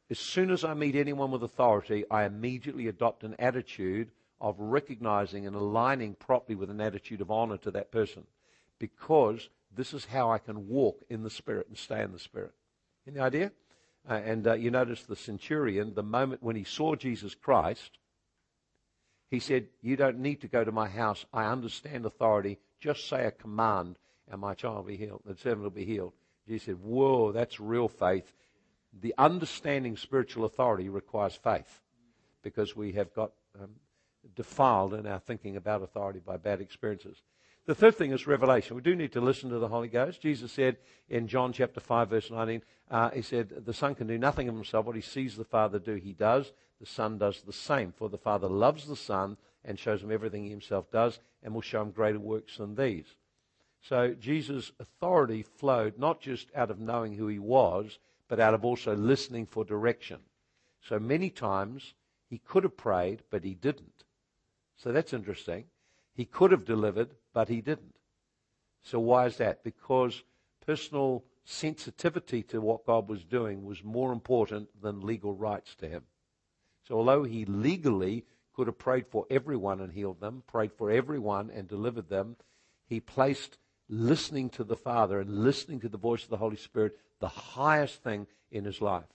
as 0.10 0.20
soon 0.20 0.52
as 0.52 0.64
I 0.64 0.74
meet 0.74 0.96
anyone 0.96 1.32
with 1.32 1.44
authority, 1.44 2.04
I 2.12 2.26
immediately 2.26 2.88
adopt 2.88 3.24
an 3.24 3.36
attitude 3.40 4.12
of 4.40 4.60
recognizing 4.60 5.48
and 5.48 5.56
aligning 5.56 6.14
properly 6.16 6.56
with 6.56 6.70
an 6.70 6.82
attitude 6.82 7.22
of 7.22 7.32
honor 7.32 7.58
to 7.58 7.72
that 7.72 7.92
person 7.92 8.26
because 8.78 9.50
this 9.76 9.94
is 9.94 10.06
how 10.06 10.32
I 10.32 10.38
can 10.38 10.68
walk 10.68 11.04
in 11.10 11.24
the 11.24 11.30
Spirit 11.30 11.68
and 11.68 11.78
stay 11.78 12.02
in 12.02 12.12
the 12.12 12.20
Spirit. 12.20 12.52
Any 13.08 13.20
idea? 13.20 13.52
Uh, 14.08 14.14
and 14.14 14.48
uh, 14.48 14.54
you 14.54 14.70
notice 14.70 15.04
the 15.04 15.16
centurion, 15.16 15.96
the 15.96 16.04
moment 16.04 16.44
when 16.44 16.56
he 16.56 16.64
saw 16.64 16.96
Jesus 16.96 17.34
Christ, 17.34 17.98
he 19.32 19.40
said, 19.40 19.68
You 19.82 19.96
don't 19.96 20.20
need 20.20 20.42
to 20.42 20.48
go 20.48 20.64
to 20.64 20.72
my 20.72 20.88
house. 20.88 21.26
I 21.34 21.46
understand 21.46 22.06
authority. 22.06 22.60
Just 22.80 23.08
say 23.08 23.26
a 23.26 23.32
command, 23.32 23.98
and 24.30 24.40
my 24.40 24.54
child 24.54 24.76
will 24.78 24.84
be 24.84 24.98
healed. 24.98 25.22
The 25.26 25.36
servant 25.36 25.64
will 25.64 25.70
be 25.72 25.86
healed. 25.86 26.14
Jesus 26.48 26.66
said, 26.66 26.80
Whoa, 26.84 27.32
that's 27.32 27.60
real 27.60 27.88
faith. 27.88 28.32
The 29.02 29.14
understanding 29.18 29.98
spiritual 29.98 30.46
authority 30.46 30.90
requires 30.90 31.36
faith 31.36 31.82
because 32.42 32.76
we 32.76 32.94
have 32.94 33.14
got 33.14 33.32
um, 33.62 33.72
defiled 34.36 34.94
in 34.94 35.06
our 35.06 35.20
thinking 35.20 35.58
about 35.58 35.82
authority 35.82 36.20
by 36.20 36.38
bad 36.38 36.62
experiences. 36.62 37.22
The 37.66 37.76
third 37.76 37.96
thing 37.96 38.12
is 38.12 38.28
revelation. 38.28 38.76
We 38.76 38.84
do 38.84 38.96
need 38.96 39.12
to 39.14 39.22
listen 39.22 39.50
to 39.50 39.58
the 39.58 39.68
Holy 39.68 39.88
Ghost. 39.88 40.22
Jesus 40.22 40.52
said 40.52 40.78
in 41.10 41.28
John 41.28 41.52
chapter 41.52 41.80
5, 41.80 42.10
verse 42.10 42.30
19, 42.30 42.62
uh, 42.92 43.10
He 43.10 43.24
said, 43.24 43.66
The 43.66 43.74
Son 43.74 43.96
can 43.96 44.06
do 44.06 44.20
nothing 44.20 44.48
of 44.48 44.56
himself. 44.56 44.86
What 44.86 44.96
he 44.96 45.02
sees 45.02 45.36
the 45.36 45.44
Father 45.44 45.80
do, 45.80 45.96
he 45.96 46.14
does. 46.14 46.52
The 46.80 46.86
Son 46.86 47.18
does 47.18 47.42
the 47.42 47.54
same. 47.54 47.92
For 47.92 48.08
the 48.08 48.20
Father 48.20 48.48
loves 48.48 48.86
the 48.86 48.96
Son 48.96 49.38
and 49.64 49.80
shows 49.80 50.04
him 50.04 50.12
everything 50.12 50.44
he 50.44 50.52
himself 50.52 50.92
does 50.92 51.20
and 51.42 51.54
will 51.54 51.62
show 51.62 51.82
him 51.82 51.90
greater 51.90 52.20
works 52.20 52.58
than 52.58 52.76
these. 52.76 53.06
So 53.82 54.14
Jesus' 54.14 54.72
authority 54.80 55.42
flowed 55.42 55.98
not 55.98 56.22
just 56.22 56.50
out 56.56 56.70
of 56.70 56.80
knowing 56.80 57.14
who 57.16 57.28
he 57.28 57.40
was, 57.40 57.98
but 58.28 58.40
out 58.40 58.54
of 58.54 58.66
also 58.66 58.96
listening 58.96 59.46
for 59.46 59.64
direction. 59.64 60.20
So 60.82 61.00
many 61.00 61.30
times 61.30 61.94
he 62.30 62.38
could 62.40 62.64
have 62.64 62.78
prayed, 62.78 63.24
but 63.30 63.44
he 63.44 63.54
didn't. 63.54 64.04
So 64.78 64.92
that's 64.92 65.14
interesting. 65.14 65.66
He 66.14 66.26
could 66.26 66.52
have 66.52 66.66
delivered, 66.66 67.12
but 67.34 67.50
he 67.50 67.62
didn't. 67.62 67.96
So 68.82 69.00
why 69.00 69.26
is 69.26 69.38
that? 69.38 69.64
Because 69.64 70.24
personal 70.66 71.24
sensitivity 71.44 72.42
to 72.44 72.62
what 72.62 72.86
God 72.86 73.08
was 73.08 73.24
doing 73.24 73.64
was 73.64 73.84
more 73.84 74.12
important 74.12 74.70
than 74.82 75.02
legal 75.02 75.34
rights 75.34 75.76
to 75.76 75.88
him. 75.88 76.04
So 76.88 76.96
although 76.96 77.24
he 77.24 77.46
legally 77.46 78.26
could 78.54 78.68
have 78.68 78.78
prayed 78.78 79.08
for 79.08 79.26
everyone 79.30 79.82
and 79.82 79.92
healed 79.92 80.20
them, 80.20 80.44
prayed 80.48 80.72
for 80.74 80.90
everyone 80.90 81.50
and 81.50 81.68
delivered 81.68 82.10
them, 82.10 82.36
he 82.88 83.00
placed 83.00 83.58
listening 83.90 84.50
to 84.52 84.64
the 84.64 84.76
Father 84.76 85.20
and 85.20 85.44
listening 85.44 85.80
to 85.82 85.90
the 85.90 85.98
voice 85.98 86.24
of 86.24 86.30
the 86.30 86.38
Holy 86.38 86.58
Spirit 86.58 86.98
the 87.20 87.28
highest 87.28 88.04
thing 88.04 88.28
in 88.52 88.66
his 88.66 88.82
life. 88.82 89.06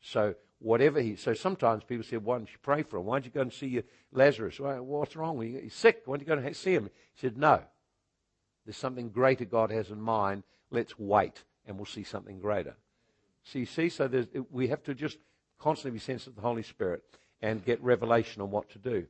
So 0.00 0.34
whatever 0.58 1.00
he, 1.00 1.16
so 1.16 1.34
sometimes 1.34 1.84
people 1.84 2.04
say, 2.04 2.16
why 2.16 2.38
don't 2.38 2.50
you 2.50 2.58
pray 2.62 2.82
for 2.82 2.98
him? 2.98 3.06
Why 3.06 3.16
don't 3.16 3.24
you 3.24 3.30
go 3.30 3.40
and 3.40 3.52
see 3.52 3.66
your 3.66 3.82
Lazarus? 4.12 4.58
What's 4.58 5.16
wrong? 5.16 5.40
He's 5.40 5.74
sick. 5.74 6.02
Why 6.04 6.16
don't 6.16 6.26
you 6.26 6.34
go 6.34 6.40
and 6.40 6.56
see 6.56 6.74
him? 6.74 6.90
He 7.14 7.20
said, 7.20 7.36
no. 7.36 7.62
There's 8.64 8.76
something 8.76 9.10
greater 9.10 9.44
God 9.44 9.70
has 9.70 9.90
in 9.90 10.00
mind. 10.00 10.42
Let's 10.70 10.98
wait 10.98 11.44
and 11.66 11.76
we'll 11.76 11.86
see 11.86 12.04
something 12.04 12.40
greater. 12.40 12.76
So 13.44 13.60
you 13.60 13.66
see, 13.66 13.88
so 13.88 14.10
we 14.50 14.68
have 14.68 14.82
to 14.84 14.94
just 14.94 15.18
constantly 15.58 15.98
be 15.98 16.02
sensitive 16.02 16.34
to 16.34 16.40
the 16.40 16.46
Holy 16.46 16.64
Spirit 16.64 17.04
and 17.40 17.64
get 17.64 17.82
revelation 17.82 18.42
on 18.42 18.50
what 18.50 18.68
to 18.70 18.78
do. 18.78 19.06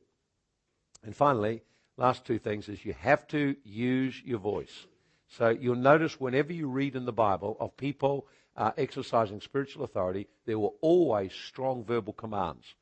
And 1.03 1.15
finally, 1.15 1.63
last 1.97 2.23
two 2.23 2.37
things 2.37 2.69
is 2.69 2.85
you 2.85 2.93
have 2.93 3.27
to 3.29 3.55
use 3.63 4.21
your 4.23 4.39
voice. 4.39 4.85
So 5.29 5.49
you'll 5.49 5.75
notice 5.75 6.19
whenever 6.19 6.53
you 6.53 6.67
read 6.67 6.95
in 6.95 7.05
the 7.05 7.11
Bible 7.13 7.57
of 7.59 7.75
people 7.77 8.27
uh, 8.55 8.71
exercising 8.77 9.41
spiritual 9.41 9.83
authority, 9.83 10.27
there 10.45 10.59
were 10.59 10.73
always 10.81 11.33
strong 11.33 11.83
verbal 11.83 12.13
commands. 12.13 12.75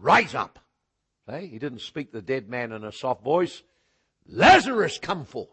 Rise 0.00 0.34
up. 0.34 0.58
Hey, 1.26 1.46
he 1.46 1.58
didn't 1.58 1.80
speak 1.80 2.12
the 2.12 2.22
dead 2.22 2.48
man 2.48 2.72
in 2.72 2.84
a 2.84 2.92
soft 2.92 3.22
voice. 3.22 3.62
Lazarus, 4.28 4.98
come 4.98 5.24
forth. 5.24 5.48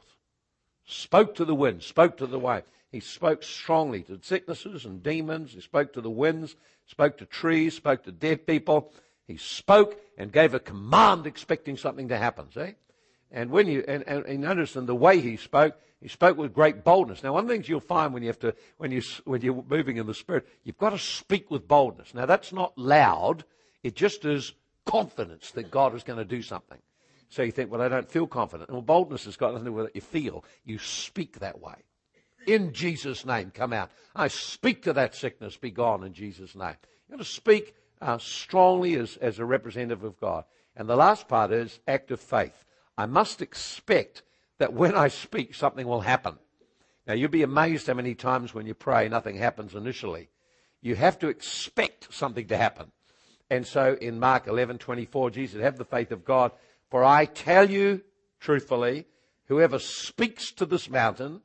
Spoke 0.85 1.35
to 1.35 1.45
the 1.45 1.55
wind, 1.55 1.81
spoke 1.81 2.17
to 2.17 2.27
the 2.27 2.39
wave. 2.39 2.63
He 2.91 2.99
spoke 2.99 3.41
strongly 3.41 4.03
to 4.03 4.19
sicknesses 4.21 4.85
and 4.85 5.01
demons. 5.01 5.53
He 5.53 5.61
spoke 5.61 5.93
to 5.93 6.01
the 6.01 6.11
winds, 6.11 6.55
spoke 6.85 7.17
to 7.17 7.25
trees, 7.25 7.75
spoke 7.75 8.03
to 8.03 8.11
dead 8.11 8.45
people. 8.45 8.93
He 9.25 9.37
spoke 9.37 9.99
and 10.15 10.31
gave 10.31 10.53
a 10.53 10.59
command 10.59 11.25
expecting 11.25 11.75
something 11.75 12.09
to 12.09 12.17
happen. 12.17 12.51
See? 12.51 12.75
And 13.31 13.49
when 13.49 13.65
you, 13.65 13.83
and, 13.87 14.03
and, 14.07 14.25
and 14.25 14.41
notice 14.41 14.75
in 14.75 14.85
the 14.85 14.93
way 14.93 15.19
he 15.19 15.37
spoke, 15.37 15.75
he 16.03 16.09
spoke 16.09 16.37
with 16.37 16.53
great 16.53 16.83
boldness. 16.83 17.23
Now, 17.23 17.31
one 17.31 17.45
of 17.45 17.47
the 17.47 17.53
things 17.53 17.69
you'll 17.69 17.79
find 17.79 18.13
when 18.13 18.23
you 18.23 18.27
have 18.27 18.39
to, 18.39 18.53
when 18.77 18.91
you, 18.91 19.01
when 19.23 19.41
you're 19.41 19.63
moving 19.69 19.95
in 19.95 20.05
the 20.05 20.13
Spirit, 20.13 20.45
you've 20.65 20.77
got 20.77 20.89
to 20.89 20.99
speak 20.99 21.49
with 21.49 21.65
boldness. 21.65 22.13
Now, 22.13 22.25
that's 22.25 22.51
not 22.51 22.77
loud. 22.77 23.45
It 23.83 23.95
just 23.95 24.25
is 24.25 24.51
confidence 24.85 25.51
that 25.51 25.71
God 25.71 25.95
is 25.95 26.03
going 26.03 26.19
to 26.19 26.25
do 26.25 26.41
something. 26.41 26.79
So 27.29 27.41
you 27.41 27.53
think, 27.53 27.71
well, 27.71 27.81
I 27.81 27.87
don't 27.87 28.11
feel 28.11 28.27
confident. 28.27 28.69
Well, 28.69 28.81
boldness 28.81 29.23
has 29.23 29.37
got 29.37 29.53
nothing 29.53 29.63
to 29.63 29.69
do 29.69 29.75
with 29.75 29.85
what 29.85 29.95
you 29.95 30.01
feel. 30.01 30.43
You 30.65 30.77
speak 30.77 31.39
that 31.39 31.61
way. 31.61 31.75
In 32.47 32.73
Jesus' 32.73 33.25
name, 33.25 33.51
come 33.51 33.71
out. 33.71 33.89
I 34.13 34.27
speak 34.27 34.83
to 34.83 34.93
that 34.93 35.15
sickness, 35.15 35.55
be 35.55 35.71
gone 35.71 36.03
in 36.03 36.11
Jesus' 36.11 36.53
name. 36.53 36.75
You've 37.07 37.17
got 37.17 37.25
to 37.25 37.31
speak 37.31 37.75
uh, 38.01 38.17
strongly 38.17 38.95
as, 38.95 39.15
as 39.21 39.39
a 39.39 39.45
representative 39.45 40.03
of 40.03 40.19
God. 40.19 40.43
And 40.75 40.89
the 40.89 40.97
last 40.97 41.29
part 41.29 41.53
is 41.53 41.79
act 41.87 42.11
of 42.11 42.19
faith. 42.19 42.65
I 42.97 43.05
must 43.05 43.41
expect 43.41 44.21
that 44.59 44.73
when 44.73 44.95
I 44.95 45.07
speak, 45.07 45.55
something 45.55 45.87
will 45.87 46.01
happen. 46.01 46.37
Now, 47.05 47.13
you'll 47.13 47.29
be 47.29 47.43
amazed 47.43 47.87
how 47.87 47.95
many 47.95 48.15
times 48.15 48.53
when 48.53 48.65
you 48.65 48.73
pray, 48.73 49.09
nothing 49.09 49.37
happens 49.37 49.75
initially. 49.75 50.29
You 50.81 50.95
have 50.95 51.19
to 51.19 51.27
expect 51.27 52.13
something 52.13 52.47
to 52.47 52.57
happen. 52.57 52.91
And 53.49 53.67
so 53.67 53.97
in 53.99 54.19
Mark 54.19 54.47
11 54.47 54.77
24, 54.77 55.31
Jesus 55.31 55.53
said, 55.53 55.61
Have 55.63 55.77
the 55.77 55.85
faith 55.85 56.11
of 56.11 56.23
God. 56.23 56.51
For 56.89 57.03
I 57.03 57.25
tell 57.25 57.69
you 57.69 58.01
truthfully, 58.39 59.05
whoever 59.45 59.79
speaks 59.79 60.51
to 60.53 60.65
this 60.65 60.89
mountain, 60.89 61.41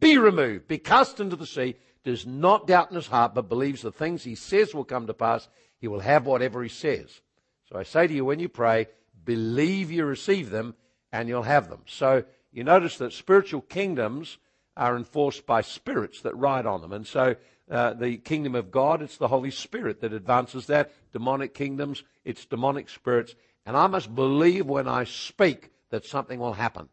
be 0.00 0.18
removed, 0.18 0.68
be 0.68 0.78
cast 0.78 1.20
into 1.20 1.36
the 1.36 1.46
sea, 1.46 1.76
does 2.04 2.26
not 2.26 2.66
doubt 2.66 2.90
in 2.90 2.96
his 2.96 3.06
heart, 3.06 3.34
but 3.34 3.48
believes 3.48 3.82
the 3.82 3.92
things 3.92 4.24
he 4.24 4.34
says 4.34 4.74
will 4.74 4.84
come 4.84 5.06
to 5.06 5.14
pass, 5.14 5.48
he 5.78 5.88
will 5.88 6.00
have 6.00 6.26
whatever 6.26 6.62
he 6.62 6.68
says. 6.68 7.20
So 7.68 7.78
I 7.78 7.84
say 7.84 8.06
to 8.06 8.14
you, 8.14 8.24
when 8.24 8.40
you 8.40 8.48
pray, 8.48 8.88
believe 9.24 9.90
you 9.90 10.04
receive 10.04 10.50
them, 10.50 10.74
and 11.12 11.28
you'll 11.28 11.42
have 11.42 11.68
them. 11.68 11.82
So 11.86 12.24
you 12.52 12.64
notice 12.64 12.98
that 12.98 13.12
spiritual 13.12 13.62
kingdoms 13.62 14.38
are 14.76 14.96
enforced 14.96 15.46
by 15.46 15.62
spirits 15.62 16.20
that 16.22 16.36
ride 16.36 16.66
on 16.66 16.80
them. 16.80 16.92
And 16.92 17.06
so 17.06 17.36
uh, 17.70 17.94
the 17.94 18.18
kingdom 18.18 18.54
of 18.54 18.70
God, 18.70 19.02
it's 19.02 19.16
the 19.16 19.28
Holy 19.28 19.50
Spirit 19.50 20.00
that 20.00 20.12
advances 20.12 20.66
that. 20.66 20.92
Demonic 21.12 21.54
kingdoms, 21.54 22.04
it's 22.24 22.44
demonic 22.44 22.88
spirits. 22.88 23.34
And 23.64 23.76
I 23.76 23.86
must 23.86 24.14
believe 24.14 24.66
when 24.66 24.88
I 24.88 25.04
speak 25.04 25.70
that 25.90 26.04
something 26.04 26.38
will 26.38 26.54
happen, 26.54 26.88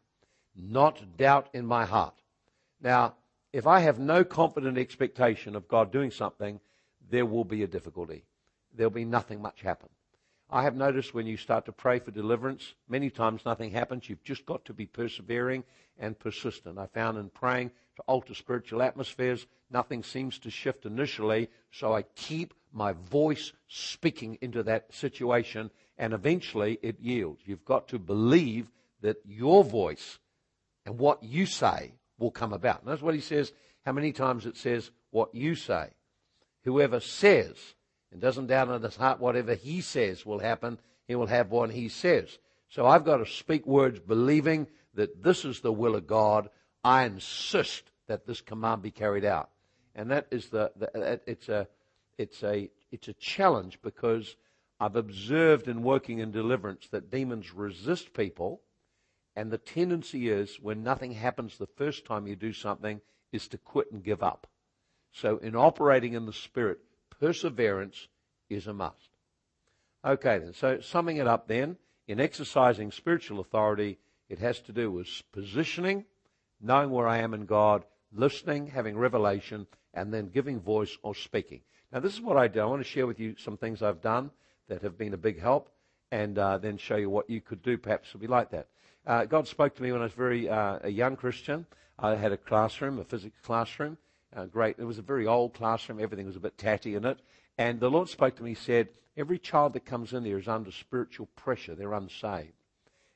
not 0.55 1.17
doubt 1.17 1.49
in 1.53 1.65
my 1.65 1.85
heart. 1.85 2.15
Now, 2.81 3.15
if 3.51 3.65
I 3.65 3.79
have 3.79 3.99
no 3.99 4.23
confident 4.23 4.77
expectation 4.77 5.55
of 5.55 5.67
God 5.67 5.91
doing 5.91 6.11
something, 6.11 6.59
there 7.09 7.25
will 7.25 7.45
be 7.45 7.63
a 7.63 7.67
difficulty. 7.67 8.23
There'll 8.75 8.91
be 8.91 9.05
nothing 9.05 9.41
much 9.41 9.61
happen. 9.61 9.89
I 10.51 10.63
have 10.63 10.75
noticed 10.75 11.13
when 11.13 11.27
you 11.27 11.37
start 11.37 11.65
to 11.65 11.71
pray 11.71 11.99
for 11.99 12.09
deliverance, 12.09 12.73
many 12.87 13.11
times 13.11 13.45
nothing 13.45 13.71
happens. 13.71 14.09
You've 14.09 14.23
just 14.23 14.45
got 14.47 14.65
to 14.65 14.73
be 14.73 14.87
persevering 14.87 15.63
and 15.99 16.17
persistent. 16.17 16.79
I 16.79 16.87
found 16.87 17.19
in 17.19 17.29
praying 17.29 17.69
to 17.97 18.01
alter 18.07 18.33
spiritual 18.33 18.81
atmospheres, 18.81 19.45
nothing 19.69 20.01
seems 20.01 20.39
to 20.39 20.49
shift 20.49 20.85
initially, 20.85 21.49
so 21.71 21.93
I 21.93 22.01
keep 22.15 22.55
my 22.73 22.93
voice 22.93 23.51
speaking 23.67 24.39
into 24.41 24.63
that 24.63 24.91
situation, 24.93 25.69
and 25.99 26.13
eventually 26.13 26.79
it 26.81 26.99
yields. 26.99 27.41
You've 27.45 27.65
got 27.65 27.87
to 27.89 27.99
believe 27.99 28.71
that 29.01 29.17
your 29.25 29.63
voice 29.63 30.17
and 30.85 30.97
what 30.97 31.21
you 31.21 31.45
say 31.45 31.93
will 32.17 32.31
come 32.31 32.53
about. 32.53 32.81
And 32.81 32.89
that's 32.89 33.01
what 33.01 33.15
he 33.15 33.21
says, 33.21 33.51
how 33.85 33.91
many 33.91 34.11
times 34.11 34.45
it 34.45 34.57
says, 34.57 34.89
what 35.11 35.33
you 35.35 35.53
say. 35.53 35.89
Whoever 36.63 36.99
says, 36.99 37.55
and 38.11 38.21
doesn't 38.21 38.47
doubt 38.47 38.69
in 38.69 38.81
his 38.81 38.95
heart 38.95 39.19
whatever 39.19 39.55
he 39.55 39.81
says 39.81 40.25
will 40.25 40.39
happen, 40.39 40.79
he 41.07 41.15
will 41.15 41.27
have 41.27 41.51
what 41.51 41.71
he 41.71 41.89
says. 41.89 42.37
So 42.69 42.85
I've 42.85 43.05
got 43.05 43.17
to 43.17 43.25
speak 43.25 43.65
words 43.65 43.99
believing 43.99 44.67
that 44.93 45.23
this 45.23 45.45
is 45.45 45.61
the 45.61 45.73
will 45.73 45.95
of 45.95 46.07
God. 46.07 46.49
I 46.83 47.05
insist 47.05 47.91
that 48.07 48.25
this 48.25 48.41
command 48.41 48.81
be 48.81 48.91
carried 48.91 49.25
out. 49.25 49.49
And 49.95 50.11
that 50.11 50.27
is 50.31 50.49
the, 50.49 50.71
the 50.75 51.19
it's 51.25 51.49
a 51.49 51.67
it's 52.17 52.43
a 52.43 52.69
it's 52.91 53.07
a 53.07 53.13
challenge 53.13 53.79
because 53.81 54.35
I've 54.79 54.95
observed 54.95 55.67
in 55.67 55.83
working 55.83 56.19
in 56.19 56.31
deliverance 56.31 56.87
that 56.91 57.11
demons 57.11 57.53
resist 57.53 58.13
people, 58.13 58.61
and 59.35 59.51
the 59.51 59.57
tendency 59.57 60.29
is 60.29 60.57
when 60.61 60.83
nothing 60.83 61.11
happens 61.11 61.57
the 61.57 61.67
first 61.67 62.05
time 62.05 62.27
you 62.27 62.35
do 62.35 62.53
something 62.53 63.01
is 63.31 63.47
to 63.49 63.57
quit 63.57 63.91
and 63.91 64.03
give 64.03 64.23
up. 64.23 64.47
So 65.11 65.37
in 65.37 65.55
operating 65.55 66.13
in 66.13 66.25
the 66.25 66.33
spirit, 66.33 66.79
perseverance 67.19 68.07
is 68.49 68.67
a 68.67 68.73
must. 68.73 69.09
Okay 70.03 70.39
then, 70.39 70.53
so 70.53 70.79
summing 70.79 71.17
it 71.17 71.27
up 71.27 71.47
then, 71.47 71.77
in 72.07 72.19
exercising 72.19 72.91
spiritual 72.91 73.39
authority, 73.39 73.99
it 74.29 74.39
has 74.39 74.59
to 74.61 74.71
do 74.71 74.91
with 74.91 75.07
positioning, 75.31 76.05
knowing 76.61 76.89
where 76.89 77.07
I 77.07 77.19
am 77.19 77.33
in 77.33 77.45
God, 77.45 77.83
listening, 78.13 78.67
having 78.67 78.97
revelation, 78.97 79.67
and 79.93 80.13
then 80.13 80.29
giving 80.29 80.59
voice 80.59 80.97
or 81.03 81.13
speaking. 81.15 81.61
Now, 81.91 81.99
this 81.99 82.13
is 82.13 82.21
what 82.21 82.37
I 82.37 82.47
do. 82.47 82.61
I 82.61 82.65
want 82.65 82.81
to 82.81 82.87
share 82.87 83.07
with 83.07 83.19
you 83.19 83.35
some 83.37 83.57
things 83.57 83.81
I've 83.81 84.01
done 84.01 84.31
that 84.67 84.83
have 84.83 84.97
been 84.97 85.13
a 85.13 85.17
big 85.17 85.39
help, 85.39 85.69
and 86.11 86.37
uh, 86.37 86.57
then 86.57 86.77
show 86.77 86.95
you 86.95 87.09
what 87.09 87.29
you 87.29 87.41
could 87.41 87.61
do 87.61 87.77
perhaps 87.77 88.11
to 88.11 88.17
be 88.17 88.27
like 88.27 88.51
that. 88.51 88.67
Uh, 89.05 89.25
God 89.25 89.47
spoke 89.47 89.75
to 89.75 89.83
me 89.83 89.91
when 89.91 90.01
I 90.01 90.05
was 90.05 90.13
very 90.13 90.47
uh, 90.49 90.79
a 90.83 90.89
young 90.89 91.15
Christian. 91.15 91.65
I 91.97 92.15
had 92.15 92.31
a 92.31 92.37
classroom, 92.37 92.99
a 92.99 93.03
physics 93.03 93.39
classroom. 93.43 93.97
Uh, 94.35 94.45
great. 94.45 94.75
It 94.77 94.83
was 94.83 94.99
a 94.99 95.03
very 95.03 95.25
old 95.25 95.53
classroom. 95.53 95.99
Everything 95.99 96.27
was 96.27 96.35
a 96.35 96.41
bit 96.41 96.57
tatty 96.57 96.95
in 96.95 97.05
it. 97.05 97.19
And 97.57 97.79
the 97.79 97.89
Lord 97.89 98.09
spoke 98.09 98.35
to 98.37 98.43
me. 98.43 98.51
He 98.51 98.55
said, 98.55 98.89
Every 99.17 99.39
child 99.39 99.73
that 99.73 99.85
comes 99.85 100.13
in 100.13 100.23
there 100.23 100.37
is 100.37 100.47
under 100.47 100.71
spiritual 100.71 101.27
pressure. 101.35 101.75
They're 101.75 101.93
unsaved. 101.93 102.53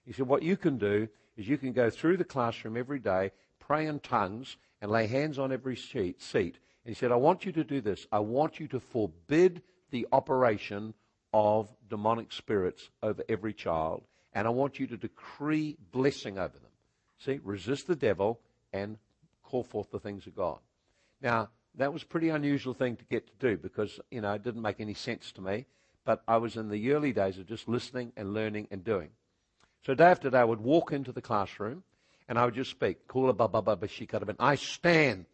He 0.06 0.12
said, 0.12 0.28
What 0.28 0.44
you 0.44 0.58
can 0.58 0.78
do 0.78 1.08
is 1.38 1.48
you 1.48 1.58
can 1.58 1.72
go 1.72 1.90
through 1.90 2.18
the 2.18 2.24
classroom 2.24 2.76
every 2.76 3.00
day, 3.00 3.32
pray 3.60 3.88
in 3.88 4.00
tongues, 4.00 4.58
and 4.82 4.92
lay 4.92 5.08
hands 5.08 5.40
on 5.40 5.52
every 5.52 5.78
seat. 5.78 6.22
seat. 6.22 6.58
And 6.84 6.94
he 6.94 7.00
said, 7.00 7.12
I 7.12 7.16
want 7.16 7.46
you 7.46 7.52
to 7.54 7.64
do 7.64 7.80
this. 7.80 8.06
I 8.12 8.20
want 8.20 8.60
you 8.60 8.68
to 8.70 8.80
forbid 8.80 9.62
the 9.92 10.08
operation 10.12 10.94
of 11.34 11.70
demonic 11.90 12.32
spirits 12.32 12.90
over 13.02 13.24
every 13.30 13.54
child, 13.54 14.04
and 14.34 14.46
I 14.46 14.52
want 14.52 14.80
you 14.80 14.88
to 14.88 14.98
decree 14.98 15.78
blessing 15.92 16.38
over 16.38 16.54
them. 16.54 16.72
See, 17.20 17.40
resist 17.44 17.88
the 17.88 17.96
devil 17.96 18.42
and 18.74 18.98
call 19.44 19.64
forth 19.64 19.90
the 19.92 20.00
things 20.00 20.28
of 20.28 20.36
God. 20.36 20.60
Now, 21.24 21.50
that 21.76 21.94
was 21.94 22.04
a 22.04 22.06
pretty 22.06 22.30
unusual 22.30 22.74
thing 22.74 22.98
to 22.98 23.06
get 23.06 23.26
to 23.28 23.34
do 23.40 23.58
because, 23.58 24.00
you 24.12 24.22
know, 24.22 24.34
it 24.34 24.44
didn't 24.44 24.62
make 24.62 24.80
any 24.80 24.94
sense 24.94 25.32
to 25.32 25.42
me. 25.42 25.66
But 26.06 26.22
I 26.28 26.38
was 26.38 26.58
in 26.58 26.70
the 26.70 26.92
early 26.92 27.14
days 27.14 27.40
of 27.40 27.48
just 27.48 27.68
listening 27.70 28.12
and 28.18 28.34
learning 28.34 28.68
and 28.70 28.84
doing. 28.84 29.10
So 29.86 29.96
day 29.96 30.04
after 30.04 30.30
day, 30.30 30.40
I 30.40 30.44
would 30.44 30.60
walk 30.60 30.92
into 30.92 31.14
the 31.14 31.22
classroom 31.22 31.84
and 32.28 32.38
I 32.38 32.46
would 32.46 32.54
just 32.54 32.72
speak. 32.72 33.08
Kula 33.08 33.36
baba 33.36 33.62
baba 33.62 33.88
I 34.40 34.56
stand 34.56 35.26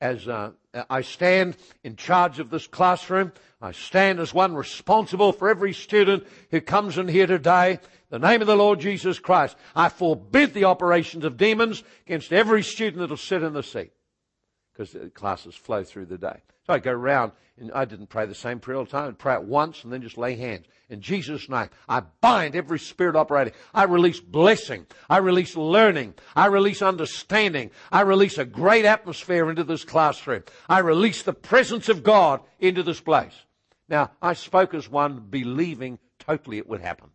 as 0.00 0.26
uh, 0.26 0.52
I 0.88 1.02
stand 1.02 1.56
in 1.82 1.96
charge 1.96 2.38
of 2.38 2.50
this 2.50 2.68
classroom. 2.68 3.32
I 3.60 3.72
stand 3.72 4.20
as 4.20 4.32
one 4.32 4.54
responsible 4.54 5.32
for 5.32 5.48
every 5.48 5.72
student 5.72 6.24
who 6.50 6.60
comes 6.60 6.98
in 6.98 7.08
here 7.08 7.26
today. 7.26 7.80
The 8.10 8.18
name 8.18 8.40
of 8.40 8.46
the 8.46 8.56
Lord 8.56 8.80
Jesus 8.80 9.18
Christ. 9.18 9.56
I 9.74 9.88
forbid 9.88 10.54
the 10.54 10.64
operations 10.64 11.24
of 11.24 11.36
demons 11.36 11.82
against 12.06 12.32
every 12.32 12.62
student 12.62 12.98
that 12.98 13.10
will 13.10 13.16
sit 13.16 13.42
in 13.42 13.52
the 13.54 13.62
seat 13.62 13.92
because 14.72 14.96
classes 15.14 15.54
flow 15.54 15.84
through 15.84 16.06
the 16.06 16.18
day. 16.18 16.40
So 16.66 16.74
I 16.74 16.78
go 16.78 16.92
around 16.92 17.32
and 17.58 17.72
I 17.72 17.84
didn't 17.84 18.08
pray 18.08 18.26
the 18.26 18.34
same 18.34 18.60
prayer 18.60 18.78
all 18.78 18.84
the 18.84 18.90
time. 18.90 19.08
I'd 19.08 19.18
pray 19.18 19.34
it 19.34 19.42
once 19.42 19.84
and 19.84 19.92
then 19.92 20.02
just 20.02 20.16
lay 20.16 20.36
hands. 20.36 20.66
In 20.88 21.00
Jesus' 21.00 21.48
name, 21.48 21.70
I 21.88 22.00
bind 22.20 22.54
every 22.54 22.78
spirit 22.78 23.16
operating. 23.16 23.54
I 23.74 23.84
release 23.84 24.20
blessing. 24.20 24.86
I 25.10 25.18
release 25.18 25.56
learning. 25.56 26.14
I 26.36 26.46
release 26.46 26.82
understanding. 26.82 27.70
I 27.90 28.02
release 28.02 28.38
a 28.38 28.44
great 28.44 28.84
atmosphere 28.84 29.50
into 29.50 29.64
this 29.64 29.84
classroom. 29.84 30.44
I 30.68 30.78
release 30.78 31.22
the 31.22 31.32
presence 31.32 31.88
of 31.88 32.02
God 32.02 32.40
into 32.60 32.82
this 32.82 33.00
place. 33.00 33.34
Now, 33.88 34.10
I 34.20 34.34
spoke 34.34 34.74
as 34.74 34.88
one 34.88 35.26
believing 35.30 35.98
totally 36.18 36.58
it 36.58 36.68
would 36.68 36.80
happen. 36.80 37.10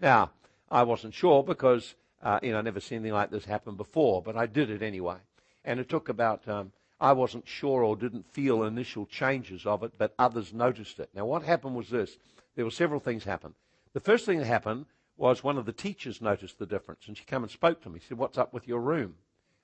Now, 0.00 0.30
I 0.70 0.82
wasn't 0.82 1.14
sure 1.14 1.42
because, 1.42 1.94
uh, 2.22 2.40
you 2.42 2.52
know, 2.52 2.58
I'd 2.58 2.64
never 2.64 2.80
seen 2.80 2.96
anything 2.96 3.14
like 3.14 3.30
this 3.30 3.44
happen 3.44 3.74
before, 3.76 4.22
but 4.22 4.36
I 4.36 4.46
did 4.46 4.70
it 4.70 4.82
anyway. 4.82 5.16
And 5.64 5.78
it 5.78 5.88
took 5.88 6.08
about 6.08 6.48
um, 6.48 6.72
I 7.00 7.12
wasn't 7.12 7.46
sure 7.46 7.84
or 7.84 7.96
didn't 7.96 8.32
feel 8.32 8.64
initial 8.64 9.06
changes 9.06 9.66
of 9.66 9.82
it, 9.82 9.92
but 9.96 10.14
others 10.18 10.52
noticed 10.52 10.98
it. 10.98 11.10
Now, 11.14 11.26
what 11.26 11.42
happened 11.42 11.76
was 11.76 11.90
this. 11.90 12.16
There 12.56 12.64
were 12.64 12.70
several 12.70 13.00
things 13.00 13.24
happen. 13.24 13.54
The 13.92 14.00
first 14.00 14.26
thing 14.26 14.38
that 14.38 14.46
happened 14.46 14.86
was 15.16 15.44
one 15.44 15.58
of 15.58 15.66
the 15.66 15.72
teachers 15.72 16.20
noticed 16.20 16.58
the 16.58 16.66
difference, 16.66 17.06
and 17.06 17.16
she 17.16 17.24
came 17.24 17.42
and 17.42 17.50
spoke 17.50 17.82
to 17.82 17.90
me. 17.90 18.00
She 18.00 18.08
said, 18.08 18.18
what's 18.18 18.38
up 18.38 18.52
with 18.52 18.66
your 18.66 18.80
room? 18.80 19.14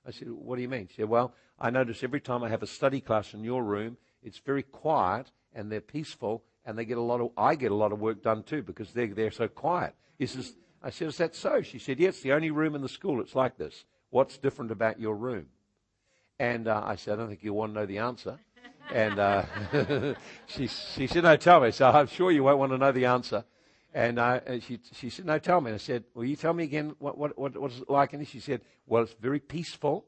I 0.07 0.11
said, 0.11 0.29
what 0.29 0.55
do 0.55 0.61
you 0.61 0.69
mean? 0.69 0.87
She 0.87 0.97
said, 0.97 1.09
well, 1.09 1.33
I 1.59 1.69
notice 1.69 2.03
every 2.03 2.21
time 2.21 2.43
I 2.43 2.49
have 2.49 2.63
a 2.63 2.67
study 2.67 3.01
class 3.01 3.33
in 3.33 3.43
your 3.43 3.63
room, 3.63 3.97
it's 4.23 4.39
very 4.39 4.63
quiet, 4.63 5.31
and 5.53 5.71
they're 5.71 5.81
peaceful, 5.81 6.43
and 6.65 6.77
they 6.77 6.85
get 6.85 6.97
a 6.97 7.01
lot 7.01 7.21
of, 7.21 7.31
I 7.37 7.55
get 7.55 7.71
a 7.71 7.75
lot 7.75 7.91
of 7.91 7.99
work 7.99 8.21
done 8.23 8.43
too, 8.43 8.61
because 8.61 8.91
they're, 8.91 9.07
they're 9.07 9.31
so 9.31 9.47
quiet. 9.47 9.93
He 10.17 10.25
says, 10.25 10.55
I 10.81 10.89
said, 10.89 11.07
is 11.09 11.17
that 11.17 11.35
so? 11.35 11.61
She 11.61 11.79
said, 11.79 11.99
yes, 11.99 12.19
the 12.19 12.33
only 12.33 12.51
room 12.51 12.75
in 12.75 12.81
the 12.81 12.89
school 12.89 13.19
it's 13.19 13.35
like 13.35 13.57
this. 13.57 13.85
What's 14.09 14.37
different 14.37 14.71
about 14.71 14.99
your 14.99 15.15
room? 15.15 15.47
And 16.39 16.67
uh, 16.67 16.81
I 16.85 16.95
said, 16.95 17.13
I 17.13 17.15
don't 17.17 17.29
think 17.29 17.43
you 17.43 17.53
want 17.53 17.73
to 17.73 17.79
know 17.79 17.85
the 17.85 17.99
answer. 17.99 18.37
And 18.93 19.19
uh, 19.19 19.45
she, 20.47 20.67
she 20.67 21.07
said, 21.07 21.23
no, 21.23 21.35
tell 21.37 21.61
me. 21.61 21.71
So 21.71 21.89
I'm 21.89 22.07
sure 22.07 22.31
you 22.31 22.43
won't 22.43 22.59
want 22.59 22.71
to 22.71 22.77
know 22.77 22.91
the 22.91 23.05
answer. 23.05 23.43
And, 23.93 24.19
uh, 24.19 24.41
and 24.45 24.61
she, 24.61 24.79
she 24.93 25.09
said, 25.09 25.25
no, 25.25 25.39
tell 25.39 25.61
me. 25.61 25.71
And 25.71 25.75
I 25.75 25.77
said, 25.77 26.03
will 26.13 26.25
you 26.25 26.35
tell 26.35 26.53
me 26.53 26.65
again 26.65 26.95
what, 26.99 27.17
what, 27.17 27.37
what, 27.37 27.57
what 27.59 27.71
is 27.71 27.79
it 27.79 27.89
like? 27.89 28.13
And 28.13 28.27
she 28.27 28.39
said, 28.39 28.61
well, 28.85 29.03
it's 29.03 29.15
very 29.21 29.39
peaceful 29.39 30.05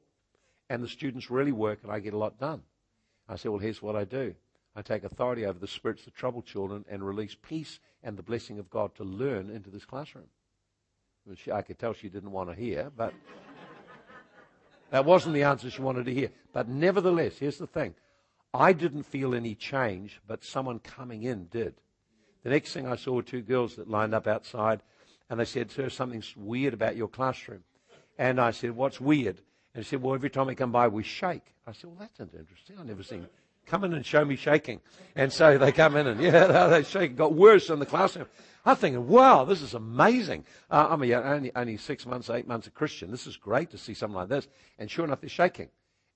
and 0.70 0.84
the 0.84 0.88
students 0.90 1.32
really 1.32 1.54
work 1.54 1.80
and 1.84 1.92
I 1.92 2.00
get 2.00 2.14
a 2.14 2.18
lot 2.18 2.38
done. 2.38 2.64
I 3.30 3.38
said, 3.38 3.50
well, 3.50 3.60
here's 3.60 3.82
what 3.82 3.96
I 3.96 4.04
do. 4.04 4.36
I 4.76 4.82
take 4.82 5.04
authority 5.04 5.46
over 5.46 5.58
the 5.58 5.68
spirits 5.68 6.06
of 6.06 6.14
troubled 6.14 6.46
children 6.46 6.86
and 6.90 7.02
release 7.02 7.36
peace 7.42 7.80
and 8.04 8.18
the 8.18 8.24
blessing 8.24 8.60
of 8.60 8.70
God 8.70 8.94
to 8.96 9.04
learn 9.04 9.50
into 9.50 9.70
this 9.70 9.86
classroom. 9.86 10.28
She, 11.36 11.52
I 11.52 11.62
could 11.62 11.80
tell 11.80 11.94
she 11.94 12.10
didn't 12.10 12.32
want 12.32 12.50
to 12.50 12.56
hear, 12.56 12.92
but 12.96 13.14
that 14.92 15.06
wasn't 15.06 15.36
the 15.36 15.44
answer 15.44 15.70
she 15.70 15.82
wanted 15.82 16.06
to 16.06 16.14
hear. 16.14 16.32
But 16.54 16.68
nevertheless, 16.68 17.38
here's 17.38 17.58
the 17.58 17.68
thing. 17.68 17.96
I 18.54 18.74
didn't 18.74 19.04
feel 19.04 19.36
any 19.36 19.56
change, 19.56 20.22
but 20.28 20.44
someone 20.44 20.80
coming 20.80 21.24
in 21.24 21.46
did. 21.48 21.76
The 22.44 22.50
next 22.50 22.74
thing 22.74 22.88
I 22.88 22.96
saw 22.96 23.14
were 23.14 23.24
two 23.24 23.42
girls 23.42 23.76
that 23.76 23.90
lined 23.90 24.14
up 24.14 24.28
outside, 24.28 24.82
and 25.30 25.40
they 25.40 25.46
said, 25.46 25.72
Sir, 25.72 25.90
something's 25.90 26.36
weird 26.38 26.74
about 26.74 26.96
your 26.96 27.08
classroom. 27.08 27.64
And 28.18 28.40
I 28.40 28.52
said, 28.52 28.76
What's 28.76 29.02
weird? 29.02 29.42
And 29.76 29.86
she 29.86 29.92
said, 29.92 30.02
Well, 30.02 30.16
every 30.16 30.30
time 30.30 30.48
we 30.48 30.56
come 30.56 30.72
by, 30.72 30.88
we 30.88 31.04
shake. 31.04 31.54
I 31.68 31.74
said, 31.74 31.90
Well, 31.90 31.98
that's 32.00 32.20
interesting. 32.20 32.78
I've 32.80 32.86
never 32.86 33.04
seen. 33.04 33.28
Come 33.66 33.84
in 33.84 33.94
and 33.94 34.06
show 34.06 34.24
me 34.24 34.38
shaking. 34.38 34.80
And 35.16 35.32
so 35.32 35.58
they 35.58 35.74
come 35.74 35.98
in 35.98 36.08
and, 36.08 36.22
yeah, 36.22 36.68
they 36.68 36.84
shake. 36.84 37.12
It 37.12 37.18
got 37.18 37.34
worse 37.34 37.70
in 37.70 37.80
the 37.80 37.86
classroom. 37.86 38.28
I'm 38.68 38.76
thinking, 38.76 39.08
wow, 39.08 39.46
this 39.46 39.62
is 39.62 39.74
amazing. 39.74 40.44
Uh, 40.70 40.88
I'm 40.90 41.02
a, 41.02 41.14
only, 41.14 41.56
only 41.56 41.78
six 41.78 42.06
months, 42.06 42.30
eight 42.30 42.50
months 42.50 42.68
a 42.68 42.70
Christian. 42.70 43.10
This 43.10 43.26
is 43.26 43.38
great 43.38 43.72
to 43.72 43.78
see 43.78 43.94
something 43.94 44.18
like 44.18 44.28
this. 44.28 44.46
And 44.78 44.92
sure 44.92 45.06
enough, 45.06 45.22
they're 45.22 45.30
shaking. 45.30 45.70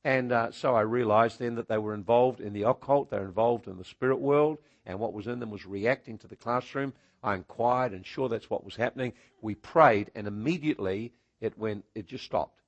And 0.04 0.34
uh, 0.34 0.52
so 0.52 0.76
I 0.76 0.82
realized 0.82 1.40
then 1.40 1.56
that 1.56 1.70
they 1.70 1.78
were 1.78 1.94
involved 1.94 2.42
in 2.42 2.52
the 2.52 2.64
occult, 2.64 3.10
they're 3.10 3.24
involved 3.24 3.70
in 3.70 3.78
the 3.78 3.86
spirit 3.86 4.20
world, 4.20 4.58
and 4.86 5.00
what 5.00 5.14
was 5.14 5.28
in 5.28 5.40
them 5.40 5.50
was 5.50 5.66
reacting 5.66 6.18
to 6.18 6.28
the 6.28 6.36
classroom. 6.36 6.92
I 7.24 7.36
inquired, 7.36 7.94
and 7.94 8.06
sure, 8.06 8.28
that's 8.28 8.50
what 8.50 8.66
was 8.66 8.76
happening. 8.76 9.14
We 9.42 9.56
prayed, 9.56 10.12
and 10.14 10.28
immediately 10.28 11.14
it 11.40 11.58
went, 11.58 11.86
it 11.96 12.06
just 12.06 12.26
stopped. 12.26 12.60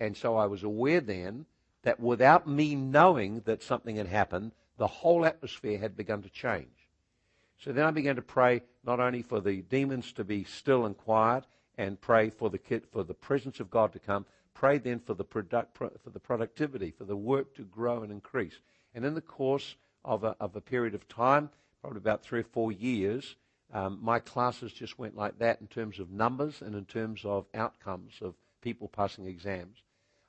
And 0.00 0.16
so 0.16 0.36
I 0.36 0.46
was 0.46 0.64
aware 0.64 1.00
then 1.00 1.46
that 1.84 2.00
without 2.00 2.48
me 2.48 2.74
knowing 2.74 3.42
that 3.44 3.62
something 3.62 3.94
had 3.94 4.08
happened, 4.08 4.50
the 4.76 4.88
whole 4.88 5.24
atmosphere 5.24 5.78
had 5.78 5.96
begun 5.96 6.22
to 6.22 6.30
change. 6.30 6.83
So 7.58 7.72
then 7.72 7.86
I 7.86 7.90
began 7.90 8.16
to 8.16 8.22
pray 8.22 8.62
not 8.84 9.00
only 9.00 9.22
for 9.22 9.40
the 9.40 9.62
demons 9.62 10.12
to 10.12 10.24
be 10.24 10.44
still 10.44 10.84
and 10.84 10.96
quiet 10.96 11.44
and 11.76 12.00
pray 12.00 12.30
for 12.30 12.50
the 12.50 12.58
kid, 12.58 12.84
for 12.92 13.04
the 13.04 13.14
presence 13.14 13.60
of 13.60 13.70
God 13.70 13.92
to 13.92 13.98
come, 13.98 14.26
pray 14.52 14.78
then 14.78 15.00
for 15.00 15.14
the 15.14 15.24
product, 15.24 15.76
for 15.76 16.10
the 16.10 16.20
productivity, 16.20 16.90
for 16.90 17.04
the 17.04 17.16
work 17.16 17.54
to 17.56 17.62
grow 17.62 18.02
and 18.02 18.12
increase. 18.12 18.60
And 18.94 19.04
in 19.04 19.14
the 19.14 19.20
course 19.20 19.76
of 20.04 20.24
a, 20.24 20.36
of 20.40 20.54
a 20.56 20.60
period 20.60 20.94
of 20.94 21.08
time, 21.08 21.50
probably 21.80 21.98
about 21.98 22.22
three 22.22 22.40
or 22.40 22.44
four 22.44 22.70
years, 22.70 23.36
um, 23.72 23.98
my 24.00 24.20
classes 24.20 24.72
just 24.72 24.98
went 24.98 25.16
like 25.16 25.38
that 25.38 25.60
in 25.60 25.66
terms 25.66 25.98
of 25.98 26.10
numbers 26.10 26.62
and 26.62 26.74
in 26.74 26.84
terms 26.84 27.24
of 27.24 27.46
outcomes 27.54 28.12
of 28.20 28.34
people 28.60 28.88
passing 28.88 29.26
exams. 29.26 29.82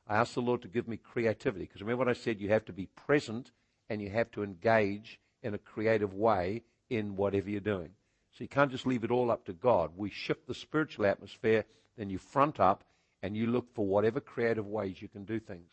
I 0.07 0.15
asked 0.15 0.35
the 0.35 0.41
Lord 0.41 0.61
to 0.63 0.67
give 0.67 0.87
me 0.87 0.97
creativity 0.97 1.65
because 1.65 1.81
remember 1.81 2.05
what 2.05 2.09
I 2.09 2.13
said, 2.13 2.39
you 2.39 2.49
have 2.49 2.65
to 2.65 2.73
be 2.73 2.87
present 2.87 3.51
and 3.89 4.01
you 4.01 4.09
have 4.09 4.31
to 4.31 4.43
engage 4.43 5.19
in 5.43 5.53
a 5.53 5.59
creative 5.59 6.13
way 6.13 6.63
in 6.89 7.15
whatever 7.15 7.49
you're 7.49 7.59
doing. 7.59 7.89
So 8.31 8.43
you 8.43 8.47
can't 8.47 8.71
just 8.71 8.85
leave 8.85 9.03
it 9.03 9.11
all 9.11 9.31
up 9.31 9.45
to 9.45 9.53
God. 9.53 9.91
We 9.95 10.09
shift 10.09 10.47
the 10.47 10.53
spiritual 10.53 11.05
atmosphere, 11.05 11.65
then 11.97 12.09
you 12.09 12.17
front 12.17 12.59
up 12.59 12.83
and 13.23 13.35
you 13.35 13.47
look 13.47 13.73
for 13.73 13.85
whatever 13.85 14.19
creative 14.19 14.67
ways 14.67 15.01
you 15.01 15.07
can 15.07 15.23
do 15.23 15.39
things. 15.39 15.71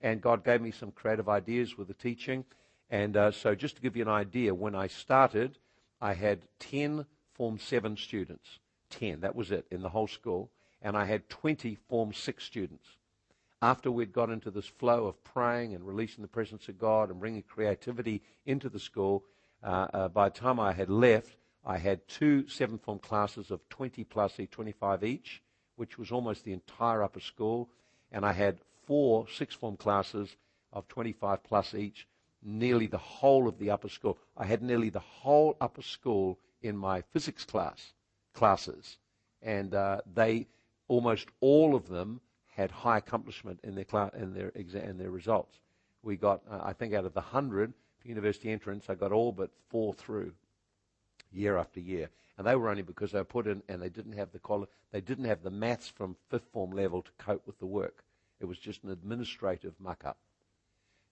And 0.00 0.20
God 0.20 0.44
gave 0.44 0.60
me 0.60 0.70
some 0.70 0.92
creative 0.92 1.28
ideas 1.28 1.78
with 1.78 1.88
the 1.88 1.94
teaching. 1.94 2.44
And 2.90 3.16
uh, 3.16 3.30
so, 3.30 3.54
just 3.54 3.76
to 3.76 3.82
give 3.82 3.96
you 3.96 4.02
an 4.02 4.08
idea, 4.08 4.54
when 4.54 4.74
I 4.74 4.86
started, 4.88 5.58
I 6.00 6.12
had 6.12 6.42
10 6.60 7.06
Form 7.32 7.58
7 7.58 7.96
students. 7.96 8.60
10, 8.90 9.22
that 9.22 9.34
was 9.34 9.50
it, 9.50 9.66
in 9.70 9.80
the 9.80 9.88
whole 9.88 10.06
school. 10.06 10.50
And 10.82 10.96
I 10.96 11.06
had 11.06 11.28
20 11.30 11.78
Form 11.88 12.12
6 12.12 12.44
students. 12.44 12.86
after 13.62 13.90
we'd 13.90 14.12
got 14.12 14.28
into 14.28 14.50
this 14.50 14.66
flow 14.66 15.06
of 15.06 15.24
praying 15.24 15.74
and 15.74 15.86
releasing 15.86 16.20
the 16.20 16.28
presence 16.28 16.68
of 16.68 16.78
God 16.78 17.08
and 17.08 17.18
bringing 17.18 17.42
creativity 17.42 18.20
into 18.44 18.68
the 18.68 18.78
school, 18.78 19.24
by 19.64 20.28
the 20.28 20.34
time 20.34 20.60
I 20.60 20.72
had 20.72 20.90
left, 20.90 21.36
I 21.64 21.78
had 21.78 22.06
two 22.06 22.46
seventh 22.48 22.82
form 22.82 22.98
classes 22.98 23.50
of 23.50 23.66
20 23.70 24.04
plus 24.04 24.38
each, 24.38 24.50
25 24.50 25.02
each, 25.02 25.42
which 25.76 25.98
was 25.98 26.12
almost 26.12 26.44
the 26.44 26.52
entire 26.52 27.02
upper 27.02 27.20
school. 27.20 27.70
And 28.12 28.24
I 28.24 28.32
had 28.32 28.58
four 28.86 29.26
sixth 29.28 29.58
form 29.58 29.76
classes 29.76 30.36
of 30.72 30.86
25 30.88 31.42
plus 31.42 31.74
each, 31.74 32.06
nearly 32.42 32.86
the 32.86 32.98
whole 32.98 33.48
of 33.48 33.58
the 33.58 33.70
upper 33.70 33.88
school. 33.88 34.18
I 34.36 34.44
had 34.44 34.62
nearly 34.62 34.90
the 34.90 35.00
whole 35.00 35.56
upper 35.60 35.82
school 35.82 36.38
in 36.60 36.76
my 36.76 37.02
physics 37.12 37.44
class 37.44 37.94
classes. 38.34 38.98
And 39.40 39.74
uh, 39.74 40.00
they, 40.12 40.46
almost 40.88 41.28
all 41.40 41.74
of 41.74 41.88
them, 41.88 42.20
had 42.46 42.70
high 42.70 42.98
accomplishment 42.98 43.60
in 43.64 43.74
their, 43.74 43.84
class, 43.84 44.10
in 44.14 44.34
their, 44.34 44.50
exa- 44.50 44.88
in 44.88 44.98
their 44.98 45.10
results. 45.10 45.58
We 46.02 46.16
got, 46.16 46.42
uh, 46.50 46.60
I 46.62 46.72
think, 46.72 46.92
out 46.92 47.04
of 47.04 47.14
the 47.14 47.20
100 47.20 47.72
university 48.04 48.50
entrance, 48.50 48.88
I 48.88 48.94
got 48.94 49.12
all 49.12 49.32
but 49.32 49.50
four 49.68 49.94
through 49.94 50.32
year 51.32 51.56
after 51.56 51.80
year. 51.80 52.10
And 52.36 52.46
they 52.46 52.56
were 52.56 52.68
only 52.68 52.82
because 52.82 53.12
they 53.12 53.18
were 53.18 53.24
put 53.24 53.46
in 53.46 53.62
and 53.68 53.80
they 53.80 53.88
didn't 53.88 54.12
have 54.14 54.32
the 54.32 54.38
quali- 54.38 54.68
they 54.90 55.00
didn't 55.00 55.24
have 55.24 55.42
the 55.42 55.50
maths 55.50 55.88
from 55.88 56.16
fifth 56.28 56.48
form 56.52 56.72
level 56.72 57.02
to 57.02 57.10
cope 57.18 57.46
with 57.46 57.58
the 57.58 57.66
work. 57.66 58.04
It 58.40 58.46
was 58.46 58.58
just 58.58 58.82
an 58.82 58.90
administrative 58.90 59.74
muck 59.78 60.04
up. 60.04 60.18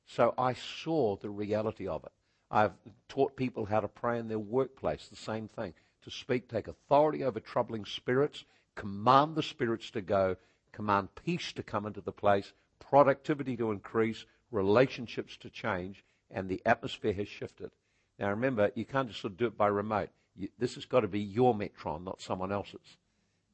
So 0.07 0.35
I 0.37 0.55
saw 0.55 1.17
the 1.17 1.31
reality 1.31 1.87
of 1.87 2.05
it. 2.05 2.13
I've 2.51 2.73
taught 3.09 3.37
people 3.37 3.65
how 3.65 3.81
to 3.81 3.89
pray 3.89 4.19
in 4.19 4.29
their 4.29 4.39
workplace, 4.39 5.09
the 5.09 5.17
same 5.17 5.49
thing. 5.49 5.75
To 6.03 6.11
speak, 6.11 6.49
take 6.49 6.69
authority 6.69 7.25
over 7.25 7.41
troubling 7.41 7.85
spirits, 7.85 8.45
command 8.75 9.37
the 9.37 9.43
spirits 9.43 9.91
to 9.93 10.03
go, 10.03 10.37
command 10.73 11.15
peace 11.15 11.53
to 11.53 11.63
come 11.63 11.87
into 11.87 12.01
the 12.01 12.13
place, 12.13 12.53
productivity 12.81 13.57
to 13.57 13.71
increase, 13.71 14.27
relationships 14.51 15.37
to 15.39 15.49
change, 15.49 16.05
and 16.33 16.49
the 16.49 16.63
atmosphere 16.67 17.13
has 17.13 17.29
shifted. 17.29 17.71
Now 18.19 18.31
remember, 18.31 18.71
you 18.75 18.85
can't 18.85 19.09
just 19.09 19.21
sort 19.21 19.33
of 19.35 19.39
do 19.39 19.47
it 19.47 19.57
by 19.57 19.69
remote. 19.69 20.11
You, 20.35 20.49
this 20.59 20.75
has 20.75 20.87
got 20.87 21.01
to 21.01 21.09
be 21.09 21.21
your 21.21 21.55
metron, 21.55 22.05
not 22.05 22.21
someone 22.21 22.53
else's. 22.53 22.97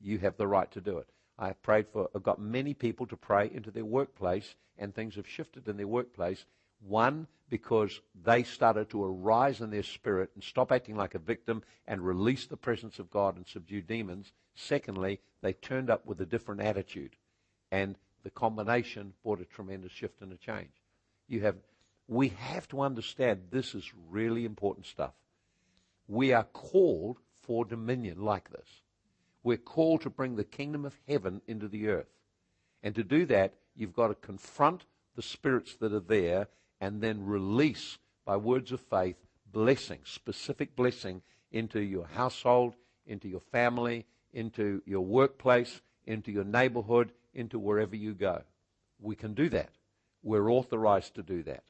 You 0.00 0.18
have 0.18 0.36
the 0.36 0.46
right 0.46 0.70
to 0.72 0.80
do 0.80 0.98
it. 0.98 1.08
I 1.38 1.48
have 1.48 1.62
prayed 1.62 1.86
for, 1.92 2.08
I've 2.14 2.22
got 2.22 2.40
many 2.40 2.74
people 2.74 3.06
to 3.06 3.16
pray 3.16 3.50
into 3.52 3.70
their 3.70 3.84
workplace, 3.84 4.54
and 4.76 4.94
things 4.94 5.16
have 5.16 5.28
shifted 5.28 5.68
in 5.68 5.76
their 5.76 5.86
workplace. 5.86 6.44
One, 6.80 7.26
because 7.50 8.00
they 8.24 8.42
started 8.42 8.90
to 8.90 9.04
arise 9.04 9.60
in 9.60 9.70
their 9.70 9.82
spirit 9.82 10.30
and 10.34 10.44
stop 10.44 10.70
acting 10.70 10.96
like 10.96 11.14
a 11.14 11.20
victim 11.20 11.62
and 11.86 12.00
release 12.06 12.46
the 12.46 12.56
presence 12.56 12.98
of 12.98 13.10
God 13.10 13.36
and 13.36 13.46
subdue 13.46 13.82
demons. 13.82 14.32
Secondly, 14.54 15.20
they 15.40 15.52
turned 15.52 15.90
up 15.90 16.06
with 16.06 16.20
a 16.20 16.26
different 16.26 16.60
attitude. 16.60 17.16
And 17.70 17.96
the 18.22 18.30
combination 18.30 19.14
brought 19.22 19.40
a 19.40 19.44
tremendous 19.44 19.92
shift 19.92 20.20
and 20.20 20.32
a 20.32 20.36
change. 20.36 20.70
You 21.28 21.40
have, 21.42 21.56
we 22.08 22.28
have 22.28 22.66
to 22.68 22.80
understand 22.80 23.42
this 23.50 23.74
is 23.74 23.92
really 24.10 24.46
important 24.46 24.86
stuff. 24.86 25.12
We 26.08 26.32
are 26.32 26.44
called 26.44 27.18
for 27.42 27.66
dominion 27.66 28.22
like 28.22 28.50
this. 28.50 28.68
We're 29.42 29.58
called 29.58 30.00
to 30.02 30.10
bring 30.10 30.36
the 30.36 30.44
kingdom 30.44 30.86
of 30.86 30.98
heaven 31.06 31.42
into 31.46 31.68
the 31.68 31.88
earth. 31.88 32.08
And 32.82 32.94
to 32.94 33.04
do 33.04 33.26
that, 33.26 33.54
you've 33.76 33.92
got 33.92 34.08
to 34.08 34.14
confront 34.14 34.84
the 35.16 35.22
spirits 35.22 35.76
that 35.76 35.92
are 35.92 36.00
there 36.00 36.48
and 36.80 37.02
then 37.02 37.26
release 37.26 37.98
by 38.24 38.36
words 38.36 38.72
of 38.72 38.80
faith 38.80 39.16
blessing, 39.52 40.00
specific 40.04 40.76
blessing 40.76 41.22
into 41.50 41.80
your 41.80 42.06
household, 42.06 42.74
into 43.06 43.28
your 43.28 43.40
family, 43.52 44.06
into 44.32 44.82
your 44.86 45.00
workplace, 45.00 45.80
into 46.06 46.30
your 46.30 46.44
neighborhood, 46.44 47.12
into 47.34 47.58
wherever 47.58 47.96
you 47.96 48.14
go. 48.14 48.42
We 49.00 49.14
can 49.14 49.34
do 49.34 49.48
that. 49.50 49.70
We're 50.22 50.50
authorized 50.50 51.14
to 51.14 51.22
do 51.22 51.42
that. 51.44 51.64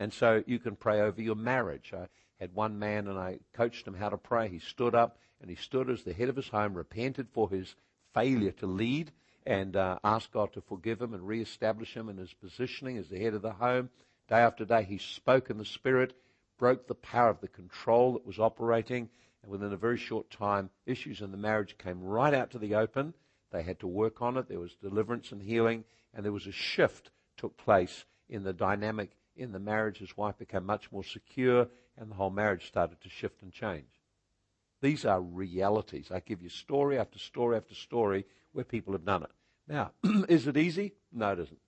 And 0.00 0.14
so 0.14 0.42
you 0.46 0.58
can 0.58 0.76
pray 0.76 1.02
over 1.02 1.20
your 1.20 1.36
marriage. 1.36 1.92
I 1.94 2.08
had 2.40 2.54
one 2.54 2.78
man 2.78 3.06
and 3.06 3.18
I 3.18 3.38
coached 3.52 3.86
him 3.86 3.94
how 3.94 4.08
to 4.08 4.16
pray. 4.16 4.48
He 4.48 4.58
stood 4.58 4.94
up 4.94 5.18
and 5.42 5.50
he 5.50 5.56
stood 5.56 5.90
as 5.90 6.02
the 6.02 6.14
head 6.14 6.30
of 6.30 6.36
his 6.36 6.48
home, 6.48 6.72
repented 6.74 7.28
for 7.30 7.50
his 7.50 7.74
failure 8.14 8.52
to 8.52 8.66
lead, 8.66 9.12
and 9.46 9.76
uh, 9.76 9.98
asked 10.02 10.32
God 10.32 10.54
to 10.54 10.62
forgive 10.62 11.00
him 11.00 11.12
and 11.12 11.28
reestablish 11.28 11.94
him 11.94 12.08
in 12.08 12.16
his 12.16 12.32
positioning 12.32 12.96
as 12.96 13.08
the 13.08 13.18
head 13.18 13.34
of 13.34 13.42
the 13.42 13.52
home. 13.52 13.90
Day 14.28 14.38
after 14.38 14.64
day, 14.64 14.84
he 14.84 14.96
spoke 14.96 15.50
in 15.50 15.58
the 15.58 15.64
Spirit, 15.66 16.14
broke 16.58 16.86
the 16.86 16.94
power 16.94 17.28
of 17.28 17.40
the 17.40 17.48
control 17.48 18.14
that 18.14 18.26
was 18.26 18.38
operating, 18.38 19.10
and 19.42 19.52
within 19.52 19.72
a 19.72 19.76
very 19.76 19.98
short 19.98 20.30
time, 20.30 20.70
issues 20.86 21.20
in 21.20 21.30
the 21.30 21.36
marriage 21.36 21.76
came 21.78 22.02
right 22.02 22.34
out 22.34 22.50
to 22.50 22.58
the 22.58 22.74
open. 22.74 23.14
They 23.50 23.62
had 23.62 23.80
to 23.80 23.86
work 23.86 24.22
on 24.22 24.36
it. 24.36 24.48
There 24.48 24.60
was 24.60 24.74
deliverance 24.74 25.32
and 25.32 25.42
healing, 25.42 25.84
and 26.14 26.24
there 26.24 26.32
was 26.32 26.46
a 26.46 26.52
shift 26.52 27.10
took 27.36 27.56
place 27.56 28.04
in 28.28 28.44
the 28.44 28.52
dynamic 28.52 29.10
in 29.40 29.52
the 29.52 29.58
marriage. 29.58 29.98
His 29.98 30.16
wife 30.16 30.38
became 30.38 30.64
much 30.64 30.92
more 30.92 31.04
secure, 31.04 31.68
and 31.96 32.10
the 32.10 32.14
whole 32.14 32.30
marriage 32.30 32.66
started 32.66 33.00
to 33.00 33.08
shift 33.08 33.42
and 33.42 33.52
change. 33.52 33.88
These 34.80 35.04
are 35.04 35.20
realities. 35.20 36.10
I 36.10 36.20
give 36.20 36.42
you 36.42 36.48
story 36.48 36.98
after 36.98 37.18
story 37.18 37.56
after 37.56 37.74
story 37.74 38.26
where 38.52 38.64
people 38.64 38.92
have 38.92 39.04
done 39.04 39.24
it. 39.24 39.30
Now, 39.68 39.92
is 40.28 40.46
it 40.46 40.56
easy? 40.56 40.94
No, 41.12 41.32
it 41.32 41.40
isn't. 41.40 41.60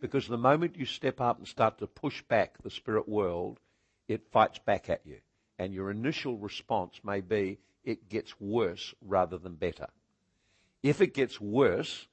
Because 0.00 0.28
the 0.28 0.36
moment 0.36 0.76
you 0.76 0.84
step 0.84 1.20
up 1.20 1.38
and 1.38 1.48
start 1.48 1.78
to 1.78 1.86
push 1.86 2.22
back 2.22 2.62
the 2.62 2.70
spirit 2.70 3.08
world, 3.08 3.60
it 4.08 4.30
fights 4.30 4.58
back 4.58 4.90
at 4.90 5.00
you. 5.04 5.18
And 5.58 5.72
your 5.72 5.90
initial 5.90 6.36
response 6.36 7.00
may 7.02 7.20
be 7.20 7.58
it 7.82 8.08
gets 8.08 8.38
worse 8.40 8.94
rather 9.00 9.38
than 9.38 9.54
better. 9.54 9.86
If 10.82 11.00
it 11.00 11.14
gets 11.14 11.40
worse, 11.40 12.08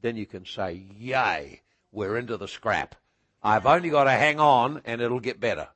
then 0.00 0.16
you 0.16 0.26
can 0.26 0.44
say, 0.44 0.86
Yay, 0.98 1.60
we're 1.92 2.16
into 2.16 2.36
the 2.36 2.48
scrap. 2.48 2.96
I've 3.42 3.66
only 3.66 3.88
got 3.88 4.04
to 4.04 4.10
hang 4.10 4.38
on 4.38 4.82
and 4.84 5.00
it'll 5.00 5.20
get 5.20 5.40
better. 5.40 5.68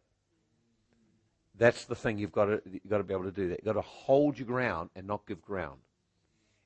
That's 1.57 1.85
the 1.85 1.95
thing 1.95 2.19
you've 2.19 2.33
got 2.33 2.47
to 2.47 2.63
you've 2.71 2.89
got 2.89 2.99
to 2.99 3.05
be 3.05 3.15
able 3.15 3.25
to 3.25 3.31
do 3.31 3.49
that. 3.49 3.61
You've 3.61 3.75
got 3.75 3.81
to 3.81 3.89
hold 3.89 4.39
your 4.39 4.47
ground 4.47 4.91
and 4.97 5.07
not 5.07 5.27
give 5.27 5.41
ground. 5.41 5.81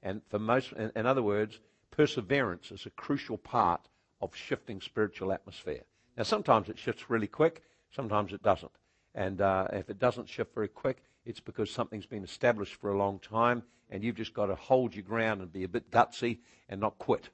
And 0.03 0.23
for 0.29 0.39
most, 0.39 0.73
in, 0.73 1.07
other 1.07 1.23
words, 1.23 1.61
perseverance 1.91 2.71
is 2.71 2.87
a 2.87 2.91
crucial 2.91 3.37
part 3.37 3.81
of 4.21 4.35
shifting 4.35 4.81
spiritual 4.81 5.33
atmosphere. 5.33 5.83
Now, 6.17 6.23
sometimes 6.23 6.69
it 6.69 6.79
shifts 6.79 7.11
really 7.11 7.27
quick, 7.27 7.63
sometimes 7.91 8.33
it 8.33 8.43
doesn't. 8.43 8.73
And 9.15 9.41
uh, 9.41 9.69
if 9.73 9.91
it 9.91 9.99
doesn't 9.99 10.29
shift 10.29 10.55
very 10.55 10.69
quick, 10.69 11.03
it's 11.25 11.41
because 11.41 11.71
something's 11.71 12.07
been 12.07 12.25
established 12.25 12.77
for 12.77 12.91
a 12.91 12.97
long 12.97 13.19
time, 13.19 13.63
and 13.91 14.03
you've 14.03 14.17
just 14.17 14.35
got 14.35 14.47
to 14.47 14.55
hold 14.55 14.95
your 14.95 15.05
ground 15.05 15.41
and 15.41 15.53
be 15.53 15.65
a 15.65 15.69
bit 15.69 15.91
gutsy 15.91 16.39
and 16.69 16.81
not 16.81 16.99
quit. 16.99 17.31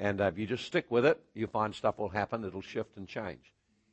And 0.00 0.22
uh, 0.22 0.24
if 0.24 0.38
you 0.38 0.46
just 0.46 0.64
stick 0.64 0.90
with 0.90 1.04
it, 1.04 1.20
you 1.34 1.46
find 1.46 1.74
stuff 1.74 1.98
will 1.98 2.08
happen, 2.08 2.42
it'll 2.42 2.62
shift 2.62 2.96
and 2.96 3.06
change. 3.06 3.52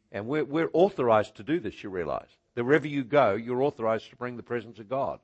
And 0.09 0.25
we're, 0.25 0.45
we're 0.45 0.69
authorized 0.71 1.35
to 1.35 1.43
do 1.43 1.59
this, 1.59 1.83
you 1.83 1.89
realize. 1.89 2.29
That 2.55 2.63
wherever 2.63 2.87
you 2.87 3.03
go, 3.03 3.33
you're 3.33 3.61
authorized 3.61 4.09
to 4.09 4.15
bring 4.15 4.37
the 4.37 4.41
presence 4.41 4.79
of 4.79 4.87
God. 4.87 5.19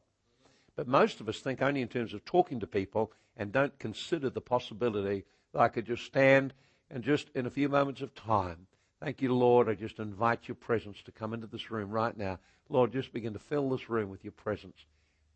But 0.76 0.90
most 0.90 1.22
of 1.22 1.30
us 1.30 1.40
think 1.40 1.62
only 1.62 1.82
in 1.82 1.88
terms 1.88 2.14
of 2.14 2.26
talking 2.26 2.60
to 2.60 2.68
people 2.68 3.14
and 3.38 3.54
don't 3.54 3.80
consider 3.80 4.30
the 4.30 4.42
possibility 4.42 5.24
that 5.54 5.62
I 5.62 5.70
could 5.70 5.86
just 5.86 6.04
stand 6.04 6.54
and 6.92 7.02
just 7.02 7.30
in 7.34 7.46
a 7.46 7.50
few 7.50 7.70
moments 7.70 8.02
of 8.02 8.14
time, 8.14 8.68
thank 9.02 9.22
you, 9.22 9.34
Lord, 9.34 9.70
I 9.70 9.76
just 9.76 10.00
invite 10.00 10.50
your 10.50 10.56
presence 10.56 11.02
to 11.06 11.14
come 11.14 11.34
into 11.34 11.48
this 11.48 11.72
room 11.72 11.92
right 11.92 12.16
now. 12.16 12.40
Lord, 12.68 12.92
just 12.92 13.14
begin 13.14 13.34
to 13.34 13.40
fill 13.40 13.70
this 13.70 13.90
room 13.90 14.10
with 14.10 14.26
your 14.26 14.34
presence. 14.34 14.86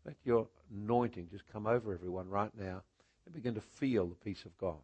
Let 0.04 0.16
your 0.24 0.46
anointing 0.70 1.28
just 1.32 1.50
come 1.50 1.66
over 1.66 1.94
everyone 1.94 2.28
right 2.28 2.52
now 2.54 2.82
and 3.24 3.34
begin 3.34 3.54
to 3.54 3.62
feel 3.62 4.06
the 4.06 4.14
peace 4.14 4.44
of 4.44 4.56
God. 4.58 4.76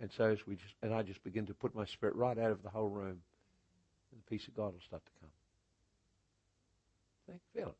And 0.00 0.10
so 0.12 0.24
as 0.24 0.46
we 0.46 0.56
just, 0.56 0.74
and 0.82 0.92
I 0.94 1.02
just 1.02 1.22
begin 1.24 1.46
to 1.46 1.54
put 1.54 1.74
my 1.74 1.86
spirit 1.86 2.14
right 2.16 2.38
out 2.38 2.50
of 2.50 2.62
the 2.62 2.68
whole 2.68 2.88
room, 2.88 3.20
and 4.12 4.20
the 4.20 4.30
peace 4.30 4.46
of 4.46 4.54
God 4.54 4.72
will 4.72 4.80
start 4.84 5.02
to 5.04 5.12
come. 5.20 5.30
See? 7.26 7.58
Feel 7.58 7.68
it. 7.68 7.76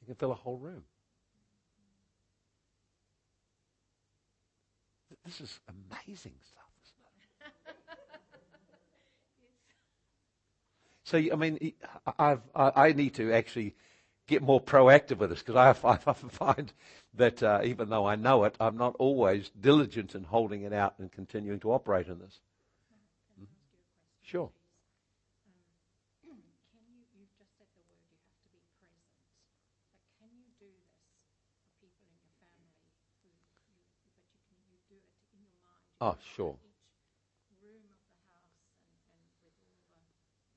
you 0.00 0.14
can 0.14 0.14
fill 0.14 0.30
a 0.30 0.36
whole 0.36 0.58
room. 0.58 0.84
This 5.24 5.40
is 5.40 5.58
amazing 5.68 6.34
stuff, 6.48 6.70
isn't 6.84 7.00
it? 7.50 7.76
so, 11.30 11.34
I 11.34 11.36
mean, 11.36 11.72
I've, 12.16 12.42
I 12.54 12.92
need 12.92 13.14
to 13.14 13.32
actually 13.32 13.74
get 14.26 14.42
more 14.42 14.60
proactive 14.60 15.18
with 15.18 15.30
this 15.30 15.42
because 15.42 15.56
I, 15.56 15.88
I, 15.88 16.12
find 16.12 16.72
that 17.14 17.42
uh, 17.42 17.60
even 17.64 17.88
though 17.88 18.06
I 18.06 18.16
know 18.16 18.44
it, 18.44 18.56
I'm 18.60 18.76
not 18.76 18.96
always 18.98 19.50
diligent 19.60 20.14
in 20.14 20.24
holding 20.24 20.62
it 20.62 20.72
out 20.72 20.94
and 20.98 21.10
continuing 21.10 21.60
to 21.60 21.72
operate 21.72 22.08
in 22.08 22.18
this. 22.18 22.40
Mm-hmm. 23.40 23.44
Sure. 24.22 24.50
Oh, 36.00 36.16
sure. 36.36 36.56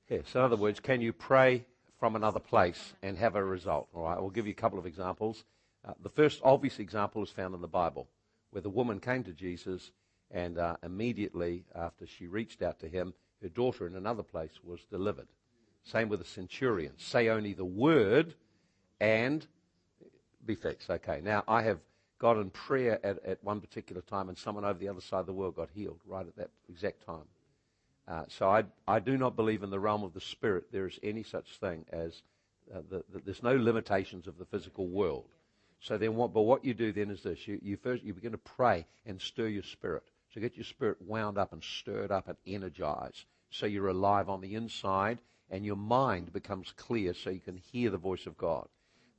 Yes, 0.08 0.34
in 0.34 0.40
other 0.40 0.56
words, 0.56 0.80
can 0.80 1.00
you 1.00 1.12
pray 1.12 1.64
from 2.00 2.16
another 2.16 2.40
place 2.40 2.94
and 3.02 3.16
have 3.18 3.36
a 3.36 3.44
result. 3.44 3.86
All 3.94 4.04
right, 4.04 4.18
we'll 4.18 4.30
give 4.30 4.46
you 4.46 4.52
a 4.52 4.62
couple 4.62 4.78
of 4.78 4.86
examples. 4.86 5.44
Uh, 5.86 5.92
the 6.02 6.08
first 6.08 6.40
obvious 6.42 6.78
example 6.78 7.22
is 7.22 7.30
found 7.30 7.54
in 7.54 7.60
the 7.60 7.68
Bible, 7.68 8.08
where 8.50 8.62
the 8.62 8.70
woman 8.70 8.98
came 8.98 9.22
to 9.24 9.32
Jesus, 9.32 9.92
and 10.30 10.58
uh, 10.58 10.76
immediately 10.82 11.64
after 11.76 12.06
she 12.06 12.26
reached 12.26 12.62
out 12.62 12.80
to 12.80 12.88
him, 12.88 13.12
her 13.42 13.48
daughter 13.48 13.86
in 13.86 13.94
another 13.94 14.22
place 14.22 14.52
was 14.64 14.80
delivered. 14.90 15.28
Same 15.84 16.08
with 16.08 16.20
the 16.20 16.26
centurion. 16.26 16.92
Say 16.96 17.28
only 17.28 17.52
the 17.52 17.64
word, 17.64 18.34
and 19.00 19.46
be 20.44 20.54
fixed. 20.54 20.90
Okay. 20.90 21.20
Now 21.22 21.44
I 21.48 21.62
have 21.62 21.78
got 22.18 22.36
in 22.36 22.50
prayer 22.50 22.98
at, 23.04 23.24
at 23.24 23.42
one 23.44 23.60
particular 23.60 24.02
time, 24.02 24.28
and 24.28 24.36
someone 24.36 24.64
over 24.64 24.78
the 24.78 24.88
other 24.88 25.00
side 25.00 25.20
of 25.20 25.26
the 25.26 25.32
world 25.32 25.56
got 25.56 25.70
healed 25.74 26.00
right 26.06 26.26
at 26.26 26.36
that 26.36 26.50
exact 26.68 27.04
time. 27.04 27.24
Uh, 28.10 28.24
so 28.26 28.50
I, 28.50 28.64
I 28.88 28.98
do 28.98 29.16
not 29.16 29.36
believe 29.36 29.62
in 29.62 29.70
the 29.70 29.78
realm 29.78 30.02
of 30.02 30.14
the 30.14 30.20
spirit 30.20 30.72
there 30.72 30.88
is 30.88 30.98
any 31.00 31.22
such 31.22 31.58
thing 31.58 31.84
as 31.92 32.22
uh, 32.74 32.80
the, 32.90 33.04
the, 33.12 33.20
there's 33.24 33.42
no 33.42 33.54
limitations 33.54 34.26
of 34.26 34.36
the 34.36 34.44
physical 34.46 34.88
world. 34.88 35.26
So 35.80 35.96
then 35.96 36.16
what? 36.16 36.34
But 36.34 36.42
what 36.42 36.64
you 36.64 36.74
do 36.74 36.92
then 36.92 37.10
is 37.10 37.22
this: 37.22 37.46
you, 37.46 37.60
you 37.62 37.76
first 37.76 38.02
you 38.02 38.12
begin 38.12 38.32
to 38.32 38.38
pray 38.38 38.86
and 39.06 39.20
stir 39.20 39.46
your 39.46 39.62
spirit. 39.62 40.02
So 40.34 40.40
get 40.40 40.56
your 40.56 40.64
spirit 40.64 40.98
wound 41.00 41.38
up 41.38 41.52
and 41.52 41.62
stirred 41.62 42.10
up 42.10 42.28
and 42.28 42.36
energized. 42.46 43.24
So 43.50 43.66
you're 43.66 43.88
alive 43.88 44.28
on 44.28 44.40
the 44.40 44.54
inside, 44.54 45.18
and 45.48 45.64
your 45.64 45.76
mind 45.76 46.32
becomes 46.32 46.72
clear, 46.76 47.14
so 47.14 47.30
you 47.30 47.40
can 47.40 47.56
hear 47.56 47.90
the 47.90 47.96
voice 47.96 48.26
of 48.26 48.36
God. 48.36 48.68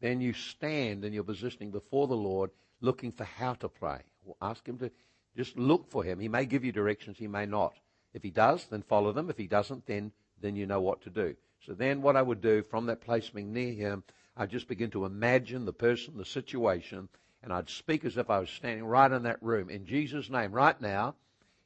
Then 0.02 0.22
you 0.22 0.34
stand 0.34 1.06
in 1.06 1.14
your 1.14 1.24
positioning 1.24 1.72
before 1.72 2.08
the 2.08 2.16
Lord, 2.16 2.52
looking 2.82 3.12
for 3.12 3.24
how 3.24 3.54
to 3.56 3.70
pray. 3.70 4.02
Ask 4.42 4.68
Him 4.68 4.78
to 4.80 4.92
just 5.36 5.58
look 5.58 5.90
for 5.90 6.04
Him. 6.04 6.20
He 6.20 6.28
may 6.28 6.46
give 6.46 6.64
you 6.64 6.72
directions, 6.72 7.18
He 7.18 7.28
may 7.28 7.46
not. 7.46 7.74
If 8.14 8.24
He 8.24 8.32
does, 8.32 8.66
then 8.66 8.82
follow 8.82 9.12
them. 9.12 9.30
If 9.30 9.38
He 9.38 9.48
doesn't, 9.48 9.86
then 9.86 10.12
then 10.42 10.56
you 10.56 10.66
know 10.66 10.82
what 10.82 11.02
to 11.04 11.10
do. 11.10 11.36
So 11.66 11.74
then, 11.74 12.02
what 12.02 12.16
I 12.16 12.22
would 12.22 12.42
do 12.42 12.64
from 12.64 12.88
that 12.88 13.02
place 13.02 13.30
being 13.30 13.54
near 13.54 13.74
Him, 13.74 14.04
I'd 14.36 14.50
just 14.50 14.68
begin 14.68 14.90
to 14.92 15.06
imagine 15.06 15.66
the 15.66 15.74
person, 15.74 16.18
the 16.18 16.26
situation, 16.26 17.08
and 17.44 17.54
I'd 17.54 17.70
speak 17.70 18.04
as 18.04 18.18
if 18.18 18.30
I 18.30 18.40
was 18.40 18.50
standing 18.50 18.86
right 18.86 19.12
in 19.12 19.24
that 19.24 19.42
room. 19.42 19.70
In 19.70 19.86
Jesus' 19.86 20.30
name, 20.30 20.52
right 20.52 20.80
now, 20.82 21.16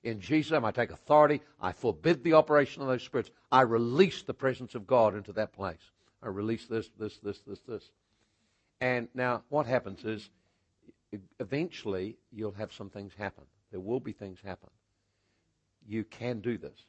in 0.03 0.19
Jesus' 0.19 0.51
name, 0.51 0.65
I 0.65 0.71
take 0.71 0.91
authority. 0.91 1.41
I 1.61 1.71
forbid 1.71 2.23
the 2.23 2.33
operation 2.33 2.81
of 2.81 2.87
those 2.87 3.03
spirits. 3.03 3.31
I 3.51 3.61
release 3.61 4.21
the 4.23 4.33
presence 4.33 4.75
of 4.75 4.85
God 4.85 5.15
into 5.15 5.33
that 5.33 5.53
place. 5.53 5.91
I 6.21 6.27
release 6.27 6.65
this, 6.65 6.89
this, 6.99 7.17
this, 7.19 7.39
this, 7.39 7.59
this. 7.67 7.89
And 8.81 9.07
now, 9.13 9.43
what 9.49 9.65
happens 9.65 10.03
is, 10.03 10.29
eventually, 11.39 12.17
you'll 12.31 12.51
have 12.51 12.73
some 12.73 12.89
things 12.89 13.13
happen. 13.17 13.45
There 13.71 13.79
will 13.79 14.01
be 14.01 14.11
things 14.11 14.39
happen. 14.43 14.69
You 15.87 16.03
can 16.03 16.39
do 16.39 16.57
this. 16.57 16.79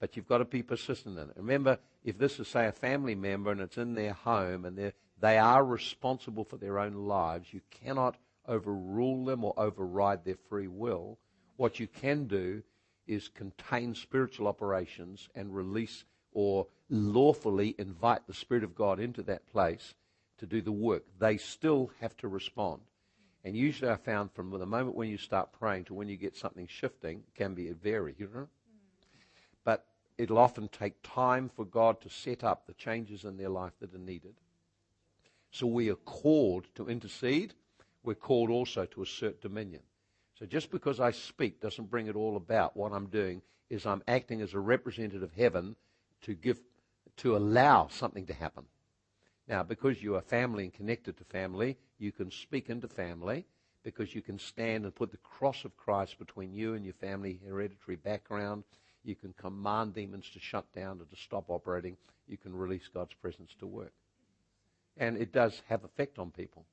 But 0.00 0.16
you've 0.16 0.28
got 0.28 0.38
to 0.38 0.44
be 0.44 0.62
persistent 0.62 1.18
in 1.18 1.30
it. 1.30 1.36
Remember, 1.36 1.78
if 2.04 2.18
this 2.18 2.38
is, 2.38 2.48
say, 2.48 2.66
a 2.66 2.72
family 2.72 3.14
member 3.14 3.50
and 3.50 3.60
it's 3.60 3.78
in 3.78 3.94
their 3.94 4.12
home 4.12 4.64
and 4.64 4.92
they 5.20 5.38
are 5.38 5.64
responsible 5.64 6.44
for 6.44 6.56
their 6.56 6.78
own 6.78 6.94
lives, 6.94 7.52
you 7.52 7.60
cannot 7.70 8.16
overrule 8.46 9.24
them 9.24 9.44
or 9.44 9.54
override 9.56 10.24
their 10.24 10.38
free 10.48 10.68
will. 10.68 11.18
What 11.56 11.80
you 11.80 11.88
can 11.88 12.26
do 12.26 12.62
is 13.06 13.28
contain 13.28 13.94
spiritual 13.94 14.46
operations 14.46 15.28
and 15.34 15.54
release 15.54 16.04
or 16.32 16.66
lawfully 16.88 17.74
invite 17.78 18.26
the 18.26 18.34
Spirit 18.34 18.62
of 18.62 18.74
God 18.74 19.00
into 19.00 19.22
that 19.24 19.50
place 19.50 19.94
to 20.38 20.46
do 20.46 20.62
the 20.62 20.70
work. 20.72 21.04
They 21.18 21.36
still 21.36 21.90
have 22.00 22.16
to 22.18 22.28
respond. 22.28 22.82
And 23.48 23.56
usually 23.56 23.90
I 23.90 23.96
found 23.96 24.30
from 24.32 24.50
the 24.50 24.66
moment 24.66 24.94
when 24.94 25.08
you 25.08 25.16
start 25.16 25.52
praying 25.58 25.84
to 25.84 25.94
when 25.94 26.06
you 26.06 26.18
get 26.18 26.36
something 26.36 26.66
shifting 26.66 27.22
can 27.34 27.54
be 27.54 27.70
vary, 27.70 28.14
you 28.18 28.28
know? 28.34 28.40
Mm. 28.40 28.48
But 29.64 29.86
it'll 30.18 30.36
often 30.36 30.68
take 30.68 31.02
time 31.02 31.48
for 31.56 31.64
God 31.64 31.98
to 32.02 32.10
set 32.10 32.44
up 32.44 32.66
the 32.66 32.74
changes 32.74 33.24
in 33.24 33.38
their 33.38 33.48
life 33.48 33.72
that 33.80 33.94
are 33.94 33.98
needed. 33.98 34.34
So 35.50 35.66
we 35.66 35.88
are 35.88 35.94
called 35.94 36.66
to 36.74 36.90
intercede. 36.90 37.54
We're 38.04 38.16
called 38.16 38.50
also 38.50 38.84
to 38.84 39.00
assert 39.00 39.40
dominion. 39.40 39.80
So 40.38 40.44
just 40.44 40.70
because 40.70 41.00
I 41.00 41.10
speak 41.12 41.58
doesn't 41.58 41.88
bring 41.90 42.06
it 42.06 42.16
all 42.16 42.36
about. 42.36 42.76
What 42.76 42.92
I'm 42.92 43.06
doing 43.06 43.40
is 43.70 43.86
I'm 43.86 44.02
acting 44.06 44.42
as 44.42 44.52
a 44.52 44.60
representative 44.60 45.22
of 45.22 45.32
heaven 45.32 45.74
to 46.20 46.34
give, 46.34 46.60
to 47.16 47.34
allow 47.34 47.88
something 47.88 48.26
to 48.26 48.34
happen. 48.34 48.64
Now, 49.48 49.62
because 49.62 50.02
you 50.02 50.14
are 50.16 50.20
family 50.20 50.64
and 50.64 50.72
connected 50.74 51.16
to 51.16 51.24
family, 51.24 51.78
you 51.98 52.12
can 52.12 52.30
speak 52.30 52.68
into 52.68 52.86
family 52.86 53.46
because 53.82 54.14
you 54.14 54.20
can 54.20 54.38
stand 54.38 54.84
and 54.84 54.94
put 54.94 55.10
the 55.10 55.16
cross 55.18 55.64
of 55.64 55.76
Christ 55.76 56.18
between 56.18 56.52
you 56.52 56.74
and 56.74 56.84
your 56.84 56.94
family 56.94 57.40
hereditary 57.46 57.96
background. 57.96 58.64
You 59.04 59.14
can 59.14 59.32
command 59.32 59.94
demons 59.94 60.28
to 60.34 60.38
shut 60.38 60.70
down 60.74 61.00
or 61.00 61.06
to 61.06 61.16
stop 61.16 61.46
operating. 61.48 61.96
You 62.26 62.36
can 62.36 62.54
release 62.54 62.88
God's 62.92 63.14
presence 63.14 63.54
to 63.60 63.66
work. 63.66 63.92
And 64.98 65.16
it 65.16 65.32
does 65.32 65.62
have 65.68 65.84
effect 65.84 66.18
on 66.18 66.30
people. 66.30 66.66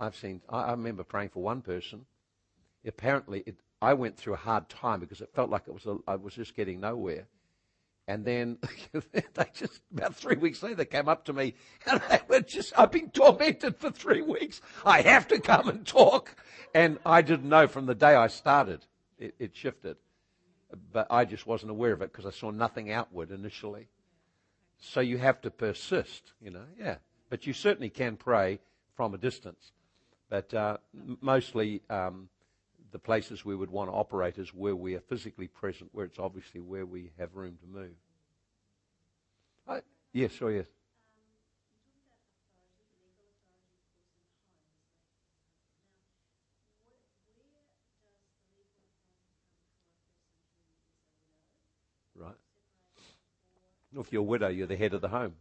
I've 0.00 0.16
seen, 0.16 0.40
I, 0.48 0.62
I 0.62 0.70
remember 0.72 1.04
praying 1.04 1.28
for 1.28 1.42
one 1.42 1.60
person. 1.60 2.06
Apparently, 2.84 3.44
it, 3.46 3.56
I 3.80 3.94
went 3.94 4.16
through 4.16 4.34
a 4.34 4.38
hard 4.38 4.68
time 4.68 4.98
because 4.98 5.20
it 5.20 5.30
felt 5.34 5.50
like 5.50 5.68
it 5.68 5.74
was 5.74 5.86
a, 5.86 5.98
I 6.08 6.16
was 6.16 6.34
just 6.34 6.56
getting 6.56 6.80
nowhere. 6.80 7.26
And 8.06 8.24
then 8.24 8.58
they 8.92 9.46
just 9.54 9.80
about 9.92 10.14
three 10.14 10.36
weeks 10.36 10.62
later 10.62 10.76
they 10.76 10.84
came 10.84 11.08
up 11.08 11.24
to 11.24 11.32
me 11.32 11.54
and 11.86 12.02
they 12.10 12.20
were 12.28 12.40
just 12.40 12.78
I've 12.78 12.92
been 12.92 13.10
tormented 13.10 13.76
for 13.76 13.90
three 13.90 14.22
weeks. 14.22 14.60
I 14.84 15.00
have 15.02 15.26
to 15.28 15.40
come 15.40 15.68
and 15.68 15.86
talk. 15.86 16.36
And 16.74 16.98
I 17.06 17.22
didn't 17.22 17.48
know 17.48 17.66
from 17.66 17.86
the 17.86 17.94
day 17.94 18.14
I 18.14 18.26
started. 18.26 18.84
It, 19.18 19.34
it 19.38 19.56
shifted. 19.56 19.96
But 20.92 21.06
I 21.08 21.24
just 21.24 21.46
wasn't 21.46 21.70
aware 21.70 21.92
of 21.92 22.02
it 22.02 22.12
because 22.12 22.26
I 22.26 22.36
saw 22.36 22.50
nothing 22.50 22.90
outward 22.90 23.30
initially. 23.30 23.88
So 24.80 25.00
you 25.00 25.18
have 25.18 25.40
to 25.42 25.50
persist, 25.50 26.32
you 26.42 26.50
know, 26.50 26.64
yeah. 26.78 26.96
But 27.30 27.46
you 27.46 27.52
certainly 27.52 27.90
can 27.90 28.16
pray 28.16 28.58
from 28.96 29.14
a 29.14 29.18
distance. 29.18 29.72
But 30.28 30.52
uh, 30.52 30.78
mostly 31.20 31.82
um, 31.88 32.28
the 32.94 32.98
places 33.00 33.44
we 33.44 33.56
would 33.56 33.72
want 33.72 33.90
to 33.90 33.92
operate 33.92 34.38
is 34.38 34.54
where 34.54 34.76
we 34.76 34.94
are 34.94 35.00
physically 35.00 35.48
present, 35.48 35.90
where 35.92 36.06
it's 36.06 36.20
obviously 36.20 36.60
where 36.60 36.86
we 36.86 37.10
have 37.18 37.34
room 37.34 37.58
to 37.60 37.66
move. 37.66 37.90
Uh, 39.66 39.80
yes, 40.12 40.30
sure, 40.30 40.52
yes. 40.52 40.66
Right. 52.14 52.32
If 53.98 54.12
you're 54.12 54.20
a 54.20 54.24
widow, 54.24 54.46
you're 54.46 54.68
the 54.68 54.76
head 54.76 54.94
of 54.94 55.00
the 55.00 55.08
home. 55.08 55.34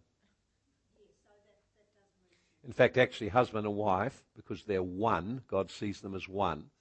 In 2.66 2.74
fact, 2.74 2.98
actually, 2.98 3.28
husband 3.28 3.68
and 3.68 3.76
wife, 3.76 4.24
because 4.36 4.64
they're 4.64 4.82
one, 4.82 5.44
God 5.48 5.70
sees 5.70 6.02
them 6.02 6.16
as 6.16 6.28
one 6.28 6.72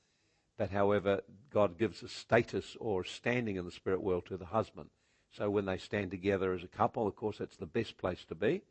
but 0.57 0.71
however, 0.71 1.21
God 1.51 1.79
gives 1.79 2.03
a 2.03 2.09
status 2.09 2.77
or 2.79 3.05
standing 3.05 3.57
in 3.57 3.65
the 3.65 3.71
spirit 3.71 4.03
world 4.03 4.27
to 4.27 4.37
the 4.37 4.47
husband. 4.47 4.91
So 5.31 5.49
when 5.49 5.65
they 5.65 5.79
stand 5.79 6.11
together 6.11 6.53
as 6.53 6.63
a 6.63 6.69
couple, 6.69 7.07
of 7.07 7.17
course, 7.17 7.39
that's 7.39 7.57
the 7.57 7.67
best 7.67 7.97
place 7.97 8.25
to 8.29 8.35
be. 8.35 8.63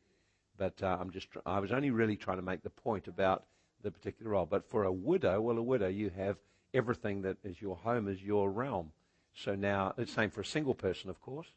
But 0.58 0.82
uh, 0.84 0.98
I'm 0.99 1.12
just, 1.12 1.28
I 1.45 1.60
was 1.60 1.72
only 1.72 1.90
really 1.90 2.16
trying 2.16 2.38
to 2.38 2.44
make 2.44 2.62
the 2.62 2.70
point 2.70 3.08
about 3.08 3.45
the 3.82 3.91
particular 3.91 4.32
role. 4.32 4.45
But 4.45 4.70
for 4.70 4.84
a 4.84 4.91
widow, 4.91 5.41
well, 5.41 5.58
a 5.58 5.64
widow, 5.64 5.88
you 5.88 6.12
have 6.16 6.38
everything 6.74 7.24
that 7.24 7.38
is 7.44 7.62
your 7.62 7.78
home 7.78 8.08
is 8.08 8.22
your 8.22 8.52
realm. 8.52 8.91
So 9.34 9.56
now 9.56 9.94
it's 9.98 10.14
same 10.14 10.30
for 10.30 10.41
a 10.41 10.45
single 10.45 10.76
person, 10.76 11.10
of 11.10 11.20
course. 11.20 11.48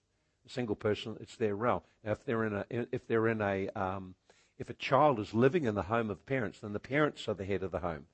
A 0.46 0.50
single 0.50 0.76
person, 0.76 1.16
it's 1.20 1.36
their 1.36 1.54
realm. 1.54 1.82
Now, 2.02 2.12
if 2.12 2.24
they're 2.24 2.44
in 2.44 2.54
a, 2.54 2.64
if 2.70 3.06
they're 3.06 3.28
in 3.28 3.40
a, 3.40 3.68
um, 3.70 4.14
if 4.58 4.70
a 4.70 4.74
child 4.74 5.18
is 5.18 5.34
living 5.34 5.64
in 5.64 5.74
the 5.74 5.82
home 5.82 6.10
of 6.10 6.24
parents, 6.26 6.60
then 6.60 6.72
the 6.72 6.80
parents 6.80 7.28
are 7.28 7.34
the 7.34 7.44
head 7.44 7.62
of 7.62 7.72
the 7.72 7.80
home. 7.80 8.06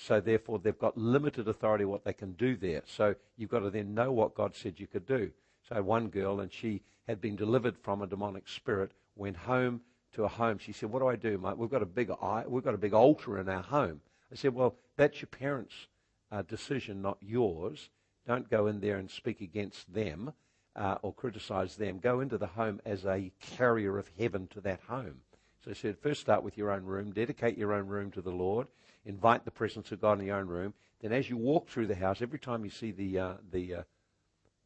So 0.00 0.20
therefore, 0.20 0.60
they've 0.60 0.78
got 0.78 0.96
limited 0.96 1.48
authority 1.48 1.84
what 1.84 2.04
they 2.04 2.12
can 2.12 2.32
do 2.32 2.56
there. 2.56 2.82
So 2.86 3.16
you've 3.36 3.50
got 3.50 3.60
to 3.60 3.70
then 3.70 3.94
know 3.94 4.12
what 4.12 4.34
God 4.34 4.54
said 4.54 4.78
you 4.78 4.86
could 4.86 5.06
do. 5.06 5.32
So 5.68 5.82
one 5.82 6.08
girl, 6.08 6.40
and 6.40 6.52
she 6.52 6.82
had 7.08 7.20
been 7.20 7.34
delivered 7.34 7.76
from 7.76 8.00
a 8.00 8.06
demonic 8.06 8.46
spirit, 8.48 8.92
went 9.16 9.36
home 9.36 9.80
to 10.12 10.24
a 10.24 10.28
home. 10.28 10.58
She 10.58 10.72
said, 10.72 10.90
"What 10.90 11.00
do 11.00 11.08
I 11.08 11.16
do? 11.16 11.38
We've 11.56 11.68
got 11.68 11.82
a 11.82 11.86
big 11.86 12.10
we've 12.46 12.64
got 12.64 12.74
a 12.74 12.78
big 12.78 12.94
altar 12.94 13.38
in 13.38 13.48
our 13.48 13.62
home." 13.62 14.00
I 14.30 14.36
said, 14.36 14.54
"Well, 14.54 14.76
that's 14.96 15.20
your 15.20 15.28
parents' 15.28 15.88
uh, 16.30 16.42
decision, 16.42 17.02
not 17.02 17.18
yours. 17.20 17.90
Don't 18.24 18.48
go 18.48 18.68
in 18.68 18.80
there 18.80 18.98
and 18.98 19.10
speak 19.10 19.40
against 19.40 19.92
them." 19.92 20.32
Uh, 20.76 20.96
or 21.02 21.12
criticize 21.12 21.74
them, 21.74 21.98
go 21.98 22.20
into 22.20 22.38
the 22.38 22.46
home 22.46 22.80
as 22.84 23.04
a 23.04 23.32
carrier 23.40 23.98
of 23.98 24.08
heaven 24.16 24.46
to 24.46 24.60
that 24.60 24.80
home. 24.82 25.22
So 25.68 25.72
I 25.72 25.74
said, 25.74 25.98
first 25.98 26.22
start 26.22 26.42
with 26.42 26.56
your 26.56 26.70
own 26.70 26.84
room, 26.84 27.12
dedicate 27.12 27.58
your 27.58 27.74
own 27.74 27.88
room 27.88 28.10
to 28.12 28.22
the 28.22 28.30
Lord, 28.30 28.68
invite 29.04 29.44
the 29.44 29.50
presence 29.50 29.92
of 29.92 30.00
God 30.00 30.18
in 30.18 30.24
your 30.24 30.38
own 30.38 30.46
room. 30.46 30.72
Then, 31.02 31.12
as 31.12 31.28
you 31.28 31.36
walk 31.36 31.68
through 31.68 31.88
the 31.88 31.94
house, 31.94 32.22
every 32.22 32.38
time 32.38 32.64
you 32.64 32.70
see 32.70 32.90
the 32.90 33.18
uh, 33.18 33.34
the, 33.52 33.74
uh, 33.74 33.82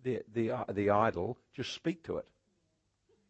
the 0.04 0.20
the 0.32 0.52
uh, 0.52 0.64
the 0.72 0.90
idol, 0.90 1.38
just 1.56 1.72
speak 1.72 2.04
to 2.04 2.18
it 2.18 2.26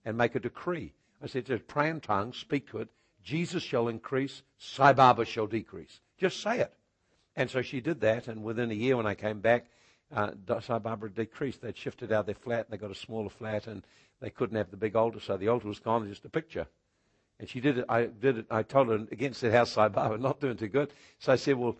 and 0.04 0.18
make 0.18 0.34
a 0.34 0.40
decree. 0.40 0.92
I 1.22 1.28
said, 1.28 1.46
just 1.46 1.66
pray 1.66 1.88
in 1.88 2.02
tongues, 2.02 2.36
speak 2.36 2.68
to 2.72 2.78
it. 2.78 2.88
Jesus 3.24 3.62
shall 3.62 3.88
increase, 3.88 4.42
Sai 4.58 4.92
Baba 4.92 5.24
shall 5.24 5.46
decrease. 5.46 6.00
Just 6.18 6.42
say 6.42 6.58
it. 6.58 6.74
And 7.36 7.48
so 7.48 7.62
she 7.62 7.80
did 7.80 8.02
that, 8.02 8.28
and 8.28 8.44
within 8.44 8.70
a 8.70 8.74
year, 8.74 8.98
when 8.98 9.06
I 9.06 9.14
came 9.14 9.40
back, 9.40 9.64
uh, 10.14 10.32
Sai 10.60 10.78
Baba 10.78 11.08
decreased. 11.08 11.62
They'd 11.62 11.78
shifted 11.78 12.12
out 12.12 12.26
their 12.26 12.34
flat, 12.34 12.66
and 12.66 12.68
they 12.68 12.76
got 12.76 12.94
a 12.94 12.94
smaller 12.94 13.30
flat, 13.30 13.66
and 13.66 13.82
they 14.20 14.28
couldn't 14.28 14.58
have 14.58 14.70
the 14.70 14.76
big 14.76 14.94
altar, 14.94 15.20
so 15.20 15.38
the 15.38 15.48
altar 15.48 15.68
was 15.68 15.80
gone, 15.80 16.06
just 16.06 16.26
a 16.26 16.28
picture. 16.28 16.66
And 17.42 17.50
she 17.50 17.58
did 17.58 17.78
it. 17.78 17.86
I 17.88 18.04
did 18.04 18.38
it. 18.38 18.46
I 18.52 18.62
told 18.62 18.86
her 18.86 19.04
against 19.10 19.40
the 19.40 19.50
house 19.50 19.72
Sai 19.72 19.88
Baba, 19.88 20.16
not 20.16 20.38
doing 20.38 20.56
too 20.56 20.68
good. 20.68 20.92
So 21.18 21.32
I 21.32 21.34
said, 21.34 21.56
well, 21.56 21.76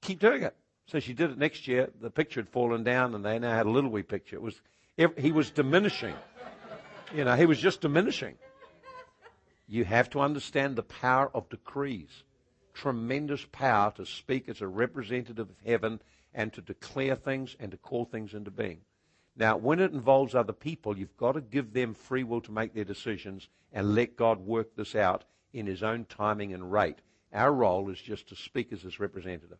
keep 0.00 0.20
doing 0.20 0.44
it. 0.44 0.54
So 0.86 1.00
she 1.00 1.14
did 1.14 1.32
it 1.32 1.36
next 1.36 1.66
year. 1.66 1.90
The 2.00 2.10
picture 2.10 2.38
had 2.38 2.48
fallen 2.48 2.84
down, 2.84 3.12
and 3.12 3.24
they 3.24 3.40
now 3.40 3.56
had 3.56 3.66
a 3.66 3.70
little 3.70 3.90
wee 3.90 4.04
picture. 4.04 4.36
It 4.36 4.42
was 4.42 4.60
he 5.18 5.32
was 5.32 5.50
diminishing. 5.50 6.14
You 7.12 7.24
know, 7.24 7.34
he 7.34 7.44
was 7.44 7.58
just 7.58 7.80
diminishing. 7.80 8.36
You 9.66 9.84
have 9.84 10.10
to 10.10 10.20
understand 10.20 10.76
the 10.76 10.84
power 10.84 11.28
of 11.34 11.48
decrees. 11.48 12.22
Tremendous 12.72 13.44
power 13.50 13.92
to 13.96 14.06
speak 14.06 14.48
as 14.48 14.60
a 14.60 14.68
representative 14.68 15.50
of 15.50 15.56
heaven 15.66 16.00
and 16.32 16.52
to 16.52 16.60
declare 16.60 17.16
things 17.16 17.56
and 17.58 17.72
to 17.72 17.76
call 17.76 18.04
things 18.04 18.32
into 18.32 18.52
being. 18.52 18.78
Now, 19.36 19.56
when 19.56 19.80
it 19.80 19.92
involves 19.92 20.34
other 20.34 20.52
people, 20.52 20.96
you've 20.96 21.16
got 21.16 21.32
to 21.32 21.40
give 21.40 21.72
them 21.72 21.94
free 21.94 22.22
will 22.22 22.40
to 22.42 22.52
make 22.52 22.72
their 22.72 22.84
decisions 22.84 23.48
and 23.72 23.94
let 23.94 24.16
God 24.16 24.40
work 24.40 24.76
this 24.76 24.94
out 24.94 25.24
in 25.52 25.66
His 25.66 25.82
own 25.82 26.04
timing 26.04 26.52
and 26.52 26.70
rate. 26.70 26.98
Our 27.32 27.52
role 27.52 27.90
is 27.90 28.00
just 28.00 28.28
to 28.28 28.36
speak 28.36 28.72
as 28.72 28.82
His 28.82 29.00
representative. 29.00 29.58